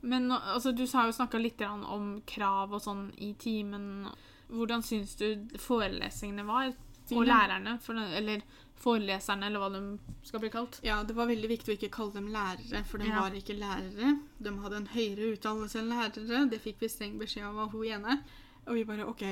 Men 0.00 0.30
altså, 0.30 0.72
du 0.72 0.84
har 0.92 1.08
jo 1.08 1.16
snakka 1.16 1.40
litt 1.40 1.62
om 1.66 2.20
krav 2.26 2.74
og 2.76 2.82
sånn 2.84 3.08
i 3.18 3.32
timen. 3.38 4.06
Hvordan 4.50 4.84
syns 4.86 5.16
du 5.18 5.48
forelesningene 5.58 6.46
var? 6.46 6.70
Og 7.16 7.24
lærerne? 7.26 7.78
For, 7.82 7.96
eller 7.96 8.44
foreleserne, 8.78 9.46
eller 9.46 9.58
hva 9.62 9.68
de 9.74 9.98
skal 10.22 10.40
bli 10.40 10.50
kalt? 10.50 10.80
Ja, 10.86 11.02
det 11.04 11.14
var 11.16 11.26
veldig 11.30 11.48
viktig 11.50 11.72
å 11.72 11.76
ikke 11.78 11.90
kalle 11.94 12.12
dem 12.14 12.28
lærere, 12.32 12.84
for 12.86 12.98
de 12.98 13.06
Ja. 13.08 13.20
var 13.20 13.30
ikke 13.36 13.58
lærere. 13.58 14.18
De 14.40 14.50
hadde 14.58 14.76
en 14.76 14.86
høyere 14.94 15.32
utdannelse 15.36 15.78
enn 15.80 15.88
lærere. 15.90 16.48
Det 16.50 16.60
fikk 16.62 16.80
vi 16.80 16.88
streng 16.88 17.18
beskjed 17.18 17.44
om 17.48 17.58
av 17.58 17.70
hun 17.72 17.84
ene. 17.84 18.18
Og 18.66 18.74
vi 18.74 18.84
bare 18.84 19.06
OK. 19.08 19.22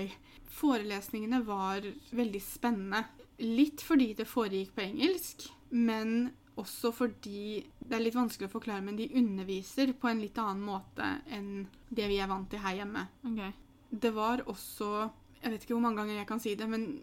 Forelesningene 0.57 1.45
var 1.47 1.83
veldig 2.17 2.41
spennende. 2.43 3.05
Litt 3.39 3.83
fordi 3.85 4.15
det 4.17 4.27
foregikk 4.27 4.73
på 4.77 4.83
engelsk, 4.87 5.51
men 5.71 6.33
også 6.57 6.93
fordi 6.95 7.65
Det 7.87 7.93
er 7.95 8.03
litt 8.03 8.15
vanskelig 8.17 8.49
å 8.49 8.55
forklare, 8.59 8.83
men 8.83 8.97
de 8.97 9.07
underviser 9.15 9.93
på 9.95 10.09
en 10.11 10.19
litt 10.21 10.35
annen 10.43 10.63
måte 10.65 11.21
enn 11.31 11.69
det 11.95 12.09
vi 12.09 12.17
er 12.19 12.27
vant 12.27 12.49
til 12.51 12.59
her 12.59 12.75
hjemme. 12.81 13.05
Ok. 13.25 13.53
Det 14.01 14.11
var 14.15 14.39
også 14.49 15.11
Jeg 15.43 15.53
vet 15.53 15.63
ikke 15.63 15.75
hvor 15.77 15.83
mange 15.83 15.97
ganger 16.01 16.17
jeg 16.17 16.27
kan 16.27 16.41
si 16.41 16.55
det, 16.57 16.67
men 16.69 17.03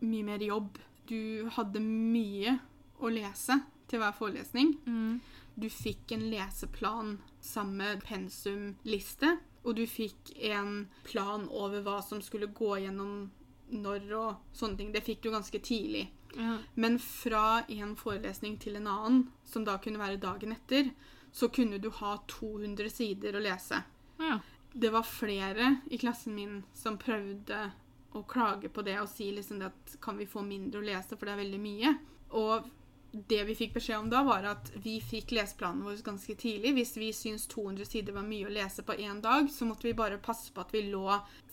mye 0.00 0.24
mer 0.24 0.38
jobb. 0.42 0.78
Du 1.06 1.48
hadde 1.56 1.82
mye 1.82 2.58
å 3.02 3.10
lese 3.12 3.60
til 3.90 4.02
hver 4.02 4.14
forelesning. 4.16 4.74
Mm. 4.86 5.20
Du 5.56 5.68
fikk 5.72 6.12
en 6.12 6.26
leseplan 6.30 7.16
sammen 7.40 7.78
med 7.80 8.04
pensumliste, 8.04 9.36
og 9.64 9.78
du 9.78 9.86
fikk 9.88 10.34
en 10.50 10.86
plan 11.06 11.46
over 11.48 11.82
hva 11.86 12.00
som 12.04 12.20
skulle 12.22 12.50
gå 12.54 12.76
gjennom 12.84 13.30
når 13.72 14.12
og 14.14 14.54
sånne 14.54 14.78
ting. 14.78 14.92
Det 14.94 15.04
fikk 15.06 15.24
du 15.24 15.32
ganske 15.34 15.60
tidlig. 15.64 16.06
Ja. 16.36 16.58
Men 16.74 16.98
fra 17.02 17.62
en 17.72 17.96
forelesning 17.98 18.58
til 18.62 18.76
en 18.78 18.90
annen, 18.90 19.22
som 19.48 19.64
da 19.66 19.78
kunne 19.82 20.02
være 20.02 20.20
dagen 20.22 20.52
etter, 20.54 20.92
så 21.32 21.48
kunne 21.52 21.80
du 21.82 21.88
ha 21.98 22.16
200 22.28 22.92
sider 22.92 23.36
å 23.36 23.46
lese. 23.46 23.82
ja. 24.22 24.38
Det 24.76 24.90
var 24.92 25.06
flere 25.08 25.78
i 25.88 25.96
klassen 25.96 26.34
min 26.36 26.56
som 26.76 26.98
prøvde 27.00 27.70
å 28.20 28.26
klage 28.28 28.70
på 28.72 28.84
det 28.86 28.96
og 29.00 29.10
si 29.10 29.30
liksom 29.34 29.60
det 29.60 29.70
at 29.70 29.96
kan 30.02 30.18
vi 30.18 30.28
få 30.28 30.42
mindre 30.46 30.80
å 30.80 30.86
lese, 30.86 31.16
for 31.16 31.26
det 31.28 31.36
er 31.36 31.44
veldig 31.44 31.62
mye. 31.62 31.94
Og 32.38 32.68
det 33.16 33.42
vi 33.48 33.54
fikk 33.56 33.76
beskjed 33.76 33.98
om 33.98 34.08
da, 34.12 34.22
var 34.26 34.44
at 34.50 34.70
vi 34.82 34.98
fikk 35.00 35.32
leseplanen 35.36 35.84
vår 35.86 36.02
ganske 36.04 36.36
tidlig. 36.38 36.74
Hvis 36.76 36.96
vi 37.00 37.12
syntes 37.16 37.46
200 37.52 37.88
sider 37.88 38.16
var 38.16 38.26
mye 38.26 38.48
å 38.48 38.52
lese 38.52 38.84
på 38.86 38.96
én 39.00 39.22
dag, 39.24 39.48
så 39.52 39.68
måtte 39.68 39.88
vi 39.88 39.96
bare 39.96 40.20
passe 40.22 40.52
på 40.52 40.64
at 40.64 40.74
vi 40.74 40.86
lå 40.90 41.06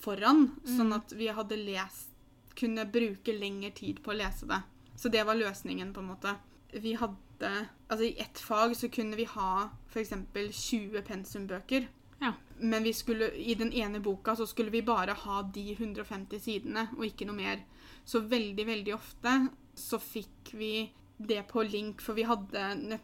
foran, 0.04 0.50
sånn 0.68 0.96
at 0.96 1.16
vi 1.18 1.32
hadde 1.34 1.60
lest 1.62 2.10
Kunne 2.54 2.84
bruke 2.86 3.34
lengre 3.34 3.72
tid 3.74 4.04
på 4.06 4.12
å 4.12 4.16
lese 4.20 4.46
det. 4.46 4.60
Så 4.94 5.10
det 5.10 5.24
var 5.26 5.34
løsningen, 5.34 5.90
på 5.90 6.04
en 6.04 6.12
måte. 6.12 6.36
Vi 6.70 6.94
hadde 6.94 7.50
Altså, 7.90 8.06
i 8.06 8.20
ett 8.22 8.40
fag 8.40 8.76
så 8.78 8.88
kunne 8.94 9.18
vi 9.18 9.26
ha 9.26 9.72
f.eks. 9.90 10.14
20 10.54 11.02
pensumbøker. 11.08 11.88
Ja. 12.24 12.34
Men 12.58 12.88
skulle, 12.94 13.32
i 13.36 13.56
den 13.60 13.74
ene 13.74 14.00
boka 14.00 14.36
så 14.36 14.48
skulle 14.48 14.72
vi 14.72 14.82
bare 14.82 15.12
ha 15.12 15.42
de 15.44 15.74
150 15.74 16.40
sidene, 16.40 16.88
og 16.96 17.06
ikke 17.06 17.28
noe 17.28 17.36
mer. 17.36 17.64
Så 18.06 18.22
veldig, 18.24 18.66
veldig 18.68 18.94
ofte 18.96 19.34
så 19.76 20.00
fikk 20.00 20.54
vi 20.56 20.76
det 21.18 21.42
på 21.50 21.64
link, 21.64 22.02
for 22.02 22.18
vi 22.18 22.26
hadde 22.28 22.62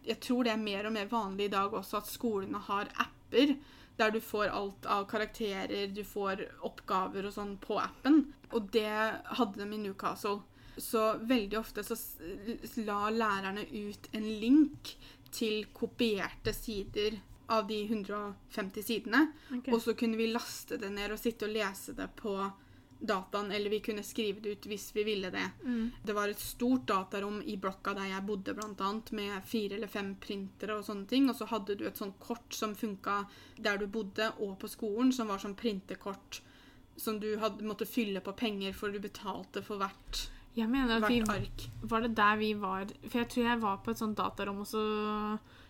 Jeg 0.07 0.19
tror 0.23 0.43
det 0.43 0.53
er 0.53 0.61
mer 0.61 0.87
og 0.87 0.95
mer 0.95 1.11
vanlig 1.11 1.49
i 1.49 1.53
dag 1.53 1.73
også 1.73 1.99
at 1.99 2.09
skolene 2.09 2.61
har 2.69 2.89
apper 2.99 3.55
der 3.99 4.13
du 4.15 4.21
får 4.23 4.47
alt 4.55 4.85
av 4.87 5.05
karakterer, 5.11 5.89
du 5.91 6.05
får 6.07 6.45
oppgaver 6.63 7.25
og 7.27 7.33
sånn 7.35 7.57
på 7.59 7.75
appen. 7.81 8.21
Og 8.55 8.69
det 8.71 8.87
hadde 8.87 9.59
de 9.59 9.67
i 9.75 9.81
Newcastle. 9.83 10.39
Så 10.79 11.17
veldig 11.27 11.57
ofte 11.59 11.83
så 11.83 11.97
la 12.87 13.09
lærerne 13.11 13.65
ut 13.67 14.07
en 14.15 14.29
link 14.39 14.93
til 15.35 15.67
kopierte 15.75 16.53
sider 16.55 17.19
av 17.49 17.67
de 17.67 17.81
150 17.83 18.83
sidene. 18.85 19.25
Okay. 19.49 19.73
Og 19.73 19.81
så 19.81 19.95
kunne 19.97 20.19
vi 20.19 20.29
laste 20.31 20.77
det 20.77 20.91
ned 20.93 21.13
og 21.15 21.21
sitte 21.21 21.47
og 21.47 21.55
lese 21.55 21.95
det 21.97 22.09
på 22.19 22.35
dataen, 22.99 23.51
eller 23.55 23.71
vi 23.71 23.79
kunne 23.79 24.03
skrive 24.03 24.41
det 24.43 24.49
ut 24.49 24.65
hvis 24.67 24.89
vi 24.95 25.05
ville 25.07 25.29
det. 25.31 25.45
Mm. 25.63 25.91
Det 26.03 26.13
var 26.13 26.29
et 26.29 26.39
stort 26.39 26.85
datarom 26.87 27.39
i 27.41 27.55
blokka 27.57 27.93
der 27.95 28.11
jeg 28.11 28.25
bodde, 28.27 28.55
annet, 28.59 29.11
med 29.15 29.45
fire 29.47 29.77
eller 29.77 29.87
fem 29.87 30.13
printere 30.19 30.75
og 30.77 30.85
sånne 30.85 31.07
ting. 31.07 31.29
Og 31.31 31.39
så 31.39 31.47
hadde 31.47 31.77
du 31.79 31.85
et 31.87 31.97
sånt 31.97 32.19
kort 32.19 32.53
som 32.53 32.75
funka 32.75 33.23
der 33.57 33.79
du 33.79 33.87
bodde, 33.87 34.33
og 34.43 34.57
på 34.59 34.67
skolen, 34.67 35.13
som 35.15 35.31
var 35.31 35.39
sånn 35.41 35.57
printerkort 35.59 36.41
som 36.99 37.19
du 37.19 37.37
hadde, 37.39 37.63
måtte 37.63 37.87
fylle 37.87 38.19
på 38.19 38.33
penger 38.35 38.75
for 38.75 38.91
du 38.91 38.99
betalte 38.99 39.63
for 39.63 39.79
hvert, 39.79 40.27
Jeg 40.57 40.67
mener 40.67 40.97
at 40.99 41.07
vi 41.07 41.21
ark. 41.21 41.69
Var 41.81 42.01
det 42.03 42.15
der 42.17 42.37
vi 42.39 42.53
var 42.57 42.89
For 43.05 43.21
jeg 43.21 43.29
tror 43.31 43.45
jeg 43.45 43.59
var 43.61 43.77
på 43.85 43.91
et 43.93 43.99
sånt 44.01 44.17
datarom 44.17 44.63
og 44.65 44.67
så 44.67 44.81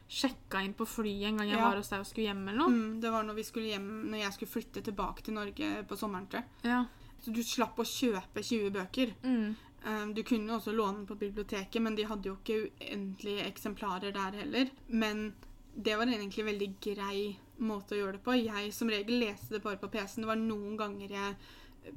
sjekka 0.09 0.63
inn 0.65 0.73
på 0.73 0.87
flyet 0.89 1.27
en 1.29 1.37
gang 1.37 1.49
jeg 1.51 1.57
Ja. 1.59 1.69
var 1.69 1.77
hos 1.77 1.89
deg 1.89 1.99
og 2.01 2.07
skulle 2.09 2.27
hjem 2.27 2.47
eller 2.47 2.57
noe. 2.63 2.69
Mm, 2.73 3.01
det 3.01 3.11
var 3.11 3.23
når, 3.23 3.35
vi 3.35 3.43
skulle 3.43 3.67
hjem, 3.69 3.89
når 4.09 4.17
jeg 4.23 4.33
skulle 4.33 4.51
flytte 4.55 4.81
tilbake 4.83 5.21
til 5.23 5.33
Norge 5.35 5.83
på 5.87 5.95
sommeren. 5.97 6.27
tror 6.27 6.41
jeg. 6.41 6.47
Ja. 6.63 6.85
Så 7.21 7.33
du 7.35 7.41
slapp 7.43 7.77
å 7.77 7.83
kjøpe 7.85 8.41
20 8.43 8.71
bøker. 8.71 9.13
Mm. 9.23 9.55
Um, 9.85 10.13
Du 10.13 10.23
kunne 10.23 10.49
også 10.57 10.73
låne 10.75 10.97
den 10.97 11.05
på 11.07 11.15
biblioteket, 11.19 11.81
men 11.81 11.95
de 11.95 12.03
hadde 12.03 12.25
jo 12.25 12.35
ikke 12.35 12.71
uendelige 12.81 13.45
eksemplarer 13.45 14.11
der 14.11 14.31
heller. 14.41 14.69
Men 14.89 15.33
det 15.75 15.95
var 15.97 16.05
egentlig 16.07 16.39
en 16.39 16.51
veldig 16.57 16.79
grei 16.81 17.37
måte 17.59 17.91
å 17.95 17.99
gjøre 17.99 18.13
det 18.13 18.23
på. 18.23 18.33
Jeg 18.43 18.73
som 18.73 18.89
regel 18.89 19.19
leste 19.19 19.49
det 19.55 19.61
bare 19.63 19.77
på 19.77 19.87
PC-en. 19.91 20.21
Det 20.23 20.27
var 20.27 20.35
noen 20.35 20.75
ganger 20.77 21.09
jeg 21.09 21.35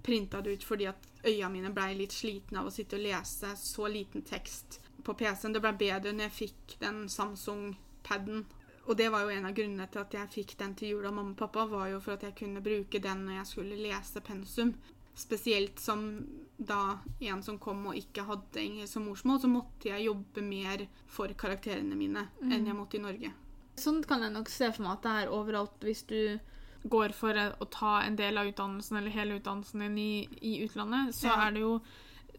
printa 0.03 0.41
det 0.43 0.53
ut 0.59 0.65
fordi 0.65 0.87
at 0.87 0.97
øya 1.27 1.49
mine 1.51 1.73
blei 1.75 1.95
litt 1.97 2.13
slitne 2.13 2.61
av 2.61 2.67
å 2.67 2.71
sitte 2.73 2.95
og 2.97 3.03
lese 3.03 3.51
så 3.57 3.89
liten 3.91 4.23
tekst 4.23 4.81
på 5.03 5.15
PC-en. 5.15 5.53
Det 5.53 5.61
blei 5.61 5.73
bedre 5.73 6.13
når 6.13 6.29
jeg 6.29 6.49
fikk 6.49 6.77
den 6.81 7.09
Samsung-paden 8.03 8.45
Og 8.89 8.97
det 8.97 9.11
var 9.13 9.23
jo 9.23 9.29
en 9.31 9.45
av 9.47 9.55
grunnene 9.55 9.87
til 9.93 10.01
at 10.01 10.13
jeg 10.17 10.29
fikk 10.33 10.57
den 10.59 10.73
til 10.75 10.89
jul 10.97 11.05
av 11.07 11.15
mamma 11.15 11.31
og 11.31 11.39
pappa, 11.39 11.67
var 11.71 11.87
jo 11.93 12.01
for 12.01 12.15
at 12.17 12.23
jeg 12.27 12.35
kunne 12.35 12.61
bruke 12.61 12.99
den 13.01 13.27
når 13.29 13.37
jeg 13.37 13.47
skulle 13.47 13.77
lese 13.79 14.21
pensum. 14.21 14.73
Spesielt 15.15 15.79
som 15.79 16.27
da 16.59 16.99
en 17.21 17.43
som 17.43 17.59
kom 17.63 17.87
og 17.87 17.95
ikke 17.95 18.25
hadde 18.27 18.59
engelsk 18.59 18.93
som 18.97 19.05
morsmål, 19.07 19.39
så 19.41 19.47
måtte 19.53 19.87
jeg 19.89 20.09
jobbe 20.09 20.43
mer 20.43 20.87
for 21.07 21.29
karakterene 21.29 21.95
mine 21.95 22.27
enn 22.43 22.67
jeg 22.67 22.75
måtte 22.75 22.99
i 22.99 23.05
Norge. 23.05 23.31
Sånn 23.79 24.03
kan 24.05 24.21
jeg 24.27 24.33
nok 24.35 24.51
se 24.51 24.73
for 24.73 24.83
meg 24.83 24.93
at 24.99 25.03
det 25.07 25.13
er 25.23 25.31
overalt 25.39 25.79
hvis 25.87 26.03
du 26.11 26.41
går 26.91 27.13
for 27.15 27.39
å 27.39 27.69
ta 27.71 28.01
en 28.03 28.17
del 28.19 28.37
av 28.37 28.51
utdannelsen 28.51 28.99
eller 28.99 29.15
hele 29.15 29.39
utdannelsen 29.39 29.79
din 29.87 29.99
i, 29.99 30.29
i 30.43 30.57
utlandet, 30.67 31.15
så 31.15 31.29
Ja. 31.31 31.47
er 31.47 31.53
det 31.53 31.61
jo 31.63 31.77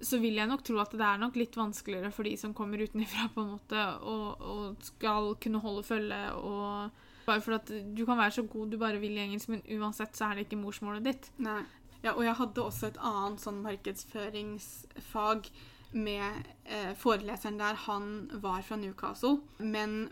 så 0.01 0.19
vil 0.19 0.39
jeg 0.39 0.49
nok 0.49 0.63
tro 0.65 0.79
at 0.81 0.93
det 0.97 1.05
er 1.05 1.21
nok 1.21 1.37
litt 1.39 1.55
vanskeligere 1.57 2.11
for 2.11 2.27
de 2.27 2.33
som 2.39 2.55
kommer 2.57 2.81
utenfra 2.81 3.29
på 3.33 3.43
en 3.43 3.53
måte, 3.55 3.85
og, 4.01 4.41
og 4.41 4.87
skal 4.87 5.33
kunne 5.43 5.63
holde 5.63 5.87
følge 5.87 6.21
og 6.41 7.01
Bare 7.23 7.39
for 7.39 7.55
at 7.55 7.69
du 7.71 8.01
kan 8.03 8.19
være 8.19 8.33
så 8.35 8.43
god 8.51 8.73
du 8.73 8.75
bare 8.75 8.99
vil 8.99 9.15
i 9.15 9.21
engelsk, 9.23 9.47
men 9.47 9.61
uansett 9.77 10.17
så 10.17 10.27
er 10.27 10.35
det 10.35 10.43
ikke 10.43 10.59
morsmålet 10.59 11.05
ditt. 11.07 11.29
Nei. 11.39 11.61
Ja, 12.03 12.17
og 12.17 12.25
jeg 12.25 12.35
hadde 12.35 12.65
også 12.65 12.89
et 12.89 12.99
annet 12.99 13.39
sånn 13.39 13.61
markedsføringsfag 13.63 15.47
med 15.93 16.49
eh, 16.65 16.91
foreleseren 16.99 17.59
der 17.61 17.77
han 17.85 18.09
var 18.43 18.61
fra 18.65 18.75
Newcastle. 18.81 19.37
Men 19.57 20.09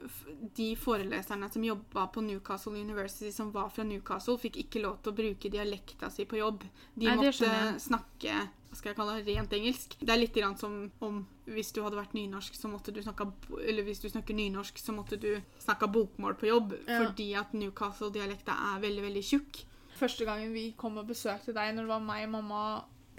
de 0.55 0.69
foreleserne 0.79 1.49
som 1.51 1.65
jobba 1.65 2.07
på 2.13 2.23
Newcastle 2.23 2.79
University 2.79 3.31
som 3.35 3.51
var 3.51 3.69
fra 3.73 3.83
Newcastle, 3.83 4.37
fikk 4.39 4.61
ikke 4.63 4.85
lov 4.85 5.01
til 5.01 5.11
å 5.11 5.19
bruke 5.19 5.51
dialekta 5.51 6.11
si 6.13 6.23
på 6.29 6.39
jobb. 6.39 6.63
De 6.95 7.09
Nei, 7.09 7.17
måtte 7.19 7.51
snakke 7.81 8.39
hva 8.71 8.77
skal 8.79 8.93
jeg 8.93 8.95
kalle 8.95 9.17
det, 9.19 9.33
rent 9.35 9.53
engelsk. 9.57 9.95
Det 9.99 10.11
er 10.13 10.19
litt 10.21 10.37
grann 10.37 10.53
som 10.55 10.75
om 11.03 11.17
hvis 11.51 11.73
du 11.75 11.81
hadde 11.83 11.97
vært 11.99 12.13
nynorsk, 12.15 12.55
så 12.55 12.69
måtte 12.71 12.93
du 12.95 13.01
snakke 13.03 13.27
Eller 13.59 13.83
hvis 13.83 13.99
du 13.99 14.07
snakker 14.07 14.37
nynorsk, 14.37 14.79
så 14.79 14.95
måtte 14.95 15.19
du 15.19 15.33
snakke 15.59 15.89
bokmål 15.91 16.37
på 16.39 16.47
jobb. 16.47 16.77
Ja. 16.87 17.01
Fordi 17.01 17.27
at 17.35 17.51
Newcastle-dialekta 17.51 18.55
er 18.69 18.85
veldig, 18.85 19.03
veldig 19.09 19.25
tjukk. 19.27 19.59
Første 19.99 20.25
gangen 20.25 20.55
vi 20.55 20.69
kom 20.79 20.95
og 21.01 21.11
besøkte 21.11 21.51
deg, 21.51 21.75
når 21.75 21.83
det 21.83 21.91
var 21.91 22.07
meg, 22.07 22.29
mamma, 22.31 22.63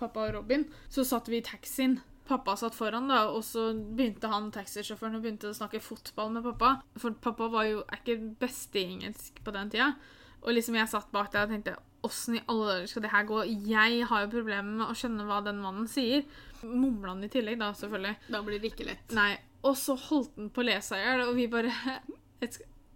pappa 0.00 0.24
og 0.24 0.38
Robin, 0.38 0.64
så 0.88 1.04
satt 1.04 1.28
vi 1.28 1.42
i 1.42 1.44
taxien. 1.44 2.00
Pappa 2.24 2.56
satt 2.56 2.78
foran, 2.78 3.12
da, 3.12 3.26
og 3.28 3.44
så 3.44 3.68
begynte 3.76 4.32
han 4.32 4.48
taxisjåføren 4.54 5.18
og 5.18 5.26
begynte 5.26 5.52
å 5.52 5.58
snakke 5.58 5.84
fotball 5.84 6.32
med 6.32 6.48
pappa. 6.48 6.78
For 6.96 7.12
pappa 7.12 7.52
var 7.52 7.68
jo 7.68 7.84
er 7.84 8.00
ikke 8.00 8.18
best 8.40 8.72
i 8.80 8.88
engelsk 8.88 9.44
på 9.44 9.52
den 9.52 9.74
tida. 9.74 9.92
Og 10.42 10.56
liksom 10.56 10.80
jeg 10.80 10.90
satt 10.90 11.12
bak 11.12 11.28
der 11.34 11.44
og 11.44 11.52
tenkte 11.52 11.76
Åssen 12.02 12.38
i 12.38 12.42
alle 12.50 12.66
dager 12.70 12.90
skal 12.90 13.04
det 13.04 13.12
her 13.12 13.28
gå? 13.28 13.44
Jeg 13.70 14.06
har 14.10 14.24
jo 14.24 14.32
problemer 14.32 14.80
med 14.80 14.88
å 14.88 14.96
skjønne 14.98 15.26
hva 15.28 15.38
den 15.46 15.60
mannen 15.62 15.86
sier. 15.90 16.24
Mumla 16.62 17.14
han 17.14 17.22
i 17.26 17.30
tillegg, 17.30 17.60
da, 17.60 17.70
selvfølgelig. 17.78 18.16
Da 18.34 18.42
blir 18.46 18.62
det 18.62 18.72
ikke 18.72 18.88
lett. 18.90 19.14
Nei. 19.14 19.36
Og 19.62 19.76
så 19.78 19.94
holdt 20.08 20.34
han 20.40 20.50
på 20.50 20.64
å 20.64 20.66
le 20.66 20.80
seg 20.82 20.98
i 20.98 21.06
hjel, 21.06 21.24
og 21.28 21.36
vi 21.38 21.46
bare 21.50 21.70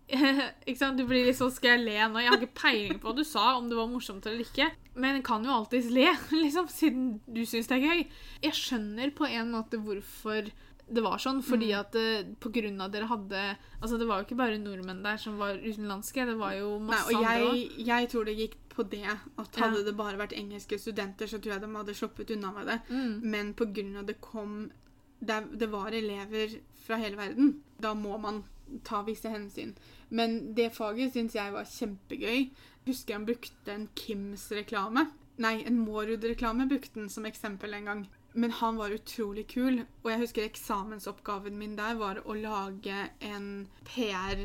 Ikke 0.66 0.78
sant? 0.78 0.98
Du 0.98 1.06
blir 1.08 1.26
litt 1.26 1.38
sånn 1.38 1.50
Skal 1.54 1.76
jeg 1.76 1.86
le 1.86 1.96
nå? 2.10 2.20
Jeg 2.22 2.30
har 2.30 2.38
ikke 2.42 2.60
peiling 2.60 3.00
på 3.02 3.10
hva 3.10 3.16
du 3.16 3.24
sa, 3.26 3.56
om 3.58 3.70
det 3.70 3.78
var 3.78 3.88
morsomt 3.90 4.26
eller 4.28 4.44
ikke. 4.44 4.68
Men 4.94 5.18
jeg 5.18 5.26
kan 5.26 5.44
jo 5.46 5.54
alltids 5.54 5.90
le, 5.92 6.06
liksom, 6.44 6.70
siden 6.72 7.08
du 7.26 7.42
syns 7.48 7.70
det 7.70 7.80
er 7.80 7.88
gøy. 7.88 8.06
Jeg 8.46 8.58
skjønner 8.58 9.12
på 9.16 9.28
en 9.28 9.52
måte 9.54 9.82
hvorfor 9.82 10.50
det 10.86 11.02
var 11.02 11.18
sånn, 11.18 11.40
fordi 11.42 11.72
at 11.74 11.90
det, 11.96 12.36
på 12.38 12.52
grunn 12.54 12.78
av 12.78 12.92
dere 12.94 13.08
hadde 13.10 13.40
Altså, 13.80 13.96
det 13.98 14.06
var 14.06 14.20
jo 14.20 14.28
ikke 14.28 14.38
bare 14.38 14.60
nordmenn 14.62 15.02
der 15.02 15.18
som 15.18 15.34
var 15.40 15.58
utenlandske, 15.58 16.28
det 16.28 16.36
var 16.38 16.54
jo 16.54 16.76
Nei, 16.76 16.92
masse 16.92 17.10
og 17.10 17.18
andre 17.18 17.32
jeg, 17.34 17.48
òg. 17.48 17.80
jeg 17.88 18.10
tror 18.12 18.28
det 18.28 18.36
gikk 18.38 18.54
på 18.76 18.84
det 18.92 19.08
at 19.08 19.60
hadde 19.60 19.84
det 19.86 19.96
bare 19.96 20.20
vært 20.20 20.36
engelske 20.36 20.78
studenter, 20.80 21.28
så 21.30 21.40
tror 21.40 21.56
jeg 21.56 21.64
de 21.64 21.70
hadde 21.74 21.96
sluppet 21.96 22.32
unna 22.36 22.52
med 22.52 22.68
det. 22.70 22.80
Mm. 22.90 23.14
Men 23.24 23.54
av 23.96 24.06
det 24.06 24.20
kom 24.20 24.70
det, 25.18 25.40
det 25.52 25.70
var 25.72 25.92
elever 25.96 26.58
fra 26.86 26.98
hele 27.00 27.16
verden. 27.16 27.62
Da 27.80 27.94
må 27.94 28.18
man 28.18 28.44
ta 28.84 29.02
visse 29.06 29.30
hensyn. 29.30 29.74
Men 30.08 30.54
det 30.54 30.74
faget 30.76 31.14
syns 31.14 31.36
jeg 31.36 31.54
var 31.54 31.68
kjempegøy. 31.70 32.50
Husker 32.86 33.16
han 33.16 33.26
brukte 33.26 33.72
en 33.72 33.88
Kims-reklame. 33.98 35.08
Nei, 35.42 35.56
en 35.68 35.80
Mårud-reklame 35.84 36.68
brukte 36.68 37.00
han 37.00 37.10
som 37.12 37.26
eksempel 37.28 37.74
en 37.76 37.90
gang. 37.90 38.06
Men 38.36 38.52
han 38.52 38.76
var 38.76 38.92
utrolig 38.92 39.46
kul, 39.48 39.80
og 40.02 40.10
jeg 40.10 40.20
husker 40.20 40.44
eksamensoppgaven 40.44 41.56
min 41.56 41.76
der 41.78 41.96
var 41.96 42.20
å 42.24 42.34
lage 42.36 43.06
en 43.24 43.66
PR 43.88 44.42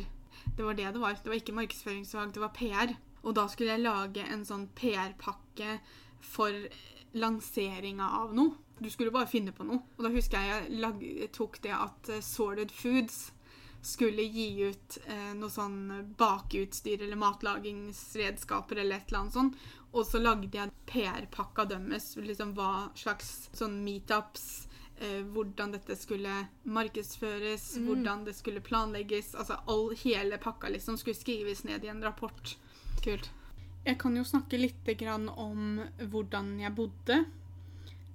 Det 0.56 0.64
var 0.64 0.78
det 0.80 0.94
det 0.96 1.02
var. 1.02 1.18
Det 1.20 1.28
var 1.28 1.38
ikke 1.38 1.56
markedsføringsfag, 1.58 2.32
det 2.34 2.42
var 2.42 2.54
PR. 2.56 2.94
Og 3.24 3.36
da 3.38 3.48
skulle 3.48 3.76
jeg 3.76 3.84
lage 3.86 4.24
en 4.26 4.46
sånn 4.46 4.68
PR-pakke 4.76 5.80
for 6.22 6.56
lanseringa 7.14 8.08
av 8.22 8.34
noe. 8.34 8.56
Du 8.82 8.90
skulle 8.90 9.12
bare 9.14 9.30
finne 9.30 9.52
på 9.54 9.66
noe. 9.68 9.84
Og 9.98 10.08
da 10.08 10.10
husker 10.14 10.42
jeg 10.42 10.80
jeg 10.82 11.30
tok 11.36 11.60
det 11.62 11.74
at 11.76 12.10
eh, 12.10 12.22
Sorted 12.26 12.72
Foods 12.74 13.32
skulle 13.82 14.22
gi 14.30 14.48
ut 14.70 14.98
eh, 15.08 15.32
noe 15.38 15.50
sånn 15.50 16.14
bakeutstyr 16.18 17.02
eller 17.02 17.18
matlagingsredskaper 17.18 18.78
eller 18.82 18.96
et 19.02 19.08
eller 19.10 19.20
annet 19.20 19.34
sånt. 19.38 19.58
Og 19.92 20.06
så 20.08 20.22
lagde 20.22 20.50
jeg 20.58 20.72
PR-pakka 20.88 21.66
deres, 21.70 22.16
liksom 22.18 22.54
hva 22.58 22.90
slags 22.96 23.50
sånn 23.58 23.80
meetups 23.84 24.46
eh, 25.02 25.22
hvordan 25.34 25.74
dette 25.76 25.98
skulle 26.00 26.48
markedsføres, 26.64 27.76
Mm. 27.78 27.86
hvordan 27.88 28.26
det 28.26 28.36
skulle 28.38 28.62
planlegges. 28.62 29.36
Altså 29.36 29.58
all, 29.68 29.92
hele 29.96 30.38
pakka 30.38 30.70
liksom 30.70 30.98
skulle 30.98 31.16
skrives 31.18 31.64
ned 31.64 31.84
i 31.84 31.88
en 31.92 32.02
rapport. 32.04 32.56
Kult. 33.02 33.32
Jeg 33.82 33.98
kan 33.98 34.18
jo 34.18 34.24
snakke 34.28 34.60
litt 34.60 34.90
om 35.34 35.80
hvordan 36.12 36.60
jeg 36.62 36.76
bodde. 36.78 37.24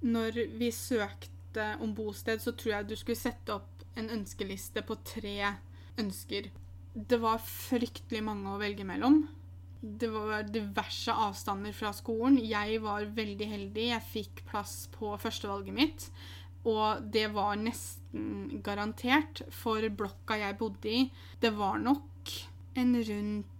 Når 0.07 0.37
vi 0.59 0.69
søkte 0.71 1.73
om 1.81 1.93
bosted, 1.97 2.39
så 2.39 2.53
tror 2.53 2.73
jeg 2.73 2.87
du 2.87 2.95
skulle 2.95 3.19
sette 3.19 3.55
opp 3.55 3.83
en 3.97 4.09
ønskeliste 4.13 4.83
på 4.85 4.95
tre 5.03 5.55
ønsker. 5.99 6.51
Det 6.93 7.19
var 7.19 7.41
fryktelig 7.43 8.23
mange 8.23 8.53
å 8.53 8.61
velge 8.61 8.85
mellom. 8.87 9.25
Det 9.81 10.07
var 10.09 10.47
diverse 10.49 11.13
avstander 11.13 11.75
fra 11.75 11.91
skolen. 11.93 12.39
Jeg 12.41 12.79
var 12.81 13.09
veldig 13.17 13.49
heldig. 13.51 13.89
Jeg 13.91 14.09
fikk 14.13 14.43
plass 14.49 14.87
på 14.93 15.11
førstevalget 15.21 15.75
mitt. 15.75 16.07
Og 16.67 17.03
det 17.13 17.27
var 17.35 17.59
nesten 17.59 18.61
garantert, 18.65 19.43
for 19.53 19.83
blokka 19.93 20.39
jeg 20.41 20.57
bodde 20.59 20.89
i 20.91 21.03
Det 21.39 21.53
var 21.55 21.77
nok 21.79 22.33
en 22.77 22.97
rundt 22.97 23.53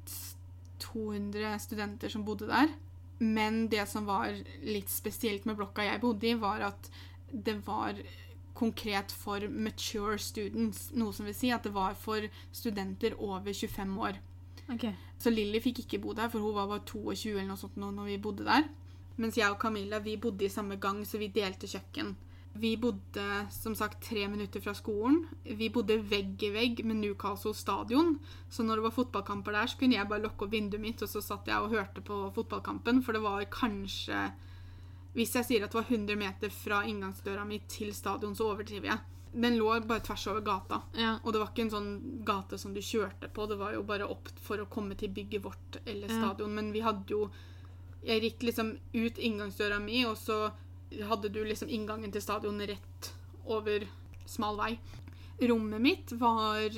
200 0.84 1.58
studenter 1.64 2.12
som 2.14 2.26
bodde 2.28 2.50
der. 2.50 2.72
Men 3.20 3.66
det 3.72 3.88
som 3.90 4.06
var 4.06 4.36
litt 4.62 4.92
spesielt 4.94 5.48
med 5.50 5.58
blokka 5.58 5.86
jeg 5.88 6.02
bodde 6.04 6.30
i, 6.30 6.38
var 6.38 6.62
at 6.70 6.90
det 7.32 7.58
var 7.66 7.98
konkret 8.58 9.14
for 9.14 9.44
mature 9.50 10.18
students. 10.22 10.92
Noe 10.98 11.14
som 11.14 11.28
vil 11.30 11.36
si 11.38 11.52
at 11.54 11.66
det 11.66 11.74
var 11.76 11.98
for 11.98 12.26
studenter 12.54 13.18
over 13.18 13.54
25 13.54 13.98
år. 14.02 14.20
Okay. 14.74 14.94
Så 15.18 15.32
Lilly 15.32 15.62
fikk 15.64 15.86
ikke 15.86 16.02
bo 16.04 16.14
der, 16.18 16.30
for 16.30 16.44
hun 16.44 16.56
var 16.56 16.70
bare 16.70 16.86
22 16.86 17.36
eller 17.36 17.52
noe 17.52 17.62
sånt 17.62 17.78
nå 17.80 17.92
når 17.96 18.12
vi 18.12 18.22
bodde 18.22 18.48
der. 18.48 18.68
Mens 19.18 19.38
jeg 19.40 19.50
og 19.50 19.60
Camilla 19.62 20.00
vi 20.04 20.18
bodde 20.22 20.46
i 20.46 20.54
samme 20.54 20.78
gang, 20.82 21.02
så 21.06 21.18
vi 21.22 21.32
delte 21.34 21.70
kjøkken. 21.70 22.14
Vi 22.60 22.72
bodde 22.82 23.26
som 23.54 23.76
sagt 23.76 24.02
tre 24.10 24.28
minutter 24.28 24.62
fra 24.64 24.74
skolen. 24.74 25.20
Vi 25.44 25.70
bodde 25.70 26.00
vegg 26.10 26.42
i 26.44 26.50
vegg 26.56 26.80
med 26.86 26.98
Newcastle 27.02 27.54
stadion. 27.54 28.16
Så 28.50 28.64
når 28.66 28.80
det 28.80 28.86
var 28.88 28.96
fotballkamper 28.96 29.54
der, 29.54 29.68
så 29.70 29.78
kunne 29.78 29.98
jeg 29.98 30.10
bare 30.10 30.24
lukke 30.24 30.48
opp 30.48 30.54
vinduet 30.56 30.82
mitt, 30.82 31.02
og 31.06 31.10
så 31.12 31.22
satt 31.22 31.48
jeg 31.52 31.60
og 31.62 31.74
hørte 31.76 32.02
på 32.02 32.18
fotballkampen, 32.36 33.04
for 33.06 33.14
det 33.18 33.22
var 33.26 33.46
kanskje 33.54 34.32
Hvis 35.18 35.32
jeg 35.34 35.46
sier 35.48 35.64
at 35.66 35.72
det 35.74 35.80
var 35.80 35.88
100 35.90 36.16
meter 36.20 36.52
fra 36.54 36.84
inngangsdøra 36.86 37.46
mi 37.48 37.58
til 37.68 37.90
stadion, 37.96 38.36
så 38.38 38.52
overdriver 38.52 38.92
jeg. 38.92 39.00
Den 39.34 39.58
lå 39.58 39.72
bare 39.90 40.04
tvers 40.06 40.28
over 40.30 40.42
gata. 40.46 40.82
Ja. 40.94 41.16
Og 41.24 41.34
det 41.34 41.40
var 41.42 41.50
ikke 41.50 41.64
en 41.66 41.72
sånn 41.74 41.90
gate 42.26 42.58
som 42.62 42.74
du 42.76 42.82
kjørte 42.86 43.30
på, 43.34 43.48
det 43.50 43.58
var 43.58 43.74
jo 43.74 43.82
bare 43.88 44.06
opp 44.06 44.30
for 44.46 44.62
å 44.62 44.68
komme 44.70 44.94
til 44.98 45.10
bygget 45.10 45.42
vårt 45.44 45.80
eller 45.86 46.08
Ja. 46.08 46.20
stadion. 46.22 46.54
Men 46.54 46.72
vi 46.72 46.82
hadde 46.86 47.10
jo 47.10 47.30
Jeg 48.06 48.22
gikk 48.22 48.44
liksom 48.44 48.78
ut 48.94 49.18
inngangsdøra 49.18 49.80
mi, 49.84 50.04
og 50.06 50.16
så 50.16 50.52
hadde 51.10 51.30
du 51.30 51.44
liksom 51.44 51.70
inngangen 51.70 52.12
til 52.12 52.24
stadion 52.24 52.62
rett 52.62 53.12
over 53.46 53.86
smal 54.28 54.58
vei. 54.60 54.78
Rommet 55.48 55.82
mitt 55.82 56.12
var 56.20 56.72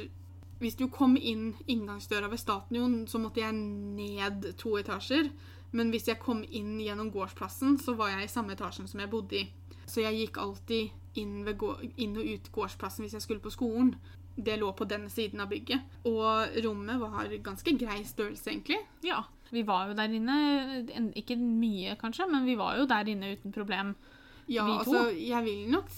Hvis 0.59 0.75
du 0.75 0.89
kom 0.91 1.15
inn 1.15 1.53
inngangsdøra 1.71 2.27
ved 2.27 2.39
stadion, 2.41 3.07
så 3.07 3.15
måtte 3.17 3.39
jeg 3.39 3.53
ned 3.55 4.49
to 4.59 4.73
etasjer. 4.75 5.29
Men 5.71 5.87
hvis 5.93 6.09
jeg 6.09 6.19
kom 6.19 6.41
inn 6.43 6.73
gjennom 6.83 7.13
gårdsplassen, 7.13 7.77
så 7.79 7.93
var 7.95 8.09
jeg 8.11 8.25
i 8.25 8.31
samme 8.33 8.57
etasjen 8.57 8.89
som 8.89 8.99
jeg 8.99 9.09
bodde 9.09 9.37
i. 9.39 9.45
Så 9.87 10.03
jeg 10.03 10.17
gikk 10.17 10.41
alltid 10.43 10.89
inn, 11.15 11.47
inn 11.95 12.17
og 12.19 12.27
ut 12.27 12.51
gårdsplassen 12.51 13.05
hvis 13.05 13.15
jeg 13.15 13.23
skulle 13.23 13.45
på 13.45 13.53
skolen. 13.55 13.93
Det 14.45 14.57
lå 14.59 14.71
på 14.73 14.87
den 14.89 15.07
siden 15.11 15.41
av 15.43 15.49
bygget. 15.51 15.81
Og 16.09 16.59
rommet 16.65 16.99
var 17.01 17.27
ganske 17.43 17.73
grei 17.79 18.03
størrelse, 18.07 18.49
egentlig. 18.51 18.79
Ja. 19.05 19.23
Vi 19.51 19.63
var 19.65 19.89
jo 19.89 19.95
der 19.97 20.13
inne, 20.13 20.35
ikke 21.17 21.35
mye 21.39 21.95
kanskje, 21.99 22.27
men 22.29 22.45
vi 22.45 22.55
var 22.59 22.77
jo 22.77 22.85
der 22.89 23.09
inne 23.09 23.33
uten 23.33 23.51
problem. 23.55 23.95
Ja, 24.49 24.65
Vi 24.65 24.83
to? 24.83 24.93
altså, 24.93 25.01
jeg 25.17 25.45
vil 25.45 25.71
nok 25.73 25.89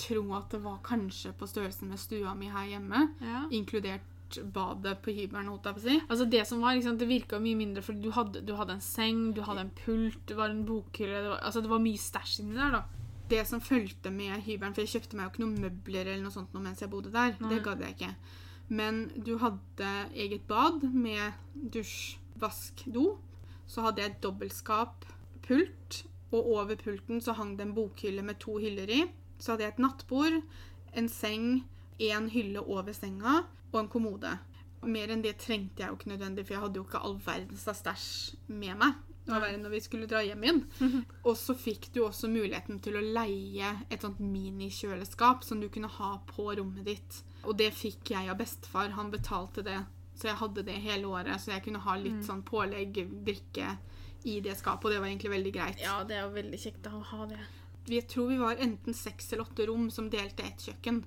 tro 0.00 0.22
at 0.38 0.54
det 0.54 0.62
var 0.64 0.78
kanskje 0.86 1.32
på 1.36 1.46
størrelsen 1.50 1.90
med 1.90 2.00
stua 2.00 2.34
mi 2.34 2.48
her 2.50 2.70
hjemme. 2.72 3.08
Ja. 3.20 3.44
Inkludert 3.50 4.06
badet 4.54 5.00
på 5.02 5.10
hybelen, 5.10 5.50
si. 5.78 6.00
Altså 6.08 6.24
Det 6.30 6.46
som 6.46 6.60
var, 6.60 6.74
liksom, 6.74 6.98
det 6.98 7.08
virka 7.08 7.38
mye 7.38 7.56
mindre, 7.56 7.82
for 7.82 7.92
du 7.92 8.10
hadde, 8.10 8.44
du 8.46 8.54
hadde 8.54 8.76
en 8.78 8.80
seng, 8.80 9.32
du 9.34 9.42
hadde 9.42 9.60
en 9.66 9.70
pult, 9.84 10.20
det 10.26 10.36
var 10.36 10.50
en 10.50 10.64
bokhylle 10.64 11.22
det 11.22 11.28
var, 11.28 11.40
Altså 11.42 11.60
det 11.60 11.70
var 11.70 11.82
mye 11.82 11.98
stæsj 11.98 12.40
inni 12.40 12.54
der, 12.54 12.70
da. 12.70 12.82
Det 13.30 13.44
som 13.46 13.62
fulgte 13.62 14.10
med 14.10 14.42
hybelen, 14.42 14.74
for 14.74 14.82
jeg 14.82 14.96
kjøpte 14.96 15.18
meg 15.18 15.26
jo 15.26 15.32
ikke 15.32 15.44
noen 15.44 15.64
møbler 15.64 16.08
eller 16.08 16.24
noe 16.24 16.34
sånt 16.34 16.54
noe 16.54 16.64
mens 16.64 16.82
jeg 16.82 16.90
bodde 16.90 17.12
der, 17.14 17.36
Nei. 17.38 17.52
det 17.52 17.62
gadd 17.66 17.84
jeg 17.84 17.96
ikke. 17.96 18.14
Men 18.70 19.00
du 19.26 19.36
hadde 19.42 19.90
eget 20.14 20.46
bad 20.50 20.82
med 20.94 21.38
dusj, 21.54 22.18
vask, 22.42 22.84
do. 22.90 23.18
Så 23.70 23.84
hadde 23.86 24.02
jeg 24.02 24.18
dobbeltskap, 24.22 25.06
pult, 25.46 26.04
og 26.30 26.46
over 26.54 26.78
pulten 26.78 27.22
så 27.22 27.34
hang 27.38 27.56
det 27.58 27.66
en 27.66 27.74
bokhylle 27.74 28.22
med 28.26 28.38
to 28.42 28.58
hyller 28.62 28.90
i. 28.90 29.02
Så 29.38 29.52
hadde 29.52 29.66
jeg 29.66 29.74
et 29.74 29.82
nattbord, 29.82 30.40
en 30.94 31.10
seng, 31.10 31.64
en 32.00 32.30
hylle 32.30 32.62
over 32.62 32.94
senga 32.96 33.42
og 33.72 33.80
en 33.82 33.90
kommode. 33.90 34.32
Mer 34.86 35.12
enn 35.12 35.22
det 35.24 35.36
trengte 35.42 35.82
jeg 35.82 35.92
jo 35.92 35.98
ikke 35.98 36.12
nødvendig, 36.14 36.46
for 36.46 36.56
jeg 36.56 36.64
hadde 36.64 36.80
jo 36.80 36.86
ikke 36.86 37.02
all 37.04 37.18
verdens 37.26 37.66
stæsj 37.82 38.06
med 38.48 38.78
meg. 38.80 38.98
Det 39.30 39.36
var 39.36 39.44
verre 39.46 39.60
når 39.62 39.74
vi 39.76 39.80
skulle 39.84 40.08
dra 40.10 40.20
hjem 40.26 40.42
igjen. 40.42 40.60
Og 41.22 41.36
så 41.38 41.54
fikk 41.54 41.92
du 41.94 42.00
også 42.02 42.28
muligheten 42.32 42.80
til 42.82 42.98
å 42.98 43.04
leie 43.14 43.70
et 43.88 44.02
sånt 44.02 44.18
minikjøleskap 44.18 45.46
som 45.46 45.62
du 45.62 45.68
kunne 45.70 45.90
ha 46.00 46.10
på 46.26 46.48
rommet 46.58 46.88
ditt. 46.88 47.20
Og 47.46 47.54
det 47.56 47.70
fikk 47.78 48.10
jeg 48.10 48.28
av 48.28 48.40
bestefar. 48.40 48.90
Han 48.98 49.12
betalte 49.14 49.62
det. 49.62 49.78
Så 50.18 50.28
jeg 50.28 50.36
hadde 50.42 50.66
det 50.66 50.74
hele 50.82 51.08
året, 51.08 51.38
så 51.40 51.54
jeg 51.54 51.64
kunne 51.64 51.80
ha 51.80 51.94
litt 51.96 52.26
sånn 52.26 52.42
pålegg, 52.44 52.98
drikke 53.24 53.70
i 54.28 54.40
det 54.44 54.52
skapet, 54.58 54.84
og 54.84 54.92
det 54.92 54.98
var 55.00 55.08
egentlig 55.08 55.30
veldig 55.32 55.52
greit. 55.54 55.80
Ja, 55.80 56.02
det 56.04 56.18
er 56.18 56.26
jo 56.26 56.34
veldig 56.34 56.58
kjekt 56.60 56.90
å 56.90 57.00
ha 57.12 57.28
det. 57.30 57.38
Jeg 57.88 58.04
tror 58.10 58.28
vi 58.28 58.36
var 58.36 58.60
enten 58.60 58.94
seks 58.94 59.32
eller 59.32 59.46
åtte 59.48 59.64
rom 59.70 59.86
som 59.90 60.10
delte 60.12 60.44
ett 60.44 60.66
kjøkken. 60.68 61.00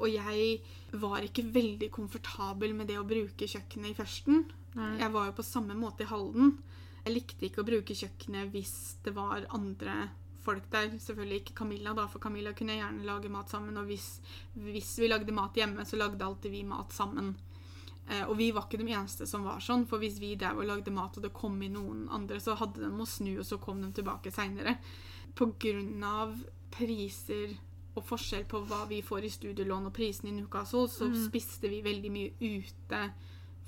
Og 0.00 0.08
jeg 0.10 0.98
var 0.98 1.22
ikke 1.22 1.46
veldig 1.54 1.90
komfortabel 1.94 2.74
med 2.74 2.90
det 2.90 2.98
å 2.98 3.06
bruke 3.06 3.46
kjøkkenet 3.46 3.92
i 3.92 3.98
førsten. 4.00 4.42
Nei. 4.74 4.90
Jeg 4.98 5.14
var 5.14 5.30
jo 5.30 5.36
på 5.38 5.46
samme 5.46 5.76
måte 5.78 6.04
i 6.04 6.10
Halden. 6.10 6.56
Jeg 7.04 7.14
likte 7.14 7.46
ikke 7.48 7.62
å 7.62 7.68
bruke 7.68 7.96
kjøkkenet 7.96 8.50
hvis 8.52 8.74
det 9.04 9.14
var 9.16 9.46
andre 9.56 10.10
folk 10.44 10.66
der. 10.72 10.92
Selvfølgelig 11.00 11.42
ikke 11.42 11.58
Camilla, 11.62 11.94
da, 11.96 12.06
for 12.10 12.22
Camilla 12.22 12.52
kunne 12.56 12.76
gjerne 12.78 13.06
lage 13.06 13.30
mat 13.32 13.52
sammen. 13.52 13.76
Og 13.80 13.88
hvis, 13.88 14.18
hvis 14.54 14.96
vi 15.00 15.08
lagde 15.08 15.34
mat 15.36 15.56
hjemme, 15.56 15.86
så 15.88 16.00
lagde 16.00 16.24
alltid 16.24 16.52
vi 16.54 16.64
mat 16.68 16.92
sammen. 16.96 17.34
Eh, 18.10 18.24
og 18.26 18.36
vi 18.38 18.50
var 18.52 18.66
ikke 18.66 18.80
de 18.80 18.90
eneste 18.90 19.28
som 19.28 19.44
var 19.46 19.62
sånn, 19.64 19.86
for 19.88 20.02
hvis 20.02 20.18
vi 20.22 20.34
der 20.40 20.58
og 20.58 20.66
lagde 20.68 20.92
mat, 20.94 21.16
og 21.16 21.24
det 21.24 21.34
kom 21.36 21.60
inn 21.62 21.76
noen 21.78 22.06
andre, 22.12 22.40
så 22.42 22.56
hadde 22.58 22.82
de 22.82 22.90
å 22.90 23.08
snu, 23.08 23.36
og 23.38 23.46
så 23.46 23.60
kom 23.62 23.82
de 23.84 23.92
tilbake 23.96 24.32
seinere. 24.34 24.78
Av 25.40 26.32
priser 26.74 27.52
og 27.98 28.04
forskjell 28.06 28.44
på 28.50 28.60
hva 28.68 28.84
vi 28.90 29.00
får 29.02 29.26
i 29.26 29.30
studielån 29.32 29.88
og 29.88 29.94
prisene 29.94 30.30
i 30.30 30.34
Newcastle, 30.36 30.88
så 30.90 31.08
spiste 31.18 31.70
vi 31.70 31.82
veldig 31.86 32.10
mye 32.14 32.34
ute 32.38 33.00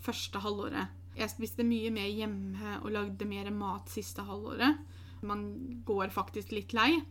første 0.03 0.43
halvåret. 0.43 1.02
Jeg 1.19 1.31
spiste 1.33 1.67
mye 1.67 1.91
mer 1.93 2.09
hjemme 2.09 2.79
og 2.81 2.91
lagde 2.95 3.29
mer 3.29 3.51
mat 3.55 3.91
siste 3.93 4.25
halvåret. 4.27 4.81
Man 5.23 5.45
går 5.87 6.13
faktisk 6.15 6.55
litt 6.57 6.73
lei. 6.77 7.03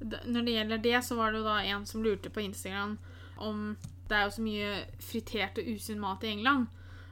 Når 0.00 0.44
det 0.46 0.54
gjelder 0.54 0.82
det, 0.82 0.98
så 1.04 1.18
var 1.18 1.32
det 1.32 1.42
jo 1.42 1.48
da 1.48 1.58
en 1.66 1.86
som 1.86 2.04
lurte 2.04 2.30
på 2.30 2.44
Instagram 2.44 2.96
om 3.38 3.76
det 4.08 4.16
er 4.16 4.26
jo 4.26 4.34
så 4.34 4.42
mye 4.42 4.68
fritert 5.04 5.58
og 5.60 5.68
usunn 5.74 6.00
mat 6.02 6.24
i 6.24 6.32
England, 6.32 6.66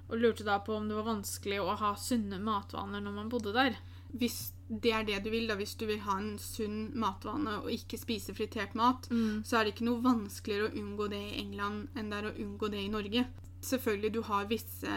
og 0.06 0.20
lurte 0.22 0.46
da 0.46 0.58
på 0.64 0.74
om 0.74 0.88
det 0.88 0.96
var 0.96 1.10
vanskelig 1.10 1.60
å 1.62 1.76
ha 1.78 1.92
sunne 1.98 2.38
matvaner 2.42 3.02
når 3.02 3.16
man 3.18 3.30
bodde 3.30 3.52
der. 3.54 3.76
Hvis 4.16 4.52
det 4.66 4.92
er 4.94 5.04
det 5.06 5.20
du 5.24 5.30
vil, 5.30 5.46
da, 5.50 5.54
hvis 5.58 5.76
du 5.78 5.84
vil 5.86 6.00
ha 6.06 6.16
en 6.18 6.36
sunn 6.42 6.92
matvane 6.98 7.60
og 7.60 7.70
ikke 7.70 7.98
spise 8.00 8.34
fritert 8.34 8.74
mat, 8.78 9.06
så 9.44 9.58
er 9.58 9.66
det 9.66 9.74
ikke 9.74 9.86
noe 9.90 10.02
vanskeligere 10.02 10.70
å 10.70 10.78
unngå 10.80 11.08
det 11.12 11.22
i 11.22 11.40
England 11.42 11.98
enn 11.98 12.10
det 12.10 12.18
er 12.18 12.30
å 12.30 12.36
unngå 12.46 12.70
det 12.72 12.82
i 12.82 12.90
Norge. 12.90 13.26
Selvfølgelig, 13.66 14.12
du 14.14 14.22
har 14.26 14.48
visse 14.50 14.96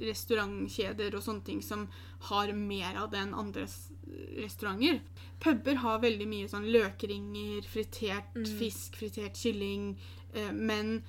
restaurantkjeder 0.00 1.14
og 1.16 1.24
sånne 1.24 1.44
ting 1.46 1.62
som 1.64 1.86
har 2.30 2.52
mer 2.56 2.98
av 3.02 3.10
det 3.12 3.20
enn 3.22 3.34
andre 3.36 3.66
restauranter. 4.38 5.00
Puber 5.42 5.80
har 5.82 6.02
veldig 6.04 6.26
mye 6.30 6.48
sånn 6.50 6.68
løkringer, 6.72 7.66
fritert 7.68 8.36
fisk, 8.58 8.96
fritert 9.00 9.36
kylling, 9.36 9.94
eh, 10.34 10.52
men 10.52 11.00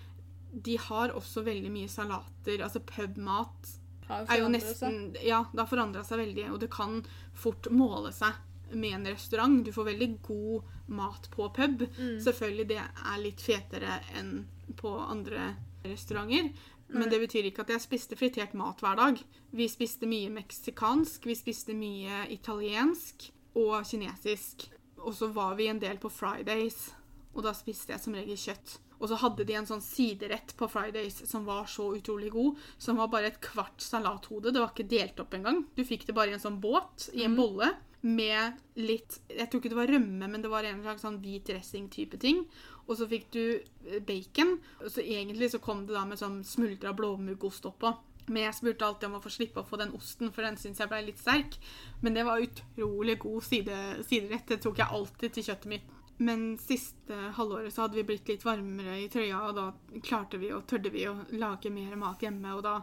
de 0.52 0.78
har 0.88 1.14
også 1.16 1.44
veldig 1.46 1.72
mye 1.72 1.92
salater. 1.92 2.64
Altså 2.64 2.82
pubmat 2.82 3.76
er 4.10 4.40
jo 4.40 4.50
nesten 4.50 5.16
Ja, 5.24 5.44
det 5.52 5.60
har 5.60 5.70
forandra 5.70 6.04
seg 6.08 6.22
veldig, 6.24 6.50
og 6.54 6.60
det 6.64 6.72
kan 6.72 7.02
fort 7.36 7.70
måle 7.72 8.14
seg 8.16 8.34
med 8.72 8.94
en 8.96 9.08
restaurant. 9.14 9.64
Du 9.64 9.72
får 9.72 9.92
veldig 9.94 10.10
god 10.28 10.64
mat 10.88 11.30
på 11.32 11.50
pub. 11.56 11.86
Selvfølgelig 12.24 12.68
det 12.74 12.82
er 12.82 13.22
litt 13.24 13.44
fetere 13.44 14.00
enn 14.20 14.48
på 14.80 14.92
andre 15.00 15.54
restauranter. 15.88 16.50
Men 16.88 17.10
det 17.12 17.20
betyr 17.20 17.50
ikke 17.50 17.66
at 17.66 17.74
jeg 17.74 17.84
spiste 17.84 18.18
fritert 18.20 18.54
mat 18.58 18.80
hver 18.84 18.96
dag. 19.00 19.20
Vi 19.52 19.68
spiste 19.72 20.08
mye 20.08 20.32
meksikansk, 20.32 21.28
vi 21.28 21.36
spiste 21.36 21.76
mye 21.76 22.26
italiensk 22.32 23.30
og 23.60 23.82
kinesisk. 23.90 24.70
Og 25.04 25.14
så 25.16 25.30
var 25.34 25.58
vi 25.60 25.68
en 25.70 25.82
del 25.82 26.00
på 26.02 26.10
Fridays, 26.10 26.92
og 27.36 27.44
da 27.46 27.54
spiste 27.56 27.94
jeg 27.94 28.04
som 28.04 28.16
regel 28.18 28.40
kjøtt. 28.40 28.78
Og 28.98 29.12
så 29.12 29.18
hadde 29.22 29.46
de 29.46 29.54
en 29.54 29.68
sånn 29.70 29.84
siderett 29.84 30.56
på 30.58 30.70
Fridays 30.72 31.20
som 31.30 31.44
var 31.46 31.68
så 31.70 31.92
utrolig 31.94 32.32
god, 32.34 32.58
som 32.82 32.98
var 32.98 33.12
bare 33.14 33.30
et 33.30 33.42
kvart 33.44 33.84
salathode. 33.84 34.50
Det 34.50 34.62
var 34.64 34.72
ikke 34.74 34.90
delt 34.90 35.20
opp 35.22 35.36
engang. 35.38 35.66
Du 35.78 35.84
fikk 35.86 36.08
det 36.08 36.16
bare 36.18 36.34
i 36.34 36.38
en 36.38 36.42
sånn 36.42 36.58
båt, 36.64 37.12
i 37.14 37.28
en 37.28 37.38
bolle, 37.38 37.76
med 38.08 38.60
litt 38.78 39.16
Jeg 39.26 39.50
tror 39.50 39.60
ikke 39.60 39.72
det 39.74 39.80
var 39.80 39.90
rømme, 39.90 40.28
men 40.30 40.44
det 40.44 40.52
var 40.52 40.66
en 40.68 40.84
slags 40.84 41.04
sånn 41.04 41.18
hvit 41.22 41.48
dressing-type 41.50 42.20
ting. 42.22 42.44
Og 42.88 42.98
så 43.00 43.08
fikk 43.10 43.30
du 43.36 43.44
eh, 43.54 44.00
bacon. 44.04 44.58
Og 44.82 44.92
så 44.92 45.04
egentlig 45.04 45.52
så 45.54 45.62
kom 45.64 45.86
det 45.88 45.96
da 45.98 46.06
med 46.08 46.20
sånn 46.20 46.42
smuldra 46.48 46.94
blåmuggost 46.98 47.68
oppå. 47.70 47.94
Men 48.28 48.44
jeg 48.44 48.58
spurte 48.58 48.88
alltid 48.88 49.08
om 49.08 49.20
å 49.20 49.24
få 49.24 49.32
slippe 49.32 49.62
å 49.62 49.68
få 49.68 49.78
den 49.80 49.94
osten, 49.96 50.34
for 50.36 50.44
den 50.44 50.58
syns 50.60 50.82
jeg 50.84 50.92
ble 50.92 51.06
litt 51.08 51.22
sterk. 51.22 51.56
Men 52.04 52.18
det 52.18 52.26
var 52.28 52.44
utrolig 52.44 53.16
god 53.24 53.46
side, 53.48 53.78
siderett. 54.08 54.50
Det 54.50 54.60
tok 54.64 54.82
jeg 54.82 55.00
alltid 55.00 55.36
til 55.36 55.48
kjøttet 55.48 55.72
mitt. 55.72 55.94
Men 56.18 56.58
siste 56.58 57.14
halvåret 57.38 57.74
så 57.74 57.84
hadde 57.84 58.00
vi 58.00 58.04
blitt 58.10 58.28
litt 58.32 58.44
varmere 58.44 58.96
i 59.04 59.10
trøya, 59.14 59.44
og 59.48 59.54
da 59.54 60.00
klarte 60.02 60.40
vi 60.42 60.50
og 60.56 60.66
tørde 60.68 60.90
vi 60.90 61.06
å 61.08 61.14
lage 61.38 61.70
mer 61.72 61.94
mat 62.00 62.26
hjemme. 62.26 62.56
Og 62.58 62.64
da 62.66 62.80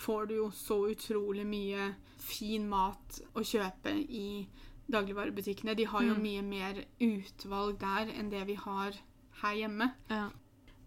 får 0.00 0.30
du 0.30 0.34
jo 0.38 0.48
så 0.56 0.80
utrolig 0.94 1.44
mye 1.46 1.92
fin 2.18 2.64
mat 2.68 3.20
å 3.36 3.44
kjøpe 3.44 3.92
i 3.92 4.48
dagligvarebutikkene. 4.88 5.76
De 5.76 5.86
har 5.92 6.06
jo 6.08 6.16
mye 6.18 6.42
mer 6.42 6.80
utvalg 7.04 7.76
der 7.82 8.14
enn 8.16 8.32
det 8.32 8.46
vi 8.48 8.56
har 8.58 8.96
her 9.42 9.56
hjemme. 9.62 9.90
Ja. 10.10 10.28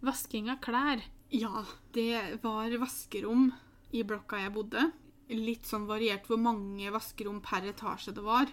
Vasking 0.02 0.50
av 0.52 0.60
klær. 0.64 1.02
Ja, 1.32 1.64
det 1.96 2.40
var 2.42 2.74
vaskerom 2.82 3.50
i 3.92 4.02
blokka 4.04 4.40
jeg 4.42 4.54
bodde. 4.56 4.90
Litt 5.32 5.68
sånn 5.68 5.86
variert 5.88 6.26
hvor 6.28 6.40
mange 6.42 6.90
vaskerom 6.92 7.40
per 7.44 7.68
etasje 7.70 8.12
det 8.16 8.24
var. 8.26 8.50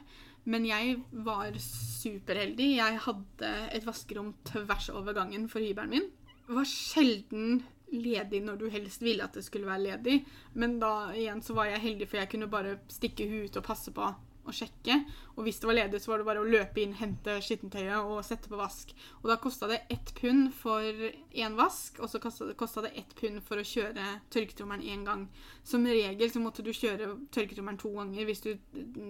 Men 0.50 0.64
jeg 0.66 1.02
var 1.26 1.58
superheldig. 1.60 2.70
Jeg 2.78 3.02
hadde 3.04 3.50
et 3.76 3.86
vaskerom 3.88 4.32
tvers 4.48 4.88
over 4.94 5.18
gangen 5.18 5.50
for 5.52 5.64
hybelen 5.64 5.92
min. 5.92 6.08
Det 6.48 6.56
var 6.56 6.70
sjelden 6.70 7.60
ledig 7.92 8.40
når 8.46 8.58
du 8.62 8.66
helst 8.72 9.04
ville 9.04 9.26
at 9.26 9.36
det 9.36 9.44
skulle 9.46 9.70
være 9.70 9.86
ledig. 9.90 10.22
Men 10.54 10.80
da 10.82 11.12
igjen 11.18 11.44
så 11.46 11.58
var 11.58 11.70
jeg 11.70 11.84
heldig, 11.84 12.08
for 12.10 12.22
jeg 12.22 12.32
kunne 12.32 12.52
bare 12.52 12.80
stikke 12.90 13.28
huet 13.30 13.52
ut 13.52 13.62
og 13.62 13.68
passe 13.68 13.94
på 13.94 14.08
og 14.48 14.56
sjekke. 14.56 14.96
Og 15.36 15.46
hvis 15.46 15.60
det 15.62 15.70
var 15.70 15.78
ledig, 15.78 16.02
så 16.02 16.12
var 16.12 16.22
det 16.22 16.28
bare 16.30 16.42
å 16.44 16.48
løpe 16.48 16.82
inn, 16.82 16.96
hente 16.98 17.38
skittentøyet 17.44 17.98
og 18.00 18.24
sette 18.26 18.52
på 18.52 18.60
vask. 18.60 18.94
Og 19.22 19.30
da 19.32 19.38
kosta 19.42 19.70
det 19.70 19.82
ett 19.94 20.14
pund 20.18 20.50
for 20.56 20.84
én 20.84 21.58
vask, 21.60 22.00
og 22.00 22.12
så 22.12 22.22
kosta 22.22 22.86
det 22.86 22.94
ett 23.00 23.14
pund 23.20 23.42
for 23.46 23.62
å 23.62 23.68
kjøre 23.68 24.08
tørketrommelen 24.34 24.86
én 24.86 25.06
gang. 25.08 25.28
Som 25.64 25.88
regel 25.88 26.32
så 26.34 26.42
måtte 26.44 26.66
du 26.66 26.74
kjøre 26.74 27.12
tørketrommelen 27.36 27.80
to 27.82 27.94
ganger 27.96 28.30
hvis 28.30 28.44
du 28.46 28.52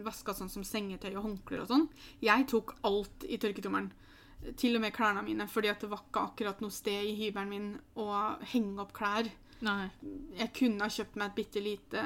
vaska 0.06 0.36
sånn 0.36 0.52
som 0.52 0.68
sengetøy 0.68 1.12
og 1.16 1.26
håndklær 1.28 1.66
og 1.66 1.74
sånn. 1.74 1.90
Jeg 2.24 2.48
tok 2.52 2.78
alt 2.88 3.28
i 3.28 3.40
tørketrommelen. 3.42 3.92
Til 4.56 4.78
og 4.78 4.84
med 4.86 4.94
klærne 4.96 5.20
mine, 5.26 5.50
fordi 5.52 5.68
at 5.68 5.82
det 5.84 5.90
var 5.92 6.06
ikke 6.06 6.22
akkurat 6.30 6.62
noe 6.64 6.72
sted 6.72 7.10
i 7.10 7.16
hybelen 7.18 7.50
min 7.52 7.72
å 8.00 8.08
henge 8.54 8.80
opp 8.80 8.94
klær. 8.96 9.28
Nei. 9.66 9.90
Jeg 10.40 10.54
kunne 10.56 10.86
ha 10.86 10.94
kjøpt 10.94 11.18
meg 11.20 11.32
et 11.32 11.38
bitte 11.40 11.64
lite 11.64 12.04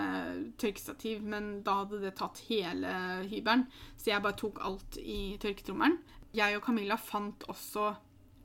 tørkestativ, 0.61 1.21
men 1.21 1.59
da 1.65 1.83
hadde 1.83 2.01
det 2.01 2.15
tatt 2.17 2.41
hele 2.47 2.93
hybelen. 3.29 3.67
Så 3.97 4.09
jeg 4.09 4.25
bare 4.25 4.39
tok 4.39 4.61
alt 4.65 4.97
i 4.97 5.35
tørketrommelen. 5.41 5.99
Jeg 6.33 6.57
og 6.57 6.65
Camilla 6.65 6.97
fant 6.97 7.45
også 7.51 7.91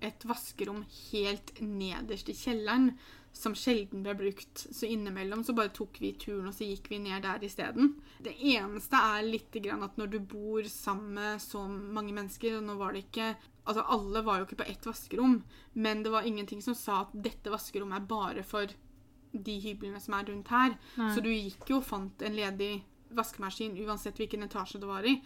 et 0.04 0.26
vaskerom 0.28 0.84
helt 1.10 1.56
nederst 1.64 2.28
i 2.30 2.36
kjelleren, 2.36 2.92
som 3.34 3.54
sjelden 3.56 4.02
ble 4.04 4.14
brukt. 4.18 4.66
Så 4.74 4.88
innimellom 4.90 5.44
så 5.46 5.54
bare 5.56 5.72
tok 5.74 6.00
vi 6.02 6.12
turen, 6.20 6.50
og 6.50 6.56
så 6.56 6.68
gikk 6.68 6.90
vi 6.92 7.00
ned 7.02 7.24
der 7.24 7.44
isteden. 7.46 7.94
Det 8.24 8.34
eneste 8.36 9.00
er 9.14 9.26
litt 9.26 9.56
grann 9.64 9.86
at 9.86 9.96
når 10.00 10.12
du 10.12 10.18
bor 10.20 10.68
sammen 10.70 11.16
med 11.16 11.42
så 11.42 11.64
mange 11.68 12.12
mennesker, 12.12 12.58
og 12.58 12.66
nå 12.68 12.76
var 12.80 12.96
det 12.96 13.08
ikke 13.08 13.36
Altså, 13.68 13.82
alle 13.92 14.22
var 14.24 14.38
jo 14.38 14.46
ikke 14.46 14.62
på 14.62 14.64
ett 14.72 14.86
vaskerom, 14.88 15.34
men 15.76 15.98
det 16.00 16.08
var 16.08 16.24
ingenting 16.24 16.62
som 16.64 16.72
sa 16.72 17.02
at 17.02 17.10
dette 17.12 17.52
vaskerommet 17.52 17.98
er 17.98 18.06
bare 18.08 18.40
for 18.40 18.72
de 19.32 19.58
hyblene 19.64 20.00
som 20.00 20.16
er 20.18 20.30
rundt 20.30 20.52
her. 20.54 20.76
Nei. 20.96 21.10
Så 21.14 21.24
du 21.24 21.30
gikk 21.32 21.68
jo 21.70 21.82
og 21.82 21.86
fant 21.88 22.24
en 22.26 22.36
ledig 22.38 22.78
vaskemaskin 23.16 23.78
uansett 23.84 24.18
hvilken 24.20 24.44
etasje 24.48 24.80
det 24.80 24.88
var 24.88 25.06
i. 25.08 25.18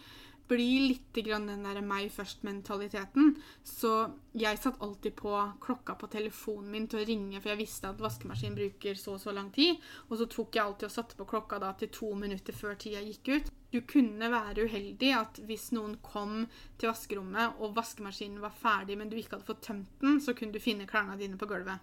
Blir 0.51 0.89
litt 0.91 1.19
grann 1.25 1.47
den 1.49 1.63
der 1.65 1.79
meg 1.87 2.11
først-mentaliteten. 2.13 3.37
Så 3.65 3.93
jeg 4.37 4.59
satt 4.61 4.83
alltid 4.85 5.15
på 5.17 5.33
klokka 5.63 5.95
på 5.97 6.11
telefonen 6.13 6.69
min 6.75 6.89
til 6.91 7.01
å 7.01 7.07
ringe, 7.09 7.41
for 7.41 7.53
jeg 7.53 7.63
visste 7.63 7.89
at 7.89 8.03
vaskemaskinen 8.03 8.59
bruker 8.59 8.99
så 8.99 9.15
og 9.15 9.23
så 9.23 9.33
lang 9.33 9.53
tid. 9.55 9.81
Og 10.11 10.19
så 10.21 10.27
tok 10.29 10.59
jeg 10.59 10.65
alltid 10.65 10.89
og 10.91 10.95
satte 10.97 11.19
på 11.19 11.29
klokka 11.31 11.61
da 11.63 11.73
til 11.79 11.93
to 11.95 12.13
minutter 12.19 12.57
før 12.59 12.77
tida 12.77 13.01
gikk 13.07 13.33
ut. 13.33 13.53
Du 13.73 13.81
kunne 13.89 14.29
være 14.29 14.67
uheldig 14.67 15.15
at 15.17 15.41
hvis 15.49 15.71
noen 15.73 15.95
kom 16.05 16.43
til 16.77 16.91
vaskerommet, 16.91 17.57
og 17.63 17.79
vaskemaskinen 17.79 18.43
var 18.43 18.53
ferdig, 18.53 18.99
men 19.01 19.09
du 19.09 19.17
ikke 19.17 19.39
hadde 19.39 19.49
fått 19.49 19.65
tømt 19.65 19.95
den, 20.03 20.21
så 20.21 20.37
kunne 20.37 20.53
du 20.53 20.61
finne 20.61 20.91
klærne 20.91 21.17
dine 21.21 21.41
på 21.41 21.49
gulvet. 21.49 21.81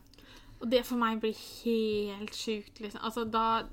Og 0.60 0.68
det 0.72 0.84
for 0.88 1.00
meg 1.00 1.22
blir 1.24 1.38
helt 1.64 2.36
sjukt, 2.36 2.82
liksom. 2.84 3.02
Altså, 3.06 3.24
da 3.30 3.64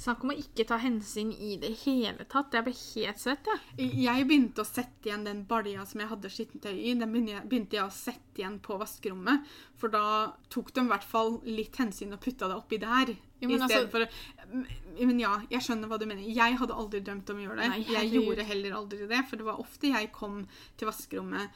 Snakk 0.00 0.22
om 0.24 0.30
å 0.32 0.36
ikke 0.38 0.64
ta 0.64 0.78
hensyn 0.80 1.28
i 1.36 1.58
det 1.60 1.74
hele 1.82 2.24
tatt. 2.30 2.54
Jeg 2.56 2.64
ble 2.64 2.72
helt 2.72 3.20
svett, 3.20 3.48
jeg. 3.50 3.88
Jeg 4.00 4.24
begynte 4.30 4.62
å 4.62 4.68
sette 4.68 5.10
igjen 5.10 5.26
den 5.26 5.42
balja 5.48 5.84
som 5.88 6.00
jeg 6.00 6.08
hadde 6.08 6.30
skittentøy 6.32 6.72
i. 6.72 6.94
Den 6.96 7.12
begynte 7.12 7.76
jeg, 7.76 7.84
å 7.84 7.92
sette 7.92 8.40
igjen 8.40 8.56
på 8.64 8.78
vaskerommet. 8.80 9.44
For 9.76 9.92
da 9.92 10.04
tok 10.48 10.72
de 10.72 10.86
i 10.86 10.92
hvert 10.94 11.04
fall 11.04 11.36
litt 11.44 11.76
hensyn 11.82 12.16
og 12.16 12.22
putta 12.24 12.48
det 12.48 12.56
oppi 12.56 12.80
der. 12.80 13.12
Jo, 13.42 13.48
men 13.50 13.60
altså- 13.66 13.90
for 13.92 14.08
Men 14.96 15.20
ja, 15.20 15.34
jeg 15.50 15.60
skjønner 15.60 15.88
hva 15.88 15.98
du 16.00 16.06
mener. 16.06 16.22
Jeg 16.22 16.56
hadde 16.56 16.74
aldri 16.80 17.00
drømt 17.04 17.28
om 17.30 17.36
å 17.36 17.44
gjøre 17.44 17.60
det. 17.60 17.68
Nei, 17.68 17.84
jeg 17.84 18.12
gjorde 18.12 18.44
heller 18.44 18.72
aldri 18.80 19.06
det, 19.06 19.28
for 19.28 19.36
det 19.36 19.44
var 19.44 19.60
ofte 19.60 19.92
jeg 19.92 20.12
kom 20.12 20.46
til 20.78 20.88
vaskerommet, 20.88 21.50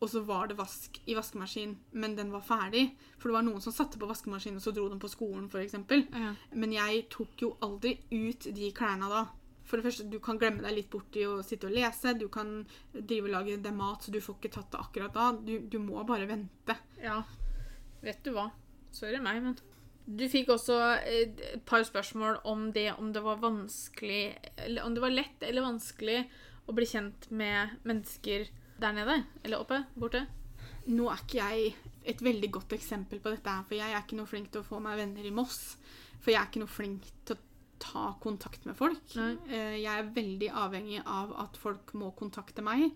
og 0.00 0.08
så 0.08 0.22
var 0.24 0.48
det 0.48 0.56
vask 0.56 0.96
i 1.04 1.14
vaskemaskin, 1.16 1.74
men 1.92 2.14
den 2.16 2.30
var 2.32 2.40
ferdig. 2.40 2.86
For 3.18 3.28
det 3.28 3.36
var 3.36 3.44
noen 3.44 3.60
som 3.60 3.74
satte 3.76 4.00
på 4.00 4.08
vaskemaskinen, 4.08 4.56
og 4.56 4.64
så 4.64 4.72
dro 4.72 4.86
den 4.88 5.00
på 5.02 5.10
skolen, 5.12 5.50
f.eks. 5.52 5.76
Ja. 6.16 6.30
Men 6.56 6.72
jeg 6.72 7.02
tok 7.12 7.44
jo 7.44 7.50
aldri 7.60 7.98
ut 8.08 8.48
de 8.56 8.70
klærne 8.76 9.10
da. 9.12 9.26
For 9.68 9.78
det 9.78 9.86
første, 9.86 10.08
Du 10.10 10.18
kan 10.18 10.38
glemme 10.40 10.64
deg 10.64 10.74
litt 10.74 10.90
borti 10.90 11.26
å 11.28 11.42
sitte 11.46 11.68
og 11.68 11.76
lese. 11.76 12.16
Du 12.18 12.26
kan 12.32 12.64
drive 12.94 13.28
og 13.28 13.34
lage 13.36 13.58
deg 13.60 13.76
mat, 13.76 14.02
så 14.02 14.10
du 14.10 14.18
får 14.24 14.40
ikke 14.40 14.54
tatt 14.56 14.72
det 14.72 14.80
akkurat 14.80 15.14
da. 15.14 15.26
Du, 15.36 15.58
du 15.60 15.78
må 15.84 16.00
bare 16.08 16.26
vente. 16.26 16.78
Ja. 17.04 17.20
Vet 18.00 18.24
du 18.24 18.32
hva? 18.34 18.48
Sorry 18.96 19.20
meg, 19.22 19.42
men 19.44 19.58
Du 20.10 20.24
fikk 20.32 20.48
også 20.50 20.78
eh, 21.04 21.28
et 21.52 21.62
par 21.68 21.84
spørsmål 21.86 22.40
om 22.48 22.70
det 22.74 22.88
om 22.96 23.12
det 23.12 23.20
var 23.22 23.36
vanskelig 23.38 24.32
om 24.82 24.96
det 24.96 25.02
var 25.04 25.12
lett 25.12 25.44
eller 25.46 25.62
vanskelig 25.62 26.24
å 26.66 26.74
bli 26.74 26.88
kjent 26.88 27.28
med 27.30 27.76
mennesker 27.86 28.48
der 28.82 28.96
nede. 28.96 29.16
Eller 29.44 29.62
oppe. 29.62 29.82
Borte. 29.98 30.24
Nå 30.90 31.06
er 31.12 31.20
ikke 31.22 31.38
jeg 31.42 31.74
et 32.10 32.22
veldig 32.24 32.50
godt 32.56 32.72
eksempel 32.72 33.20
på 33.20 33.30
dette, 33.34 33.52
her, 33.52 33.66
for 33.68 33.76
jeg 33.76 33.92
er 33.92 34.00
ikke 34.02 34.16
noe 34.18 34.30
flink 34.30 34.50
til 34.50 34.62
å 34.62 34.66
få 34.66 34.80
meg 34.82 34.98
venner 34.98 35.26
i 35.28 35.32
Moss. 35.34 35.76
For 36.20 36.32
jeg 36.32 36.40
er 36.40 36.48
ikke 36.48 36.62
noe 36.64 36.72
flink 36.72 37.06
til 37.28 37.36
å 37.36 37.44
ta 37.80 38.06
kontakt 38.20 38.66
med 38.68 38.76
folk. 38.76 39.14
Nei. 39.16 39.30
Eh, 39.48 39.76
Jeg 39.82 39.92
er 39.92 40.10
veldig 40.16 40.50
avhengig 40.64 41.00
av 41.06 41.32
at 41.44 41.56
folk 41.60 41.94
må 41.96 42.10
kontakte 42.16 42.64
meg. 42.64 42.90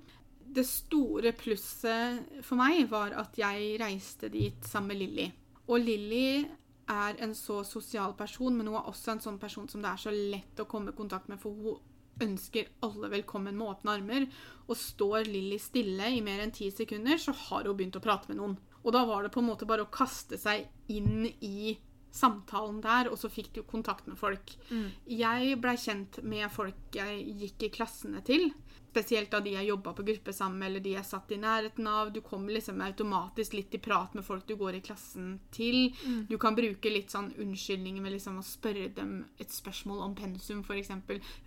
Det 0.55 0.65
store 0.69 1.33
plusset 1.33 2.43
for 2.45 2.61
meg 2.61 2.85
var 2.91 3.15
at 3.21 3.37
jeg 3.41 3.79
reiste 3.81 4.29
dit 4.33 4.69
sammen 4.69 4.93
med 4.93 5.01
Lilly. 5.01 5.31
Og 5.69 5.81
Lilly 5.81 6.45
er 6.93 7.17
en 7.25 7.33
så 7.35 7.63
sosial 7.65 8.13
person, 8.19 8.53
men 8.57 8.69
hun 8.69 8.77
er 8.77 8.91
også 8.91 9.15
en 9.15 9.23
sånn 9.25 9.39
person 9.41 9.69
som 9.73 9.81
det 9.81 9.89
er 9.89 10.03
så 10.03 10.13
lett 10.13 10.61
å 10.61 10.67
komme 10.69 10.93
i 10.93 10.97
kontakt 10.99 11.31
med, 11.33 11.41
for 11.41 11.57
hun 11.57 11.81
ønsker 12.23 12.69
alle 12.85 13.11
velkommen 13.13 13.57
med 13.59 13.69
åpne 13.73 13.97
armer. 13.99 14.29
Og 14.69 14.79
står 14.79 15.27
Lilly 15.29 15.59
stille 15.63 16.11
i 16.15 16.23
mer 16.25 16.45
enn 16.45 16.55
ti 16.55 16.71
sekunder, 16.73 17.19
så 17.21 17.35
har 17.49 17.67
hun 17.69 17.77
begynt 17.79 17.99
å 17.99 18.05
prate 18.05 18.31
med 18.31 18.41
noen. 18.41 18.59
Og 18.85 18.93
da 18.93 19.05
var 19.09 19.25
det 19.25 19.33
på 19.33 19.41
en 19.41 19.49
måte 19.49 19.67
bare 19.69 19.87
å 19.87 19.93
kaste 19.93 20.39
seg 20.41 20.69
inn 20.93 21.27
i 21.41 21.75
samtalen 22.15 22.79
der, 22.85 23.09
og 23.11 23.19
så 23.19 23.31
fikk 23.33 23.53
du 23.57 23.63
kontakt 23.67 24.07
med 24.07 24.19
folk. 24.21 24.55
Jeg 25.11 25.57
blei 25.61 25.75
kjent 25.81 26.21
med 26.23 26.47
folk 26.53 26.95
jeg 26.95 27.25
gikk 27.41 27.67
i 27.67 27.73
klassene 27.75 28.23
til. 28.23 28.53
Spesielt 28.95 29.35
av 29.35 29.43
de 29.43 29.57
jeg 29.57 29.67
jobba 29.67 29.91
på 29.99 30.05
gruppe 30.07 30.33
sammen 30.33 30.61
med, 30.61 30.69
eller 30.71 30.85
de 30.85 30.93
jeg 30.95 31.09
satt 31.09 31.33
i 31.35 31.39
nærheten 31.43 31.87
av. 31.91 32.13
Du 32.15 32.21
kommer 32.23 32.55
liksom 32.55 32.79
automatisk 32.85 33.57
litt 33.59 33.75
i 33.75 33.81
prat 33.83 34.15
med 34.15 34.23
folk 34.27 34.47
du 34.47 34.55
går 34.61 34.79
i 34.79 34.83
klassen 34.87 35.33
til. 35.55 35.89
Du 36.31 36.37
kan 36.39 36.55
bruke 36.55 36.93
litt 36.93 37.11
sånn 37.11 37.33
unnskyldninger 37.43 38.05
med 38.05 38.15
liksom 38.15 38.39
å 38.39 38.45
spørre 38.47 38.87
dem 38.95 39.17
et 39.43 39.51
spørsmål 39.51 40.05
om 40.05 40.15
pensum, 40.19 40.63
f.eks. 40.63 40.93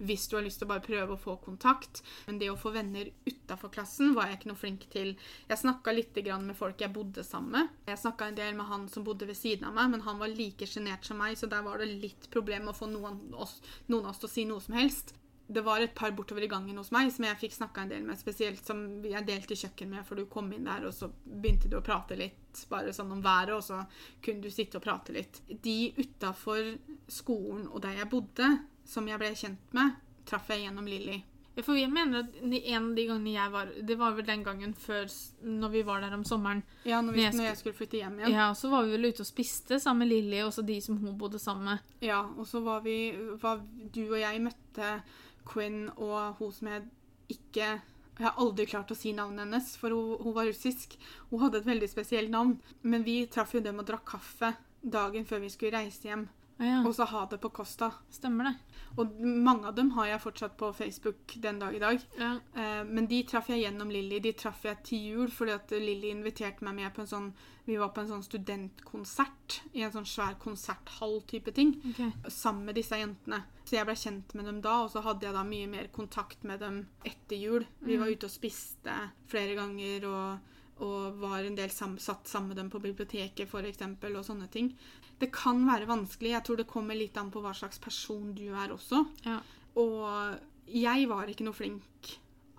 Hvis 0.04 0.28
du 0.28 0.36
har 0.36 0.44
lyst 0.44 0.60
til 0.60 0.68
å 0.68 0.74
bare 0.74 0.84
prøve 0.84 1.16
å 1.16 1.22
få 1.22 1.38
kontakt. 1.44 2.04
Men 2.28 2.42
det 2.42 2.52
å 2.52 2.58
få 2.60 2.74
venner 2.76 3.14
utafor 3.30 3.72
klassen 3.72 4.12
var 4.18 4.28
jeg 4.28 4.42
ikke 4.42 4.52
noe 4.52 4.62
flink 4.66 4.88
til. 4.92 5.14
Jeg 5.48 5.64
snakka 5.64 5.96
litt 5.96 6.20
grann 6.26 6.48
med 6.50 6.60
folk 6.60 6.84
jeg 6.84 6.92
bodde 6.92 7.24
sammen 7.24 7.56
med. 7.56 7.78
Jeg 7.88 8.02
snakka 8.04 8.28
en 8.28 8.42
del 8.42 8.58
med 8.60 8.68
han 8.68 8.90
som 8.92 9.08
bodde 9.08 9.30
ved 9.30 9.40
siden 9.40 9.70
av 9.70 9.78
meg, 9.78 9.94
men 9.94 10.04
han 10.04 10.20
var 10.20 10.34
like 10.34 10.68
sjenert 10.68 11.08
som 11.08 11.22
meg, 11.22 11.38
så 11.40 11.48
der 11.48 11.64
var 11.64 11.80
det 11.80 11.88
litt 11.94 12.28
problem 12.34 12.68
å 12.68 12.76
få 12.76 12.90
noen, 12.92 13.22
oss, 13.40 13.62
noen 13.88 14.10
av 14.10 14.12
oss 14.12 14.22
til 14.24 14.30
å 14.30 14.34
si 14.34 14.46
noe 14.50 14.64
som 14.64 14.76
helst. 14.76 15.16
Det 15.50 15.62
var 15.64 15.80
et 15.80 15.94
par 15.96 16.12
bortover 16.12 16.44
i 16.44 16.48
gangen 16.52 16.76
hos 16.78 16.92
meg 16.92 17.12
som 17.16 17.24
jeg 17.24 17.38
fikk 17.40 17.54
snakka 17.56 17.82
en 17.86 17.90
del 17.94 18.02
med, 18.04 18.18
spesielt 18.20 18.66
som 18.68 18.82
jeg 19.08 19.26
delte 19.26 19.56
kjøkken 19.56 19.90
med, 19.90 20.04
for 20.06 20.16
du 20.20 20.26
kom 20.26 20.52
inn 20.54 20.66
der, 20.68 20.84
og 20.90 20.94
så 20.94 21.08
begynte 21.24 21.70
du 21.72 21.78
å 21.80 21.84
prate 21.86 22.18
litt 22.20 22.66
bare 22.70 22.92
sånn 22.92 23.12
om 23.16 23.22
været, 23.24 23.54
og 23.56 23.64
så 23.64 23.80
kunne 24.22 24.42
du 24.44 24.50
sitte 24.52 24.76
og 24.78 24.84
prate 24.84 25.14
litt. 25.16 25.40
De 25.64 25.94
utafor 25.98 26.74
skolen 27.08 27.68
og 27.72 27.82
der 27.86 28.02
jeg 28.02 28.10
bodde, 28.12 28.52
som 28.88 29.08
jeg 29.08 29.20
ble 29.22 29.32
kjent 29.36 29.74
med, 29.78 29.96
traff 30.28 30.50
jeg 30.52 30.66
gjennom 30.68 30.88
Lilly. 30.88 31.22
For 31.66 31.74
jeg 31.74 31.90
mener 31.90 32.20
at 32.22 32.36
en 32.44 32.84
av 32.84 32.92
de 32.94 33.04
gangene 33.10 33.32
jeg 33.34 33.50
var 33.50 33.70
Det 33.82 33.96
var 33.98 34.12
vel 34.14 34.26
den 34.28 34.44
gangen 34.46 34.76
før 34.78 35.08
når 35.42 35.72
vi 35.74 35.82
var 35.88 36.04
der 36.04 36.14
om 36.14 36.22
sommeren. 36.24 36.60
Ja, 36.86 37.00
når, 37.02 37.16
vi, 37.16 37.18
Når 37.18 37.24
jeg 37.24 37.32
når 37.32 37.32
skulle- 37.34 37.48
jeg 37.48 37.58
skulle 37.58 37.78
flytte 37.80 37.98
hjem 37.98 38.20
igjen. 38.20 38.32
Ja, 38.36 38.54
Så 38.54 38.70
var 38.70 38.84
vi 38.86 38.92
vel 38.92 39.06
ute 39.10 39.22
og 39.22 39.26
spiste 39.26 39.80
sammen 39.82 40.04
med 40.06 40.10
Lilly 40.12 40.44
og 40.44 40.52
også 40.52 40.64
de 40.68 40.76
som 40.82 40.98
hun 41.02 41.18
bodde 41.18 41.40
sammen 41.42 41.66
med. 41.66 41.80
Ja, 42.06 42.20
og 42.38 42.46
så 42.46 42.62
var 42.62 42.82
vi 42.86 43.12
var, 43.42 43.58
Du 43.92 44.04
og 44.14 44.20
jeg 44.20 44.40
møtte 44.46 45.02
Quinn 45.48 45.88
og 45.96 46.40
hun 46.40 46.52
som 46.54 46.72
jeg 46.72 46.88
ikke 47.32 47.70
Jeg 48.18 48.26
har 48.26 48.40
aldri 48.42 48.66
klart 48.66 48.90
å 48.90 48.96
si 48.98 49.12
navnet 49.14 49.44
hennes, 49.46 49.76
for 49.78 49.94
hun, 49.94 50.16
hun 50.24 50.34
var 50.34 50.48
russisk. 50.50 50.96
Hun 51.30 51.44
hadde 51.44 51.60
et 51.62 51.68
veldig 51.68 51.90
spesielt 51.92 52.32
navn. 52.34 52.56
Men 52.82 53.06
vi 53.06 53.20
traff 53.30 53.54
jo 53.54 53.62
dem 53.62 53.78
og 53.78 53.86
drakk 53.86 54.08
kaffe 54.10 54.56
dagen 54.82 55.28
før 55.30 55.44
vi 55.44 55.52
skulle 55.54 55.78
reise 55.78 56.10
hjem. 56.10 56.24
Å 56.58 56.66
ja, 56.66 56.78
Og 56.82 56.96
så 56.96 57.06
ha 57.06 57.26
det 57.30 57.38
på 57.42 57.50
Costa. 57.54 57.92
stemmer 58.10 58.50
det. 58.50 58.56
Og 58.98 59.20
mange 59.22 59.68
av 59.68 59.76
dem 59.76 59.92
har 59.92 60.08
jeg 60.08 60.22
fortsatt 60.24 60.56
på 60.58 60.72
Facebook 60.74 61.36
den 61.42 61.60
dag 61.60 61.76
i 61.76 61.80
dag. 61.80 62.00
Ja. 62.18 62.32
Eh, 62.56 62.84
Men 62.84 63.06
de 63.06 63.24
traff 63.24 63.50
jeg 63.50 63.62
gjennom 63.62 63.92
Lilly. 63.94 64.20
De 64.20 64.32
traff 64.34 64.64
jeg 64.66 64.82
til 64.84 65.06
jul 65.12 65.30
fordi 65.32 65.54
at 65.54 65.72
Lilly 65.72 66.10
inviterte 66.10 66.66
meg 66.66 66.76
med 66.76 66.94
på 66.96 67.02
en 67.02 67.08
sånn 67.08 67.30
Vi 67.68 67.76
var 67.76 67.90
på 67.90 68.00
en 68.00 68.08
sånn 68.08 68.24
studentkonsert 68.24 69.58
i 69.74 69.82
en 69.84 69.92
sånn 69.92 70.06
svær 70.08 70.38
konserthall-type 70.40 71.52
ting 71.52 71.74
okay. 71.90 72.14
sammen 72.32 72.64
med 72.70 72.78
disse 72.80 72.96
jentene. 72.96 73.42
Så 73.66 73.76
jeg 73.76 73.86
ble 73.90 73.96
kjent 74.00 74.34
med 74.40 74.46
dem 74.48 74.62
da, 74.64 74.78
og 74.86 74.92
så 74.94 75.02
hadde 75.04 75.28
jeg 75.28 75.36
da 75.36 75.44
mye 75.44 75.68
mer 75.68 75.90
kontakt 75.92 76.46
med 76.48 76.62
dem 76.64 76.86
etter 77.04 77.36
jul. 77.36 77.66
Vi 77.84 77.98
var 78.00 78.08
ute 78.08 78.30
og 78.30 78.32
spiste 78.32 78.96
flere 79.28 79.58
ganger 79.60 80.08
og, 80.08 80.54
og 80.80 81.20
var 81.20 81.44
en 81.44 81.60
del 81.60 81.70
sam 81.70 81.98
satt 82.00 82.32
sammen 82.32 82.54
med 82.54 82.62
dem 82.62 82.70
på 82.72 82.80
biblioteket 82.80 83.52
for 83.52 83.68
eksempel, 83.68 84.16
og 84.16 84.24
sånne 84.24 84.48
ting. 84.48 84.72
Det 85.18 85.32
kan 85.34 85.64
være 85.66 85.90
vanskelig. 85.90 86.34
Jeg 86.36 86.46
tror 86.46 86.60
det 86.60 86.70
kommer 86.70 86.98
litt 86.98 87.18
an 87.18 87.32
på 87.34 87.42
hva 87.42 87.54
slags 87.58 87.82
person 87.82 88.34
du 88.38 88.48
er 88.52 88.74
også. 88.74 89.04
Ja. 89.26 89.40
Og 89.82 90.70
jeg 90.70 91.08
var 91.10 91.30
ikke 91.30 91.48
noe 91.48 91.58
flink 91.58 92.14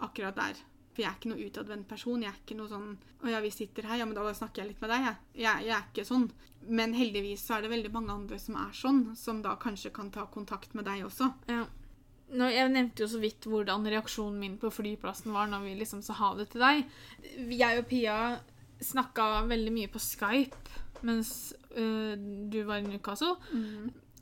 akkurat 0.05 0.37
der. 0.39 0.59
For 0.99 1.05
jeg 1.05 1.13
er 1.13 1.19
ikke 1.19 1.31
noe 1.31 1.47
utadvendt 1.47 1.89
person. 1.91 2.23
Jeg 2.25 2.33
er 2.33 2.39
ikke 2.41 2.59
noe 2.59 2.71
sånn 2.71 2.91
Å 3.23 3.31
ja, 3.31 3.41
vi 3.43 3.51
sitter 3.55 3.87
her, 3.87 4.01
ja, 4.01 4.07
men 4.07 4.15
da 4.15 4.27
snakker 4.35 4.63
jeg 4.63 4.73
litt 4.73 4.83
med 4.83 4.93
deg, 4.95 5.07
jeg. 5.07 5.19
Jeg, 5.45 5.67
jeg 5.67 5.75
er 5.77 5.87
ikke 5.87 6.07
sånn. 6.07 6.29
Men 6.69 6.95
heldigvis 6.95 7.45
så 7.47 7.57
er 7.57 7.65
det 7.65 7.73
veldig 7.73 7.91
mange 7.95 8.15
andre 8.15 8.39
som 8.43 8.59
er 8.59 8.75
sånn, 8.75 9.01
som 9.19 9.43
da 9.43 9.57
kanskje 9.59 9.95
kan 9.95 10.11
ta 10.15 10.27
kontakt 10.31 10.75
med 10.79 10.87
deg 10.87 11.05
også. 11.07 11.31
Ja. 11.51 11.65
Nå, 12.29 12.49
jeg 12.53 12.71
nevnte 12.75 13.05
jo 13.05 13.09
så 13.09 13.21
vidt 13.23 13.47
hvordan 13.49 13.87
reaksjonen 13.89 14.39
min 14.43 14.59
på 14.61 14.71
flyplassen 14.75 15.33
var 15.33 15.49
når 15.49 15.65
vi 15.65 15.77
liksom 15.79 16.03
sa 16.05 16.19
ha 16.19 16.35
det 16.37 16.51
til 16.53 16.63
deg. 16.63 16.83
Jeg 17.57 17.81
og 17.81 17.87
Pia 17.89 18.19
snakka 18.85 19.47
veldig 19.49 19.73
mye 19.75 19.91
på 19.93 20.03
Skype 20.03 20.85
mens 21.07 21.55
uh, 21.77 22.15
du 22.51 22.61
var 22.67 22.83
i 22.83 22.87
Newcastle. 22.89 23.37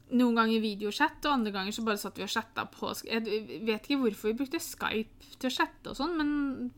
Noen 0.07 0.37
ganger 0.39 0.63
videochat, 0.63 1.19
og 1.27 1.33
andre 1.33 1.53
ganger 1.55 1.75
så 1.75 1.83
bare 1.87 1.99
satt 1.99 2.19
vi 2.21 2.27
og 2.27 2.31
chatta 2.31 2.63
på 2.71 2.93
Jeg 3.09 3.25
vet 3.67 3.89
ikke 3.89 3.99
hvorfor 4.05 4.31
vi 4.31 4.39
brukte 4.39 4.63
Skype 4.63 5.33
til 5.41 5.49
å 5.49 5.55
chatte 5.55 5.91
og 5.91 5.99
sånn, 5.99 6.15
men 6.21 6.31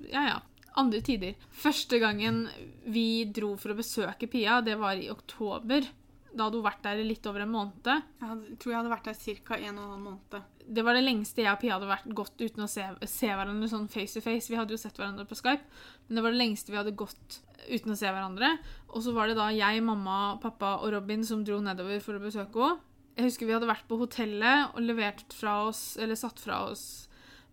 ja, 0.09 0.25
ja. 0.31 0.39
Andre 0.79 1.01
tider. 1.03 1.35
Første 1.51 1.99
gangen 1.99 2.45
vi 2.87 3.27
dro 3.35 3.57
for 3.59 3.75
å 3.75 3.79
besøke 3.81 4.29
Pia, 4.31 4.61
det 4.63 4.77
var 4.79 5.01
i 5.01 5.11
oktober. 5.11 5.89
Da 6.33 6.45
hadde 6.45 6.59
hun 6.61 6.67
vært 6.67 6.85
der 6.85 7.01
i 7.01 7.07
litt 7.07 7.27
over 7.29 7.43
en 7.45 7.53
måned. 7.53 7.89
Jeg 7.89 8.29
hadde, 8.29 8.57
tror 8.61 8.73
jeg 8.73 8.79
hadde 8.79 8.93
vært 8.93 9.09
der 9.09 9.43
ca. 9.47 9.59
en 9.59 9.79
og 9.79 9.85
en 9.85 9.93
halv 9.93 10.03
måned. 10.05 10.49
Det 10.69 10.85
var 10.85 10.99
det 10.99 11.05
lengste 11.07 11.45
jeg 11.45 11.53
og 11.53 11.61
Pia 11.63 11.77
hadde 11.79 11.89
vært 11.89 12.11
gått 12.19 12.43
uten 12.43 12.65
å 12.67 12.69
se, 12.69 12.85
se 13.09 13.31
hverandre 13.33 13.71
sånn 13.71 13.89
face 13.89 14.19
to 14.19 14.23
face. 14.25 14.51
Vi 14.53 14.59
hadde 14.59 14.77
jo 14.77 14.81
sett 14.81 14.99
hverandre 15.01 15.25
på 15.29 15.39
Skype, 15.39 15.65
men 16.07 16.19
det 16.19 16.25
var 16.25 16.35
det 16.35 16.43
lengste 16.43 16.75
vi 16.75 16.81
hadde 16.81 16.97
gått 16.99 17.39
uten 17.69 17.95
å 17.95 17.99
se 17.99 18.11
hverandre. 18.13 18.53
Og 18.93 19.05
så 19.07 19.15
var 19.17 19.31
det 19.31 19.39
da 19.39 19.49
jeg, 19.55 19.85
mamma, 19.85 20.37
pappa 20.43 20.77
og 20.83 20.93
Robin 20.93 21.25
som 21.25 21.45
dro 21.47 21.63
nedover 21.65 22.03
for 22.05 22.19
å 22.19 22.23
besøke 22.23 22.61
henne. 22.65 22.85
Jeg 23.19 23.33
husker 23.33 23.49
vi 23.49 23.55
hadde 23.57 23.67
vært 23.67 23.89
på 23.91 23.97
hotellet 23.99 24.77
og 24.77 24.85
levert 24.85 25.33
fra 25.35 25.65
oss, 25.67 25.97
eller 25.99 26.15
satt 26.15 26.39
fra 26.39 26.61
oss 26.69 27.09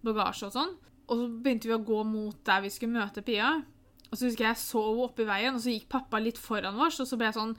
bagasje 0.05 0.51
og 0.51 0.53
sånn. 0.53 0.76
Og 1.09 1.17
så 1.17 1.30
begynte 1.41 1.71
vi 1.71 1.73
å 1.73 1.82
gå 1.82 2.03
mot 2.05 2.38
der 2.45 2.61
vi 2.61 2.69
skulle 2.73 2.99
møte 2.99 3.23
Pia. 3.26 3.55
Og 4.11 4.19
så 4.19 4.28
husker 4.28 4.45
jeg 4.45 4.53
jeg 4.53 4.61
så 4.61 4.84
henne 4.86 5.07
oppi 5.07 5.26
i 5.26 5.30
veien, 5.32 5.57
og 5.57 5.63
så 5.63 5.73
gikk 5.73 5.88
pappa 5.95 6.21
litt 6.21 6.38
foran 6.38 6.78
oss, 6.86 6.99
og 7.01 7.09
så 7.09 7.17
ble 7.17 7.32
jeg 7.32 7.38
sånn 7.39 7.55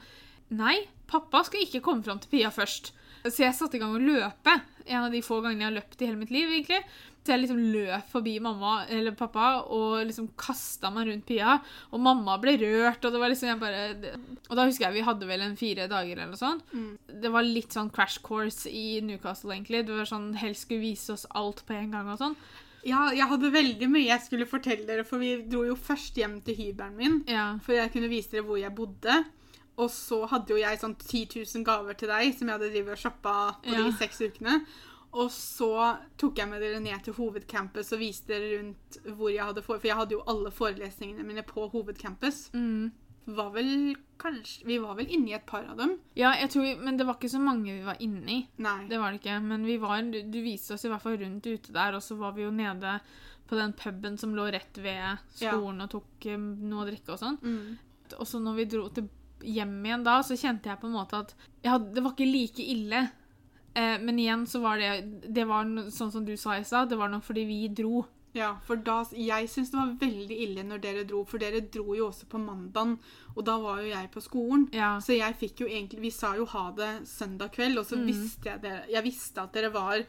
Nei, 0.55 0.77
pappa 1.09 1.43
skal 1.47 1.65
ikke 1.65 1.83
komme 1.83 2.05
fram 2.05 2.21
til 2.23 2.31
Pia 2.31 2.51
først. 2.53 2.93
Så 3.27 3.43
jeg 3.43 3.55
satte 3.57 3.75
i 3.75 3.81
gang 3.81 3.95
å 3.97 3.99
løpe. 3.99 4.53
En 4.87 5.03
av 5.03 5.11
de 5.11 5.23
få 5.25 5.41
gangene 5.43 5.65
jeg 5.65 5.71
har 5.71 5.77
løpt 5.81 6.01
i 6.01 6.07
hele 6.07 6.19
mitt 6.21 6.31
liv. 6.31 6.47
egentlig. 6.47 6.83
Så 7.27 7.33
jeg 7.33 7.41
liksom 7.41 7.57
løp 7.73 8.05
forbi 8.07 8.37
mamma 8.39 8.85
eller 8.87 9.11
pappa 9.19 9.47
og 9.75 10.05
liksom 10.07 10.29
kasta 10.39 10.87
meg 10.95 11.09
rundt 11.09 11.25
Pia. 11.27 11.57
Og 11.91 11.99
mamma 11.99 12.37
ble 12.39 12.53
rørt, 12.61 13.03
og 13.03 13.11
det 13.11 13.19
var 13.19 13.33
liksom 13.33 13.49
jeg 13.49 13.59
bare 13.59 14.13
Og 14.47 14.53
da 14.55 14.63
husker 14.63 14.85
jeg 14.87 14.95
vi 14.95 15.03
hadde 15.09 15.27
vel 15.27 15.43
en 15.43 15.57
fire 15.59 15.89
dager 15.91 16.13
eller 16.15 16.31
noe 16.31 16.39
sånt. 16.39 16.63
Det 17.11 17.33
var 17.33 17.43
litt 17.43 17.75
sånn 17.75 17.91
crash 17.91 18.21
course 18.23 18.71
i 18.71 19.01
Newcastle, 19.03 19.51
egentlig. 19.51 19.83
Det 19.89 19.97
var 19.97 20.07
sånn 20.07 20.31
Helst 20.39 20.63
skulle 20.69 20.85
vise 20.85 21.17
oss 21.17 21.27
alt 21.35 21.65
på 21.67 21.75
en 21.75 21.91
gang 21.91 22.07
og 22.13 22.21
sånn. 22.21 22.37
Ja, 22.87 23.09
jeg 23.11 23.27
hadde 23.27 23.51
veldig 23.51 23.89
mye 23.91 24.07
jeg 24.07 24.23
skulle 24.23 24.47
fortelle 24.47 24.87
dere, 24.87 25.03
for 25.03 25.19
vi 25.19 25.33
dro 25.51 25.65
jo 25.67 25.75
først 25.75 26.15
hjem 26.15 26.39
til 26.45 26.55
hybelen 26.55 26.95
min. 26.95 27.17
Ja. 27.27 27.57
For 27.65 27.75
jeg 27.75 27.91
kunne 27.91 28.07
vise 28.07 28.31
dere 28.31 28.47
hvor 28.47 28.61
jeg 28.61 28.71
bodde. 28.77 29.25
Og 29.77 29.89
så 29.93 30.23
hadde 30.31 30.53
jo 30.55 30.57
jeg 30.57 30.79
sånn 30.81 30.95
10 30.97 31.25
000 31.37 31.65
gaver 31.67 31.97
til 31.99 32.09
deg 32.09 32.31
som 32.33 32.47
jeg 32.49 32.55
hadde 32.57 32.69
drevet 32.73 32.95
og 32.95 33.01
shoppa 33.03 33.33
på 33.63 33.73
Ja. 33.75 33.83
de 33.85 33.91
seks 33.99 34.21
ukene. 34.25 34.61
Og 35.17 35.29
så 35.31 35.69
tok 36.17 36.37
jeg 36.41 36.49
med 36.49 36.61
dere 36.61 36.79
ned 36.83 37.03
til 37.05 37.13
hovedcampus 37.13 37.93
og 37.95 37.99
viste 38.01 38.27
dere 38.33 38.57
rundt 38.59 38.97
hvor 39.17 39.29
jeg 39.31 39.45
hadde 39.45 39.61
for... 39.63 39.77
For 39.79 39.87
jeg 39.87 39.95
hadde 39.97 40.17
jo 40.17 40.23
alle 40.27 40.51
forelesningene 40.51 41.23
mine 41.25 41.43
på 41.47 41.67
hovedcampus. 41.71 42.49
Mm. 42.53 42.91
Var 43.37 43.49
vel 43.51 43.71
kanskje 44.17 44.65
Vi 44.65 44.77
var 44.79 44.95
vel 44.95 45.09
inni 45.11 45.33
et 45.35 45.45
par 45.45 45.65
av 45.67 45.77
dem? 45.77 45.97
Ja, 46.15 46.33
jeg 46.39 46.49
tror, 46.53 46.67
men 46.83 46.97
det 46.97 47.05
var 47.07 47.17
ikke 47.19 47.29
så 47.31 47.39
mange 47.43 47.73
vi 47.73 47.83
var 47.85 47.97
inne 48.03 48.31
i. 48.31 48.37
Nei. 48.63 48.77
Det 48.89 48.99
var 49.01 49.11
det 49.13 49.21
ikke. 49.21 49.39
Men 49.43 49.65
vi 49.67 49.77
var, 49.81 50.01
du, 50.01 50.21
du 50.31 50.39
viste 50.45 50.73
oss 50.75 50.85
i 50.85 50.91
hvert 50.91 51.03
fall 51.03 51.17
rundt 51.21 51.45
ute 51.47 51.73
der, 51.75 51.97
og 51.97 52.01
så 52.03 52.15
var 52.19 52.33
vi 52.37 52.45
jo 52.45 52.51
nede 52.55 52.99
på 53.47 53.55
den 53.55 53.73
puben 53.79 54.17
som 54.19 54.33
lå 54.35 54.49
rett 54.51 54.77
ved 54.83 55.21
skolen 55.31 55.81
og 55.85 55.91
tok 55.93 56.25
eh, 56.27 56.37
noe 56.39 56.83
å 56.83 56.87
drikke 56.89 57.13
og 57.15 57.19
sånn. 57.21 57.37
Mm. 57.43 57.77
Og 58.17 58.27
så 58.27 58.39
når 58.43 58.55
vi 58.61 58.65
dro 58.71 58.87
til 58.95 59.07
hjem 59.43 59.85
igjen 59.85 60.03
da, 60.03 60.19
så 60.23 60.35
kjente 60.37 60.69
jeg 60.69 60.79
på 60.81 60.87
en 60.87 60.93
måte 60.97 61.19
at 61.23 61.35
ja, 61.63 61.77
det 61.77 62.03
var 62.03 62.13
ikke 62.15 62.31
like 62.31 62.63
ille. 62.63 63.09
Eh, 63.77 63.97
men 64.01 64.17
igjen 64.19 64.45
så 64.49 64.61
var 64.63 64.77
det 64.81 65.31
Det 65.33 65.43
var 65.47 65.65
no, 65.65 65.83
sånn 65.93 66.11
som 66.11 66.25
du 66.25 66.35
sa 66.37 66.55
i 66.57 66.63
stad, 66.65 66.89
det 66.89 66.97
var 66.97 67.09
nok 67.09 67.23
fordi 67.23 67.45
vi 67.45 67.67
dro. 67.69 68.05
Ja, 68.33 68.57
for 68.67 68.75
da 68.75 69.03
Jeg 69.15 69.47
syns 69.49 69.71
det 69.71 69.77
var 69.79 69.95
veldig 69.99 70.35
ille 70.43 70.63
når 70.63 70.81
dere 70.81 71.03
dro, 71.09 71.23
for 71.25 71.37
dere 71.41 71.61
dro 71.73 71.95
jo 71.95 72.07
også 72.09 72.27
på 72.29 72.37
mandagen, 72.41 72.97
og 73.35 73.45
da 73.45 73.55
var 73.57 73.79
jo 73.81 73.87
jeg 73.89 74.11
på 74.13 74.21
skolen. 74.21 74.67
Ja. 74.73 74.99
Så 74.99 75.17
jeg 75.17 75.37
fikk 75.39 75.61
jo 75.61 75.67
egentlig 75.67 76.01
Vi 76.01 76.11
sa 76.11 76.35
jo 76.35 76.45
ha 76.45 76.71
det 76.77 77.07
søndag 77.07 77.51
kveld, 77.55 77.77
og 77.79 77.85
så 77.85 77.97
Mm. 77.97 78.05
visste 78.07 78.45
jeg 78.49 78.61
det 78.61 78.75
Jeg 78.91 79.03
visste 79.03 79.41
at 79.41 79.53
dere 79.53 79.69
var 79.73 80.03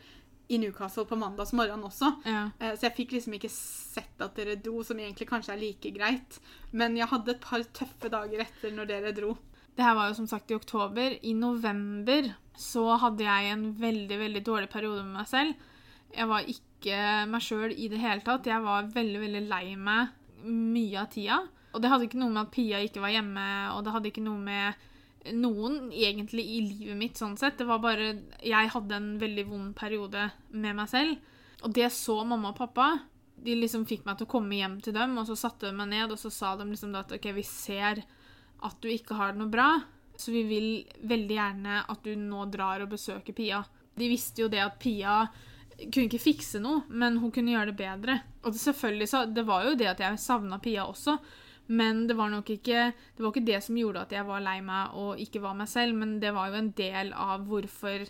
i 0.49 0.59
Newcastle 0.59 1.05
på 1.05 1.17
mandags 1.21 1.53
morgen 1.53 1.83
også. 1.85 2.09
ja. 2.25 2.51
Eh, 2.61 2.73
Så 2.77 2.87
jeg 2.89 2.95
fikk 2.97 3.13
liksom 3.13 3.35
ikke 3.37 3.51
sett 3.53 4.21
at 4.25 4.35
dere 4.39 4.57
dro, 4.57 4.83
som 4.83 4.97
egentlig 4.99 5.29
kanskje 5.29 5.53
er 5.53 5.61
like 5.61 5.91
greit. 5.93 6.39
Men 6.73 6.97
jeg 6.97 7.09
hadde 7.11 7.31
et 7.35 7.41
par 7.41 7.61
tøffe 7.77 8.09
dager 8.11 8.41
etter 8.47 8.73
når 8.73 8.87
dere 8.89 9.13
dro. 9.13 9.37
Det 9.77 9.85
her 9.85 9.95
var 9.95 10.09
jo 10.09 10.15
som 10.15 10.27
sagt 10.27 10.51
i 10.51 10.55
oktober. 10.57 11.19
I 11.23 11.35
november 11.35 12.33
så 12.59 12.97
hadde 12.99 13.23
jeg 13.29 13.53
en 13.53 13.67
veldig, 13.79 14.19
veldig 14.19 14.43
dårlig 14.45 14.71
periode 14.73 15.05
med 15.05 15.21
meg 15.21 15.29
selv. 15.31 15.55
Jeg 16.17 16.27
var 16.27 16.41
ikke 16.49 17.29
meg 17.29 17.45
sjøl 17.45 17.75
i 17.77 17.89
det 17.93 18.01
hele 18.01 18.25
tatt. 18.25 18.47
Jeg 18.49 18.65
var 18.65 18.89
veldig, 18.95 19.21
veldig 19.21 19.45
lei 19.49 19.77
meg 19.77 20.09
mye 20.49 20.99
av 21.03 21.11
tida. 21.13 21.39
Og 21.75 21.83
det 21.85 21.91
hadde 21.93 22.09
ikke 22.09 22.19
noe 22.19 22.33
med 22.33 22.47
at 22.47 22.51
Pia 22.55 22.79
ikke 22.81 23.03
var 23.05 23.13
hjemme, 23.13 23.45
og 23.77 23.85
det 23.85 23.93
hadde 23.93 24.09
ikke 24.11 24.25
noe 24.25 24.39
med 24.41 24.75
noen 25.37 25.91
egentlig 25.93 26.45
i 26.45 26.61
livet 26.65 26.99
mitt 26.99 27.21
sånn 27.21 27.37
sett. 27.41 27.59
Det 27.59 27.67
var 27.69 27.83
bare 27.83 28.15
Jeg 28.45 28.73
hadde 28.75 28.97
en 28.97 29.11
veldig 29.21 29.45
vond 29.49 29.75
periode 29.77 30.31
med 30.51 30.77
meg 30.79 30.91
selv. 30.91 31.35
Og 31.63 31.75
det 31.75 31.91
så 31.95 32.21
mamma 32.25 32.53
og 32.53 32.61
pappa. 32.61 32.91
De 33.39 33.55
liksom 33.55 33.87
fikk 33.87 34.07
meg 34.07 34.19
til 34.19 34.29
å 34.29 34.33
komme 34.33 34.59
hjem 34.59 34.79
til 34.83 34.95
dem, 34.97 35.17
og 35.19 35.27
så 35.29 35.37
satte 35.39 35.69
de 35.69 35.77
meg 35.79 35.91
ned, 35.93 36.13
og 36.13 36.19
så 36.19 36.31
sa 36.35 36.57
de 36.59 36.67
liksom 36.67 36.95
at 36.99 37.13
OK, 37.15 37.31
vi 37.37 37.45
ser 37.47 38.03
at 38.67 38.81
du 38.83 38.89
ikke 38.91 39.15
har 39.15 39.33
det 39.33 39.43
noe 39.43 39.53
bra, 39.53 39.69
så 40.19 40.33
vi 40.35 40.43
vil 40.49 40.71
veldig 41.07 41.37
gjerne 41.37 41.83
at 41.87 42.03
du 42.03 42.17
nå 42.19 42.49
drar 42.51 42.83
og 42.83 42.91
besøker 42.91 43.37
Pia. 43.37 43.61
De 43.95 44.09
visste 44.11 44.43
jo 44.43 44.51
det 44.51 44.65
at 44.65 44.79
Pia 44.83 45.21
kunne 45.79 46.09
ikke 46.09 46.23
fikse 46.23 46.59
noe, 46.63 46.83
men 46.91 47.21
hun 47.23 47.31
kunne 47.35 47.55
gjøre 47.55 47.71
det 47.71 47.79
bedre. 47.79 48.19
Og 48.43 48.51
det, 48.55 48.63
selvfølgelig 48.63 49.09
så, 49.11 49.23
det 49.31 49.45
var 49.47 49.69
jo 49.69 49.77
det 49.79 49.93
at 49.93 50.03
jeg 50.03 50.23
savna 50.23 50.59
Pia 50.63 50.89
også, 50.91 51.15
men 51.69 52.07
det 52.09 52.17
var 52.17 52.33
nok 52.33 52.49
ikke 52.51 52.91
det 52.93 53.23
var 53.23 53.33
ikke 53.33 53.47
det 53.47 53.63
som 53.65 53.77
gjorde 53.77 54.07
at 54.07 54.13
jeg 54.17 54.27
var 54.29 54.45
lei 54.45 54.59
meg 54.65 54.97
og 54.97 55.21
ikke 55.21 55.43
var 55.45 55.57
meg 55.59 55.69
selv, 55.69 55.97
men 56.01 56.19
det 56.23 56.33
var 56.37 56.51
jo 56.51 56.61
en 56.61 56.71
del 56.77 57.13
av 57.13 57.45
hvorfor 57.49 58.07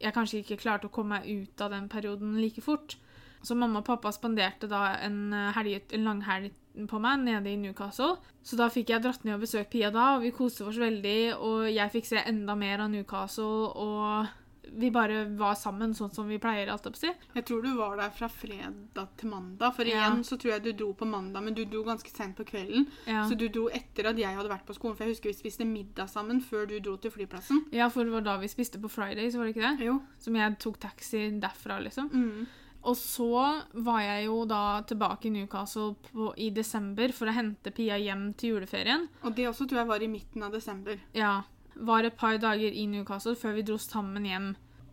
jeg 0.00 0.16
kanskje 0.16 0.40
ikke 0.40 0.60
klarte 0.62 0.88
å 0.88 0.92
komme 0.92 1.20
meg 1.20 1.44
ut 1.44 1.60
av 1.64 1.74
den 1.74 1.88
perioden 1.92 2.38
like 2.40 2.62
fort. 2.64 2.96
Så 3.44 3.56
mamma 3.56 3.80
og 3.80 3.86
pappa 3.88 4.12
spanderte 4.12 4.68
da 4.68 4.96
en, 5.00 5.32
eh, 5.32 5.52
helg, 5.56 5.92
en 5.92 6.04
langhelg 6.04 6.52
på 6.88 7.00
meg 7.00 7.20
nede 7.24 7.50
i 7.50 7.56
Newcastle. 7.56 8.16
Så 8.42 8.56
da 8.56 8.68
fikk 8.68 8.92
jeg 8.92 9.02
dratt 9.02 9.24
ned 9.24 9.34
og 9.34 9.44
besøkt 9.44 9.70
Pia 9.72 9.90
da, 9.90 10.16
og 10.16 10.22
vi 10.22 10.30
koste 10.30 10.66
oss 10.66 10.78
veldig. 10.80 11.36
Og 11.36 11.68
jeg 11.72 11.92
fikk 11.92 12.06
se 12.06 12.22
enda 12.24 12.54
mer 12.54 12.80
av 12.84 12.90
Newcastle, 12.90 13.72
og 13.76 14.28
vi 14.72 14.90
bare 14.90 15.24
var 15.36 15.54
sammen 15.58 15.92
sånn 15.94 16.12
som 16.14 16.28
vi 16.28 16.38
pleier, 16.38 16.68
alt 16.70 16.86
opp 16.86 16.96
si. 16.96 17.10
Jeg 17.34 17.44
tror 17.48 17.62
du 17.62 17.72
var 17.76 17.96
der 17.96 18.10
fra 18.10 18.28
fredag 18.28 19.08
til 19.16 19.28
mandag. 19.30 19.74
For 19.74 19.84
Ja. 19.84 20.06
igjen 20.10 20.22
så 20.24 20.38
tror 20.38 20.52
jeg 20.52 20.62
du 20.62 20.72
dro 20.72 20.92
på 20.94 21.06
mandag, 21.06 21.42
men 21.42 21.54
du 21.54 21.64
dro 21.64 21.82
ganske 21.84 22.08
sent 22.10 22.36
på 22.36 22.44
kvelden. 22.44 22.86
Ja. 23.06 23.24
Så 23.28 23.36
du 23.36 23.48
dro 23.48 23.68
etter 23.68 24.06
at 24.10 24.16
jeg 24.16 24.36
hadde 24.36 24.48
vært 24.48 24.66
på 24.66 24.74
skolen. 24.74 24.96
For 24.96 25.04
jeg 25.04 25.14
husker 25.16 25.30
vi 25.32 25.38
spiste 25.50 25.66
middag 25.66 26.08
sammen 26.08 26.40
før 26.40 26.66
du 26.68 26.78
dro 26.80 26.96
til 26.96 27.10
flyplassen. 27.10 27.64
ja, 27.72 27.88
for 27.88 28.04
det 28.04 28.12
var 28.12 28.20
da 28.22 28.36
vi 28.38 28.46
spiste 28.48 28.78
på 28.80 28.88
Fridays, 28.90 29.34
var 29.36 29.44
det 29.44 29.56
ikke 29.56 29.76
det? 29.78 29.86
Jo. 29.86 30.00
Som 30.18 30.34
jeg 30.36 30.58
tok 30.58 30.78
taxi 30.80 31.30
derfra, 31.40 31.80
liksom. 31.82 32.10
Mm. 32.12 32.46
Og 32.82 32.96
så 32.96 33.62
var 33.74 34.00
jeg 34.00 34.24
jo 34.24 34.44
da 34.46 34.80
tilbake 34.88 35.26
i 35.26 35.30
Newcastle 35.30 35.96
på, 36.12 36.32
i 36.38 36.48
desember 36.48 37.12
for 37.12 37.26
å 37.28 37.34
hente 37.36 37.70
Pia 37.76 37.98
hjem 38.00 38.32
til 38.34 38.54
juleferien. 38.54 39.06
Og 39.22 39.34
det 39.36 39.44
også 39.50 39.66
tror 39.68 39.80
jeg 39.82 39.86
var 39.88 40.00
i 40.02 40.08
midten 40.08 40.42
av 40.42 40.50
desember. 40.52 40.96
Ja, 41.12 41.42
var 41.86 42.04
et 42.04 42.16
par 42.16 42.36
dager 42.42 42.72
i 42.72 42.86
Newcastle 42.86 43.36
før 43.38 43.54
vi 43.56 43.62
dro 43.68 43.76
sammen 43.80 44.24
hjem. 44.28 44.50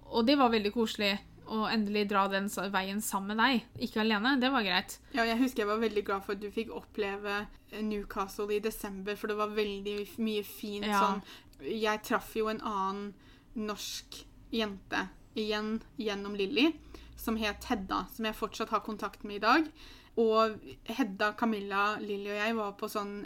Og 0.08 0.26
det 0.28 0.38
var 0.40 0.50
veldig 0.54 0.72
koselig 0.76 1.18
å 1.48 1.66
endelig 1.72 2.06
dra 2.12 2.26
den 2.32 2.48
veien 2.74 3.00
sammen 3.04 3.36
med 3.36 3.40
deg. 3.40 3.84
Ikke 3.88 4.02
alene, 4.04 4.34
det 4.40 4.50
var 4.52 4.64
greit. 4.66 4.98
Ja, 5.16 5.24
jeg 5.28 5.40
husker 5.40 5.64
jeg 5.64 5.70
var 5.70 5.80
veldig 5.84 6.04
glad 6.08 6.26
for 6.26 6.36
at 6.36 6.42
du 6.44 6.50
fikk 6.52 6.74
oppleve 6.76 7.46
Newcastle 7.84 8.50
i 8.56 8.60
desember, 8.64 9.16
for 9.16 9.32
det 9.32 9.38
var 9.40 9.54
veldig 9.56 9.98
mye 10.20 10.44
fint 10.44 10.86
Ja. 10.86 11.00
sånn. 11.00 11.22
Jeg 11.64 12.04
traff 12.04 12.36
jo 12.36 12.48
en 12.52 12.62
annen 12.62 13.14
norsk 13.56 14.24
jente 14.52 15.08
igjen 15.36 15.82
gjennom 15.98 16.36
Lilly, 16.36 16.74
som 17.18 17.38
het 17.38 17.64
Hedda, 17.66 18.06
som 18.14 18.26
jeg 18.26 18.36
fortsatt 18.36 18.70
har 18.70 18.82
kontakt 18.86 19.24
med 19.24 19.38
i 19.38 19.46
dag. 19.46 19.72
Og 20.18 20.60
Hedda, 20.86 21.32
Camilla, 21.38 21.98
Lilly 22.02 22.30
og 22.32 22.38
jeg 22.44 22.56
var 22.58 22.72
på 22.74 22.90
sånn 22.90 23.26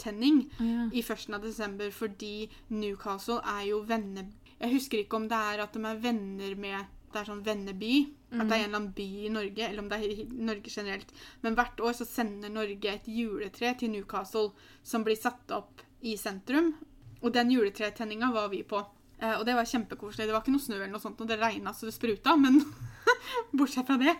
juletrelystenning 0.00 0.92
i 0.92 1.02
førsten 1.02 1.34
av 1.34 1.42
desember 1.42 1.90
fordi 1.90 2.48
Newcastle 2.68 3.40
er 3.44 3.66
jo 3.70 3.82
venne... 3.86 4.30
Jeg 4.60 4.74
husker 4.74 4.98
ikke 5.00 5.16
om 5.16 5.28
det 5.28 5.36
er 5.36 5.62
at 5.64 5.72
de 5.72 5.84
er 5.84 6.00
venner 6.00 6.56
med 6.56 6.96
Det 7.10 7.18
er 7.18 7.26
sånn 7.26 7.42
venneby. 7.42 7.94
At 8.30 8.46
det 8.46 8.54
er 8.54 8.60
en 8.60 8.68
eller 8.68 8.78
annen 8.78 8.92
by 8.94 9.06
i 9.26 9.30
Norge, 9.34 9.64
eller 9.66 9.82
om 9.82 9.88
det 9.90 9.96
er 9.98 10.10
i 10.12 10.26
Norge 10.30 10.70
generelt. 10.70 11.08
Men 11.42 11.56
hvert 11.58 11.80
år 11.82 11.96
så 11.98 12.04
sender 12.06 12.52
Norge 12.54 12.92
et 12.92 13.08
juletre 13.10 13.72
til 13.74 13.90
Newcastle 13.90 14.52
som 14.86 15.02
blir 15.02 15.18
satt 15.18 15.50
opp 15.50 15.82
i 16.06 16.14
sentrum. 16.16 16.76
Og 17.20 17.34
den 17.34 17.50
juletretenninga 17.50 18.30
var 18.30 18.46
vi 18.52 18.62
på. 18.62 18.84
Eh, 19.18 19.34
og 19.34 19.42
det 19.48 19.56
var 19.58 19.66
kjempekoselig. 19.66 20.28
Det 20.28 20.36
var 20.36 20.44
ikke 20.44 20.54
noe 20.54 20.62
snø 20.62 20.78
eller 20.78 20.94
noe 20.94 21.02
sånt, 21.02 21.18
og 21.18 21.28
det 21.28 21.40
regna 21.40 21.74
så 21.74 21.90
det 21.90 21.96
spruta, 21.96 22.36
men 22.38 22.62
Bortsett 23.56 23.86
fra 23.86 23.96
det. 24.00 24.14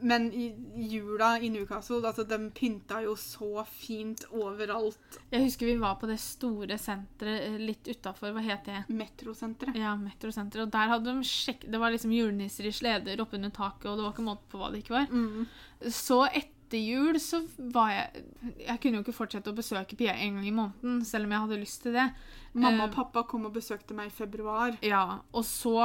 Men 0.00 0.28
i 0.32 0.48
jula 0.90 1.34
i 1.40 1.50
Newcastle, 1.52 2.00
altså, 2.06 2.24
de 2.28 2.38
pynta 2.54 3.02
jo 3.04 3.14
så 3.18 3.64
fint 3.68 4.24
overalt. 4.30 5.18
Jeg 5.32 5.46
husker 5.46 5.68
vi 5.70 5.76
var 5.80 5.98
på 6.00 6.08
det 6.10 6.18
store 6.22 6.78
senteret 6.80 7.48
eh, 7.48 7.58
litt 7.60 7.88
utafor, 7.88 8.34
hva 8.34 8.44
het 8.44 8.66
det? 8.68 8.84
Metrosenteret. 8.92 9.78
Ja, 9.78 9.94
Metrosenteret. 10.00 10.66
Og 10.66 10.72
der 10.74 10.94
hadde 10.94 11.12
de 11.12 11.28
sjekk... 11.28 11.68
Det 11.72 11.80
var 11.80 11.94
liksom 11.94 12.14
julenisser 12.14 12.68
i 12.68 12.74
sleder 12.74 13.22
oppunder 13.22 13.52
taket, 13.54 13.90
og 13.90 13.98
det 13.98 14.06
var 14.06 14.16
ikke 14.16 14.26
måte 14.26 14.50
på 14.50 14.60
hva 14.60 14.72
det 14.72 14.82
ikke 14.82 14.96
var. 14.96 15.12
Mm. 15.12 15.46
Så 15.92 16.22
etter 16.28 16.80
jul 16.80 17.18
så 17.20 17.42
var 17.74 17.90
jeg 17.92 18.22
Jeg 18.62 18.80
kunne 18.80 18.96
jo 18.96 19.04
ikke 19.04 19.14
fortsette 19.16 19.52
å 19.52 19.56
besøke 19.56 19.96
Pia 19.98 20.14
en 20.16 20.38
gang 20.38 20.46
i 20.48 20.54
måneden, 20.56 21.02
selv 21.04 21.28
om 21.28 21.34
jeg 21.34 21.44
hadde 21.46 21.60
lyst 21.60 21.82
til 21.84 21.96
det. 21.98 22.08
Mamma 22.54 22.86
Eh, 22.86 22.88
og 22.88 22.94
pappa 22.96 23.24
kom 23.28 23.46
og 23.48 23.54
besøkte 23.56 23.96
meg 23.96 24.10
i 24.10 24.14
februar. 24.14 24.76
Ja, 24.84 25.20
og 25.32 25.44
så 25.48 25.76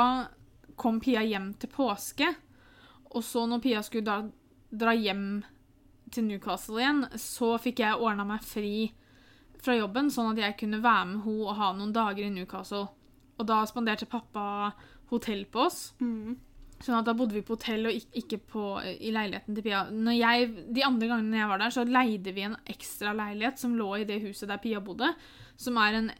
kom 0.77 1.01
Pia 1.03 1.23
hjem 1.25 1.53
til 1.59 1.71
påske. 1.73 2.29
Og 3.15 3.23
så 3.23 3.45
når 3.47 3.63
Pia 3.63 3.83
skulle 3.85 4.07
da 4.07 4.17
dra 4.71 4.93
hjem 4.97 5.43
til 6.13 6.27
Newcastle 6.27 6.81
igjen, 6.81 7.05
så 7.19 7.55
fikk 7.61 7.81
jeg 7.83 7.99
ordna 7.99 8.25
meg 8.27 8.43
fri 8.45 8.89
fra 9.63 9.75
jobben, 9.77 10.11
sånn 10.13 10.33
at 10.33 10.41
jeg 10.43 10.57
kunne 10.59 10.83
være 10.83 11.07
med 11.11 11.23
henne 11.25 11.47
og 11.47 11.57
ha 11.59 11.71
noen 11.75 11.95
dager 11.95 12.27
i 12.27 12.33
Newcastle. 12.33 12.87
Og 13.37 13.47
da 13.47 13.61
spanderte 13.69 14.09
pappa 14.09 14.73
hotell 15.11 15.45
på 15.51 15.65
oss. 15.67 15.81
Mm. 16.01 16.37
Sånn 16.77 16.99
at 16.99 17.07
da 17.07 17.15
bodde 17.17 17.33
vi 17.33 17.41
på 17.45 17.55
hotell 17.55 17.89
og 17.89 18.19
ikke 18.19 18.37
på, 18.51 18.63
i 18.85 19.09
leiligheten 19.13 19.57
til 19.57 19.65
Pia. 19.65 19.87
Når 19.89 20.17
jeg, 20.17 20.51
de 20.77 20.85
andre 20.85 21.09
gangene 21.09 21.39
jeg 21.39 21.49
var 21.49 21.61
der, 21.63 21.73
så 21.73 21.85
leide 21.87 22.33
vi 22.35 22.45
en 22.45 22.57
ekstra 22.69 23.15
leilighet 23.17 23.61
som 23.61 23.75
lå 23.77 23.89
i 23.97 24.07
det 24.09 24.19
huset 24.25 24.51
der 24.51 24.61
Pia 24.61 24.81
bodde. 24.83 25.09
Som 25.57 25.79
er 25.81 25.97
en 25.97 26.11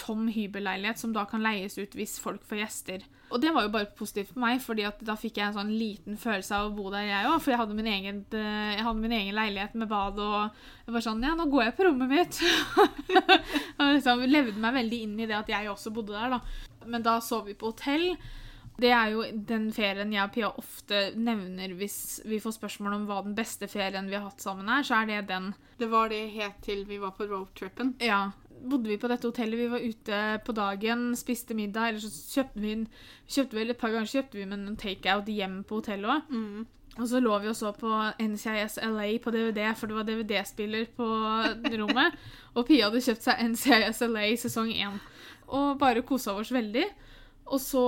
tom 0.00 0.24
hybelleilighet 0.32 0.98
som 0.98 1.12
da 1.14 1.26
kan 1.28 1.44
leies 1.44 1.76
ut 1.78 1.94
hvis 1.94 2.16
folk 2.22 2.46
får 2.48 2.62
gjester. 2.62 3.04
Og 3.26 3.40
det 3.42 3.50
var 3.50 3.66
jo 3.66 3.72
bare 3.74 3.88
positivt 3.98 4.30
for 4.30 4.42
meg, 4.44 4.60
fordi 4.62 4.84
at 4.86 5.00
da 5.06 5.16
fikk 5.18 5.40
jeg 5.40 5.48
en 5.48 5.56
sånn 5.56 5.72
liten 5.74 6.18
følelse 6.20 6.54
av 6.54 6.68
å 6.68 6.74
bo 6.76 6.92
der, 6.94 7.08
jeg 7.08 7.26
òg. 7.26 7.40
For 7.42 7.52
jeg 7.52 7.60
hadde, 7.60 7.76
min 7.78 7.90
egen, 7.90 8.22
eh, 8.38 8.76
jeg 8.76 8.86
hadde 8.86 9.02
min 9.02 9.16
egen 9.18 9.34
leilighet 9.34 9.74
med 9.74 9.90
bad, 9.90 10.20
og 10.22 10.86
jeg 10.86 10.94
var 10.94 11.06
sånn 11.08 11.26
Ja, 11.26 11.34
nå 11.34 11.48
går 11.50 11.66
jeg 11.66 11.76
på 11.76 11.88
rommet 11.88 12.12
mitt. 12.12 12.40
og 13.80 13.84
liksom 13.96 14.24
levde 14.30 14.62
meg 14.62 14.78
veldig 14.78 15.02
inn 15.08 15.18
i 15.18 15.26
det 15.26 15.38
at 15.40 15.50
jeg 15.50 15.70
også 15.72 15.94
bodde 15.96 16.14
der, 16.14 16.36
da. 16.36 16.86
Men 16.86 17.06
da 17.06 17.18
sov 17.24 17.48
vi 17.50 17.58
på 17.58 17.72
hotell. 17.72 18.12
Det 18.76 18.90
er 18.92 19.12
jo 19.14 19.24
den 19.48 19.70
ferien 19.72 20.12
jeg 20.12 20.22
og 20.22 20.32
Pia 20.34 20.48
ofte 20.60 20.98
nevner 21.16 21.72
hvis 21.78 22.20
vi 22.28 22.38
får 22.44 22.58
spørsmål 22.58 22.98
om 22.98 23.06
hva 23.08 23.22
den 23.24 23.36
beste 23.36 23.70
ferien 23.72 24.10
vi 24.10 24.18
har 24.18 24.26
hatt 24.28 24.44
sammen 24.44 24.68
er, 24.68 24.84
så 24.84 25.00
er 25.00 25.08
det 25.08 25.22
den. 25.30 25.54
Det 25.80 25.88
var 25.90 26.12
det 26.12 26.26
helt 26.36 26.60
til 26.64 26.84
vi 26.88 27.00
var 27.00 27.16
på 27.16 27.26
roadtrippen. 27.30 27.94
Ja, 28.04 28.28
bodde 28.62 28.90
vi 28.90 28.98
på 29.00 29.10
dette 29.10 29.28
hotellet. 29.28 29.58
Vi 29.58 29.66
var 29.72 29.84
ute 29.84 30.20
på 30.46 30.54
dagen, 30.56 31.10
spiste 31.18 31.56
middag, 31.56 31.90
eller 31.90 32.02
så 32.04 32.10
kjøpte 32.36 32.62
vi 32.62 32.72
kjøpte 33.26 33.58
vel 33.58 33.74
Et 33.74 33.78
par 33.80 33.92
ganger 33.94 34.10
kjøpte 34.10 34.38
vi 34.38 34.46
med 34.46 34.62
noen 34.62 34.80
takeout 34.80 35.28
hjem 35.28 35.60
på 35.66 35.80
hotellet 35.80 36.10
òg. 36.14 36.32
Mm. 36.32 36.66
Og 36.96 37.08
så 37.10 37.20
lå 37.20 37.38
vi 37.42 37.50
og 37.50 37.56
så 37.58 37.72
på 37.76 37.90
NCIS 38.22 38.78
LA 38.80 39.08
på 39.20 39.32
DVD, 39.34 39.66
for 39.76 39.90
det 39.90 39.96
var 39.98 40.06
DVD-spiller 40.08 40.86
på 40.96 41.08
rommet. 41.76 42.14
og 42.54 42.64
Pia 42.68 42.88
hadde 42.88 43.02
kjøpt 43.04 43.26
seg 43.26 43.42
NCIS 43.52 44.00
LA 44.08 44.30
sesong 44.40 44.70
1. 44.72 44.96
Og 45.52 45.74
bare 45.80 46.04
kosa 46.08 46.32
oss 46.40 46.54
veldig. 46.54 46.86
Og 47.52 47.60
så 47.60 47.84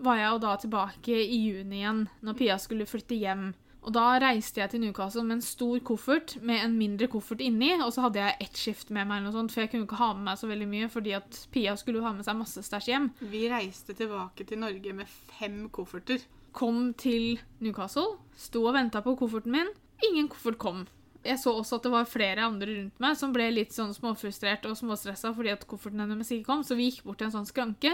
var 0.00 0.16
jeg 0.16 0.30
jo 0.30 0.40
da 0.46 0.54
tilbake 0.56 1.18
i 1.20 1.42
juni 1.50 1.82
igjen, 1.82 2.06
når 2.24 2.38
Pia 2.38 2.56
skulle 2.58 2.88
flytte 2.88 3.18
hjem. 3.20 3.50
Og 3.80 3.94
da 3.96 4.18
reiste 4.20 4.60
jeg 4.60 4.72
til 4.74 4.82
Newcastle 4.82 5.22
med 5.24 5.38
en 5.38 5.44
stor 5.44 5.80
koffert 5.88 6.34
med 6.44 6.60
en 6.60 6.74
mindre 6.76 7.08
koffert 7.08 7.40
inni, 7.40 7.70
og 7.80 7.94
så 7.94 8.04
hadde 8.04 8.20
jeg 8.20 8.36
ett 8.44 8.60
skift 8.60 8.92
med 8.92 9.08
meg, 9.08 9.20
eller 9.20 9.30
noe 9.30 9.38
sånt, 9.38 9.54
for 9.54 9.64
jeg 9.64 9.72
kunne 9.72 9.88
ikke 9.88 10.00
ha 10.02 10.10
med 10.18 10.26
meg 10.28 10.40
så 10.40 10.50
veldig 10.50 10.68
mye, 10.68 10.90
fordi 10.92 11.14
at 11.16 11.40
Pia 11.54 11.72
skulle 11.80 12.02
jo 12.02 12.04
ha 12.04 12.12
med 12.12 12.28
seg 12.28 12.36
masse 12.36 12.64
stæsj 12.66 12.90
hjem. 12.92 13.08
Vi 13.32 13.46
reiste 13.48 13.96
tilbake 13.96 14.44
til 14.48 14.60
Norge 14.60 14.94
med 15.00 15.08
fem 15.38 15.62
kofferter. 15.72 16.20
Kom 16.52 16.90
til 17.00 17.40
Newcastle, 17.64 18.18
sto 18.36 18.66
og 18.66 18.76
venta 18.76 19.00
på 19.06 19.16
kofferten 19.16 19.56
min. 19.56 19.72
Ingen 20.10 20.28
koffert 20.28 20.60
kom. 20.60 20.84
Jeg 21.24 21.36
så 21.40 21.52
også 21.52 21.76
at 21.76 21.84
det 21.84 21.92
var 21.92 22.06
flere 22.08 22.46
andre 22.48 22.70
rundt 22.70 23.02
meg 23.04 23.16
som 23.20 23.32
ble 23.32 23.50
litt 23.52 23.74
sånn 23.76 23.92
småfrustrert 23.92 24.64
og 24.64 24.78
småstressa 24.78 25.34
fordi 25.36 25.50
at 25.52 25.66
kofferten 25.68 26.00
hennes 26.00 26.30
ikke 26.32 26.46
kom, 26.48 26.62
så 26.64 26.76
vi 26.78 26.86
gikk 26.88 27.02
bort 27.04 27.20
til 27.20 27.28
en 27.28 27.34
sånn 27.34 27.48
skranke 27.48 27.92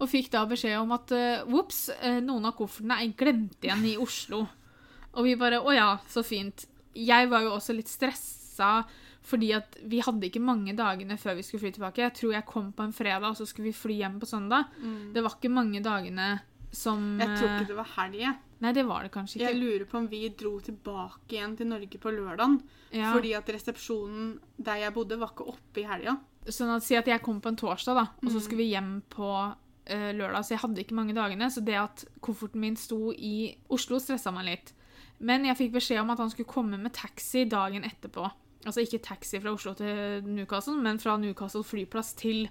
og 0.00 0.10
fikk 0.10 0.32
da 0.32 0.42
beskjed 0.50 0.80
om 0.80 0.94
at 0.96 1.14
whoops, 1.46 1.86
noen 2.26 2.50
av 2.50 2.56
koffertene 2.58 2.98
er 3.02 3.14
glemt 3.18 3.62
igjen 3.62 3.86
i 3.92 3.94
Oslo. 4.02 4.46
Og 5.14 5.26
vi 5.26 5.34
bare 5.40 5.62
Å 5.62 5.74
ja, 5.74 5.88
så 6.10 6.24
fint. 6.26 6.66
Jeg 6.94 7.30
var 7.30 7.44
jo 7.46 7.54
også 7.56 7.74
litt 7.76 7.90
stressa 7.90 8.84
fordi 9.24 9.54
at 9.56 9.78
vi 9.88 10.02
hadde 10.04 10.28
ikke 10.28 10.42
mange 10.44 10.74
dagene 10.76 11.16
før 11.16 11.38
vi 11.38 11.44
skulle 11.46 11.62
fly 11.62 11.70
tilbake. 11.72 12.02
Jeg 12.02 12.12
tror 12.18 12.34
jeg 12.34 12.44
kom 12.44 12.66
på 12.76 12.84
en 12.84 12.92
fredag, 12.92 13.24
og 13.30 13.38
så 13.38 13.46
skulle 13.48 13.70
vi 13.70 13.78
fly 13.78 13.94
hjem 14.02 14.18
på 14.20 14.28
søndag. 14.28 14.74
Det 15.16 15.22
var 15.24 15.38
ikke 15.38 15.48
mange 15.48 15.80
dagene 15.80 16.26
som 16.74 17.14
Jeg 17.22 17.38
tror 17.38 17.54
ikke 17.54 17.70
det 17.70 17.78
var 17.78 17.88
helg. 17.94 18.26
Nei, 18.64 18.72
det 18.72 18.84
var 18.88 19.04
det 19.04 19.12
kanskje 19.14 19.38
ikke. 19.38 19.48
Jeg 19.48 19.60
lurer 19.60 19.86
på 19.88 19.98
om 20.00 20.06
vi 20.10 20.20
dro 20.36 20.52
tilbake 20.64 21.36
igjen 21.36 21.56
til 21.58 21.68
Norge 21.70 22.00
på 22.00 22.12
lørdagen. 22.14 22.60
Ja. 22.94 23.10
Fordi 23.14 23.34
at 23.36 23.50
resepsjonen 23.52 24.30
der 24.56 24.84
jeg 24.84 24.94
bodde, 24.96 25.18
var 25.20 25.34
ikke 25.34 25.48
oppe 25.52 25.82
i 25.82 25.88
helga. 25.88 26.16
Sånn 26.44 26.72
at 26.74 26.84
Si 26.84 26.96
at 26.96 27.08
jeg 27.08 27.22
kom 27.24 27.40
på 27.40 27.52
en 27.52 27.60
torsdag, 27.60 27.96
da, 27.96 28.06
og 28.20 28.32
så 28.32 28.40
skulle 28.44 28.64
vi 28.64 28.72
hjem 28.72 28.98
på 29.12 29.30
uh, 29.32 30.10
lørdag. 30.16 30.44
Så 30.44 30.56
jeg 30.56 30.62
hadde 30.64 30.84
ikke 30.84 30.96
mange 31.00 31.16
dagene. 31.16 31.50
Så 31.52 31.64
det 31.64 31.76
at 31.80 32.06
kofferten 32.24 32.62
min 32.62 32.78
sto 32.80 33.12
i 33.12 33.54
Oslo, 33.72 34.00
stressa 34.02 34.32
meg 34.34 34.50
litt. 34.52 34.74
Men 35.24 35.48
jeg 35.48 35.58
fikk 35.58 35.76
beskjed 35.78 36.02
om 36.02 36.12
at 36.14 36.20
han 36.20 36.32
skulle 36.32 36.50
komme 36.50 36.78
med 36.80 36.94
taxi 36.96 37.46
dagen 37.50 37.86
etterpå. 37.86 38.28
Altså 38.64 38.84
ikke 38.84 39.02
taxi 39.04 39.40
fra 39.40 39.52
Oslo 39.52 39.74
til 39.76 40.24
Newcastle, 40.28 40.76
men 40.80 41.00
fra 41.00 41.16
Newcastle 41.20 41.64
flyplass 41.66 42.14
til 42.16 42.46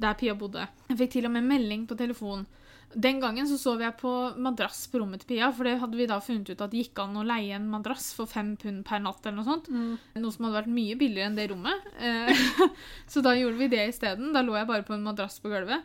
der 0.00 0.16
Pia 0.16 0.34
bodde. 0.38 0.64
Jeg 0.88 1.00
fikk 1.02 1.16
til 1.16 1.28
og 1.28 1.34
med 1.34 1.46
melding 1.48 1.84
på 1.88 1.96
telefon. 1.98 2.46
Den 2.88 3.18
gangen 3.20 3.44
så 3.44 3.58
sov 3.60 3.82
jeg 3.84 3.98
på 4.00 4.10
madrass 4.40 4.86
på 4.88 5.02
rommet 5.02 5.20
til 5.20 5.34
Pia, 5.34 5.50
for 5.52 5.68
det 5.68 5.76
hadde 5.82 5.98
vi 5.98 6.06
da 6.08 6.16
funnet 6.24 6.48
ut 6.48 6.62
at 6.64 6.72
det 6.72 6.86
gikk 6.86 7.02
an 7.02 7.18
å 7.20 7.26
leie 7.26 7.58
en 7.58 7.68
madrass 7.68 8.14
for 8.16 8.30
fem 8.30 8.54
pund 8.60 8.80
per 8.88 9.02
natt 9.04 9.26
eller 9.26 9.42
noe 9.42 9.48
sånt. 9.48 9.68
Noe 10.16 10.32
som 10.32 10.46
hadde 10.46 10.60
vært 10.62 10.72
mye 10.72 10.96
billigere 11.00 11.28
enn 11.28 11.36
det 11.36 11.48
rommet. 11.52 11.90
Eh, 12.00 12.44
så 13.12 13.24
da 13.24 13.34
gjorde 13.36 13.60
vi 13.60 13.72
det 13.74 13.84
isteden. 13.90 14.32
Da 14.32 14.44
lå 14.44 14.56
jeg 14.56 14.70
bare 14.70 14.86
på 14.88 14.96
en 14.96 15.04
madrass 15.04 15.36
på 15.44 15.52
gulvet. 15.52 15.84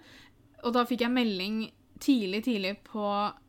Og 0.64 0.76
da 0.78 0.86
fikk 0.88 1.04
jeg 1.04 1.12
melding 1.12 1.66
tidlig, 2.04 2.46
tidlig 2.48 2.78
på 2.88 3.04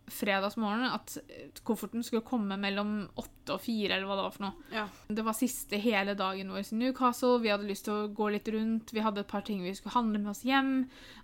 fredagsmorgen 0.06 0.90
at 0.92 1.16
kofferten 1.64 2.04
skulle 2.04 2.24
komme 2.26 2.58
mellom 2.60 3.06
åtte 3.20 3.54
og 3.54 3.60
fire, 3.60 3.94
eller 3.94 4.08
hva 4.08 4.16
det 4.18 4.24
var 4.26 4.34
for 4.34 4.44
noe. 4.46 4.66
Ja. 4.72 4.84
Det 5.08 5.24
var 5.24 5.36
siste 5.36 5.78
hele 5.80 6.14
dagen 6.18 6.52
vår 6.52 6.64
i 6.64 6.78
Newcastle. 6.80 7.38
Vi 7.42 7.52
hadde 7.52 7.68
lyst 7.68 7.86
til 7.88 7.94
å 7.94 8.10
gå 8.12 8.28
litt 8.34 8.48
rundt. 8.52 8.92
Vi 8.94 9.04
hadde 9.04 9.24
et 9.24 9.30
par 9.30 9.44
ting 9.46 9.62
vi 9.64 9.74
skulle 9.76 9.96
handle 9.96 10.20
med 10.22 10.32
oss 10.34 10.44
hjem. 10.46 10.72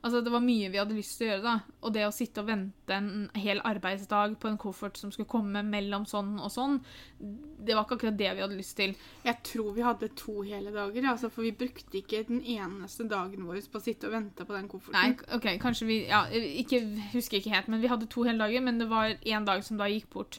Altså, 0.00 0.22
det 0.24 0.32
var 0.32 0.44
mye 0.44 0.70
vi 0.72 0.80
hadde 0.80 0.96
lyst 0.96 1.18
til 1.18 1.28
å 1.28 1.30
gjøre. 1.32 1.44
da. 1.44 1.76
Og 1.84 1.94
det 1.96 2.06
å 2.08 2.14
sitte 2.14 2.44
og 2.44 2.50
vente 2.50 2.96
en 2.96 3.28
hel 3.40 3.62
arbeidsdag 3.68 4.36
på 4.40 4.50
en 4.50 4.60
koffert 4.60 5.00
som 5.00 5.12
skulle 5.12 5.30
komme 5.30 5.64
mellom 5.66 6.06
sånn 6.08 6.36
og 6.40 6.52
sånn, 6.52 6.80
det 7.20 7.76
var 7.76 7.84
ikke 7.84 7.98
akkurat 7.98 8.18
det 8.18 8.32
vi 8.36 8.44
hadde 8.44 8.58
lyst 8.58 8.76
til. 8.80 8.94
Jeg 9.26 9.40
tror 9.44 9.72
vi 9.76 9.84
hadde 9.84 10.10
to 10.16 10.40
hele 10.46 10.72
dager, 10.72 11.08
altså, 11.12 11.28
for 11.32 11.44
vi 11.44 11.52
brukte 11.56 12.00
ikke 12.00 12.24
den 12.28 12.40
eneste 12.44 13.04
dagen 13.08 13.44
vår 13.48 13.60
på 13.70 13.80
å 13.80 13.84
sitte 13.84 14.08
og 14.08 14.14
vente 14.16 14.46
på 14.48 14.56
den 14.56 14.68
kofferten. 14.70 14.96
Nei, 14.96 15.36
ok, 15.36 15.48
kanskje 15.60 15.88
vi 15.88 15.98
ja, 16.08 16.22
ikke, 16.32 16.80
Husker 17.12 17.40
ikke 17.40 17.52
helt, 17.52 17.68
men 17.72 17.82
vi 17.82 17.90
hadde 17.90 18.08
to 18.10 18.24
hele 18.24 18.40
dager. 18.40 18.64
Men 18.70 18.78
det 18.78 18.86
var 18.86 19.16
en 19.18 19.48
dag 19.48 19.64
som 19.66 19.80
da 19.80 19.90
gikk 19.90 20.06
bort. 20.14 20.38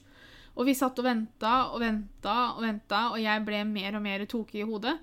Og 0.56 0.68
vi 0.68 0.76
satt 0.76 1.00
og 1.00 1.08
venta 1.08 1.52
og 1.72 1.82
venta 1.84 2.36
og 2.56 2.64
venta, 2.64 3.02
og 3.12 3.20
jeg 3.20 3.44
ble 3.48 3.62
mer 3.68 3.98
og 4.00 4.04
mer 4.04 4.24
tokig 4.30 4.64
i 4.64 4.68
hodet. 4.68 4.96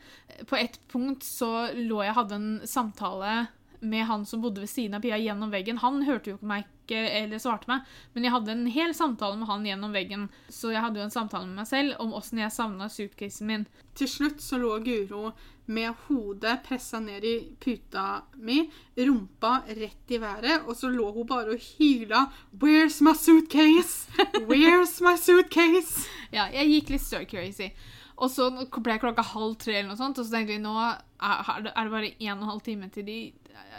På 0.49 0.57
et 0.57 0.81
punkt 0.89 1.24
så 1.24 1.68
lå 1.76 2.03
jeg 2.05 2.16
hadde 2.16 2.41
en 2.41 2.51
samtale 2.68 3.35
med 3.81 4.07
han 4.07 4.26
som 4.26 4.43
bodde 4.43 4.64
ved 4.64 4.70
siden 4.70 4.99
av 4.99 5.05
Pia 5.05 5.18
gjennom 5.20 5.53
veggen. 5.55 5.81
Han 5.85 6.03
hørte 6.09 6.33
jo 6.33 6.39
ikke 6.39 6.51
meg 6.51 6.66
ikke, 6.89 7.05
eller 7.20 7.41
svarte 7.43 7.68
meg, 7.68 7.85
men 8.14 8.24
jeg 8.24 8.33
hadde 8.33 8.55
en 8.55 8.66
hel 8.72 8.95
samtale 8.97 9.37
med 9.37 9.49
han 9.49 9.66
gjennom 9.66 9.93
veggen. 9.93 10.29
Så 10.49 10.72
jeg 10.72 10.83
hadde 10.83 11.01
jo 11.01 11.05
en 11.05 11.14
samtale 11.14 11.47
med 11.47 11.61
meg 11.61 11.68
selv 11.68 12.01
om 12.03 12.14
åssen 12.16 12.41
jeg 12.41 12.55
savna 12.55 12.89
suitcasen 12.89 13.49
min. 13.49 13.66
Til 13.99 14.09
slutt 14.09 14.43
så 14.43 14.59
lå 14.61 14.79
Guro 14.85 15.33
med 15.68 15.93
hodet 16.07 16.62
pressa 16.64 17.01
ned 17.01 17.24
i 17.29 17.35
puta 17.61 18.22
mi, 18.41 18.62
rumpa 18.97 19.59
rett 19.68 20.14
i 20.14 20.20
været, 20.22 20.64
og 20.64 20.76
så 20.76 20.89
lå 20.89 21.11
hun 21.12 21.26
bare 21.29 21.53
og 21.53 21.61
hyla 21.61 22.31
'Where's 22.57 23.03
my 23.05 23.12
suitcase? 23.12 24.09
Where's 24.49 25.03
my 25.05 25.16
suitcase?' 25.16 26.09
Ja, 26.33 26.49
jeg 26.53 26.68
gikk 26.68 26.91
litt 26.91 27.05
stir 27.05 27.24
crazy. 27.24 27.70
Og 28.18 28.30
så 28.34 28.48
ble 28.50 28.98
klokka 28.98 29.22
halv 29.34 29.54
tre, 29.62 29.76
eller 29.78 29.92
noe 29.92 30.00
sånt, 30.00 30.18
og 30.18 30.26
så 30.26 30.34
tenkte 30.34 30.56
vi 30.56 30.62
nå 30.62 30.74
er 30.78 31.62
det 31.66 31.74
bare 31.74 32.10
en 32.10 32.32
og 32.34 32.42
en 32.42 32.50
halv 32.52 32.64
time 32.66 32.90
til 32.94 33.06
de 33.08 33.18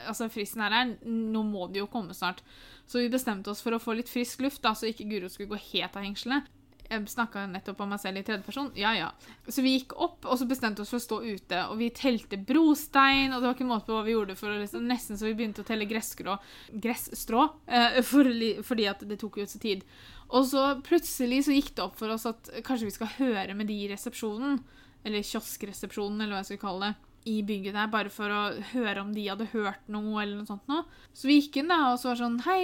Altså, 0.09 0.27
fristen 0.31 0.61
er 0.63 0.73
her. 0.75 0.89
Nå 1.07 1.41
må 1.47 1.67
de 1.71 1.79
jo 1.79 1.87
komme 1.91 2.15
snart. 2.15 2.41
Så 2.89 2.99
vi 2.99 3.11
bestemte 3.11 3.51
oss 3.51 3.61
for 3.63 3.75
å 3.75 3.79
få 3.79 3.95
litt 3.95 4.09
frisk 4.11 4.41
luft, 4.43 4.61
da, 4.63 4.73
så 4.75 4.89
ikke 4.89 5.07
Guro 5.07 5.29
skulle 5.31 5.53
gå 5.53 5.59
helt 5.69 5.95
av 5.95 6.03
hengslene. 6.03 6.41
Jeg 6.89 7.05
snakka 7.11 7.43
nettopp 7.45 7.83
om 7.83 7.91
meg 7.93 8.01
selv 8.01 8.17
i 8.17 8.23
tredjeperson. 8.25 8.71
Ja, 8.79 8.95
ja. 8.97 9.09
Så 9.45 9.61
vi 9.61 9.75
gikk 9.75 9.93
opp, 10.01 10.25
og 10.25 10.39
så 10.41 10.47
bestemte 10.49 10.81
vi 10.81 10.87
oss 10.87 10.93
for 10.95 10.97
å 10.97 11.03
stå 11.03 11.19
ute. 11.21 11.59
Og 11.69 11.77
vi 11.83 11.91
telte 11.93 12.39
brostein, 12.41 13.29
og 13.29 13.43
det 13.43 13.49
var 13.49 13.57
ikke 13.57 13.67
måte 13.69 13.85
på 13.87 13.97
hva 13.97 14.05
vi 14.07 14.15
gjorde. 14.15 14.37
for 14.39 14.57
liksom, 14.57 14.87
Nesten 14.89 15.19
så 15.19 15.29
vi 15.29 15.35
begynte 15.37 15.61
å 15.61 15.67
telle 15.67 15.85
gressstrå, 15.89 16.39
gressstrå 16.73 17.43
eh, 17.69 17.99
for, 18.05 18.31
fordi 18.65 18.89
at 18.89 19.05
det 19.05 19.19
tok 19.21 19.37
jo 19.37 19.45
så 19.49 19.61
tid. 19.61 19.85
Og 20.29 20.45
så 20.45 20.63
plutselig 20.85 21.43
så 21.47 21.55
gikk 21.55 21.73
det 21.75 21.85
opp 21.85 21.97
for 21.97 22.13
oss 22.13 22.27
at 22.29 22.51
kanskje 22.65 22.89
vi 22.89 22.95
skal 22.95 23.13
høre 23.17 23.55
med 23.57 23.69
de 23.69 23.77
i 23.85 23.89
resepsjonen, 23.89 24.59
eller 25.07 25.25
kioskresepsjonen, 25.25 26.19
eller 26.21 26.35
hva 26.35 26.41
jeg 26.43 26.51
skal 26.51 26.63
kalle 26.67 26.89
det, 26.89 27.05
i 27.29 27.41
bygget 27.43 27.75
der, 27.75 27.89
bare 27.91 28.11
for 28.13 28.31
å 28.31 28.41
høre 28.71 29.01
om 29.03 29.09
de 29.13 29.25
hadde 29.27 29.49
hørt 29.51 29.89
noe, 29.91 30.21
eller 30.21 30.39
noe 30.39 30.47
sånt 30.47 30.69
noe. 30.71 30.85
Så 31.13 31.27
vi 31.27 31.39
gikk 31.39 31.59
inn 31.61 31.71
da, 31.71 31.79
og 31.91 31.99
så 31.99 32.11
var 32.11 32.21
sånn 32.21 32.37
Hei, 32.45 32.61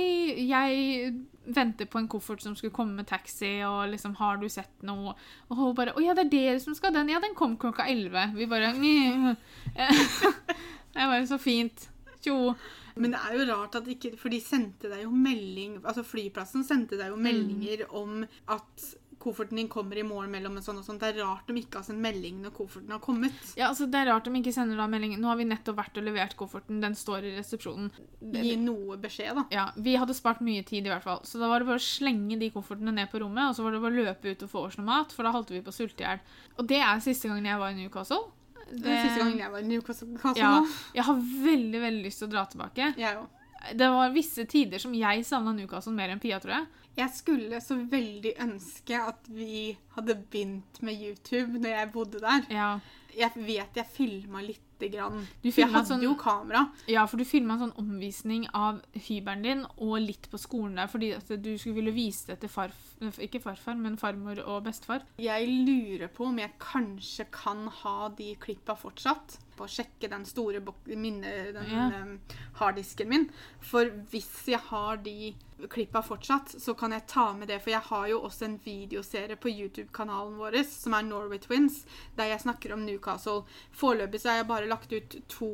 jeg 0.47 1.11
venter 1.55 1.89
på 1.91 1.99
en 1.99 2.07
koffert 2.09 2.41
som 2.41 2.55
skulle 2.57 2.73
komme 2.73 2.95
med 2.97 3.09
taxi, 3.09 3.57
og 3.67 3.91
liksom, 3.91 4.15
har 4.21 4.39
du 4.41 4.47
sett 4.49 4.85
noe? 4.87 5.13
Og 5.49 5.59
hun 5.59 5.75
bare 5.77 5.93
Å 5.97 6.05
ja, 6.05 6.15
det 6.17 6.27
er 6.27 6.31
dere 6.31 6.63
som 6.63 6.77
skal 6.77 6.93
ha 6.93 7.01
den? 7.01 7.11
Ja, 7.13 7.21
den 7.23 7.35
kom 7.37 7.57
klokka 7.61 7.85
elleve. 7.91 8.29
Vi 8.37 8.47
bare 8.49 8.71
Det 8.79 9.35
er 11.03 11.11
bare 11.11 11.27
Så 11.29 11.37
fint. 11.41 11.89
Tjo. 12.23 12.55
Men 12.95 13.11
det 13.15 13.19
er 13.27 13.33
jo 13.35 13.47
rart 13.49 13.75
at 13.75 13.87
ikke 13.91 14.13
For 14.15 14.31
de 14.31 14.37
sendte 14.39 14.87
deg 14.87 15.01
jo 15.03 15.09
melding 15.11 15.81
Altså 15.83 16.05
flyplassen 16.07 16.63
sendte 16.63 16.95
deg 16.95 17.09
jo 17.11 17.17
meldinger 17.19 17.81
om 17.91 18.21
at 18.47 18.85
kofferten 19.25 19.57
din 19.57 19.67
kommer 19.71 19.97
i 19.97 20.03
morgen 20.05 20.29
mellom 20.29 20.57
en 20.59 20.63
sånn 20.63 20.77
og 20.77 20.85
sånn. 20.85 20.99
Det 21.01 21.07
er 21.07 21.23
rart 21.23 21.47
de 21.47 21.55
ikke 21.57 21.79
har 21.79 21.85
sendt 21.87 22.03
melding 22.03 22.41
når 22.43 22.51
kofferten 22.53 22.93
har 22.93 22.99
kommet. 23.01 23.33
Ja, 23.57 23.69
altså 23.71 23.87
Det 23.89 23.97
er 23.97 24.09
rart 24.11 24.27
de 24.27 24.33
ikke 24.37 24.53
sender 24.53 24.77
da 24.77 24.85
melding. 24.91 25.15
Nå 25.17 25.31
har 25.31 25.39
vi 25.39 25.47
nettopp 25.49 25.79
vært 25.79 25.97
og 25.97 26.05
levert 26.05 26.35
kofferten. 26.37 26.81
Den 26.83 26.97
står 26.99 27.25
i 27.25 27.33
resepsjonen. 27.37 27.89
Gi 28.35 28.53
noe 28.61 28.99
beskjed, 29.01 29.33
da. 29.39 29.45
Ja, 29.55 29.65
Vi 29.79 29.95
hadde 29.97 30.13
spart 30.17 30.43
mye 30.45 30.61
tid, 30.67 30.85
i 30.85 30.93
hvert 30.93 31.07
fall. 31.07 31.23
Så 31.25 31.41
da 31.41 31.49
var 31.49 31.63
det 31.63 31.71
bare 31.71 31.81
å 31.81 31.87
slenge 31.87 32.37
de 32.37 32.51
koffertene 32.53 32.93
ned 32.93 33.09
på 33.09 33.23
rommet, 33.23 33.49
og 33.49 33.57
så 33.57 33.65
var 33.65 33.73
det 33.73 33.81
bare 33.87 33.97
å 33.97 34.05
løpe 34.11 34.35
ut 34.35 34.45
og 34.45 34.51
få 34.51 34.65
oss 34.67 34.77
noe 34.77 34.89
mat, 34.91 35.15
for 35.15 35.25
da 35.25 35.33
holdt 35.33 35.55
vi 35.55 35.63
på 35.65 35.73
å 35.73 35.79
sulte 35.79 36.05
i 36.05 36.09
hjel. 36.09 36.21
Og 36.59 36.69
det 36.69 36.83
er 36.83 37.01
siste 37.07 37.31
gangen 37.31 37.49
jeg 37.49 37.63
var 37.63 37.73
i 37.73 37.79
Newcastle. 37.79 38.27
Er 38.71 39.01
siste 39.05 39.19
gangen 39.21 39.39
jeg 39.39 39.51
var 39.53 39.61
i 39.61 39.67
Newcastle. 39.69 40.07
Ja, 40.39 40.51
jeg 40.95 41.03
har 41.07 41.19
veldig 41.21 41.81
veldig 41.83 42.05
lyst 42.07 42.21
til 42.23 42.27
å 42.29 42.31
dra 42.33 42.45
tilbake. 42.49 42.93
Jeg 42.97 43.17
også. 43.19 43.31
Det 43.73 43.87
var 43.89 44.11
visse 44.13 44.43
tider 44.45 44.81
som 44.81 44.93
jeg 44.93 45.23
savna 45.25 45.53
Newcastle 45.55 45.93
mer 45.95 46.11
enn 46.13 46.19
Pia, 46.21 46.37
tror 46.41 46.53
jeg. 46.53 46.67
Jeg 46.95 47.11
skulle 47.11 47.59
så 47.63 47.75
veldig 47.91 48.35
ønske 48.45 48.99
at 49.01 49.25
vi 49.27 49.71
hadde 49.97 50.15
begynt 50.31 50.81
med 50.85 51.01
YouTube 51.01 51.59
når 51.59 51.73
jeg 51.73 51.91
bodde 51.95 52.21
der. 52.23 52.45
Ja, 52.53 52.69
Jeg 53.15 53.31
vet 53.35 53.77
jeg 53.79 53.87
filma 53.95 54.41
lite 54.79 54.89
grann. 54.97 55.27
Du 55.43 55.51
For 55.51 55.61
jeg 55.61 55.71
hadde 55.71 55.87
sånn- 55.87 56.03
jo 56.03 56.15
kamera. 56.15 56.69
ja 56.87 57.05
for 57.05 57.17
du 57.17 57.23
filma 57.25 57.53
en 57.53 57.59
sånn 57.71 57.77
omvisning 57.79 58.47
av 58.53 58.81
hybelen 58.93 59.41
din 59.43 59.65
og 59.77 59.99
litt 60.01 60.29
på 60.31 60.37
skolen 60.37 60.75
der, 60.75 60.87
fordi 60.87 61.13
at 61.15 61.27
du 61.41 61.57
skulle 61.57 61.75
ville 61.75 61.91
vise 61.93 62.27
det 62.27 62.39
til 62.41 62.49
farf... 62.49 62.73
Ikke 63.19 63.41
farfar, 63.41 63.75
men 63.77 63.97
farmor 63.97 64.39
og 64.47 64.63
bestefar. 64.63 65.01
Jeg 65.19 65.47
lurer 65.65 66.07
på 66.07 66.25
om 66.27 66.37
jeg 66.39 66.51
kanskje 66.59 67.25
kan 67.31 67.67
ha 67.67 68.09
de 68.09 68.35
klippa 68.39 68.75
fortsatt. 68.75 69.37
På 69.55 69.63
å 69.65 69.67
sjekke 69.71 70.09
den 70.09 70.25
store 70.25 70.59
minne, 70.95 71.53
den 71.53 71.69
Ja. 71.71 71.89
em, 71.91 72.19
harddisken 72.59 73.07
min. 73.07 73.29
For 73.61 73.85
hvis 74.11 74.45
jeg 74.47 74.59
har 74.59 74.97
de 74.97 75.33
klippa 75.69 76.01
fortsatt, 76.03 76.55
så 76.61 76.73
kan 76.73 76.91
jeg 76.91 77.07
ta 77.07 77.29
med 77.33 77.47
det. 77.47 77.61
For 77.63 77.73
jeg 77.73 77.87
har 77.87 78.07
jo 78.11 78.19
også 78.27 78.47
en 78.47 78.57
videoserie 78.63 79.37
på 79.39 79.51
YouTube-kanalen 79.53 80.37
vår 80.39 80.59
som 80.67 80.95
er 80.97 81.07
Norway 81.07 81.39
Twins, 81.41 81.83
der 82.17 82.31
jeg 82.31 82.43
snakker 82.43 82.75
om 82.75 82.85
Newcastle. 82.85 83.43
Foreløpig 83.75 84.21
så 84.21 84.33
har 84.33 84.41
jeg 84.41 84.49
bare 84.51 84.69
lagt 84.69 84.93
ut 84.93 85.17
to 85.31 85.51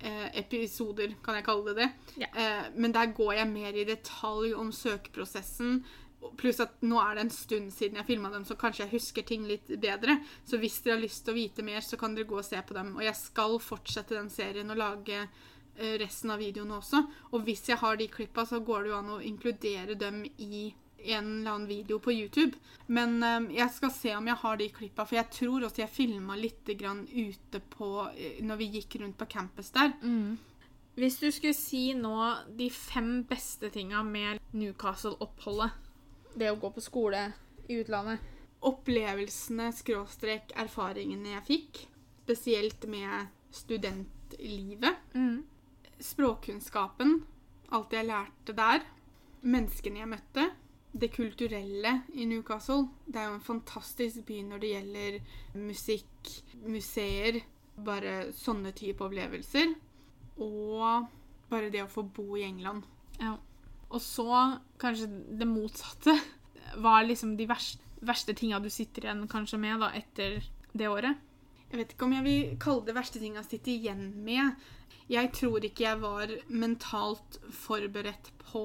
eh, 0.00 0.26
episoder, 0.40 1.14
kan 1.24 1.38
jeg 1.38 1.46
kalle 1.46 1.70
det 1.70 1.76
det. 1.84 1.88
Ja. 2.24 2.32
Eh, 2.34 2.68
men 2.74 2.94
der 2.94 3.14
går 3.14 3.38
jeg 3.40 3.52
mer 3.52 3.78
i 3.78 3.86
detalj 3.88 4.54
om 4.58 4.72
søkeprosessen. 4.74 5.82
Pluss 6.38 6.58
at 6.58 6.80
nå 6.82 6.98
er 6.98 7.14
det 7.14 7.28
en 7.28 7.30
stund 7.30 7.70
siden 7.70 8.00
jeg 8.00 8.08
filma 8.08 8.32
dem, 8.32 8.44
så 8.44 8.58
kanskje 8.58 8.88
jeg 8.88 8.96
husker 8.96 9.26
ting 9.26 9.46
litt 9.46 9.70
bedre. 9.78 10.18
Så 10.44 10.58
hvis 10.58 10.80
dere 10.82 10.96
har 10.96 11.04
lyst 11.04 11.22
til 11.24 11.36
å 11.36 11.38
vite 11.38 11.66
mer, 11.66 11.84
så 11.86 11.98
kan 12.00 12.16
dere 12.16 12.26
gå 12.26 12.40
og 12.40 12.46
se 12.46 12.58
på 12.58 12.74
dem. 12.74 12.96
Og 12.98 13.06
jeg 13.06 13.14
skal 13.20 13.60
fortsette 13.62 14.18
den 14.18 14.32
serien 14.34 14.74
og 14.74 14.82
lage 14.82 15.28
resten 16.00 16.32
av 16.34 16.42
videoene 16.42 16.78
også. 16.78 17.04
Og 17.32 17.46
hvis 17.46 17.68
jeg 17.70 17.80
har 17.80 17.98
de 17.98 18.08
klippa, 18.10 18.44
så 18.48 18.60
går 18.64 18.84
det 18.84 18.92
jo 18.92 18.98
an 18.98 19.16
å 19.16 19.22
inkludere 19.24 19.98
dem 19.98 20.24
i 20.38 20.68
en 20.98 21.26
eller 21.40 21.50
annen 21.50 21.68
video 21.68 21.98
på 22.02 22.12
YouTube. 22.12 22.58
Men 22.86 23.22
eh, 23.22 23.56
jeg 23.60 23.70
skal 23.76 23.92
se 23.94 24.14
om 24.16 24.26
jeg 24.28 24.40
har 24.42 24.58
de 24.58 24.68
klippa, 24.74 25.06
for 25.06 25.18
jeg 25.18 25.30
tror 25.34 25.66
også 25.68 25.84
jeg 25.84 25.94
filma 25.94 26.36
litt 26.38 26.72
grann 26.78 27.04
ute 27.12 27.60
på 27.76 27.90
eh, 28.14 28.40
Når 28.44 28.60
vi 28.62 28.70
gikk 28.78 28.98
rundt 29.02 29.18
på 29.18 29.28
campus 29.30 29.70
der. 29.76 29.94
Hvis 30.98 31.20
du 31.22 31.28
skulle 31.30 31.54
si 31.54 31.92
nå 31.94 32.16
de 32.58 32.66
fem 32.74 33.22
beste 33.28 33.70
tinga 33.70 34.02
med 34.02 34.40
Newcastle-oppholdet, 34.50 35.76
det 36.34 36.50
å 36.50 36.58
gå 36.58 36.72
på 36.74 36.82
skole 36.82 37.28
i 37.68 37.78
utlandet 37.78 38.34
Opplevelsene, 38.66 39.68
skråstrek, 39.70 40.50
erfaringene 40.58 41.36
jeg 41.36 41.44
fikk. 41.46 41.78
Spesielt 42.24 42.88
med 42.90 43.28
studentlivet. 43.54 44.98
Språkkunnskapen. 46.00 47.18
Alt 47.74 47.92
jeg 47.92 48.06
lærte 48.08 48.54
der. 48.56 48.86
Menneskene 49.42 50.02
jeg 50.02 50.10
møtte. 50.10 50.46
Det 50.98 51.10
kulturelle 51.12 51.92
i 52.14 52.24
Newcastle. 52.24 52.88
Det 53.06 53.20
er 53.20 53.28
jo 53.28 53.36
en 53.38 53.44
fantastisk 53.44 54.24
by 54.26 54.40
når 54.48 54.62
det 54.62 54.72
gjelder 54.72 55.18
musikk, 55.58 56.32
museer, 56.64 57.42
bare 57.84 58.32
sånne 58.34 58.72
type 58.76 59.04
opplevelser. 59.04 59.74
Og 60.42 61.06
bare 61.50 61.70
det 61.72 61.84
å 61.84 61.90
få 61.92 62.06
bo 62.06 62.38
i 62.38 62.46
England. 62.46 62.86
Ja. 63.20 63.36
Og 63.88 64.02
så 64.04 64.30
kanskje 64.80 65.08
det 65.38 65.48
motsatte 65.48 66.14
var 66.84 67.06
liksom 67.06 67.36
de 67.38 67.48
verste, 67.48 67.82
verste 68.04 68.34
tinga 68.36 68.60
du 68.62 68.70
sitter 68.70 69.08
igjen 69.08 69.24
kanskje 69.30 69.58
med 69.60 69.80
da 69.82 69.92
etter 69.96 70.38
det 70.72 70.90
året. 70.90 71.24
Jeg 71.68 71.82
vet 71.82 71.92
ikke 71.92 72.06
om 72.06 72.14
jeg 72.16 72.24
vil 72.24 72.58
kalle 72.60 72.86
det 72.86 72.96
verste 72.96 73.20
ting 73.20 73.36
jeg 73.36 73.48
sitter 73.48 73.74
igjen 73.74 74.04
med. 74.24 74.68
Jeg 75.08 75.32
tror 75.32 75.64
ikke 75.64 75.86
jeg 75.86 76.00
var 76.02 76.32
mentalt 76.48 77.38
forberedt 77.54 78.32
på 78.44 78.64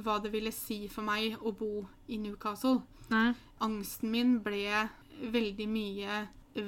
hva 0.00 0.16
det 0.22 0.32
ville 0.32 0.52
si 0.54 0.84
for 0.92 1.04
meg 1.06 1.40
å 1.40 1.52
bo 1.56 1.86
i 2.08 2.18
Newcastle. 2.20 2.82
Nei. 3.10 3.32
Angsten 3.64 4.12
min 4.12 4.38
ble 4.44 4.88
veldig 5.20 5.66
mye 5.68 6.20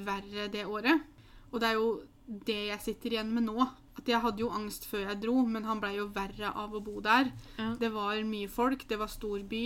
verre 0.06 0.48
det 0.52 0.64
året. 0.68 1.04
Og 1.52 1.60
det 1.60 1.68
er 1.68 1.78
jo 1.78 1.92
det 2.26 2.58
jeg 2.70 2.84
sitter 2.86 3.16
igjen 3.16 3.32
med 3.34 3.46
nå. 3.50 3.68
At 3.92 4.08
jeg 4.08 4.22
hadde 4.24 4.40
jo 4.40 4.48
angst 4.54 4.86
før 4.88 5.04
jeg 5.10 5.20
dro, 5.20 5.36
men 5.44 5.68
han 5.68 5.80
blei 5.82 5.98
jo 5.98 6.08
verre 6.14 6.54
av 6.56 6.72
å 6.72 6.80
bo 6.84 7.02
der. 7.04 7.28
Ja. 7.58 7.74
Det 7.78 7.92
var 7.92 8.16
mye 8.24 8.48
folk, 8.48 8.86
det 8.88 8.98
var 9.00 9.12
stor 9.12 9.42
by. 9.48 9.64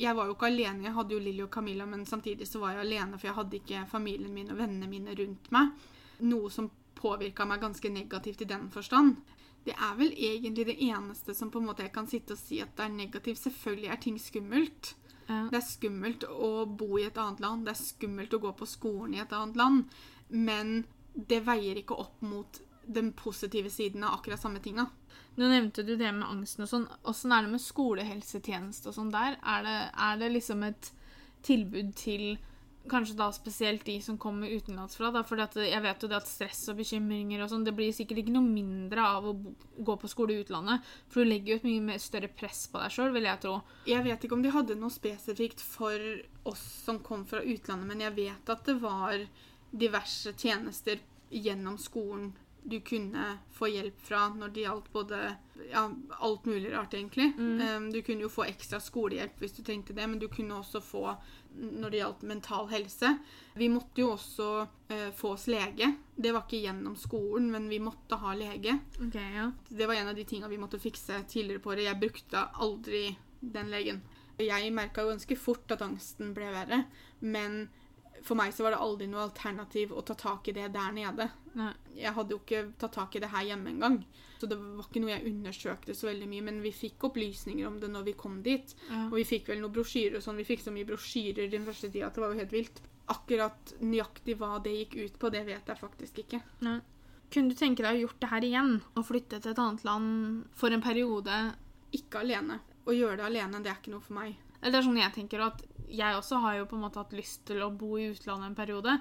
Jeg 0.00 0.16
var 0.16 0.30
jo 0.30 0.36
ikke 0.36 0.48
alene, 0.48 0.86
jeg 0.86 0.96
hadde 0.96 1.12
jo 1.12 1.20
Lilly 1.20 1.44
og 1.44 1.52
Camilla, 1.52 1.84
men 1.86 2.06
samtidig 2.08 2.48
så 2.48 2.62
var 2.62 2.78
jeg 2.78 2.86
alene, 2.86 3.18
for 3.18 3.28
jeg 3.28 3.36
hadde 3.36 3.58
ikke 3.60 3.86
familien 3.90 4.32
min 4.32 4.52
og 4.54 4.62
vennene 4.62 4.88
mine 4.88 5.16
rundt 5.18 5.50
meg. 5.52 5.74
Noe 6.24 6.48
som 6.52 6.70
påvirka 7.00 7.46
meg 7.48 7.62
ganske 7.64 7.90
negativt 7.92 8.44
i 8.44 8.48
den 8.50 8.68
forstand. 8.72 9.16
Det 9.64 9.74
er 9.76 9.96
vel 9.98 10.12
egentlig 10.16 10.66
det 10.70 10.78
eneste 10.86 11.34
som 11.36 11.50
på 11.52 11.60
en 11.60 11.68
måte 11.68 11.84
jeg 11.84 11.92
kan 11.92 12.08
sitte 12.08 12.36
og 12.36 12.40
si 12.40 12.62
at 12.64 12.72
det 12.78 12.86
er 12.86 12.94
negativt. 12.94 13.42
Selvfølgelig 13.42 13.90
er 13.92 14.00
ting 14.00 14.16
skummelt. 14.20 14.94
Ja. 15.26 15.42
Det 15.50 15.60
er 15.60 15.66
skummelt 15.66 16.24
å 16.26 16.64
bo 16.66 16.96
i 16.98 17.06
et 17.06 17.18
annet 17.20 17.42
land, 17.44 17.66
det 17.66 17.76
er 17.76 17.82
skummelt 17.84 18.32
å 18.34 18.40
gå 18.42 18.50
på 18.58 18.66
skolen 18.66 19.14
i 19.14 19.20
et 19.22 19.34
annet 19.36 19.58
land, 19.60 19.92
men 20.28 20.72
det 21.14 21.44
veier 21.46 21.78
ikke 21.78 21.98
opp 22.02 22.24
mot 22.26 22.58
den 22.90 23.12
positive 23.14 23.70
siden 23.70 24.02
av 24.02 24.16
akkurat 24.16 24.42
samme 24.42 24.58
tinga. 24.64 24.88
Nå 25.38 25.48
nevnte 25.48 25.84
du 25.86 25.94
det 25.94 26.10
med 26.16 26.26
angsten 26.26 26.64
og 26.64 26.70
sånn. 26.70 26.88
Åssen 27.06 27.32
er 27.32 27.46
det 27.46 27.52
med 27.52 27.62
skolehelsetjeneste 27.62 28.90
og 28.90 28.96
sånn 28.96 29.12
der? 29.14 29.38
Er 29.46 29.62
det, 29.66 29.76
er 29.94 30.18
det 30.18 30.32
liksom 30.34 30.64
et 30.66 30.90
tilbud 31.46 31.94
til 31.98 32.32
kanskje 32.88 33.16
da 33.18 33.28
spesielt 33.32 33.84
de 33.84 33.96
som 34.02 34.18
kommer 34.18 34.48
utenlandsfra? 34.48 35.10
da, 35.10 35.22
For 35.26 35.36
jeg 35.36 35.82
vet 35.82 36.02
jo 36.02 36.08
det 36.08 36.18
at 36.20 36.28
stress 36.28 36.62
og 36.72 36.80
bekymringer 36.80 37.42
og 37.44 37.50
sånn, 37.52 37.66
det 37.66 37.74
blir 37.76 37.92
sikkert 37.92 38.22
ikke 38.22 38.34
noe 38.34 38.46
mindre 38.46 39.04
av 39.04 39.28
å 39.28 39.36
gå 39.76 39.96
på 40.00 40.10
skole 40.10 40.34
i 40.34 40.44
utlandet. 40.44 40.86
For 41.12 41.22
du 41.22 41.30
legger 41.30 41.54
jo 41.54 41.60
et 41.60 41.68
mye 41.68 41.86
mer 41.92 42.02
større 42.02 42.32
press 42.32 42.66
på 42.72 42.80
deg 42.82 42.94
sjøl, 42.94 43.12
vil 43.16 43.28
jeg 43.28 43.42
tro. 43.44 43.56
Jeg 43.90 44.06
vet 44.06 44.24
ikke 44.24 44.38
om 44.38 44.44
de 44.44 44.54
hadde 44.54 44.78
noe 44.80 44.94
spesifikt 44.94 45.64
for 45.64 46.10
oss 46.48 46.66
som 46.86 47.02
kom 47.04 47.26
fra 47.28 47.44
utlandet, 47.44 47.88
men 47.90 48.04
jeg 48.06 48.16
vet 48.16 48.54
at 48.54 48.64
det 48.66 48.78
var 48.82 49.26
diverse 49.70 50.32
tjenester 50.38 51.02
gjennom 51.30 51.76
skolen 51.78 52.32
du 52.62 52.80
kunne 52.80 53.38
få 53.50 53.68
hjelp 53.68 54.00
fra 54.04 54.28
når 54.28 54.48
det 54.54 54.64
gjaldt 54.64 54.90
både 54.92 55.18
ja, 55.70 55.84
alt 56.18 56.44
mulig 56.44 56.72
rart, 56.72 56.94
egentlig. 56.94 57.32
Um, 57.38 57.90
du 57.92 58.02
kunne 58.02 58.26
jo 58.26 58.32
få 58.32 58.44
ekstra 58.48 58.80
skolehjelp 58.82 59.40
hvis 59.40 59.56
du 59.56 59.62
trengte 59.64 59.96
det, 59.96 60.06
men 60.06 60.20
du 60.20 60.28
kunne 60.28 60.58
også 60.60 60.82
få 60.84 61.14
når 61.56 61.90
det 61.90 62.00
gjaldt 62.00 62.22
mental 62.28 62.68
helse. 62.70 63.14
Vi 63.58 63.68
måtte 63.72 64.02
jo 64.02 64.12
også 64.14 64.48
eh, 64.92 65.08
få 65.16 65.34
oss 65.34 65.48
lege. 65.50 65.90
Det 66.14 66.32
var 66.32 66.46
ikke 66.46 66.62
gjennom 66.62 66.94
skolen, 66.98 67.50
men 67.52 67.68
vi 67.68 67.80
måtte 67.82 68.18
ha 68.20 68.34
lege. 68.38 68.76
Okay, 69.00 69.34
ja. 69.36 69.50
Det 69.68 69.88
var 69.88 69.98
en 69.98 70.12
av 70.12 70.16
de 70.18 70.24
tinga 70.24 70.48
vi 70.48 70.60
måtte 70.60 70.80
fikse 70.82 71.22
tidligere 71.28 71.62
på 71.62 71.74
året. 71.74 71.88
Jeg 71.88 72.00
brukte 72.00 72.46
aldri 72.62 73.04
den 73.40 73.72
legen. 73.72 74.02
Jeg 74.40 74.72
merka 74.72 75.04
jo 75.04 75.12
ganske 75.12 75.36
fort 75.36 75.72
at 75.74 75.82
angsten 75.84 76.32
ble 76.36 76.48
verre, 76.54 76.84
men 77.20 77.66
for 78.26 78.38
meg 78.38 78.52
så 78.54 78.64
var 78.64 78.74
det 78.74 78.80
aldri 78.84 79.06
noe 79.10 79.24
alternativ 79.24 79.92
å 79.96 80.02
ta 80.06 80.14
tak 80.18 80.50
i 80.50 80.54
det 80.56 80.68
der 80.74 80.92
nede. 80.94 81.26
Nei. 81.56 81.72
Jeg 81.96 82.12
hadde 82.16 82.34
jo 82.34 82.40
ikke 82.42 82.62
tatt 82.80 82.94
tak 82.96 83.16
i 83.16 83.22
det 83.22 83.30
her 83.32 83.46
hjemme 83.48 83.72
engang. 83.72 83.98
Så 84.40 84.48
det 84.48 84.56
var 84.60 84.86
ikke 84.86 85.02
noe 85.02 85.12
jeg 85.12 85.32
undersøkte 85.32 85.96
så 85.96 86.08
veldig 86.08 86.28
mye, 86.30 86.44
men 86.46 86.60
vi 86.64 86.72
fikk 86.72 87.08
opplysninger 87.10 87.66
om 87.68 87.80
det 87.80 87.90
når 87.92 88.06
vi 88.10 88.16
kom 88.20 88.38
dit. 88.44 88.74
Ja. 88.88 89.06
Og 89.08 89.18
vi 89.18 89.26
fikk 89.28 89.50
vel 89.52 89.60
noen 89.64 89.74
brosjyrer 89.74 90.20
og 90.20 90.24
sånn. 90.24 90.40
Vi 90.40 90.48
fikk 90.48 90.64
så 90.64 90.72
mye 90.74 90.88
brosjyrer 90.88 91.50
den 91.52 91.66
første 91.68 91.90
tida 91.90 92.08
at 92.08 92.16
det 92.16 92.24
var 92.24 92.32
jo 92.32 92.40
helt 92.40 92.56
vilt. 92.56 92.80
Akkurat 93.10 93.74
nøyaktig 93.82 94.36
hva 94.40 94.54
det 94.64 94.76
gikk 94.76 94.96
ut 95.00 95.20
på, 95.20 95.32
det 95.34 95.44
vet 95.48 95.72
jeg 95.72 95.80
faktisk 95.80 96.22
ikke. 96.24 96.42
Nei. 96.64 96.78
Kunne 97.30 97.52
du 97.52 97.58
tenke 97.58 97.84
deg 97.84 97.98
å 97.98 98.04
gjort 98.04 98.20
det 98.22 98.30
her 98.32 98.46
igjen? 98.46 98.72
Og 98.98 99.06
flytte 99.06 99.38
til 99.38 99.52
et 99.52 99.62
annet 99.62 99.84
land 99.86 100.46
for 100.58 100.74
en 100.74 100.82
periode? 100.82 101.40
Ikke 101.94 102.24
alene. 102.24 102.58
Å 102.86 102.94
gjøre 102.94 103.20
det 103.20 103.26
alene, 103.28 103.60
det 103.62 103.70
er 103.70 103.78
ikke 103.78 103.92
noe 103.92 104.02
for 104.02 104.16
meg. 104.18 104.38
Eller 104.60 104.74
det 104.74 104.80
er 104.80 104.86
sånn 104.86 105.00
jeg 105.00 105.16
tenker 105.16 105.44
at 105.44 105.64
jeg 105.90 106.16
også 106.16 106.38
har 106.44 106.60
jo 106.60 106.68
på 106.70 106.78
en 106.78 106.84
måte 106.84 107.00
hatt 107.02 107.14
lyst 107.16 107.42
til 107.48 107.62
å 107.64 107.72
bo 107.74 107.96
i 107.98 108.10
utlandet 108.12 108.50
en 108.50 108.58
periode. 108.58 108.96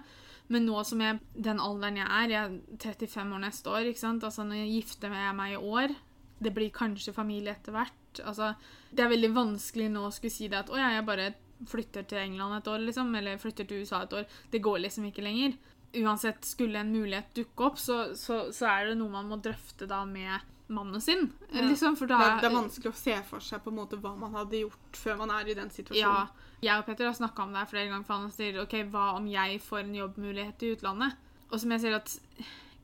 Men 0.50 0.66
nå 0.66 0.82
som 0.88 1.02
jeg 1.04 1.20
den 1.36 1.62
alderen 1.62 2.00
jeg 2.00 2.10
er, 2.10 2.32
jeg 2.34 2.42
er 2.42 2.86
35 3.06 3.36
år 3.36 3.44
neste 3.44 3.74
år, 3.74 3.90
ikke 3.90 4.02
sant? 4.02 4.26
Altså 4.26 4.46
når 4.48 4.64
jeg 4.64 4.72
gifter 4.80 5.14
jeg 5.14 5.36
meg 5.38 5.54
i 5.54 5.60
år, 5.62 5.94
det 6.40 6.54
blir 6.56 6.74
kanskje 6.74 7.14
familie 7.14 7.54
etter 7.54 7.76
hvert. 7.76 8.22
Altså, 8.24 8.54
det 8.90 9.04
er 9.04 9.12
veldig 9.12 9.32
vanskelig 9.36 9.90
nå 9.94 10.08
å 10.08 10.14
skulle 10.16 10.34
si 10.34 10.48
det 10.50 10.64
at 10.64 10.72
å 10.72 10.80
ja, 10.80 10.94
jeg 10.96 11.06
bare 11.08 11.34
flytter 11.70 12.08
til 12.08 12.22
England 12.22 12.58
et 12.58 12.70
år, 12.72 12.80
liksom, 12.88 13.12
eller 13.20 13.42
flytter 13.42 13.68
til 13.68 13.84
USA 13.84 14.06
et 14.06 14.16
år. 14.22 14.38
Det 14.52 14.64
går 14.64 14.80
liksom 14.86 15.10
ikke 15.10 15.26
lenger. 15.26 15.58
Uansett, 16.00 16.48
skulle 16.48 16.80
en 16.80 16.94
mulighet 16.94 17.34
dukke 17.36 17.68
opp, 17.68 17.82
så, 17.82 18.00
så, 18.18 18.48
så 18.56 18.70
er 18.72 18.90
det 18.90 18.98
noe 19.00 19.12
man 19.14 19.30
må 19.30 19.40
drøfte 19.44 19.90
da 19.90 20.02
med 20.08 20.40
mannen 20.70 21.02
sin. 21.02 21.32
Ja. 21.52 21.64
Liksom, 21.66 21.98
for 21.98 22.10
Det 22.10 22.18
da 22.18 22.28
er, 22.28 22.42
det 22.44 22.50
er 22.50 22.56
vanskelig 22.56 22.92
å 22.92 22.98
se 22.98 23.16
for 23.28 23.44
seg 23.44 23.64
på 23.64 23.72
en 23.74 23.80
måte 23.80 24.00
hva 24.02 24.14
man 24.20 24.36
hadde 24.38 24.62
gjort 24.62 25.00
før 25.02 25.20
man 25.24 25.34
er 25.34 25.50
i 25.50 25.58
den 25.58 25.72
situasjonen. 25.74 26.30
Ja. 26.30 26.48
Jeg 26.60 26.82
og 26.82 26.88
Petter 26.90 27.08
har 27.08 27.16
snakka 27.16 27.46
om 27.46 27.54
det 27.56 27.64
her 27.64 27.72
flere 27.72 27.90
ganger, 27.90 28.06
for 28.08 28.20
han 28.20 28.34
sier 28.36 28.60
OK, 28.62 28.76
hva 28.92 29.14
om 29.18 29.28
jeg 29.32 29.62
får 29.64 29.84
en 29.86 29.96
jobbmulighet 29.96 30.66
i 30.66 30.74
utlandet? 30.76 31.28
Og 31.50 31.62
som 31.62 31.74
jeg 31.74 31.84
sier 31.86 31.98
at 31.98 32.18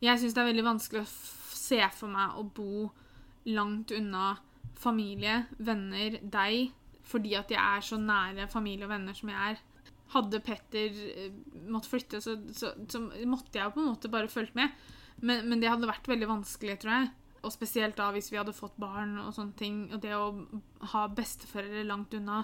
jeg 0.03 0.21
syns 0.21 0.35
det 0.35 0.41
er 0.41 0.49
veldig 0.49 0.65
vanskelig 0.65 1.03
å 1.03 1.11
se 1.55 1.81
for 1.97 2.11
meg 2.11 2.39
å 2.39 2.45
bo 2.55 2.87
langt 3.45 3.93
unna 3.93 4.35
familie, 4.79 5.43
venner, 5.57 6.19
deg, 6.21 6.71
fordi 7.05 7.35
at 7.37 7.51
jeg 7.53 7.61
er 7.61 7.85
så 7.85 7.99
nære 8.01 8.47
familie 8.51 8.87
og 8.87 8.93
venner 8.95 9.17
som 9.17 9.31
jeg 9.31 9.53
er. 9.53 9.61
Hadde 10.15 10.41
Petter 10.45 10.97
eh, 11.11 11.37
måttet 11.69 11.91
flytte, 11.91 12.21
så, 12.23 12.35
så, 12.55 12.73
så 12.89 13.01
måtte 13.29 13.59
jeg 13.59 13.73
på 13.73 13.81
en 13.81 13.91
måte 13.91 14.11
bare 14.13 14.31
fulgt 14.31 14.57
med. 14.57 14.73
Men, 15.21 15.45
men 15.49 15.61
det 15.61 15.69
hadde 15.71 15.89
vært 15.89 16.09
veldig 16.09 16.29
vanskelig, 16.29 16.79
tror 16.81 16.95
jeg. 16.95 17.11
Og 17.45 17.53
spesielt 17.53 17.97
da 17.99 18.09
hvis 18.15 18.31
vi 18.33 18.39
hadde 18.39 18.55
fått 18.55 18.77
barn 18.81 19.17
og 19.21 19.33
sånne 19.35 19.57
ting. 19.59 19.81
Og 19.93 20.01
det 20.03 20.15
å 20.17 20.31
ha 20.93 21.05
besteforeldre 21.13 21.85
langt 21.87 22.15
unna, 22.17 22.43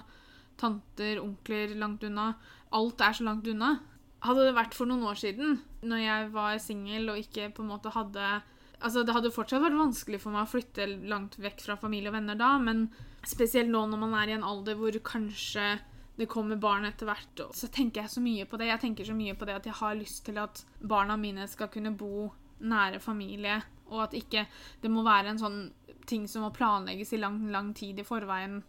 tanter, 0.60 1.18
onkler 1.22 1.72
langt 1.80 2.04
unna 2.04 2.34
Alt 2.72 3.02
er 3.04 3.16
så 3.16 3.26
langt 3.26 3.48
unna. 3.50 3.74
Hadde 4.22 4.46
det 4.46 4.54
vært 4.56 4.76
for 4.78 4.88
noen 4.88 5.04
år 5.10 5.18
siden, 5.18 5.58
når 5.82 6.00
jeg 6.00 6.26
var 6.32 6.58
singel 6.62 7.10
og 7.12 7.18
ikke 7.20 7.50
på 7.52 7.64
en 7.64 7.72
måte 7.74 7.92
hadde 7.92 8.40
Altså, 8.82 9.04
Det 9.06 9.14
hadde 9.14 9.30
fortsatt 9.30 9.62
vært 9.62 9.78
vanskelig 9.78 10.18
for 10.18 10.34
meg 10.34 10.42
å 10.42 10.50
flytte 10.50 10.88
langt 11.06 11.36
vekk 11.38 11.60
fra 11.62 11.76
familie 11.78 12.10
og 12.10 12.16
venner 12.16 12.34
da, 12.34 12.56
men 12.58 12.88
spesielt 13.22 13.70
nå 13.70 13.84
når 13.86 14.00
man 14.00 14.16
er 14.18 14.32
i 14.32 14.34
en 14.34 14.46
alder 14.46 14.74
hvor 14.74 14.96
kanskje 15.06 15.76
det 16.18 16.26
kommer 16.28 16.58
barn 16.60 16.88
etter 16.88 17.06
hvert, 17.06 17.44
så 17.54 17.70
tenker 17.70 18.02
jeg 18.02 18.12
så 18.12 18.22
mye 18.24 18.46
på 18.48 18.58
det. 18.58 18.72
Jeg 18.72 18.82
tenker 18.82 19.06
så 19.06 19.14
mye 19.14 19.36
på 19.38 19.46
det 19.46 19.54
at 19.54 19.68
jeg 19.70 19.78
har 19.78 19.94
lyst 19.96 20.24
til 20.26 20.40
at 20.42 20.64
barna 20.82 21.14
mine 21.16 21.46
skal 21.48 21.70
kunne 21.72 21.94
bo 21.94 22.26
nære 22.62 22.98
familie, 23.02 23.60
og 23.92 24.06
at 24.08 24.16
ikke 24.18 24.46
det 24.82 24.90
må 24.90 25.04
være 25.06 25.34
en 25.34 25.42
sånn 25.42 25.58
ting 26.08 26.24
som 26.26 26.42
må 26.46 26.50
planlegges 26.56 27.12
i 27.14 27.20
lang, 27.22 27.44
lang 27.54 27.70
tid 27.78 28.00
i 28.02 28.06
forveien 28.06 28.62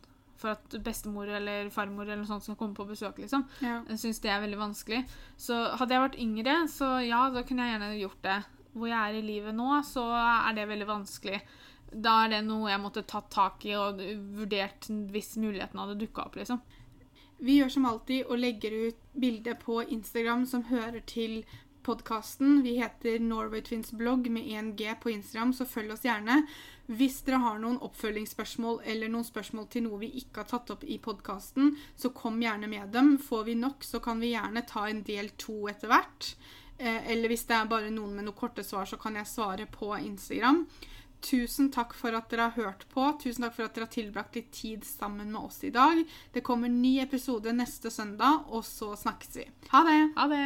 for 0.43 0.57
at 0.57 0.76
bestemor 0.84 1.30
eller 1.32 1.69
farmor 1.71 2.03
eller 2.03 2.19
noe 2.21 2.28
sånt 2.28 2.43
skal 2.43 2.57
komme 2.59 2.76
på 2.76 2.86
besøk, 2.89 3.21
liksom. 3.24 3.45
Ja. 3.63 3.80
Jeg 3.88 4.01
syns 4.01 4.19
det 4.19 4.32
er 4.34 4.41
veldig 4.43 4.59
vanskelig. 4.59 5.03
Så 5.39 5.55
hadde 5.80 5.95
jeg 5.95 6.03
vært 6.03 6.19
yngre, 6.19 6.55
så 6.67 6.89
ja, 7.05 7.21
da 7.32 7.45
kunne 7.47 7.63
jeg 7.63 7.78
gjerne 7.78 7.91
gjort 8.01 8.21
det. 8.28 8.39
hvor 8.74 8.89
jeg 8.89 8.97
er 8.97 9.19
i 9.19 9.26
livet 9.26 9.55
nå, 9.55 9.69
så 9.86 10.03
er 10.17 10.55
det 10.57 10.67
veldig 10.67 10.89
vanskelig. 10.89 11.39
Da 11.93 12.24
er 12.24 12.32
det 12.34 12.39
noe 12.47 12.71
jeg 12.71 12.82
måtte 12.82 13.05
tatt 13.05 13.30
tak 13.32 13.65
i 13.69 13.76
og 13.78 14.01
vurdert 14.34 14.89
hvis 15.13 15.36
muligheten 15.38 15.80
hadde 15.80 15.99
dukka 16.01 16.26
opp, 16.26 16.39
liksom. 16.41 16.59
Vi 17.43 17.59
gjør 17.59 17.69
som 17.69 17.86
alltid 17.86 18.26
og 18.32 18.39
legger 18.39 18.74
ut 18.88 18.99
bilde 19.19 19.53
på 19.59 19.82
Instagram 19.84 20.45
som 20.49 20.63
hører 20.69 21.01
til 21.05 21.43
podkasten. 21.84 22.61
Vi 22.63 22.77
heter 22.79 23.19
Norway 23.19 23.61
Twins 23.61 23.91
blogg 23.91 24.29
med 24.31 24.43
1G 24.43 24.95
på 25.03 25.11
Instagram, 25.13 25.53
så 25.53 25.67
følg 25.69 25.93
oss 25.93 26.05
gjerne. 26.07 26.41
Hvis 26.91 27.21
dere 27.27 27.39
har 27.43 27.59
noen 27.61 27.79
oppfølgingsspørsmål 27.86 28.81
eller 28.91 29.11
noen 29.11 29.27
spørsmål 29.27 29.69
til 29.71 29.86
noe 29.86 30.01
vi 30.01 30.09
ikke 30.19 30.43
har 30.43 30.49
tatt 30.51 30.73
opp 30.75 30.84
i 30.84 30.97
podkasten, 30.99 31.77
så 31.95 32.11
kom 32.15 32.41
gjerne 32.43 32.67
med 32.71 32.91
dem. 32.95 33.15
Får 33.21 33.45
vi 33.47 33.55
nok, 33.59 33.86
så 33.88 34.01
kan 34.03 34.19
vi 34.23 34.34
gjerne 34.34 34.65
ta 34.67 34.88
en 34.89 35.03
del 35.07 35.31
to 35.39 35.61
etter 35.71 35.91
hvert. 35.91 36.34
Eh, 36.77 37.11
eller 37.13 37.31
hvis 37.31 37.45
det 37.47 37.55
er 37.55 37.69
bare 37.71 37.93
noen 37.93 38.17
med 38.17 38.27
noen 38.27 38.38
korte 38.38 38.65
svar, 38.67 38.89
så 38.89 38.99
kan 38.99 39.15
jeg 39.19 39.31
svare 39.31 39.69
på 39.71 39.93
Instagram. 39.99 40.65
Tusen 41.23 41.69
takk 41.71 41.93
for 41.95 42.15
at 42.17 42.27
dere 42.31 42.49
har 42.49 42.57
hørt 42.65 42.84
på. 42.91 43.05
Tusen 43.23 43.45
takk 43.45 43.55
for 43.55 43.67
at 43.67 43.77
dere 43.77 43.88
har 43.88 43.95
tilbrakt 43.95 44.36
litt 44.36 44.51
tid 44.51 44.84
sammen 44.84 45.31
med 45.31 45.39
oss 45.39 45.63
i 45.63 45.71
dag. 45.71 46.03
Det 46.36 46.43
kommer 46.43 46.67
ny 46.67 46.97
episode 47.05 47.55
neste 47.55 47.93
søndag, 47.93 48.43
og 48.51 48.67
så 48.67 48.91
snakkes 48.99 49.39
vi. 49.39 49.47
Ha 49.71 49.86
det! 49.88 49.99
Ha 50.19 50.27
det! 50.36 50.45